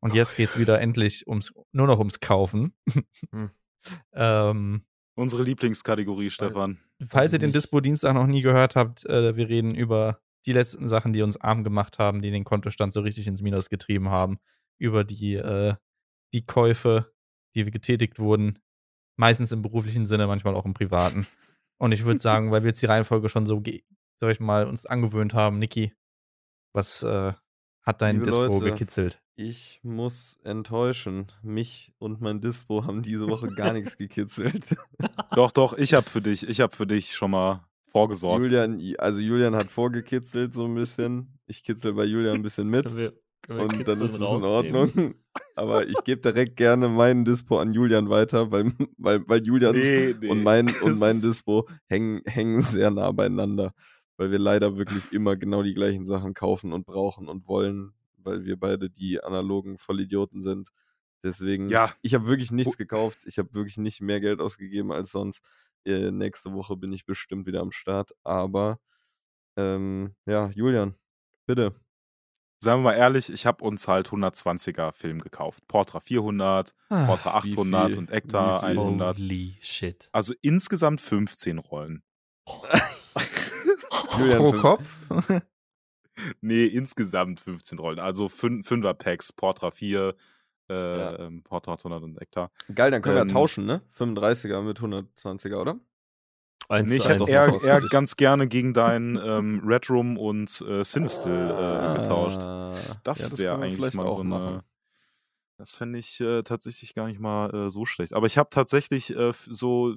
Und 0.00 0.14
jetzt 0.14 0.36
geht 0.36 0.50
es 0.50 0.58
wieder 0.58 0.80
endlich 0.80 1.26
ums, 1.26 1.52
nur 1.72 1.86
noch 1.86 1.98
ums 1.98 2.20
Kaufen. 2.20 2.74
Hm. 3.32 3.50
ähm, 4.14 4.84
Unsere 5.16 5.42
Lieblingskategorie, 5.44 6.28
Stefan. 6.30 6.78
falls 7.06 7.32
ihr 7.32 7.38
den. 7.38 7.52
Dispo-Dienstag 7.52 8.14
noch 8.14 8.26
nie 8.26 8.42
gehört 8.42 8.76
habt, 8.76 9.06
äh, 9.06 9.36
wir 9.36 9.48
reden 9.48 9.74
über 9.74 10.20
die 10.46 10.52
letzten 10.52 10.88
Sachen, 10.88 11.12
die 11.12 11.22
uns 11.22 11.40
arm 11.40 11.64
gemacht 11.64 11.98
haben, 11.98 12.20
die 12.20 12.30
den 12.30 12.44
Kontostand 12.44 12.92
so 12.92 13.00
richtig 13.00 13.26
ins 13.26 13.40
Minus 13.40 13.70
getrieben 13.70 14.10
haben. 14.10 14.38
Über 14.78 15.04
die, 15.04 15.34
äh, 15.34 15.74
die 16.34 16.44
Käufe, 16.44 17.12
die 17.54 17.64
getätigt 17.64 18.18
wurden. 18.18 18.58
Meistens 19.16 19.52
im 19.52 19.62
beruflichen 19.62 20.04
Sinne, 20.06 20.26
manchmal 20.26 20.54
auch 20.54 20.64
im 20.66 20.74
privaten. 20.74 21.26
Und 21.78 21.92
ich 21.92 22.04
würde 22.04 22.20
sagen, 22.20 22.50
weil 22.50 22.62
wir 22.62 22.68
jetzt 22.70 22.82
die 22.82 22.86
Reihenfolge 22.86 23.28
schon 23.28 23.46
so, 23.46 23.60
ge- 23.60 23.84
sag 24.20 24.30
ich 24.30 24.40
mal, 24.40 24.66
uns 24.66 24.86
angewöhnt 24.86 25.34
haben, 25.34 25.58
Niki, 25.58 25.92
was 26.72 27.02
äh, 27.02 27.32
hat 27.82 28.02
dein 28.02 28.16
Liebe 28.16 28.26
Dispo 28.26 28.46
Leute. 28.60 28.70
gekitzelt? 28.72 29.20
Ich 29.36 29.80
muss 29.82 30.38
enttäuschen. 30.44 31.26
Mich 31.42 31.92
und 31.98 32.20
mein 32.20 32.40
Dispo 32.40 32.84
haben 32.86 33.02
diese 33.02 33.26
Woche 33.28 33.48
gar 33.48 33.72
nichts 33.72 33.96
gekitzelt. 33.96 34.76
Doch, 35.34 35.50
doch, 35.50 35.76
ich 35.76 35.94
habe 35.94 36.08
für 36.08 36.22
dich, 36.22 36.48
ich 36.48 36.60
habe 36.60 36.74
für 36.76 36.86
dich 36.86 37.14
schon 37.14 37.32
mal 37.32 37.66
vorgesorgt. 37.90 38.40
Julian, 38.44 38.80
also 38.98 39.20
Julian 39.20 39.56
hat 39.56 39.66
vorgekitzelt 39.66 40.54
so 40.54 40.64
ein 40.66 40.74
bisschen. 40.76 41.38
Ich 41.46 41.64
kitzel 41.64 41.94
bei 41.94 42.04
Julian 42.04 42.36
ein 42.36 42.42
bisschen 42.42 42.68
mit. 42.70 42.86
Und 43.48 43.86
dann 43.86 44.00
ist 44.00 44.12
es 44.12 44.18
in? 44.18 44.22
Ordnung. 44.22 45.14
Aber 45.54 45.86
ich 45.86 45.96
gebe 46.04 46.20
direkt 46.20 46.56
gerne 46.56 46.88
meinen 46.88 47.24
Dispo 47.24 47.58
an 47.58 47.74
Julian 47.74 48.08
weiter, 48.08 48.50
weil, 48.50 48.72
weil, 48.96 49.26
weil 49.28 49.44
Julians 49.44 49.76
Nee, 49.76 50.14
nee. 50.20 50.28
und 50.28 50.42
mein, 50.42 50.66
und 50.82 50.98
mein 50.98 51.20
Dispo 51.20 51.68
hängen, 51.86 52.22
hängen 52.26 52.60
sehr 52.60 52.90
nah 52.90 53.10
beieinander. 53.12 53.74
Weil 54.16 54.30
wir 54.30 54.38
leider 54.38 54.76
wirklich 54.78 55.12
immer 55.12 55.36
genau 55.36 55.62
die 55.62 55.74
gleichen 55.74 56.06
Sachen 56.06 56.34
kaufen 56.34 56.72
und 56.72 56.86
brauchen 56.86 57.28
und 57.28 57.46
wollen, 57.48 57.92
weil 58.16 58.44
wir 58.44 58.56
beide 58.56 58.88
die 58.88 59.22
analogen 59.22 59.76
Vollidioten 59.78 60.40
sind. 60.40 60.68
Deswegen, 61.22 61.68
Ja. 61.68 61.92
ich 62.02 62.14
habe 62.14 62.26
wirklich 62.26 62.52
nichts 62.52 62.76
gekauft. 62.76 63.18
Ich 63.26 63.38
habe 63.38 63.52
wirklich 63.54 63.76
nicht 63.78 64.00
mehr 64.00 64.20
Geld 64.20 64.40
ausgegeben 64.40 64.92
als 64.92 65.10
sonst. 65.10 65.40
Äh, 65.84 66.10
nächste 66.10 66.52
Woche 66.52 66.76
bin 66.76 66.92
ich 66.92 67.06
bestimmt 67.06 67.46
wieder 67.46 67.60
am 67.60 67.72
Start. 67.72 68.12
Aber 68.22 68.78
ähm, 69.56 70.14
ja, 70.26 70.50
Julian, 70.54 70.94
bitte. 71.46 71.74
Sagen 72.60 72.80
wir 72.82 72.90
mal 72.92 72.96
ehrlich, 72.96 73.30
ich 73.30 73.44
habe 73.46 73.62
uns 73.64 73.88
halt 73.88 74.08
120er 74.08 74.92
Film 74.92 75.20
gekauft. 75.20 75.66
Portra 75.68 76.00
400, 76.00 76.74
Ah, 76.88 77.04
Portra 77.06 77.42
wie 77.44 77.50
800 77.52 77.90
viel? 77.90 77.98
und 77.98 78.10
Ektar 78.10 78.60
viel? 78.60 78.78
100. 78.78 79.18
Holy 79.18 79.58
shit. 79.60 80.08
Also 80.12 80.32
insgesamt 80.40 81.00
15 81.02 81.58
Rollen. 81.58 82.02
Pro 84.10 84.52
Kopf? 84.52 84.98
Nee, 86.40 86.66
insgesamt 86.66 87.40
15 87.40 87.76
Rollen. 87.80 87.98
Also 87.98 88.26
5er 88.26 88.94
Packs, 88.94 89.32
Portra 89.32 89.72
4, 89.72 90.14
äh, 90.70 90.72
Ja. 90.98 91.18
ähm, 91.18 91.42
Portra 91.42 91.72
800 91.72 92.04
und 92.04 92.22
Ektar. 92.22 92.52
Geil, 92.72 92.92
dann 92.92 93.02
können 93.02 93.18
Ähm, 93.18 93.26
wir 93.26 93.32
tauschen, 93.32 93.66
ne? 93.66 93.82
35er 93.98 94.62
mit 94.62 94.78
120er, 94.80 95.56
oder? 95.60 95.80
Eins 96.68 96.90
Nee, 96.90 96.96
ich 96.96 97.08
hätte 97.08 97.30
eher- 97.30 97.60
eher, 97.62 97.80
ganz 97.82 98.16
gerne 98.16 98.48
gegen 98.48 98.72
deinen 98.72 99.16
ähm, 99.16 99.60
Red 99.64 99.90
Room 99.90 100.16
und 100.16 100.60
äh, 100.66 100.82
Sinistil 100.84 101.32
äh, 101.32 101.92
getauscht. 102.00 102.42
Ah, 102.42 102.72
Das 103.04 103.30
ja, 103.32 103.38
wäre 103.38 103.58
können 103.58 103.62
wir 103.78 103.78
eigentlich 103.78 103.94
mal 103.94 104.10
so 104.10 104.24
machen. 104.24 104.46
eine. 104.46 104.64
Das 105.58 105.76
fände 105.76 105.98
ich 105.98 106.20
äh, 106.20 106.42
tatsächlich 106.42 106.94
gar 106.94 107.06
nicht 107.06 107.20
mal 107.20 107.54
äh, 107.54 107.70
so 107.70 107.84
schlecht. 107.86 108.12
Aber 108.12 108.26
ich 108.26 108.38
habe 108.38 108.50
tatsächlich 108.50 109.14
äh, 109.14 109.32
so, 109.46 109.94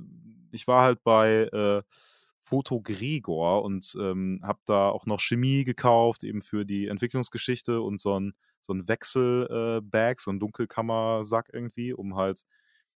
ich 0.52 0.68
war 0.68 0.84
halt 0.84 1.04
bei 1.04 1.46
äh, 1.46 1.82
Foto 2.44 2.80
Gregor 2.82 3.64
und 3.64 3.96
ähm, 4.00 4.40
habe 4.44 4.60
da 4.66 4.90
auch 4.90 5.06
noch 5.06 5.20
Chemie 5.20 5.64
gekauft, 5.64 6.24
eben 6.24 6.42
für 6.42 6.64
die 6.66 6.88
Entwicklungsgeschichte 6.88 7.82
und 7.82 8.00
so 8.00 8.20
ein, 8.20 8.34
so 8.62 8.74
ein 8.74 8.88
Wechselbag, 8.88 10.18
äh, 10.18 10.22
so 10.22 10.32
ein 10.32 10.40
Dunkelkammersack 10.40 11.50
irgendwie, 11.52 11.92
um 11.94 12.16
halt 12.16 12.44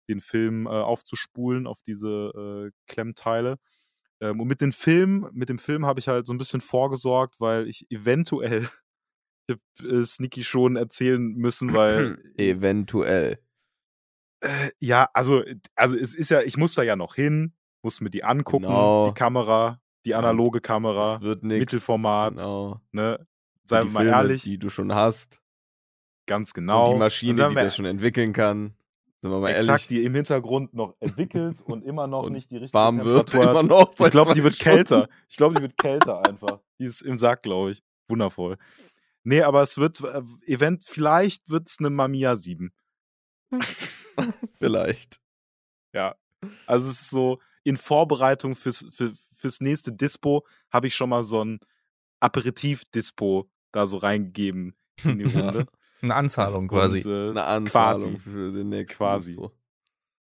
den 0.10 0.22
Film 0.22 0.66
äh, 0.66 0.70
aufzuspulen 0.70 1.68
auf 1.68 1.82
diese 1.82 2.70
äh, 2.70 2.72
Klemmteile. 2.88 3.58
Ähm, 4.22 4.40
und 4.42 4.48
mit 4.48 4.62
dem 4.62 4.74
Film, 4.74 5.30
mit 5.34 5.50
dem 5.50 5.60
Film 5.60 5.86
habe 5.86 6.00
ich 6.00 6.08
halt 6.08 6.26
so 6.26 6.34
ein 6.34 6.38
bisschen 6.40 6.62
vorgesorgt, 6.62 7.40
weil 7.40 7.68
ich 7.68 7.86
eventuell 7.92 8.68
ich 9.48 9.56
hab, 9.82 9.86
äh, 9.86 10.04
Sneaky 10.04 10.44
schon 10.44 10.76
erzählen 10.76 11.22
müssen, 11.36 11.74
weil 11.74 12.18
Eventuell. 12.38 13.40
äh, 14.42 14.70
ja, 14.80 15.08
also 15.14 15.44
also 15.76 15.96
es 15.98 16.14
ist 16.14 16.30
ja, 16.30 16.42
ich 16.42 16.58
muss 16.58 16.74
da 16.76 16.84
ja 16.84 16.96
noch 16.96 17.16
hin, 17.16 17.54
muss 17.84 18.02
mir 18.02 18.10
die 18.10 18.24
angucken, 18.24 18.66
Genau. 18.66 19.08
die 19.10 19.14
Kamera, 19.14 19.80
die 20.06 20.16
analoge 20.16 20.62
Kamera. 20.62 21.20
Mittelformat, 21.42 22.38
Genau. 22.38 22.82
ne? 22.92 23.28
Seien 23.70 23.88
die 23.88 23.90
wir 23.90 23.94
mal 23.94 24.00
Filme, 24.04 24.16
ehrlich, 24.18 24.44
Die 24.44 24.58
du 24.58 24.70
schon 24.70 24.94
hast. 24.94 25.42
ganz 26.26 26.54
genau. 26.54 26.86
Und 26.88 26.94
die 26.96 27.00
Maschine, 27.00 27.50
die 27.50 27.56
das 27.56 27.76
schon 27.76 27.86
entwickeln 27.86 28.32
kann. 28.34 28.74
Sind 29.22 29.32
wir 29.32 29.40
mal 29.40 29.50
exakt, 29.50 29.68
ehrlich. 29.68 29.88
die 29.88 30.04
im 30.04 30.14
Hintergrund 30.14 30.74
noch 30.74 30.96
entwickelt 31.00 31.62
und 31.62 31.84
immer 31.84 32.08
noch 32.08 32.24
Und 32.24 32.34
nicht 32.34 32.52
die 32.52 32.58
richtige 32.58 32.74
warm 32.74 33.04
wird 33.04 33.32
Temperatur 33.32 33.62
immer 33.62 33.64
noch. 33.64 33.92
Ich 34.00 34.12
glaube, 34.12 34.34
die 34.34 34.44
wird 34.44 34.56
Stunden. 34.56 34.76
kälter. 34.76 35.10
Ich 35.28 35.38
glaube, 35.38 35.56
die 35.56 35.62
wird 35.62 35.78
kälter 35.78 36.26
einfach. 36.28 36.60
Die 36.80 36.86
ist 36.86 37.02
im 37.02 37.18
Sack, 37.18 37.44
glaube 37.44 37.72
ich. 37.72 37.82
Wundervoll. 38.08 38.58
Nee, 39.24 39.42
aber 39.42 39.62
es 39.64 39.78
wird, 39.78 40.02
äh, 40.02 40.22
Event, 40.46 40.86
vielleicht 40.86 41.50
wird 41.50 41.68
es 41.68 41.78
eine 41.80 41.90
Mamiya 41.90 42.36
7. 42.36 42.72
Vielleicht. 44.60 45.20
Ja. 45.94 46.16
Also 46.66 46.90
es 46.90 47.02
ist 47.02 47.10
so, 47.10 47.40
in 47.64 47.76
Vorbereitung 47.78 48.56
fürs, 48.56 48.88
für, 48.92 49.14
fürs 49.36 49.60
nächste 49.60 49.92
Dispo 49.92 50.46
habe 50.72 50.88
ich 50.88 50.96
schon 50.96 51.10
mal 51.10 51.24
so 51.24 51.44
ein 51.44 51.60
Aperitif-Dispo 52.22 53.50
da 53.74 53.86
so 53.86 53.98
reingegeben 53.98 54.76
in 55.04 55.20
die 55.20 55.26
Runde. 55.38 55.68
Eine 56.02 56.16
Anzahlung 56.16 56.68
quasi. 56.68 57.00
Und, 57.00 57.06
äh, 57.06 57.30
Eine 57.32 57.44
Anzahlung 57.46 58.14
quasi. 58.16 58.20
für 58.20 58.52
den 58.52 58.70
nächsten. 58.70 58.98
Quasi. 58.98 59.32
Dispo. 59.32 59.52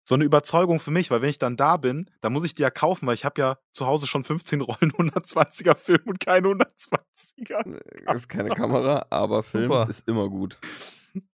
so 0.03 0.15
eine 0.15 0.23
Überzeugung 0.23 0.79
für 0.79 0.91
mich, 0.91 1.11
weil 1.11 1.21
wenn 1.21 1.29
ich 1.29 1.37
dann 1.39 1.57
da 1.57 1.77
bin, 1.77 2.09
dann 2.21 2.31
muss 2.33 2.45
ich 2.45 2.55
die 2.55 2.61
ja 2.61 2.69
kaufen, 2.71 3.05
weil 3.07 3.13
ich 3.13 3.25
habe 3.25 3.39
ja 3.41 3.57
zu 3.73 3.85
Hause 3.87 4.07
schon 4.07 4.23
15 4.23 4.61
Rollen 4.61 4.91
120er 4.93 5.75
Film 5.75 6.01
und 6.05 6.19
keine 6.19 6.47
120er. 6.47 7.79
Das 8.05 8.15
ist 8.21 8.27
keine 8.29 8.49
Kamera, 8.49 9.05
aber 9.09 9.43
Film 9.43 9.65
Super. 9.71 9.87
ist 9.89 10.07
immer 10.07 10.29
gut. 10.29 10.57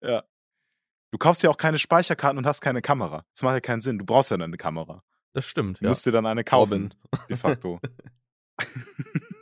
Ja. 0.02 0.24
Du 1.12 1.18
kaufst 1.20 1.44
ja 1.44 1.50
auch 1.52 1.58
keine 1.58 1.78
Speicherkarten 1.78 2.38
und 2.40 2.46
hast 2.48 2.62
keine 2.62 2.82
Kamera. 2.82 3.26
Das 3.34 3.44
macht 3.44 3.54
ja 3.54 3.60
keinen 3.62 3.82
Sinn. 3.82 4.00
Du 4.00 4.06
brauchst 4.06 4.32
ja 4.32 4.38
dann 4.38 4.50
eine 4.50 4.58
Kamera. 4.58 5.04
Das 5.34 5.46
stimmt, 5.46 5.80
Du 5.80 5.84
ja. 5.86 5.90
musst 5.90 6.06
dir 6.06 6.12
dann 6.12 6.26
eine 6.26 6.44
kaufen, 6.44 6.94
de 7.30 7.38
facto. 7.38 7.80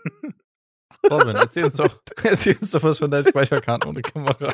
Robin, 1.10 1.36
erzähl 1.36 1.66
uns 1.66 1.76
doch, 1.76 2.02
erzähl 2.24 2.58
uns 2.58 2.72
doch 2.72 2.84
was 2.84 3.00
von 3.00 3.10
deinen 3.10 3.28
Speicherkarten 3.28 3.90
ohne 3.90 4.02
Kamera. 4.02 4.54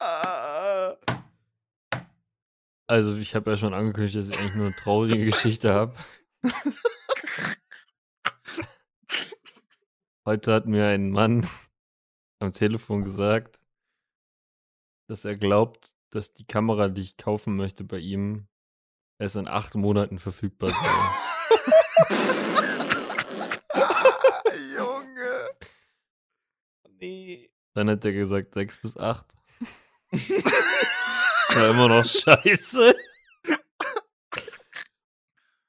Ah. 0.00 0.96
Also, 2.86 3.16
ich 3.16 3.34
habe 3.34 3.50
ja 3.50 3.56
schon 3.56 3.74
angekündigt, 3.74 4.16
dass 4.16 4.28
ich 4.28 4.38
eigentlich 4.38 4.54
nur 4.54 4.66
eine 4.66 4.76
traurige 4.76 5.24
Geschichte 5.24 5.74
habe. 5.74 5.94
Heute 10.24 10.52
hat 10.54 10.66
mir 10.66 10.86
ein 10.86 11.10
Mann 11.10 11.48
am 12.38 12.52
Telefon 12.52 13.02
gesagt, 13.04 13.62
dass 15.08 15.24
er 15.24 15.36
glaubt, 15.36 15.94
dass 16.10 16.32
die 16.32 16.46
Kamera, 16.46 16.88
die 16.88 17.00
ich 17.00 17.16
kaufen 17.16 17.56
möchte 17.56 17.84
bei 17.84 17.98
ihm, 17.98 18.46
erst 19.18 19.36
in 19.36 19.48
acht 19.48 19.74
Monaten 19.74 20.18
verfügbar 20.18 20.70
sei. 20.70 20.76
Junge. 24.76 25.50
Nee. 27.00 27.50
Dann 27.74 27.90
hat 27.90 28.04
er 28.04 28.12
gesagt 28.12 28.54
sechs 28.54 28.76
bis 28.76 28.96
acht. 28.96 29.34
das 30.10 30.28
war 31.54 31.70
immer 31.70 31.88
noch 31.88 32.04
scheiße. 32.04 32.94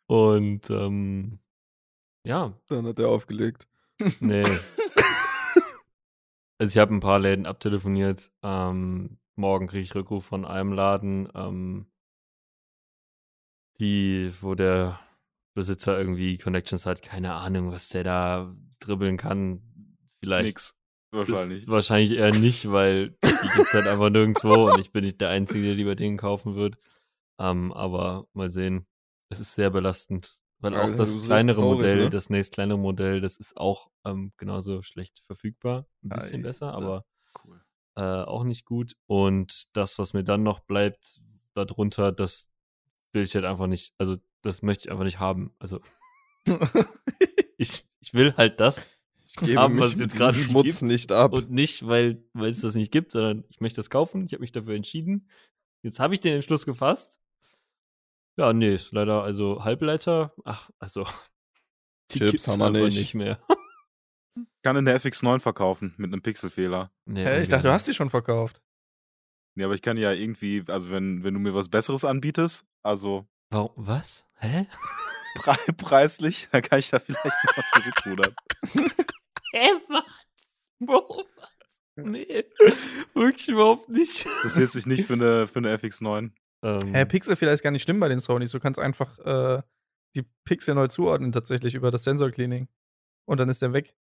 Und 0.08 0.70
ähm, 0.70 1.40
ja, 2.26 2.54
Dann 2.68 2.88
hat 2.88 3.00
er 3.00 3.10
aufgelegt. 3.10 3.68
nee. 4.20 4.44
Also 6.62 6.74
ich 6.74 6.78
habe 6.78 6.94
ein 6.94 7.00
paar 7.00 7.20
Läden 7.20 7.46
abtelefoniert. 7.46 8.34
Ähm, 8.44 9.18
morgen 9.38 9.68
kriege 9.68 9.82
ich 9.82 9.96
Rückruf 9.96 10.26
von 10.26 10.44
einem 10.44 10.74
Laden, 10.74 11.30
ähm, 11.34 11.90
die, 13.80 14.34
wo 14.42 14.56
der 14.56 15.00
Besitzer 15.60 15.98
irgendwie 15.98 16.38
Connections 16.38 16.86
hat, 16.86 17.02
keine 17.02 17.34
Ahnung, 17.34 17.70
was 17.70 17.90
der 17.90 18.06
da 18.06 18.56
dribbeln 18.80 19.18
kann. 19.18 19.62
Vielleicht 20.22 20.48
Nix. 20.48 20.78
Wahrscheinlich. 21.12 21.68
wahrscheinlich 21.68 22.12
eher 22.14 22.32
nicht, 22.34 22.72
weil 22.72 23.18
die 23.26 23.50
gibt's 23.56 23.74
halt 23.74 23.86
einfach 23.88 24.10
nirgendwo 24.10 24.70
und 24.70 24.80
ich 24.80 24.94
bin 24.94 25.04
nicht 25.04 25.20
der 25.20 25.30
Einzige, 25.30 25.66
der 25.68 25.76
die 25.76 25.84
bei 25.84 25.96
denen 25.96 26.16
kaufen 26.16 26.56
wird. 26.56 26.78
Ähm, 27.40 27.74
aber 27.74 28.26
mal 28.32 28.50
sehen. 28.50 28.88
Es 29.28 29.42
ist 29.42 29.54
sehr 29.54 29.70
belastend. 29.70 30.38
Weil 30.60 30.76
auch 30.76 30.84
Alter, 30.84 30.96
das 30.96 31.22
kleinere 31.24 31.60
traurig, 31.60 31.80
Modell, 31.80 31.98
ne? 32.06 32.10
das 32.10 32.30
nächst 32.30 32.54
kleinere 32.54 32.80
Modell, 32.80 33.20
das 33.20 33.36
ist 33.36 33.58
auch 33.58 33.90
ähm, 34.06 34.32
genauso 34.38 34.82
schlecht 34.82 35.20
verfügbar. 35.26 35.88
Ein 36.04 36.10
bisschen 36.10 36.42
besser, 36.42 36.74
Alter. 36.74 36.78
aber 36.78 37.06
Cool. 37.44 37.62
äh, 37.96 38.24
auch 38.24 38.46
nicht 38.46 38.64
gut. 38.64 38.94
Und 39.08 39.68
das, 39.74 40.00
was 40.00 40.14
mir 40.14 40.24
dann 40.24 40.44
noch 40.44 40.62
bleibt, 40.62 41.20
darunter, 41.54 42.14
das 42.14 42.48
will 43.12 43.24
ich 43.24 43.36
halt 43.36 43.46
einfach 43.46 43.68
nicht, 43.68 43.94
also 43.98 44.18
das 44.42 44.62
möchte 44.62 44.86
ich 44.88 44.92
einfach 44.92 45.04
nicht 45.04 45.20
haben. 45.20 45.54
Also 45.60 45.80
ich, 47.58 47.86
ich 48.00 48.14
will 48.14 48.36
halt 48.38 48.60
das 48.60 48.90
Ich 49.26 49.36
gebe 49.36 49.60
Haben 49.60 49.76
wir 49.76 49.86
mich 49.86 49.94
es 49.94 50.00
jetzt 50.00 50.16
gerade 50.16 50.38
Schmutz 50.38 50.80
gibt 50.80 50.82
nicht 50.84 51.12
ab. 51.12 51.34
und 51.34 51.52
nicht, 51.52 51.86
weil, 51.88 52.24
weil 52.34 52.50
es 52.50 52.62
das 52.62 52.76
nicht 52.76 52.92
gibt, 52.92 53.12
sondern 53.12 53.44
ich 53.50 53.60
möchte 53.62 53.78
das 53.78 53.90
kaufen. 53.90 54.26
Ich 54.26 54.34
habe 54.34 54.42
mich 54.42 54.52
dafür 54.52 54.76
entschieden. 54.76 55.30
Jetzt 55.84 56.00
habe 56.00 56.14
ich 56.14 56.20
den 56.20 56.34
Entschluss 56.34 56.66
gefasst. 56.66 57.20
Ja, 58.38 58.54
nee, 58.54 58.76
ist 58.76 58.92
leider, 58.94 59.24
also 59.24 59.64
Halbleiter, 59.64 60.34
ach, 60.46 60.70
also 60.80 61.06
die 62.12 62.20
Chips 62.20 62.32
gibt's 62.32 62.48
haben 62.48 62.74
wir 62.74 62.84
nicht. 62.86 62.98
nicht 62.98 63.16
mehr. 63.16 63.40
Kann 64.64 64.76
in 64.78 64.86
der 64.86 65.00
FX9 65.00 65.40
verkaufen 65.40 65.94
mit 65.98 66.12
einem 66.12 66.22
Pixelfehler. 66.22 66.92
Nee, 67.06 67.26
Hä, 67.26 67.42
ich 67.42 67.50
dachte, 67.50 67.68
du 67.68 67.74
hast 67.74 67.88
die 67.88 67.94
schon 67.94 68.10
verkauft. 68.10 68.62
Nee, 69.56 69.64
aber 69.66 69.74
ich 69.74 69.82
kann 69.82 69.98
ja 69.98 70.12
irgendwie, 70.12 70.64
also 70.68 70.92
wenn, 70.92 71.24
wenn 71.24 71.34
du 71.34 71.40
mir 71.40 71.54
was 71.54 71.70
Besseres 71.70 72.06
anbietest, 72.06 72.66
also 72.84 73.28
Warum, 73.52 73.72
was? 73.76 74.26
Hä? 74.40 74.68
pre 75.36 75.56
preislich, 75.74 76.50
dann 76.52 76.62
kann 76.62 76.80
ich 76.80 76.90
da 76.90 77.00
vielleicht 77.00 77.26
noch 77.26 77.70
zurückrudern. 77.74 78.36
Hä, 79.54 79.70
was? 79.88 80.04
Bro, 80.80 81.24
was? 81.36 81.50
Nee, 81.96 82.46
wirklich 83.14 83.50
überhaupt 83.50 83.90
nicht. 83.90 84.26
Das 84.44 84.56
hält 84.56 84.72
sich 84.72 84.86
nicht 84.86 85.06
für 85.06 85.14
eine, 85.14 85.48
für 85.48 85.60
eine 85.60 85.76
FX9. 85.76 86.32
Ähm, 86.62 86.94
Hä, 86.94 87.06
Pixel 87.06 87.36
vielleicht 87.36 87.56
ist 87.56 87.64
gar 87.64 87.72
nicht 87.72 87.84
schlimm 87.84 88.00
bei 88.00 88.08
den 88.08 88.20
Sonys. 88.20 88.52
Du 88.52 88.60
kannst 88.60 88.80
einfach 88.80 89.18
äh, 89.20 89.62
die 90.16 90.24
Pixel 90.46 90.76
neu 90.76 90.88
zuordnen, 90.88 91.32
tatsächlich 91.32 91.76
über 91.76 91.92
das 91.92 92.04
Sensor-Cleaning. 92.06 92.68
Und 93.26 93.40
dann 93.40 93.50
ist 93.50 93.62
der 93.62 93.74
weg. 93.74 93.94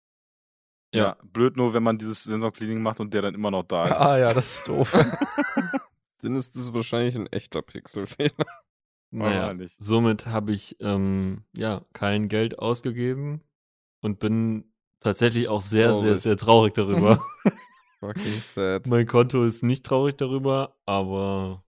Ja. 0.93 1.03
Ja. 1.03 1.17
blöd 1.23 1.57
nur, 1.57 1.75
wenn 1.75 1.83
man 1.83 1.99
dieses 1.99 2.25
Sensor-Cleaning 2.25 2.83
macht 2.83 3.01
und 3.01 3.13
der 3.15 3.23
dann 3.23 3.35
immer 3.35 3.51
noch 3.51 3.65
da 3.65 3.89
ist. 3.89 3.97
Ah 3.97 4.19
ja, 4.19 4.35
das 4.35 4.59
ist 4.59 4.69
doof. 4.69 4.93
Dann 6.23 6.37
ist 6.37 6.57
das 6.57 6.73
wahrscheinlich 6.73 7.15
ein 7.15 7.27
echter 7.27 7.63
Pixelfehler. 7.63 8.47
Naja, 9.11 9.41
Wahrscheinlich. 9.43 9.77
somit 9.79 10.27
habe 10.27 10.53
ich 10.53 10.77
ähm, 10.81 11.45
ja 11.57 11.85
kein 11.93 12.29
Geld 12.29 12.59
ausgegeben 12.59 13.41
und 14.03 14.19
bin 14.19 14.73
tatsächlich 15.01 15.49
auch 15.49 15.63
sehr, 15.63 15.93
sehr, 15.95 16.03
Traurig. 16.03 16.21
sehr 16.23 16.37
traurig 16.37 16.75
darüber. 16.75 17.25
Fucking 18.01 18.41
sad. 18.55 18.87
mein 18.87 19.07
Konto 19.07 19.45
ist 19.45 19.63
nicht 19.63 19.87
traurig 19.87 20.17
darüber, 20.17 20.77
aber 20.85 21.65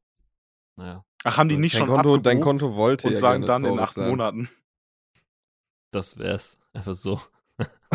naja, 0.76 1.04
Ach, 1.24 1.36
haben 1.38 1.48
die 1.48 1.56
nicht 1.56 1.74
Dein 1.74 1.86
schon 1.86 1.96
Konto, 1.96 2.16
dein 2.18 2.40
Konto 2.40 2.74
wollte 2.76 3.06
und 3.06 3.14
ja 3.14 3.18
sagen 3.18 3.44
dann 3.46 3.64
in 3.64 3.78
acht 3.78 3.94
sein. 3.94 4.08
Monaten. 4.10 4.48
das 5.92 6.18
wär's. 6.18 6.58
Einfach 6.74 6.94
so. 6.94 7.20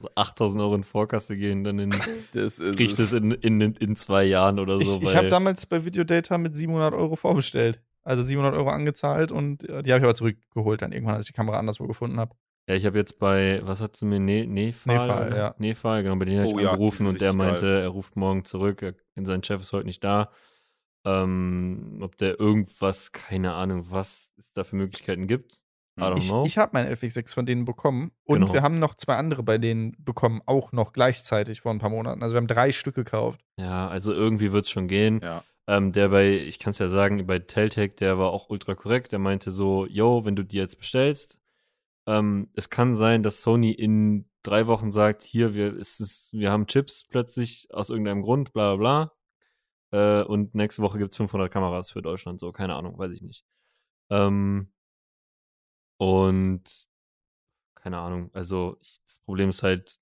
so 0.00 0.08
8000 0.14 0.60
Euro 0.60 0.74
in 0.74 0.84
Vorkasse 0.84 1.36
gehen, 1.38 1.64
dann 1.64 1.78
in, 1.78 1.90
Das 2.32 2.58
krieg 2.58 2.80
ich 2.80 2.92
es. 2.92 2.98
das 2.98 3.12
in, 3.12 3.30
in, 3.30 3.60
in 3.60 3.96
zwei 3.96 4.24
Jahren 4.24 4.58
oder 4.58 4.74
so. 4.76 4.96
ich 4.96 5.02
ich 5.02 5.16
habe 5.16 5.28
damals 5.28 5.64
bei 5.64 5.84
Videodata 5.84 6.36
mit 6.36 6.54
700 6.56 6.92
Euro 6.92 7.16
vorbestellt. 7.16 7.80
Also 8.06 8.22
700 8.22 8.54
Euro 8.54 8.70
angezahlt 8.70 9.32
und 9.32 9.68
äh, 9.68 9.82
die 9.82 9.92
habe 9.92 9.98
ich 10.00 10.04
aber 10.04 10.14
zurückgeholt 10.14 10.80
dann 10.82 10.92
irgendwann, 10.92 11.16
als 11.16 11.26
ich 11.26 11.32
die 11.32 11.36
Kamera 11.36 11.58
anderswo 11.58 11.86
gefunden 11.86 12.18
habe. 12.20 12.34
Ja, 12.68 12.74
ich 12.74 12.84
habe 12.86 12.98
jetzt 12.98 13.18
bei, 13.18 13.60
was 13.64 13.80
hat 13.80 13.94
sie 13.96 14.06
mir, 14.06 14.18
ne 14.20 14.46
Nefal? 14.46 14.96
Nefal, 14.96 15.36
ja. 15.36 15.54
Nefal, 15.58 16.02
genau, 16.02 16.16
bei 16.16 16.24
denen 16.24 16.40
habe 16.40 16.48
ich 16.50 16.54
Oh 16.56 16.58
ja, 16.60 16.70
angerufen 16.70 17.06
und 17.06 17.20
der 17.20 17.28
richtig 17.30 17.40
geil. 17.40 17.50
meinte, 17.52 17.80
er 17.80 17.88
ruft 17.88 18.16
morgen 18.16 18.44
zurück, 18.44 18.82
er, 18.82 18.94
sein 19.24 19.42
Chef 19.42 19.60
ist 19.62 19.72
heute 19.72 19.86
nicht 19.86 20.02
da. 20.02 20.30
Ähm, 21.04 21.98
ob 22.02 22.16
der 22.16 22.40
irgendwas, 22.40 23.12
keine 23.12 23.52
Ahnung, 23.54 23.86
was 23.90 24.32
es 24.38 24.52
da 24.52 24.64
für 24.64 24.76
Möglichkeiten 24.76 25.26
gibt. 25.26 25.62
I 25.98 26.02
don't 26.02 26.18
Ich, 26.18 26.28
know. 26.28 26.44
ich 26.44 26.58
habe 26.58 26.70
mein 26.74 26.86
FX6 26.88 27.32
von 27.32 27.46
denen 27.46 27.64
bekommen 27.64 28.10
und 28.24 28.40
Genau. 28.40 28.52
wir 28.52 28.62
haben 28.62 28.74
noch 28.74 28.94
zwei 28.96 29.16
andere 29.16 29.42
bei 29.42 29.56
denen 29.58 29.94
bekommen, 29.98 30.42
auch 30.44 30.72
noch 30.72 30.92
gleichzeitig 30.92 31.60
vor 31.62 31.72
ein 31.72 31.78
paar 31.78 31.90
Monaten. 31.90 32.22
Also 32.22 32.34
wir 32.34 32.38
haben 32.38 32.48
drei 32.48 32.72
Stück 32.72 32.94
gekauft. 32.96 33.40
ja, 33.58 33.88
also 33.88 34.12
irgendwie 34.12 34.52
wird 34.52 34.64
es 34.64 34.70
schon 34.70 34.88
gehen. 34.88 35.20
Ja. 35.22 35.42
Ähm, 35.68 35.92
der 35.92 36.10
bei, 36.10 36.38
ich 36.38 36.58
kann 36.58 36.70
es 36.72 36.78
ja 36.78 36.88
sagen, 36.88 37.26
bei 37.26 37.38
Teltec, 37.40 37.96
der 37.96 38.18
war 38.18 38.30
auch 38.32 38.50
ultra 38.50 38.74
korrekt. 38.74 39.12
Der 39.12 39.18
meinte 39.18 39.50
so, 39.50 39.86
yo, 39.86 40.24
wenn 40.24 40.36
du 40.36 40.44
die 40.44 40.56
jetzt 40.56 40.78
bestellst, 40.78 41.38
ähm, 42.06 42.50
es 42.54 42.70
kann 42.70 42.96
sein, 42.96 43.22
dass 43.22 43.42
Sony 43.42 43.72
in 43.72 44.28
drei 44.42 44.66
Wochen 44.68 44.92
sagt, 44.92 45.22
hier, 45.22 45.54
wir, 45.54 45.76
es 45.76 46.00
ist, 46.00 46.32
wir 46.32 46.52
haben 46.52 46.66
Chips 46.68 47.04
plötzlich 47.04 47.68
aus 47.72 47.90
irgendeinem 47.90 48.22
Grund, 48.22 48.52
bla 48.52 48.76
bla 48.76 49.12
bla. 49.92 50.22
Äh, 50.22 50.24
und 50.24 50.54
nächste 50.54 50.82
Woche 50.82 50.98
gibt 50.98 51.12
es 51.12 51.16
500 51.16 51.50
Kameras 51.52 51.90
für 51.90 52.02
Deutschland, 52.02 52.40
so, 52.40 52.52
keine 52.52 52.74
Ahnung, 52.76 52.98
weiß 52.98 53.12
ich 53.12 53.22
nicht. 53.22 53.44
Ähm, 54.10 54.72
und 55.98 56.88
keine 57.76 57.98
Ahnung, 57.98 58.30
also 58.34 58.76
ich, 58.80 59.00
das 59.04 59.20
Problem 59.20 59.50
ist 59.50 59.62
halt, 59.62 59.98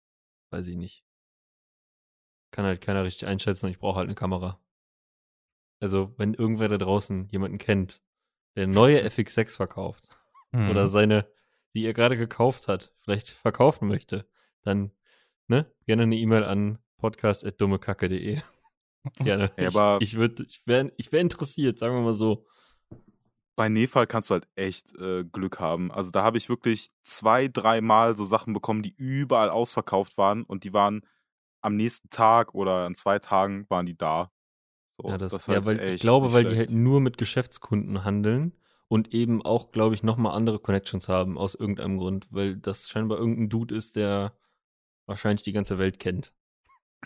weiß 0.50 0.66
ich 0.68 0.76
nicht. 0.76 1.04
Kann 2.52 2.64
halt 2.64 2.80
keiner 2.80 3.04
richtig 3.04 3.28
einschätzen 3.28 3.68
ich 3.68 3.78
brauche 3.78 3.98
halt 3.98 4.06
eine 4.08 4.14
Kamera. 4.14 4.58
Also, 5.84 6.14
wenn 6.16 6.32
irgendwer 6.32 6.68
da 6.68 6.78
draußen 6.78 7.28
jemanden 7.28 7.58
kennt, 7.58 8.00
der 8.56 8.66
neue 8.66 9.02
FX6 9.06 9.54
verkauft 9.56 10.08
Mhm. 10.52 10.70
oder 10.70 10.88
seine, 10.88 11.26
die 11.74 11.84
er 11.84 11.92
gerade 11.92 12.16
gekauft 12.16 12.68
hat, 12.68 12.94
vielleicht 13.02 13.30
verkaufen 13.30 13.86
möchte, 13.86 14.26
dann 14.62 14.92
ne, 15.46 15.70
gerne 15.84 16.04
eine 16.04 16.16
E-Mail 16.16 16.42
an 16.44 16.78
podcast.dummekacke.de. 16.96 18.40
Gerne. 19.18 19.52
Ja, 19.58 19.68
aber- 19.68 19.98
ich 20.00 20.12
ich 20.14 20.18
würde, 20.18 20.44
ich 20.44 20.66
wäre 20.66 20.90
ich 20.96 21.12
wär 21.12 21.20
interessiert, 21.20 21.78
sagen 21.78 21.94
wir 21.94 22.00
mal 22.00 22.14
so. 22.14 22.46
Bei 23.56 23.68
Nefal 23.68 24.06
kannst 24.06 24.30
du 24.30 24.34
halt 24.34 24.48
echt 24.56 24.94
äh, 24.96 25.24
Glück 25.24 25.60
haben. 25.60 25.92
Also 25.92 26.10
da 26.10 26.22
habe 26.22 26.38
ich 26.38 26.48
wirklich 26.48 26.90
zwei, 27.04 27.46
dreimal 27.48 28.16
so 28.16 28.24
Sachen 28.24 28.54
bekommen, 28.54 28.82
die 28.82 28.94
überall 28.96 29.50
ausverkauft 29.50 30.16
waren 30.16 30.44
und 30.44 30.64
die 30.64 30.72
waren 30.72 31.02
am 31.60 31.76
nächsten 31.76 32.08
Tag 32.10 32.54
oder 32.54 32.86
an 32.86 32.94
zwei 32.94 33.18
Tagen 33.18 33.66
waren 33.68 33.84
die 33.86 33.96
da. 33.98 34.30
So, 34.96 35.08
ja, 35.08 35.18
das, 35.18 35.32
ist 35.32 35.48
ja, 35.48 35.54
halt 35.54 35.64
weil 35.64 35.80
ich 35.80 36.00
glaube, 36.00 36.32
weil 36.32 36.44
die 36.44 36.50
schlecht. 36.54 36.70
halt 36.70 36.78
nur 36.78 37.00
mit 37.00 37.18
Geschäftskunden 37.18 38.04
handeln 38.04 38.52
und 38.88 39.12
eben 39.12 39.42
auch, 39.42 39.72
glaube 39.72 39.94
ich, 39.94 40.02
nochmal 40.02 40.34
andere 40.36 40.58
Connections 40.60 41.08
haben 41.08 41.36
aus 41.36 41.54
irgendeinem 41.54 41.98
Grund, 41.98 42.28
weil 42.30 42.56
das 42.56 42.88
scheinbar 42.88 43.18
irgendein 43.18 43.48
Dude 43.48 43.74
ist, 43.74 43.96
der 43.96 44.34
wahrscheinlich 45.06 45.42
die 45.42 45.52
ganze 45.52 45.78
Welt 45.78 45.98
kennt. 45.98 46.32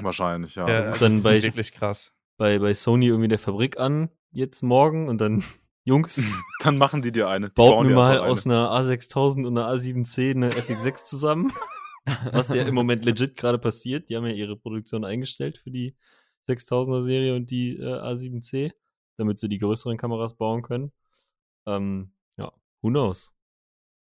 Wahrscheinlich, 0.01 0.55
ja. 0.55 0.69
Ja, 0.69 0.99
dann 0.99 1.15
das 1.17 1.23
bei- 1.23 1.37
ist 1.39 1.45
wirklich 1.45 1.73
krass. 1.73 2.13
bei, 2.37 2.59
bei 2.59 2.75
Sony 2.75 3.07
irgendwie 3.07 3.29
der 3.29 3.39
Fabrik 3.39 3.79
an, 3.81 4.11
jetzt 4.33 4.63
morgen, 4.63 5.09
und 5.09 5.19
dann, 5.21 5.43
Jungs, 5.85 6.21
Dann 6.63 6.77
machen 6.77 7.01
die 7.01 7.13
dir 7.13 7.29
eine. 7.29 7.49
Die 7.49 7.55
baut 7.55 7.71
bauen 7.75 7.87
mir 7.87 7.95
mal 7.95 8.21
eine. 8.21 8.31
aus 8.31 8.45
einer 8.45 8.71
A6000 8.71 9.47
und 9.47 9.57
einer 9.57 9.71
A7C 9.73 10.33
eine 10.33 10.51
FX6 10.51 11.05
zusammen. 11.07 11.53
Was 12.33 12.49
ja 12.49 12.63
im 12.65 12.75
Moment 12.75 13.05
legit 13.05 13.37
gerade 13.37 13.59
passiert. 13.59 14.09
Die 14.11 14.17
haben 14.17 14.27
ja 14.27 14.33
ihre 14.33 14.57
Produktion 14.57 15.05
eingestellt 15.05 15.57
für 15.59 15.71
die 15.71 15.95
6000er 16.49 17.03
Serie 17.03 17.35
und 17.37 17.51
die 17.51 17.77
äh, 17.77 17.83
A7C, 17.85 18.73
damit 19.17 19.39
sie 19.39 19.49
die 19.49 19.59
größeren 19.59 19.97
Kameras 19.97 20.35
bauen 20.35 20.63
können. 20.63 20.93
Ähm, 21.67 22.13
ja, 22.37 22.53
who 22.83 22.89
knows? 22.91 23.33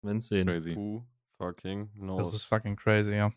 Wenn's 0.02 0.28
sehen. 0.28 0.46
Crazy. 0.46 0.76
Who 0.76 1.06
fucking 1.38 1.90
Das 1.94 2.00
knows. 2.00 2.34
ist 2.34 2.44
fucking 2.44 2.76
crazy, 2.76 3.12
ja. 3.14 3.32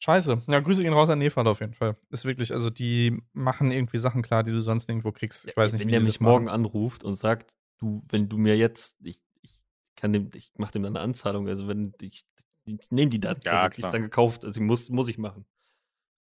Scheiße. 0.00 0.42
Ja, 0.46 0.60
Grüße 0.60 0.82
gehen 0.84 0.92
raus 0.92 1.10
an 1.10 1.18
Nefat 1.18 1.46
auf 1.46 1.60
jeden 1.60 1.74
Fall. 1.74 1.96
Ist 2.10 2.24
wirklich, 2.24 2.52
also 2.52 2.70
die 2.70 3.20
machen 3.32 3.72
irgendwie 3.72 3.98
Sachen 3.98 4.22
klar, 4.22 4.44
die 4.44 4.52
du 4.52 4.60
sonst 4.62 4.86
nirgendwo 4.88 5.10
kriegst. 5.10 5.46
Ich 5.48 5.56
weiß 5.56 5.72
nicht, 5.72 5.80
wenn 5.80 5.88
wie 5.88 5.92
der 5.92 6.00
mich 6.00 6.14
das 6.14 6.20
machen. 6.20 6.30
morgen 6.32 6.48
anruft 6.48 7.02
und 7.02 7.16
sagt, 7.16 7.52
du, 7.78 8.00
wenn 8.08 8.28
du 8.28 8.38
mir 8.38 8.56
jetzt, 8.56 8.96
ich, 9.02 9.20
ich 9.42 9.58
kann 9.96 10.12
dem, 10.12 10.30
ich 10.34 10.52
mach 10.56 10.70
dem 10.70 10.84
dann 10.84 10.96
eine 10.96 11.02
Anzahlung, 11.04 11.48
also 11.48 11.66
wenn 11.66 11.92
ich, 12.00 12.24
ich 12.64 12.78
nehme 12.90 13.10
die 13.10 13.18
dann, 13.18 13.38
Ja, 13.44 13.62
also 13.62 13.68
die 13.74 13.80
ist 13.80 13.80
klar. 13.80 13.92
dann 13.92 14.02
gekauft, 14.02 14.44
also 14.44 14.54
die 14.60 14.64
muss, 14.64 14.88
muss 14.88 15.08
ich 15.08 15.18
machen. 15.18 15.44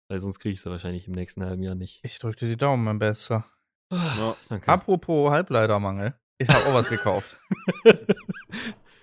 Weil 0.09 0.19
sonst 0.19 0.39
kriege 0.39 0.53
ich 0.53 0.61
sie 0.61 0.69
wahrscheinlich 0.71 1.07
im 1.07 1.13
nächsten 1.13 1.43
halben 1.43 1.61
Jahr 1.63 1.75
nicht. 1.75 2.01
Ich 2.03 2.17
drück 2.17 2.35
dir 2.35 2.47
die 2.47 2.57
Daumen, 2.57 2.83
mein 2.83 2.99
Bester. 2.99 3.45
Ja. 3.91 4.35
Apropos 4.65 5.31
Halbleitermangel. 5.31 6.15
Ich 6.39 6.49
habe 6.49 6.65
auch 6.65 6.73
was 6.73 6.89
gekauft. 6.89 7.39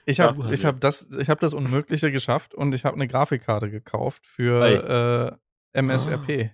Ich 0.08 0.20
habe 0.20 0.54
ich 0.54 0.64
hab 0.64 0.80
das, 0.80 1.10
ich 1.18 1.28
hab 1.28 1.40
das 1.40 1.52
Unmögliche 1.52 2.12
geschafft 2.12 2.54
und 2.54 2.72
ich 2.76 2.84
habe 2.84 2.94
eine 2.94 3.08
Grafikkarte 3.08 3.72
gekauft 3.72 4.24
für 4.24 5.40
äh, 5.74 5.82
MSRP. 5.82 6.52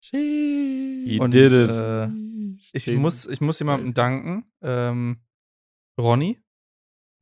He 0.00 1.18
Und, 1.20 1.32
did 1.32 1.52
it. 1.52 1.70
Äh, 1.70 2.08
ich, 2.72 2.88
muss, 2.88 3.26
ich 3.26 3.40
muss 3.40 3.60
jemandem 3.60 3.94
danken. 3.94 4.50
Ähm, 4.60 5.20
Ronny, 6.00 6.40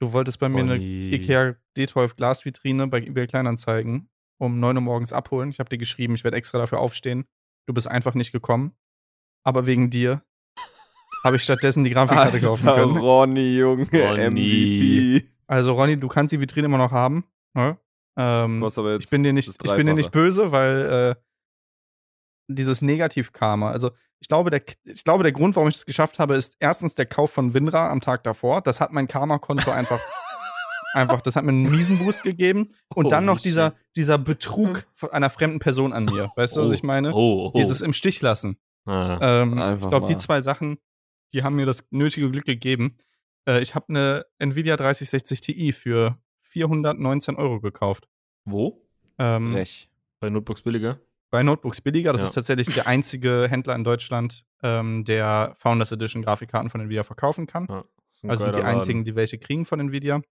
du 0.00 0.12
wolltest 0.12 0.40
bei 0.40 0.48
mir 0.48 0.60
eine. 0.60 0.76
IKEA 0.78 1.56
D12 1.76 2.16
Glasvitrine 2.16 2.86
bei 2.86 3.02
eBay 3.02 3.26
Kleinanzeigen 3.26 4.08
um 4.38 4.60
9 4.60 4.76
Uhr 4.76 4.82
morgens 4.82 5.12
abholen. 5.12 5.50
Ich 5.50 5.58
habe 5.58 5.68
dir 5.68 5.78
geschrieben, 5.78 6.14
ich 6.14 6.24
werde 6.24 6.36
extra 6.36 6.58
dafür 6.58 6.80
aufstehen. 6.80 7.26
Du 7.66 7.74
bist 7.74 7.88
einfach 7.88 8.14
nicht 8.14 8.32
gekommen. 8.32 8.72
Aber 9.44 9.66
wegen 9.66 9.90
dir 9.90 10.22
habe 11.24 11.36
ich 11.36 11.42
stattdessen 11.42 11.84
die 11.84 11.90
Grafikkarte 11.90 12.40
kaufen 12.40 12.66
können. 12.66 12.96
Ronny, 12.96 13.58
Junge, 13.58 13.86
Ronny. 13.92 14.30
MVP. 14.30 15.28
Also 15.46 15.72
Ronny, 15.72 15.98
du 15.98 16.08
kannst 16.08 16.32
die 16.32 16.40
Vitrine 16.40 16.66
immer 16.66 16.78
noch 16.78 16.92
haben. 16.92 17.24
Ne? 17.54 17.76
Ähm, 18.16 18.60
Kostet 18.60 18.82
aber 18.82 18.92
jetzt 18.92 19.04
ich 19.04 19.10
bin 19.10 19.22
dir 19.22 19.32
nicht, 19.32 19.48
ich 19.48 19.56
bin 19.76 19.86
dir 19.86 19.94
nicht 19.94 20.10
böse, 20.10 20.52
weil 20.52 21.16
äh, 21.16 21.22
dieses 22.48 22.82
Negativ-Karma, 22.82 23.70
also 23.70 23.90
ich 24.20 24.28
glaube, 24.28 24.50
der, 24.50 24.62
ich 24.84 25.04
glaube, 25.04 25.22
der 25.22 25.32
Grund, 25.32 25.54
warum 25.54 25.68
ich 25.68 25.76
das 25.76 25.86
geschafft 25.86 26.18
habe, 26.18 26.34
ist 26.34 26.56
erstens 26.58 26.96
der 26.96 27.06
Kauf 27.06 27.30
von 27.30 27.54
Winra 27.54 27.90
am 27.90 28.00
Tag 28.00 28.24
davor. 28.24 28.62
Das 28.62 28.80
hat 28.80 28.92
mein 28.92 29.06
Karma-Konto 29.06 29.70
einfach, 29.70 30.00
einfach, 30.94 31.20
das 31.20 31.36
hat 31.36 31.44
mir 31.44 31.50
einen 31.50 31.70
miesen 31.70 31.98
Boost 31.98 32.22
gegeben. 32.22 32.68
Und 32.94 33.12
dann 33.12 33.24
Holy 33.24 33.34
noch 33.36 33.40
dieser, 33.40 33.74
dieser 33.96 34.18
Betrug 34.18 34.86
von 34.94 35.10
einer 35.10 35.30
fremden 35.30 35.58
Person 35.58 35.92
an 35.92 36.04
mir. 36.06 36.30
Weißt 36.36 36.56
du, 36.56 36.60
was 36.62 36.70
Oh. 36.70 36.72
ich 36.72 36.82
meine? 36.82 37.12
Oh, 37.14 37.50
oh. 37.52 37.52
Dieses 37.56 37.80
im 37.80 37.92
Stich 37.92 38.20
lassen. 38.20 38.56
ah. 38.86 39.42
Ähm, 39.42 39.52
ich 39.80 39.88
glaube, 39.88 40.06
die 40.06 40.16
zwei 40.16 40.40
Sachen, 40.40 40.78
die 41.32 41.42
haben 41.42 41.56
mir 41.56 41.66
das 41.66 41.84
nötige 41.90 42.30
Glück 42.30 42.44
gegeben. 42.46 42.96
Äh, 43.46 43.60
ich 43.60 43.74
habe 43.74 43.86
eine 43.90 44.26
Nvidia 44.38 44.76
3060 44.76 45.40
Ti 45.40 45.72
für 45.72 46.16
419 46.42 47.36
Euro 47.36 47.60
gekauft. 47.60 48.08
Wo? 48.44 48.82
Ähm, 49.18 49.52
Frech. 49.52 49.90
Bei 50.20 50.30
Notebooks 50.30 50.62
billiger? 50.62 50.98
bei 51.30 51.42
Notebooks 51.42 51.82
billiger. 51.82 52.12
Das 52.12 52.22
Ja. 52.22 52.28
ist 52.28 52.32
tatsächlich 52.32 52.68
der 52.74 52.86
einzige 52.86 53.48
Händler 53.50 53.74
in 53.74 53.84
Deutschland, 53.84 54.46
ähm, 54.62 55.04
der 55.04 55.54
Founders 55.58 55.92
Edition 55.92 56.22
Grafikkarten 56.22 56.70
von 56.70 56.80
Nvidia 56.80 57.02
verkaufen 57.02 57.46
kann. 57.46 57.66
Ja, 57.68 57.84
also 58.26 58.44
sind 58.44 58.54
die 58.54 58.60
Laden. 58.60 58.76
einzigen, 58.78 59.04
die 59.04 59.14
welche 59.14 59.36
kriegen 59.36 59.66
von 59.66 59.78
Nvidia. 59.78 60.22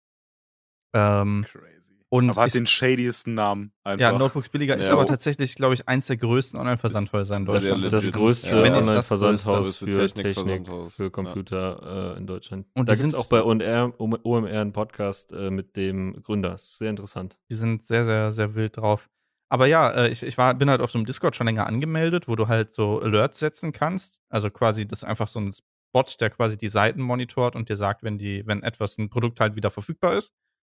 Ähm, 0.94 1.46
Crazy. 1.52 1.66
und 2.10 2.30
aber 2.30 2.42
hat 2.42 2.48
ist- 2.48 2.56
den 2.56 2.66
shadiesten 2.68 3.34
Namen 3.34 3.72
einfach. 3.84 4.00
ja, 4.00 4.18
Notebooks 4.18 4.50
billiger 4.50 4.78
ist 4.78 4.88
Ja. 4.88 4.94
aber 4.94 5.06
tatsächlich, 5.06 5.56
glaube 5.56 5.74
ich, 5.74 5.88
eins 5.88 6.06
der 6.08 6.18
größten 6.18 6.60
Online-Versandhäuser 6.60 7.36
in 7.36 7.46
Das 7.46 7.56
Deutschland. 7.56 7.84
ist 7.86 7.92
das 7.92 8.04
legit. 8.06 8.16
größte 8.16 8.48
Ja, 8.56 8.64
das 8.70 8.88
Online-Versandhaus 8.88 9.78
für 9.78 9.86
Technik, 9.86 10.14
Technikversandhaus. 10.26 10.94
für 10.96 11.12
Computer 11.12 12.14
äh, 12.16 12.18
in 12.18 12.28
Deutschland. 12.28 12.66
Und 12.76 12.88
da 12.90 12.94
gibt 12.94 13.06
es 13.08 13.12
sind- 13.12 13.16
auch 13.16 13.28
bei 13.30 13.44
OMR, 13.44 13.94
OMR 14.00 14.62
einen 14.62 14.72
Podcast 14.74 15.34
äh, 15.34 15.50
mit 15.52 15.76
dem 15.76 16.22
Gründer. 16.24 16.56
Ist 16.56 16.78
sehr 16.78 16.90
interessant. 16.90 17.38
Die 17.50 17.56
sind 17.56 17.86
sehr, 17.86 18.06
sehr, 18.06 18.32
sehr 18.32 18.56
wild 18.56 18.78
drauf. 18.78 19.10
Aber 19.50 19.66
ja, 19.66 19.92
äh, 19.92 20.10
ich, 20.10 20.24
ich 20.24 20.38
war, 20.38 20.54
bin 20.56 20.70
halt 20.70 20.82
auf 20.82 20.92
so 20.92 20.98
einem 20.98 21.06
Discord 21.06 21.36
schon 21.36 21.48
länger 21.48 21.68
angemeldet, 21.68 22.28
wo 22.28 22.36
du 22.36 22.48
halt 22.50 22.74
so 22.74 23.02
Alerts 23.02 23.40
setzen 23.40 23.72
kannst. 23.72 24.20
Also 24.30 24.50
quasi, 24.50 24.86
das 24.88 25.00
ist 25.00 25.04
einfach 25.04 25.28
so 25.30 25.40
ein 25.40 25.54
Bot, 25.94 26.20
der 26.20 26.30
quasi 26.30 26.58
die 26.58 26.68
Seiten 26.68 27.02
monitort 27.02 27.56
und 27.56 27.70
dir 27.70 27.78
sagt, 27.78 28.04
wenn 28.04 28.18
die, 28.18 28.46
wenn 28.46 28.62
etwas, 28.64 28.98
ein 28.98 29.10
Produkt 29.10 29.40
halt 29.40 29.56
wieder 29.56 29.72
verfügbar 29.72 30.16
ist 30.18 30.34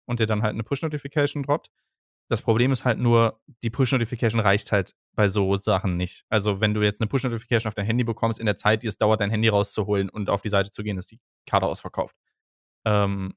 und 0.09 0.21
dir 0.21 0.27
dann 0.27 0.43
halt 0.43 0.55
eine 0.55 0.65
Push-Notification 0.65 1.43
droppt. 1.43 1.71
Das 2.29 2.43
Problem 2.43 2.73
ist 2.73 2.85
halt 2.85 2.99
nur, 2.99 3.41
die 3.63 3.71
Push-Notification 3.71 4.41
reicht 4.41 4.73
halt 4.73 4.95
bei 5.15 5.29
so 5.29 5.57
Sachen 5.57 5.97
nicht. 5.97 6.25
Also 6.29 6.61
wenn 6.61 6.75
du 6.75 6.83
jetzt 6.83 7.01
eine 7.01 7.09
Push-Notification 7.09 7.69
auf 7.69 7.75
dein 7.75 7.87
Handy 7.87 8.05
bekommst, 8.05 8.39
in 8.39 8.47
der 8.47 8.57
Zeit, 8.57 8.83
die 8.83 8.87
es 8.87 8.99
dauert, 8.99 9.21
dein 9.21 9.31
Handy 9.31 9.49
rauszuholen 9.49 10.09
und 10.11 10.29
auf 10.29 10.43
die 10.43 10.51
Seite 10.51 10.71
zu 10.71 10.83
gehen, 10.83 10.99
ist 10.99 11.11
die 11.11 11.21
Karte 11.47 11.67
ausverkauft. 11.67 12.17
Ähm, 12.85 13.35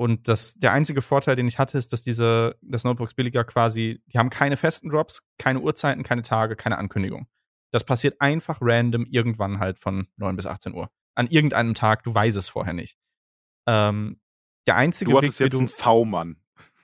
und 0.00 0.28
das, 0.28 0.54
der 0.54 0.72
einzige 0.72 1.02
Vorteil, 1.02 1.36
den 1.36 1.48
ich 1.48 1.58
hatte, 1.58 1.76
ist, 1.76 1.92
dass 1.92 2.02
diese, 2.02 2.56
das 2.62 2.84
Notebooks 2.84 3.14
billiger 3.14 3.44
quasi, 3.44 4.00
die 4.06 4.18
haben 4.18 4.30
keine 4.30 4.56
festen 4.56 4.90
Drops, 4.90 5.22
keine 5.38 5.60
Uhrzeiten, 5.60 6.04
keine 6.04 6.22
Tage, 6.22 6.54
keine 6.54 6.78
Ankündigung. 6.78 7.26
Das 7.72 7.84
passiert 7.84 8.20
einfach 8.20 8.58
random 8.60 9.06
irgendwann 9.06 9.58
halt 9.58 9.78
von 9.78 10.06
9 10.16 10.36
bis 10.36 10.46
18 10.46 10.72
Uhr. 10.72 10.88
An 11.14 11.26
irgendeinem 11.26 11.74
Tag, 11.74 12.04
du 12.04 12.14
weißt 12.14 12.36
es 12.36 12.48
vorher 12.48 12.74
nicht. 12.74 12.96
Ähm, 13.66 14.20
der 14.68 14.76
einzige 14.76 15.10
Du 15.10 15.20
Weg, 15.20 15.38
jetzt 15.38 15.54
du, 15.54 15.58
einen 15.58 15.68
V-Mann. 15.68 16.36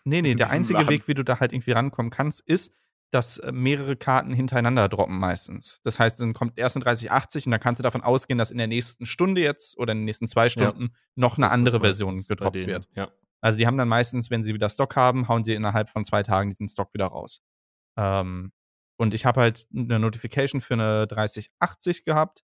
nee, 0.05 0.23
nee, 0.23 0.35
der 0.35 0.51
einzige 0.51 0.81
Laden. 0.81 0.90
Weg, 0.90 1.09
wie 1.09 1.15
du 1.15 1.23
da 1.23 1.39
halt 1.39 1.52
irgendwie 1.52 1.73
rankommen 1.73 2.11
kannst, 2.11 2.40
ist, 2.40 2.73
dass 3.11 3.39
äh, 3.39 3.52
mehrere 3.52 3.97
Karten 3.97 4.32
hintereinander 4.32 4.89
droppen 4.89 5.19
meistens. 5.19 5.81
Das 5.85 6.01
heißt, 6.01 6.20
dann 6.20 6.35
kommt 6.35 6.59
erst 6.59 6.77
eine 6.77 6.85
3080 6.85 7.47
und 7.47 7.52
dann 7.52 7.61
kannst 7.61 7.78
du 7.78 7.82
davon 7.85 8.02
ausgehen, 8.02 8.39
dass 8.39 8.51
in 8.51 8.59
der 8.59 8.66
nächsten 8.66 9.06
Stunde 9.06 9.40
jetzt 9.40 9.78
oder 9.78 9.93
in 9.93 9.98
den 9.98 10.05
nächsten 10.05 10.27
zwei 10.27 10.48
Stunden 10.48 10.94
noch 11.15 11.36
eine 11.36 11.47
Das 11.47 11.52
andere 11.52 11.81
Version 11.81 12.24
gedroppt 12.27 12.56
wird. 12.56 12.89
Ja. 12.97 13.11
Also 13.40 13.59
die 13.59 13.66
haben 13.66 13.77
dann 13.77 13.89
meistens, 13.89 14.31
wenn 14.31 14.43
sie 14.43 14.55
wieder 14.55 14.69
Stock 14.69 14.97
haben, 14.97 15.28
hauen 15.28 15.44
sie 15.44 15.55
innerhalb 15.55 15.90
von 15.90 16.05
zwei 16.05 16.23
Tagen 16.23 16.51
diesen 16.51 16.66
Stock 16.66 16.93
wieder 16.94 17.06
raus. 17.06 17.40
Ähm, 17.97 18.52
und 18.97 19.15
ich 19.15 19.27
habe 19.27 19.40
halt 19.43 19.66
eine 19.74 19.98
Notification 19.98 20.61
für 20.61 20.74
eine 20.74 21.06
3080 21.06 22.05
gehabt 22.05 22.43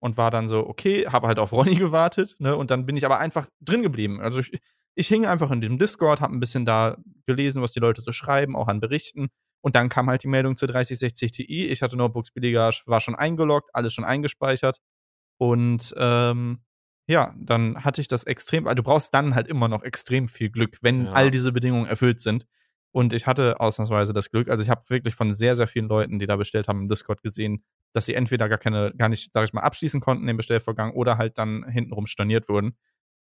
und 0.00 0.16
war 0.16 0.30
dann 0.30 0.48
so, 0.48 0.66
okay, 0.66 1.06
habe 1.06 1.28
halt 1.28 1.38
auf 1.38 1.52
Ronny 1.52 1.74
gewartet, 1.76 2.36
ne? 2.40 2.56
Und 2.56 2.70
dann 2.70 2.84
bin 2.84 2.96
ich 2.96 3.04
aber 3.04 3.18
einfach 3.18 3.48
drin 3.60 3.82
geblieben. 3.82 4.20
Also 4.20 4.40
ich, 4.40 4.60
ich 4.94 5.08
hing 5.08 5.26
einfach 5.26 5.50
in 5.50 5.60
diesem 5.60 5.78
Discord, 5.78 6.20
habe 6.20 6.34
ein 6.34 6.40
bisschen 6.40 6.66
da 6.66 6.96
gelesen, 7.26 7.62
was 7.62 7.72
die 7.72 7.80
Leute 7.80 8.02
so 8.02 8.12
schreiben, 8.12 8.56
auch 8.56 8.68
an 8.68 8.80
Berichten. 8.80 9.28
Und 9.62 9.76
dann 9.76 9.88
kam 9.88 10.08
halt 10.08 10.22
die 10.22 10.28
Meldung 10.28 10.56
zur 10.56 10.68
3060 10.68 11.32
Ti. 11.32 11.66
Ich 11.68 11.82
hatte 11.82 11.96
Notebooks 11.96 12.30
billiger, 12.32 12.70
war 12.86 13.00
schon 13.00 13.14
eingeloggt, 13.14 13.70
alles 13.74 13.92
schon 13.94 14.04
eingespeichert. 14.04 14.78
Und 15.38 15.94
ähm, 15.96 16.60
ja, 17.08 17.34
dann 17.38 17.84
hatte 17.84 18.00
ich 18.00 18.08
das 18.08 18.24
extrem, 18.24 18.66
also 18.66 18.76
du 18.76 18.82
brauchst 18.82 19.12
dann 19.14 19.34
halt 19.34 19.48
immer 19.48 19.68
noch 19.68 19.82
extrem 19.82 20.28
viel 20.28 20.50
Glück, 20.50 20.78
wenn 20.82 21.06
Ja. 21.06 21.12
all 21.12 21.30
diese 21.30 21.52
Bedingungen 21.52 21.86
erfüllt 21.86 22.20
sind. 22.20 22.46
Und 22.92 23.12
ich 23.12 23.26
hatte 23.26 23.60
ausnahmsweise 23.60 24.12
das 24.12 24.30
Glück, 24.30 24.48
also 24.48 24.62
ich 24.62 24.68
habe 24.70 24.82
wirklich 24.88 25.14
von 25.14 25.32
sehr, 25.32 25.54
sehr 25.56 25.68
vielen 25.68 25.88
Leuten, 25.88 26.18
die 26.18 26.26
da 26.26 26.36
bestellt 26.36 26.68
haben, 26.68 26.80
im 26.82 26.88
Discord 26.88 27.22
gesehen, 27.22 27.64
dass 27.92 28.06
sie 28.06 28.14
entweder 28.14 28.48
gar 28.48 28.58
keine, 28.58 28.92
gar 28.96 29.08
nicht, 29.08 29.30
sag 29.32 29.44
ich 29.44 29.52
mal, 29.52 29.62
abschließen 29.62 30.00
konnten, 30.00 30.26
den 30.26 30.36
Bestellvorgang, 30.36 30.92
oder 30.92 31.16
halt 31.16 31.38
dann 31.38 31.64
hintenrum 31.68 32.06
storniert 32.06 32.48
wurden. 32.48 32.76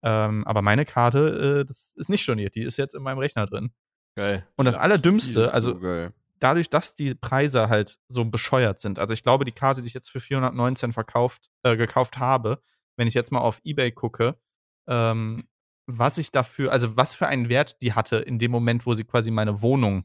Ähm, 0.03 0.45
aber 0.47 0.63
meine 0.63 0.85
Karte, 0.85 1.63
äh, 1.63 1.65
das 1.65 1.93
ist 1.97 2.09
nicht 2.09 2.23
storniert, 2.23 2.55
die 2.55 2.63
ist 2.63 2.77
jetzt 2.77 2.95
in 2.95 3.03
meinem 3.03 3.19
Rechner 3.19 3.47
drin. 3.47 3.73
Geil. 4.17 4.47
Und 4.57 4.67
das 4.67 4.75
Ja, 4.75 4.81
Allerdümmste, 4.81 5.53
also 5.53 5.79
so 5.79 6.11
dadurch, 6.43 6.69
dass 6.69 6.95
die 6.95 7.15
Preise 7.15 7.69
halt 7.69 7.99
so 8.09 8.25
bescheuert 8.25 8.81
sind. 8.81 8.99
Also 8.99 9.15
ich 9.15 9.23
glaube, 9.23 9.45
die 9.45 9.53
Karte, 9.53 9.81
die 9.81 9.89
ich 9.89 9.95
jetzt 9.95 10.11
für 10.11 10.21
419 10.21 10.93
verkauft, 10.93 11.51
äh, 11.63 11.77
gekauft 11.77 12.19
habe, 12.19 12.61
wenn 12.97 13.07
ich 13.07 13.15
jetzt 13.15 13.31
mal 13.31 13.41
auf 13.41 13.61
Ebay 13.65 13.93
gucke, 13.93 14.37
ähm, 14.89 15.45
was 15.87 16.19
ich 16.19 16.33
dafür, 16.33 16.73
also 16.73 16.97
was 16.97 17.15
für 17.15 17.27
einen 17.27 17.49
Wert 17.49 17.81
die 17.83 17.93
hatte 17.93 18.17
in 18.17 18.39
dem 18.39 18.51
Moment, 18.51 18.87
wo 18.87 18.93
sie 18.93 19.05
quasi 19.05 19.31
meine 19.31 19.63
Wohnung 19.63 20.05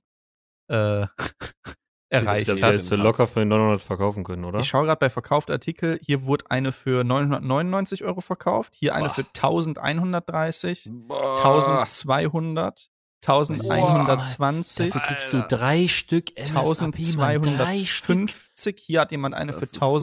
äh, 0.70 1.08
erreicht 2.10 2.48
Das 2.48 2.62
hat. 2.62 2.74
hättest 2.74 2.92
du 2.92 2.96
locker 2.96 3.28
für 3.28 3.46
900 3.46 3.82
verkaufen 3.82 4.24
können, 4.24 4.46
oder? 4.46 4.60
Ich 4.60 4.68
schaue 4.68 4.86
gerade 4.86 5.00
bei 5.00 5.10
verkaufte 5.10 5.54
Artikel, 5.54 6.00
hier 6.04 6.26
wurde 6.26 6.46
eine 6.50 6.72
für 6.72 7.04
999 7.04 8.04
Euro 8.04 8.22
verkauft, 8.22 8.74
hier 8.76 8.96
eine 8.96 9.08
Boah. 9.10 9.14
für 9.16 9.26
1130, 9.26 10.90
Boah. 10.92 11.38
1200, 11.38 12.90
1120. 13.26 14.92
Dafür 14.92 15.02
kriegst 15.02 15.34
du 15.34 15.42
drei 15.48 15.88
Stück 15.88 16.32
MSRP, 16.38 17.16
Mann, 17.18 17.42
drei 17.44 17.86
Stück. 17.86 18.10
1250. 18.10 18.80
Hier 18.80 19.02
hat 19.02 19.12
jemand 19.12 19.36
eine 19.36 19.52
Das 19.54 19.60
für 19.60 19.66
ist 19.66 19.76
so 19.76 19.82
hart. 19.82 20.00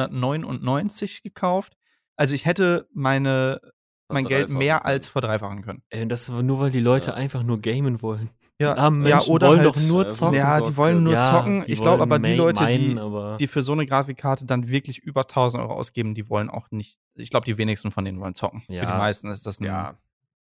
1299 0.00 1.22
gekauft. 1.22 1.74
Also 2.16 2.34
ich 2.34 2.46
hätte 2.46 2.88
meine, 2.92 3.60
mein 4.08 4.24
Geld 4.24 4.48
mehr 4.50 4.78
können. 4.80 4.86
als 4.86 5.06
verdreifachen 5.08 5.62
können. 5.62 5.82
Ey, 5.90 6.02
und 6.02 6.08
das 6.08 6.30
war 6.32 6.42
nur, 6.42 6.60
weil 6.60 6.70
die 6.70 6.80
Leute 6.80 7.08
Ja. 7.10 7.14
einfach 7.14 7.42
nur 7.42 7.60
gamen 7.60 8.02
wollen. 8.02 8.30
Ja, 8.60 8.76
armen 8.76 9.06
ja, 9.06 9.16
Menschen 9.16 9.30
oder 9.32 9.48
wollen 9.48 9.60
halt, 9.60 9.76
doch 9.76 9.80
nur 9.82 10.06
äh, 10.06 10.08
zocken. 10.08 10.34
Ja, 10.34 10.60
die 10.60 10.76
wollen 10.76 11.04
nur 11.04 11.12
Ja, 11.12 11.22
zocken. 11.30 11.62
Ich 11.68 11.80
glaube 11.80 12.02
aber 12.02 12.18
die 12.18 12.34
Leute, 12.34 12.64
meinen, 12.64 12.96
die, 12.96 12.98
aber- 13.00 13.36
die 13.38 13.46
für 13.46 13.62
so 13.62 13.72
eine 13.72 13.86
Grafikkarte 13.86 14.46
dann 14.46 14.68
wirklich 14.68 14.98
über 14.98 15.28
1000 15.28 15.62
Euro 15.62 15.74
ausgeben, 15.74 16.14
die 16.14 16.28
wollen 16.28 16.50
auch 16.50 16.70
nicht. 16.72 16.98
Ich 17.14 17.30
glaube, 17.30 17.46
die 17.46 17.56
wenigsten 17.56 17.92
von 17.92 18.04
denen 18.04 18.18
wollen 18.20 18.34
zocken. 18.34 18.62
Für 18.62 18.72
die 18.72 18.78
Ja. 18.78 18.98
meisten 18.98 19.28
ist 19.30 19.46
das 19.46 19.60
ein, 19.60 19.64
Ja. 19.64 19.96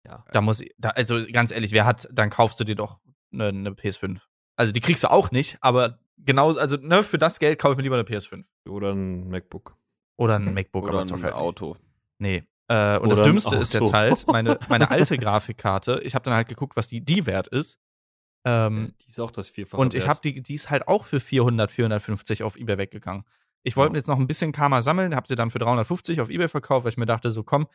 Ja. 0.07 0.25
Da 0.33 0.41
muss, 0.41 0.63
da, 0.79 0.89
also 0.91 1.21
ganz 1.31 1.53
ehrlich, 1.53 1.73
wer 1.73 1.85
hat, 1.85 2.09
dann 2.11 2.31
kaufst 2.31 2.59
du 2.59 2.65
dir 2.65 2.75
doch 2.75 2.99
eine, 3.33 3.49
eine 3.49 3.71
PS5. 3.71 4.19
Also 4.57 4.73
die 4.73 4.81
kriegst 4.81 5.05
du 5.05 5.11
auch 5.11 5.31
nicht, 5.31 5.59
aber 5.61 5.99
genau, 6.19 6.53
also 6.57 6.77
ne, 6.79 7.03
für 7.03 7.19
das 7.19 7.39
Geld 7.39 7.59
kaufe 7.59 7.73
ich 7.73 7.77
mir 7.77 7.83
lieber 7.85 7.97
eine 7.97 8.05
PS5. 8.05 8.45
Oder 8.69 8.93
ein 8.93 9.29
MacBook. 9.29 9.77
Oder 10.17 10.37
ein 10.37 10.53
MacBook, 10.55 10.85
Oder 10.85 10.93
aber 10.95 11.03
ein 11.03 11.11
halt 11.11 11.23
nicht. 11.23 11.33
Auto. 11.35 11.77
Nee. 12.19 12.45
Äh, 12.69 12.99
und 12.99 13.11
das 13.11 13.19
Oder 13.19 13.29
ein 13.29 13.33
Dümmste 13.33 13.57
ist 13.57 13.75
jetzt 13.75 13.93
halt, 13.93 14.27
meine, 14.27 14.59
meine 14.69 14.91
alte 14.91 15.17
Grafikkarte, 15.19 16.01
ich 16.03 16.15
habe 16.15 16.25
dann 16.25 16.35
halt 16.35 16.49
geguckt, 16.49 16.77
was 16.77 16.89
die, 16.89 17.01
die 17.03 17.27
wert 17.27 17.47
ist. 17.49 17.79
Ähm, 18.45 18.95
die 19.05 19.09
ist 19.11 19.21
auch 19.21 19.31
das 19.31 19.49
Vierfache. 19.49 19.81
und 19.81 19.95
ich 19.95 20.09
habe 20.09 20.21
die, 20.25 20.43
die 20.43 20.55
ist 20.55 20.71
halt 20.71 20.89
auch 20.89 21.05
für 21.05 21.21
400, 21.21 21.71
450 21.71 22.43
auf 22.43 22.57
Ebay 22.57 22.79
weggegangen. 22.79 23.25
Ich 23.63 23.77
wollte 23.77 23.93
Ja. 23.95 23.99
jetzt 23.99 24.07
noch 24.07 24.19
ein 24.19 24.27
bisschen 24.27 24.53
Karma 24.53 24.81
sammeln, 24.81 25.15
habe 25.15 25.29
sie 25.29 25.35
dann 25.35 25.51
für 25.51 25.59
350 25.59 26.21
auf 26.23 26.31
Ebay 26.31 26.49
verkauft, 26.49 26.85
weil 26.85 26.93
ich 26.93 26.97
mir 26.97 27.07
dachte, 27.07 27.31
so 27.31 27.43
komm, 27.45 27.67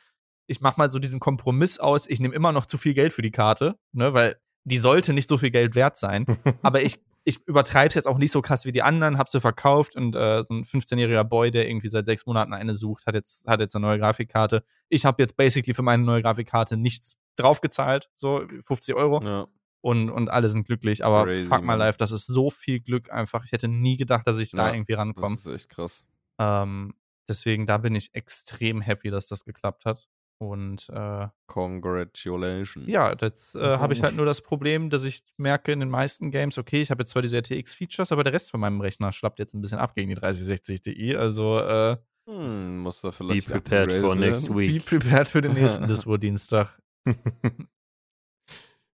ich 0.47 0.61
mach 0.61 0.77
mal 0.77 0.89
so 0.89 0.97
diesen 0.99 1.19
Kompromiss 1.19 1.79
aus, 1.79 2.07
ich 2.07 2.19
nehme 2.19 2.33
immer 2.33 2.51
noch 2.51 2.65
zu 2.65 2.77
viel 2.79 2.93
Geld 2.95 3.13
für 3.13 3.21
die 3.21 3.31
Karte, 3.31 3.77
ne, 3.91 4.13
weil 4.13 4.37
die 4.63 4.77
sollte 4.77 5.13
nicht 5.13 5.29
so 5.29 5.37
viel 5.37 5.51
Geld 5.51 5.75
wert 5.75 5.97
sein. 5.97 6.25
aber 6.63 6.81
ich, 6.83 6.99
ich 7.23 7.45
übertreibe 7.47 7.89
es 7.89 7.93
jetzt 7.95 8.07
auch 8.07 8.17
nicht 8.17 8.31
so 8.31 8.41
krass 8.41 8.65
wie 8.65 8.71
die 8.71 8.81
anderen, 8.81 9.19
habe 9.19 9.29
sie 9.29 9.39
verkauft 9.41 9.95
und 9.95 10.15
äh, 10.15 10.43
so 10.43 10.55
ein 10.55 10.63
15-jähriger 10.63 11.23
Boy, 11.23 11.51
der 11.51 11.67
irgendwie 11.67 11.89
seit 11.89 12.07
sechs 12.07 12.25
Monaten 12.25 12.53
eine 12.53 12.73
sucht, 12.73 13.05
hat 13.05 13.13
jetzt, 13.13 13.45
hat 13.47 13.59
jetzt 13.59 13.75
eine 13.75 13.85
neue 13.85 13.99
Grafikkarte. 13.99 14.63
Ich 14.89 15.05
habe 15.05 15.21
jetzt 15.21 15.37
basically 15.37 15.75
für 15.75 15.83
meine 15.83 16.03
neue 16.03 16.23
Grafikkarte 16.23 16.77
nichts 16.77 17.19
draufgezahlt, 17.35 18.09
so 18.15 18.43
50 18.65 18.95
Euro 18.95 19.21
Ja. 19.23 19.47
Und, 19.85 20.09
und 20.09 20.29
alle 20.29 20.49
sind 20.49 20.65
glücklich. 20.65 21.05
Aber 21.05 21.25
Crazy, 21.25 21.45
fuck 21.45 21.63
my 21.63 21.75
life, 21.75 21.97
das 21.99 22.11
ist 22.11 22.25
so 22.25 22.49
viel 22.49 22.79
Glück 22.79 23.11
einfach. 23.11 23.45
Ich 23.45 23.51
hätte 23.51 23.67
nie 23.67 23.97
gedacht, 23.97 24.25
dass 24.25 24.39
ich 24.39 24.49
da 24.51 24.67
Ja, 24.69 24.73
irgendwie 24.73 24.93
Das 24.93 24.99
rankomme. 25.01 25.35
ist 25.35 25.45
echt 25.45 25.69
krass. 25.69 26.03
Ähm, 26.39 26.95
deswegen, 27.29 27.67
da 27.67 27.77
bin 27.77 27.93
ich 27.93 28.09
extrem 28.15 28.81
happy, 28.81 29.11
dass 29.11 29.27
das 29.27 29.45
geklappt 29.45 29.85
hat. 29.85 30.07
Und 30.37 30.89
äh, 30.89 31.27
Congratulations. 31.47 32.87
ja, 32.87 33.13
jetzt 33.13 33.55
äh, 33.55 33.77
habe 33.77 33.93
ich 33.93 34.01
halt 34.03 34.15
nur 34.15 34.25
das 34.25 34.41
Problem, 34.41 34.89
dass 34.89 35.03
ich 35.03 35.23
merke 35.37 35.71
in 35.71 35.79
den 35.79 35.89
meisten 35.89 36.31
Games, 36.31 36.57
okay, 36.57 36.81
ich 36.81 36.89
habe 36.91 37.03
jetzt 37.03 37.11
zwar 37.11 37.21
diese 37.21 37.37
RTX-Features, 37.37 38.11
aber 38.11 38.23
der 38.23 38.33
Rest 38.33 38.51
von 38.51 38.59
meinem 38.59 38.81
Rechner 38.81 39.13
schlappt 39.13 39.39
jetzt 39.39 39.53
ein 39.53 39.61
bisschen 39.61 39.77
ab 39.79 39.95
gegen 39.95 40.09
die 40.09 40.15
3060 40.15 40.81
Ti. 40.81 41.15
Also 41.15 41.59
äh, 41.59 41.97
Hm, 42.27 42.79
muss 42.79 43.01
da 43.01 43.09
Be 43.09 43.13
vielleicht 43.17 43.47
prepared 43.49 43.93
for 43.93 44.15
next 44.15 44.43
werden. 44.49 44.55
be 44.55 44.61
week. 44.73 44.85
prepared 44.85 45.27
für 45.27 45.41
den 45.43 45.53
nächsten 45.53 45.85
Dispo-Dienstag. 45.87 46.79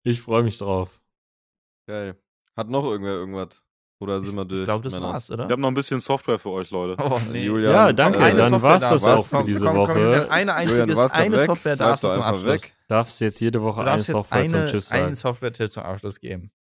ich 0.03 0.21
freue 0.21 0.43
mich 0.43 0.59
drauf. 0.59 1.01
Geil. 1.87 2.17
Hat 2.57 2.69
noch 2.69 2.85
irgendwer 2.85 3.13
irgendwas? 3.15 3.63
Oder 4.03 4.21
sind 4.23 4.35
wir 4.35 4.47
durch? 4.47 4.61
Ich 4.61 4.65
glaube, 4.67 4.83
das 4.85 4.95
Männers? 4.95 5.13
war's, 5.13 5.31
oder? 5.31 5.45
Ich 5.45 5.51
habe 5.51 5.61
noch 5.61 5.69
ein 5.69 5.75
bisschen 5.75 6.01
Software 6.01 6.39
für 6.39 6.51
euch, 6.51 6.71
Leute. 6.71 7.03
Oh, 7.05 7.21
nee. 7.31 7.45
Julian, 7.45 7.73
Ja, 7.73 7.87
du 7.89 7.95
danke. 7.95 8.19
Dann 8.19 8.37
Software 8.37 8.63
war's 8.63 8.81
das 8.81 9.03
was? 9.03 9.07
auch 9.21 9.25
für 9.27 9.37
Komm, 9.37 9.47
diese 9.47 9.59
komm, 9.67 9.75
komm, 9.77 9.89
Woche. 9.89 9.93
Julian, 10.01 10.13
Eine 10.15 10.23
Julian, 10.31 10.49
einzige, 10.51 10.87
du 10.87 10.95
doch 10.95 11.11
eine 11.11 11.37
weg. 11.37 11.41
Software 11.47 11.77
darfst 11.77 12.05
du 12.05 12.13
zum 12.13 12.23
Abschluss. 12.23 12.63
weg. 12.63 12.75
Darfst 12.89 13.21
jetzt 13.21 13.41
jede 13.41 13.63
Woche 13.63 13.85
Du 13.85 13.91
eine 13.91 14.03
Software 14.03 14.47
zum 14.49 14.57
eine, 14.59 14.71
Tschüss 14.71 14.91
einen 14.91 15.03
sagen. 15.03 15.15
Software-Tipp 15.17 15.71
zum 15.73 15.83
Abschluss 15.83 16.19
geben. 16.21 16.51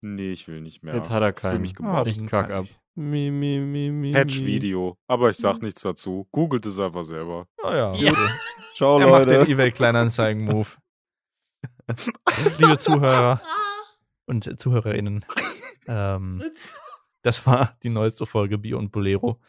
Nee, 0.00 0.32
ich 0.32 0.48
will 0.48 0.60
nicht 0.62 0.82
mehr. 0.82 0.94
Jetzt 0.94 1.10
hat 1.10 1.22
er 1.22 1.30
Ich 1.30 1.40
fühl 1.40 1.50
keinen. 1.50 1.60
mich 1.60 1.74
gemobbt. 1.74 2.06
Ich 2.08 2.26
kack 2.26 2.50
ab. 2.50 2.64
Mi, 2.94 3.30
mi, 3.30 3.58
mi, 3.58 3.90
mi. 3.90 4.12
Patch-Video. 4.12 4.96
Aber 5.06 5.28
ich 5.30 5.36
sag 5.36 5.60
nichts 5.60 5.82
dazu. 5.82 6.28
Googelt 6.32 6.64
es 6.66 6.78
einfach 6.78 7.04
selber. 7.04 7.46
Oh 7.62 7.70
ja. 7.70 7.92
Ja. 7.94 8.12
Ciao, 8.74 8.98
Er 9.00 9.08
macht 9.08 9.28
den 9.28 9.38
Leute. 9.38 9.50
eBay-Kleinanzeigen-Move. 9.50 10.68
Liebe 12.58 12.78
Zuhörer 12.78 13.40
und 14.26 14.60
ZuhörerInnen, 14.60 15.24
ähm, 15.86 16.42
das 17.22 17.46
war 17.46 17.76
die 17.82 17.90
neueste 17.90 18.26
Folge 18.26 18.58
Bier 18.58 18.78
und 18.78 18.90
Bolero. 18.90 19.40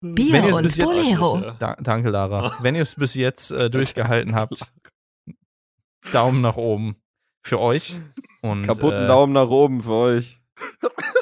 Bier 0.00 0.54
und 0.54 0.62
bis 0.62 0.76
jetzt- 0.76 0.86
Bolero. 0.86 1.52
Da, 1.58 1.76
danke, 1.76 2.10
Lara. 2.10 2.56
Wenn 2.60 2.74
ihr 2.74 2.82
es 2.82 2.94
bis 2.94 3.14
jetzt 3.14 3.50
äh, 3.50 3.68
durchgehalten 3.70 4.34
habt, 4.34 4.62
Daumen 6.12 6.40
nach 6.40 6.56
oben 6.56 6.96
für 7.42 7.58
euch. 7.60 8.00
Und, 8.42 8.66
Kaputten 8.66 9.04
äh, 9.04 9.06
Daumen 9.06 9.32
nach 9.34 9.48
oben 9.48 9.82
für 9.82 9.92
euch. 9.92 10.40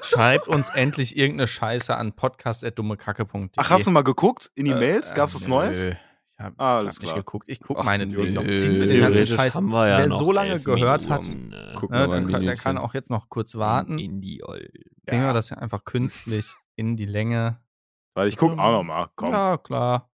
Schreibt 0.03 0.49
uns 0.49 0.69
endlich 0.71 1.17
irgendeine 1.17 1.47
Scheiße 1.49 1.95
an 1.97 2.13
podcast.dummekacke.de. 2.13 3.51
Ach, 3.57 3.71
hast 3.71 3.87
du 3.87 3.91
mal 3.91 4.03
geguckt? 4.03 4.51
In 4.55 4.65
die 4.65 4.71
Äh, 4.73 4.79
Mails? 4.79 5.15
Gab's 5.15 5.35
was 5.35 5.47
nö. 5.49 5.55
Neues? 5.55 5.91
Ich 6.41 6.45
hab, 6.45 6.55
Ah, 6.57 6.65
hab 6.75 6.79
alles 6.79 7.01
nicht 7.01 7.09
klar. 7.11 7.17
geguckt. 7.17 7.45
Ich 7.51 7.61
guck 7.61 7.79
Ach, 7.81 7.85
meinetwegen 7.85 8.35
noch. 8.35 8.43
Ziehen 8.45 8.79
wir 8.79 8.87
den 8.87 9.01
ganzen 9.01 9.27
Scheiß. 9.27 9.57
haben 9.57 9.71
wir 9.71 9.89
ja 9.89 9.99
Wer 9.99 10.07
noch 10.07 10.19
so 10.21 10.31
lange 10.31 10.61
gehört 10.61 11.09
hat, 11.09 11.23
Minuten, 11.23 11.53
äh, 11.53 11.75
Guck 11.77 11.91
Ne, 11.91 12.07
mal, 12.07 12.09
dann 12.09 12.31
kann, 12.31 12.45
der 12.45 12.57
kann 12.57 12.79
auch 12.79 12.95
jetzt 12.95 13.11
noch 13.11 13.29
kurz 13.29 13.57
warten. 13.57 13.99
In 13.99 14.21
die 14.21 14.43
Ol 14.45 14.69
Bringen 15.05 15.27
wir 15.27 15.33
das 15.33 15.51
ja 15.51 15.57
einfach 15.59 15.85
künstlich 15.85 16.55
in 16.77 16.97
die 16.97 17.07
Länge. 17.07 17.61
Weil 18.15 18.29
ich 18.29 18.37
guck 18.37 18.53
auch 18.59 18.71
noch 18.73 18.83
mal. 18.85 19.09
Komm. 19.17 19.33
Ja, 19.33 19.57
klar. 19.59 20.11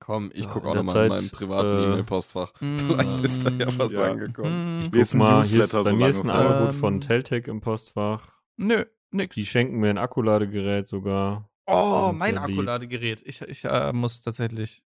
Komm, 0.00 0.30
ich 0.34 0.44
Ja, 0.44 0.50
guck 0.52 0.64
in 0.64 0.68
auch 0.68 0.72
der 0.74 0.82
nochmal 0.82 1.04
in 1.06 1.10
Zeit, 1.12 1.18
meinem 1.22 1.30
privaten 1.30 1.78
äh, 1.78 1.82
E-Mail-Postfach. 1.84 2.52
Vielleicht 2.58 3.20
ist 3.22 3.42
da 3.46 3.50
ja 3.50 3.78
was 3.78 3.92
Ja. 3.92 4.10
angekommen. 4.10 4.82
Hm, 4.84 4.90
lese 4.92 5.12
Guck 5.16 5.26
mal, 5.26 5.28
hier 5.44 5.44
ist, 5.44 5.72
Newsletter 5.72 5.82
bei 5.84 5.90
so 5.90 5.96
mir 5.96 6.08
ist 6.08 6.24
ein. 6.24 6.30
Angebot 6.30 6.74
von 6.74 6.94
Ähm, 6.94 7.00
Teltec 7.00 7.48
im 7.48 7.60
Postfach. 7.62 8.28
Nö, 8.58 8.84
nix. 9.12 9.34
Die 9.34 9.46
schenken 9.46 9.78
mir 9.78 9.88
ein 9.88 9.98
Akkuladegerät 9.98 10.86
sogar. 10.86 11.48
Oh, 11.66 12.12
mein 12.14 12.34
lieb. 12.34 12.42
Akkuladegerät. 12.44 13.22
Ich, 13.24 13.40
ich 13.40 13.64
äh, 13.64 13.92
muss 13.94 14.20
tatsächlich. 14.20 14.83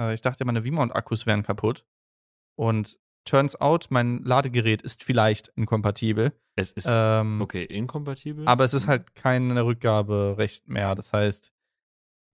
Äh, 0.00 0.14
ich 0.14 0.20
dachte, 0.20 0.44
meine 0.44 0.62
V-Mount-Akkus 0.62 1.26
wären 1.26 1.42
kaputt. 1.42 1.84
Und 2.56 2.98
turns 3.24 3.56
out, 3.60 3.86
mein 3.90 4.22
Ladegerät 4.22 4.82
ist 4.82 5.02
vielleicht 5.02 5.48
inkompatibel. 5.56 6.32
Es 6.56 6.72
ist 6.72 6.86
Ähm, 6.88 7.40
okay, 7.40 7.64
inkompatibel. 7.64 8.46
Aber 8.46 8.64
es 8.64 8.74
ist 8.74 8.86
halt 8.86 9.14
keine 9.14 9.64
Rückgaberecht 9.64 10.68
mehr. 10.68 10.94
Das 10.94 11.12
heißt, 11.12 11.52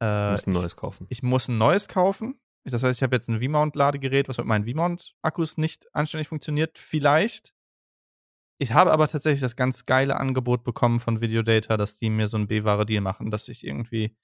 äh, 0.02 0.32
musst 0.32 0.46
ein 0.46 0.50
ich, 0.50 0.56
neues 0.56 0.76
kaufen. 0.76 1.06
ich 1.08 1.22
muss 1.22 1.48
ein 1.48 1.58
neues 1.58 1.88
kaufen. 1.88 2.40
Das 2.64 2.82
heißt, 2.82 2.98
ich 2.98 3.02
habe 3.02 3.16
jetzt 3.16 3.28
ein 3.28 3.40
V-Mount-Ladegerät, 3.40 4.28
was 4.28 4.36
mit 4.36 4.46
meinen 4.46 4.66
V-Mount-Akkus 4.66 5.56
nicht 5.56 5.86
anständig 5.94 6.28
funktioniert. 6.28 6.76
Vielleicht. 6.78 7.54
Ich 8.58 8.74
habe 8.74 8.92
aber 8.92 9.08
tatsächlich 9.08 9.40
das 9.40 9.56
ganz 9.56 9.86
geile 9.86 10.18
Angebot 10.18 10.64
bekommen 10.64 11.00
von 11.00 11.22
Videodata, 11.22 11.78
dass 11.78 11.96
die 11.96 12.10
mir 12.10 12.26
so 12.26 12.36
einen 12.36 12.48
B-Ware-Deal 12.48 13.00
machen, 13.00 13.30
dass 13.30 13.48
ich 13.48 13.66
irgendwie 13.66 14.14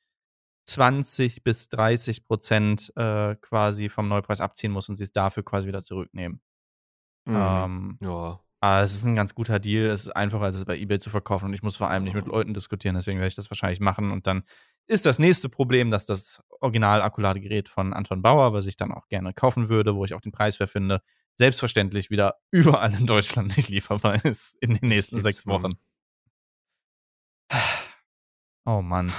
20 0.66 1.42
bis 1.42 1.68
30 1.68 2.24
Prozent 2.24 2.92
äh, 2.96 3.36
quasi 3.36 3.88
vom 3.88 4.08
Neupreis 4.08 4.40
abziehen 4.40 4.72
muss 4.72 4.88
und 4.88 4.96
sie 4.96 5.04
es 5.04 5.12
dafür 5.12 5.44
quasi 5.44 5.66
wieder 5.66 5.82
zurücknehmen. 5.82 6.40
Mhm. 7.24 7.36
Ähm, 7.36 7.98
ja. 8.02 8.40
aber 8.60 8.82
es 8.82 8.94
ist 8.94 9.04
ein 9.04 9.16
ganz 9.16 9.34
guter 9.34 9.58
Deal. 9.58 9.86
Es 9.86 10.02
ist 10.02 10.16
einfacher, 10.16 10.44
als 10.44 10.56
es 10.56 10.64
bei 10.64 10.76
eBay 10.76 10.98
zu 10.98 11.10
verkaufen 11.10 11.46
und 11.46 11.54
ich 11.54 11.62
muss 11.62 11.76
vor 11.76 11.88
allem 11.88 12.04
nicht 12.04 12.14
mit 12.14 12.26
Leuten 12.26 12.54
diskutieren. 12.54 12.94
Deswegen 12.94 13.18
werde 13.18 13.28
ich 13.28 13.34
das 13.34 13.50
wahrscheinlich 13.50 13.80
machen. 13.80 14.10
Und 14.10 14.26
dann 14.26 14.44
ist 14.86 15.06
das 15.06 15.18
nächste 15.18 15.48
Problem, 15.48 15.90
dass 15.90 16.06
das 16.06 16.42
Original-Akkuladegerät 16.60 17.68
von 17.68 17.92
Anton 17.92 18.22
Bauer, 18.22 18.52
was 18.52 18.66
ich 18.66 18.76
dann 18.76 18.92
auch 18.92 19.08
gerne 19.08 19.34
kaufen 19.34 19.68
würde, 19.68 19.94
wo 19.94 20.04
ich 20.04 20.14
auch 20.14 20.20
den 20.20 20.32
Preis 20.32 20.56
für 20.56 20.66
finde, 20.66 21.02
selbstverständlich 21.36 22.10
wieder 22.10 22.36
überall 22.50 22.94
in 22.94 23.06
Deutschland 23.06 23.56
nicht 23.56 23.68
lieferbar 23.68 24.24
ist 24.24 24.56
in 24.60 24.74
den 24.74 24.88
nächsten 24.88 25.20
sechs. 25.20 25.46
Wochen. 25.46 25.74
Oh 28.64 28.82
Mann. 28.82 29.12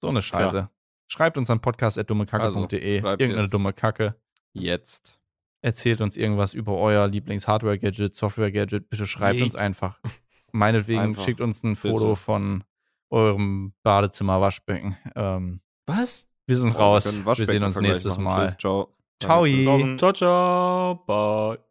So 0.00 0.08
eine 0.08 0.22
Scheiße. 0.22 0.68
Schreibt 1.08 1.38
uns 1.38 1.48
an 1.50 1.60
podcast.dummekacke.de 1.60 3.00
Also, 3.02 3.08
irgendeine 3.10 3.42
jetzt. 3.42 3.54
dumme 3.54 3.72
Kacke. 3.72 4.14
Jetzt. 4.52 5.18
Erzählt 5.60 6.00
uns 6.00 6.16
irgendwas 6.16 6.54
über 6.54 6.76
euer 6.76 7.08
Lieblings-Hardware-Gadget, 7.08 8.14
Software-Gadget. 8.14 8.88
Bitte 8.90 9.06
schreibt 9.06 9.40
uns 9.40 9.54
Leakt. 9.54 9.56
einfach. 9.56 9.98
Meinetwegen 10.52 11.00
Einfach. 11.00 11.24
schickt 11.24 11.40
uns 11.40 11.62
ein 11.64 11.74
Bitte. 11.74 11.88
Foto 11.88 12.14
von 12.14 12.64
eurem 13.10 13.72
Badezimmer-Waschbecken. 13.82 14.96
Ähm, 15.16 15.60
Was? 15.86 16.26
wir 16.46 16.56
sind 16.56 16.74
Oh, 16.76 16.78
raus. 16.78 17.04
können 17.04 17.24
Wir 17.26 17.46
sehen 17.46 17.62
uns 17.64 17.78
nächstes 17.80 18.18
machen. 18.18 18.24
Mal. 18.24 18.46
Tschüss, 18.48 18.58
ciao. 18.58 18.94
Ciao. 19.20 19.96
Ciao, 19.96 20.12
ciao. 20.12 20.94
Bye. 21.06 21.67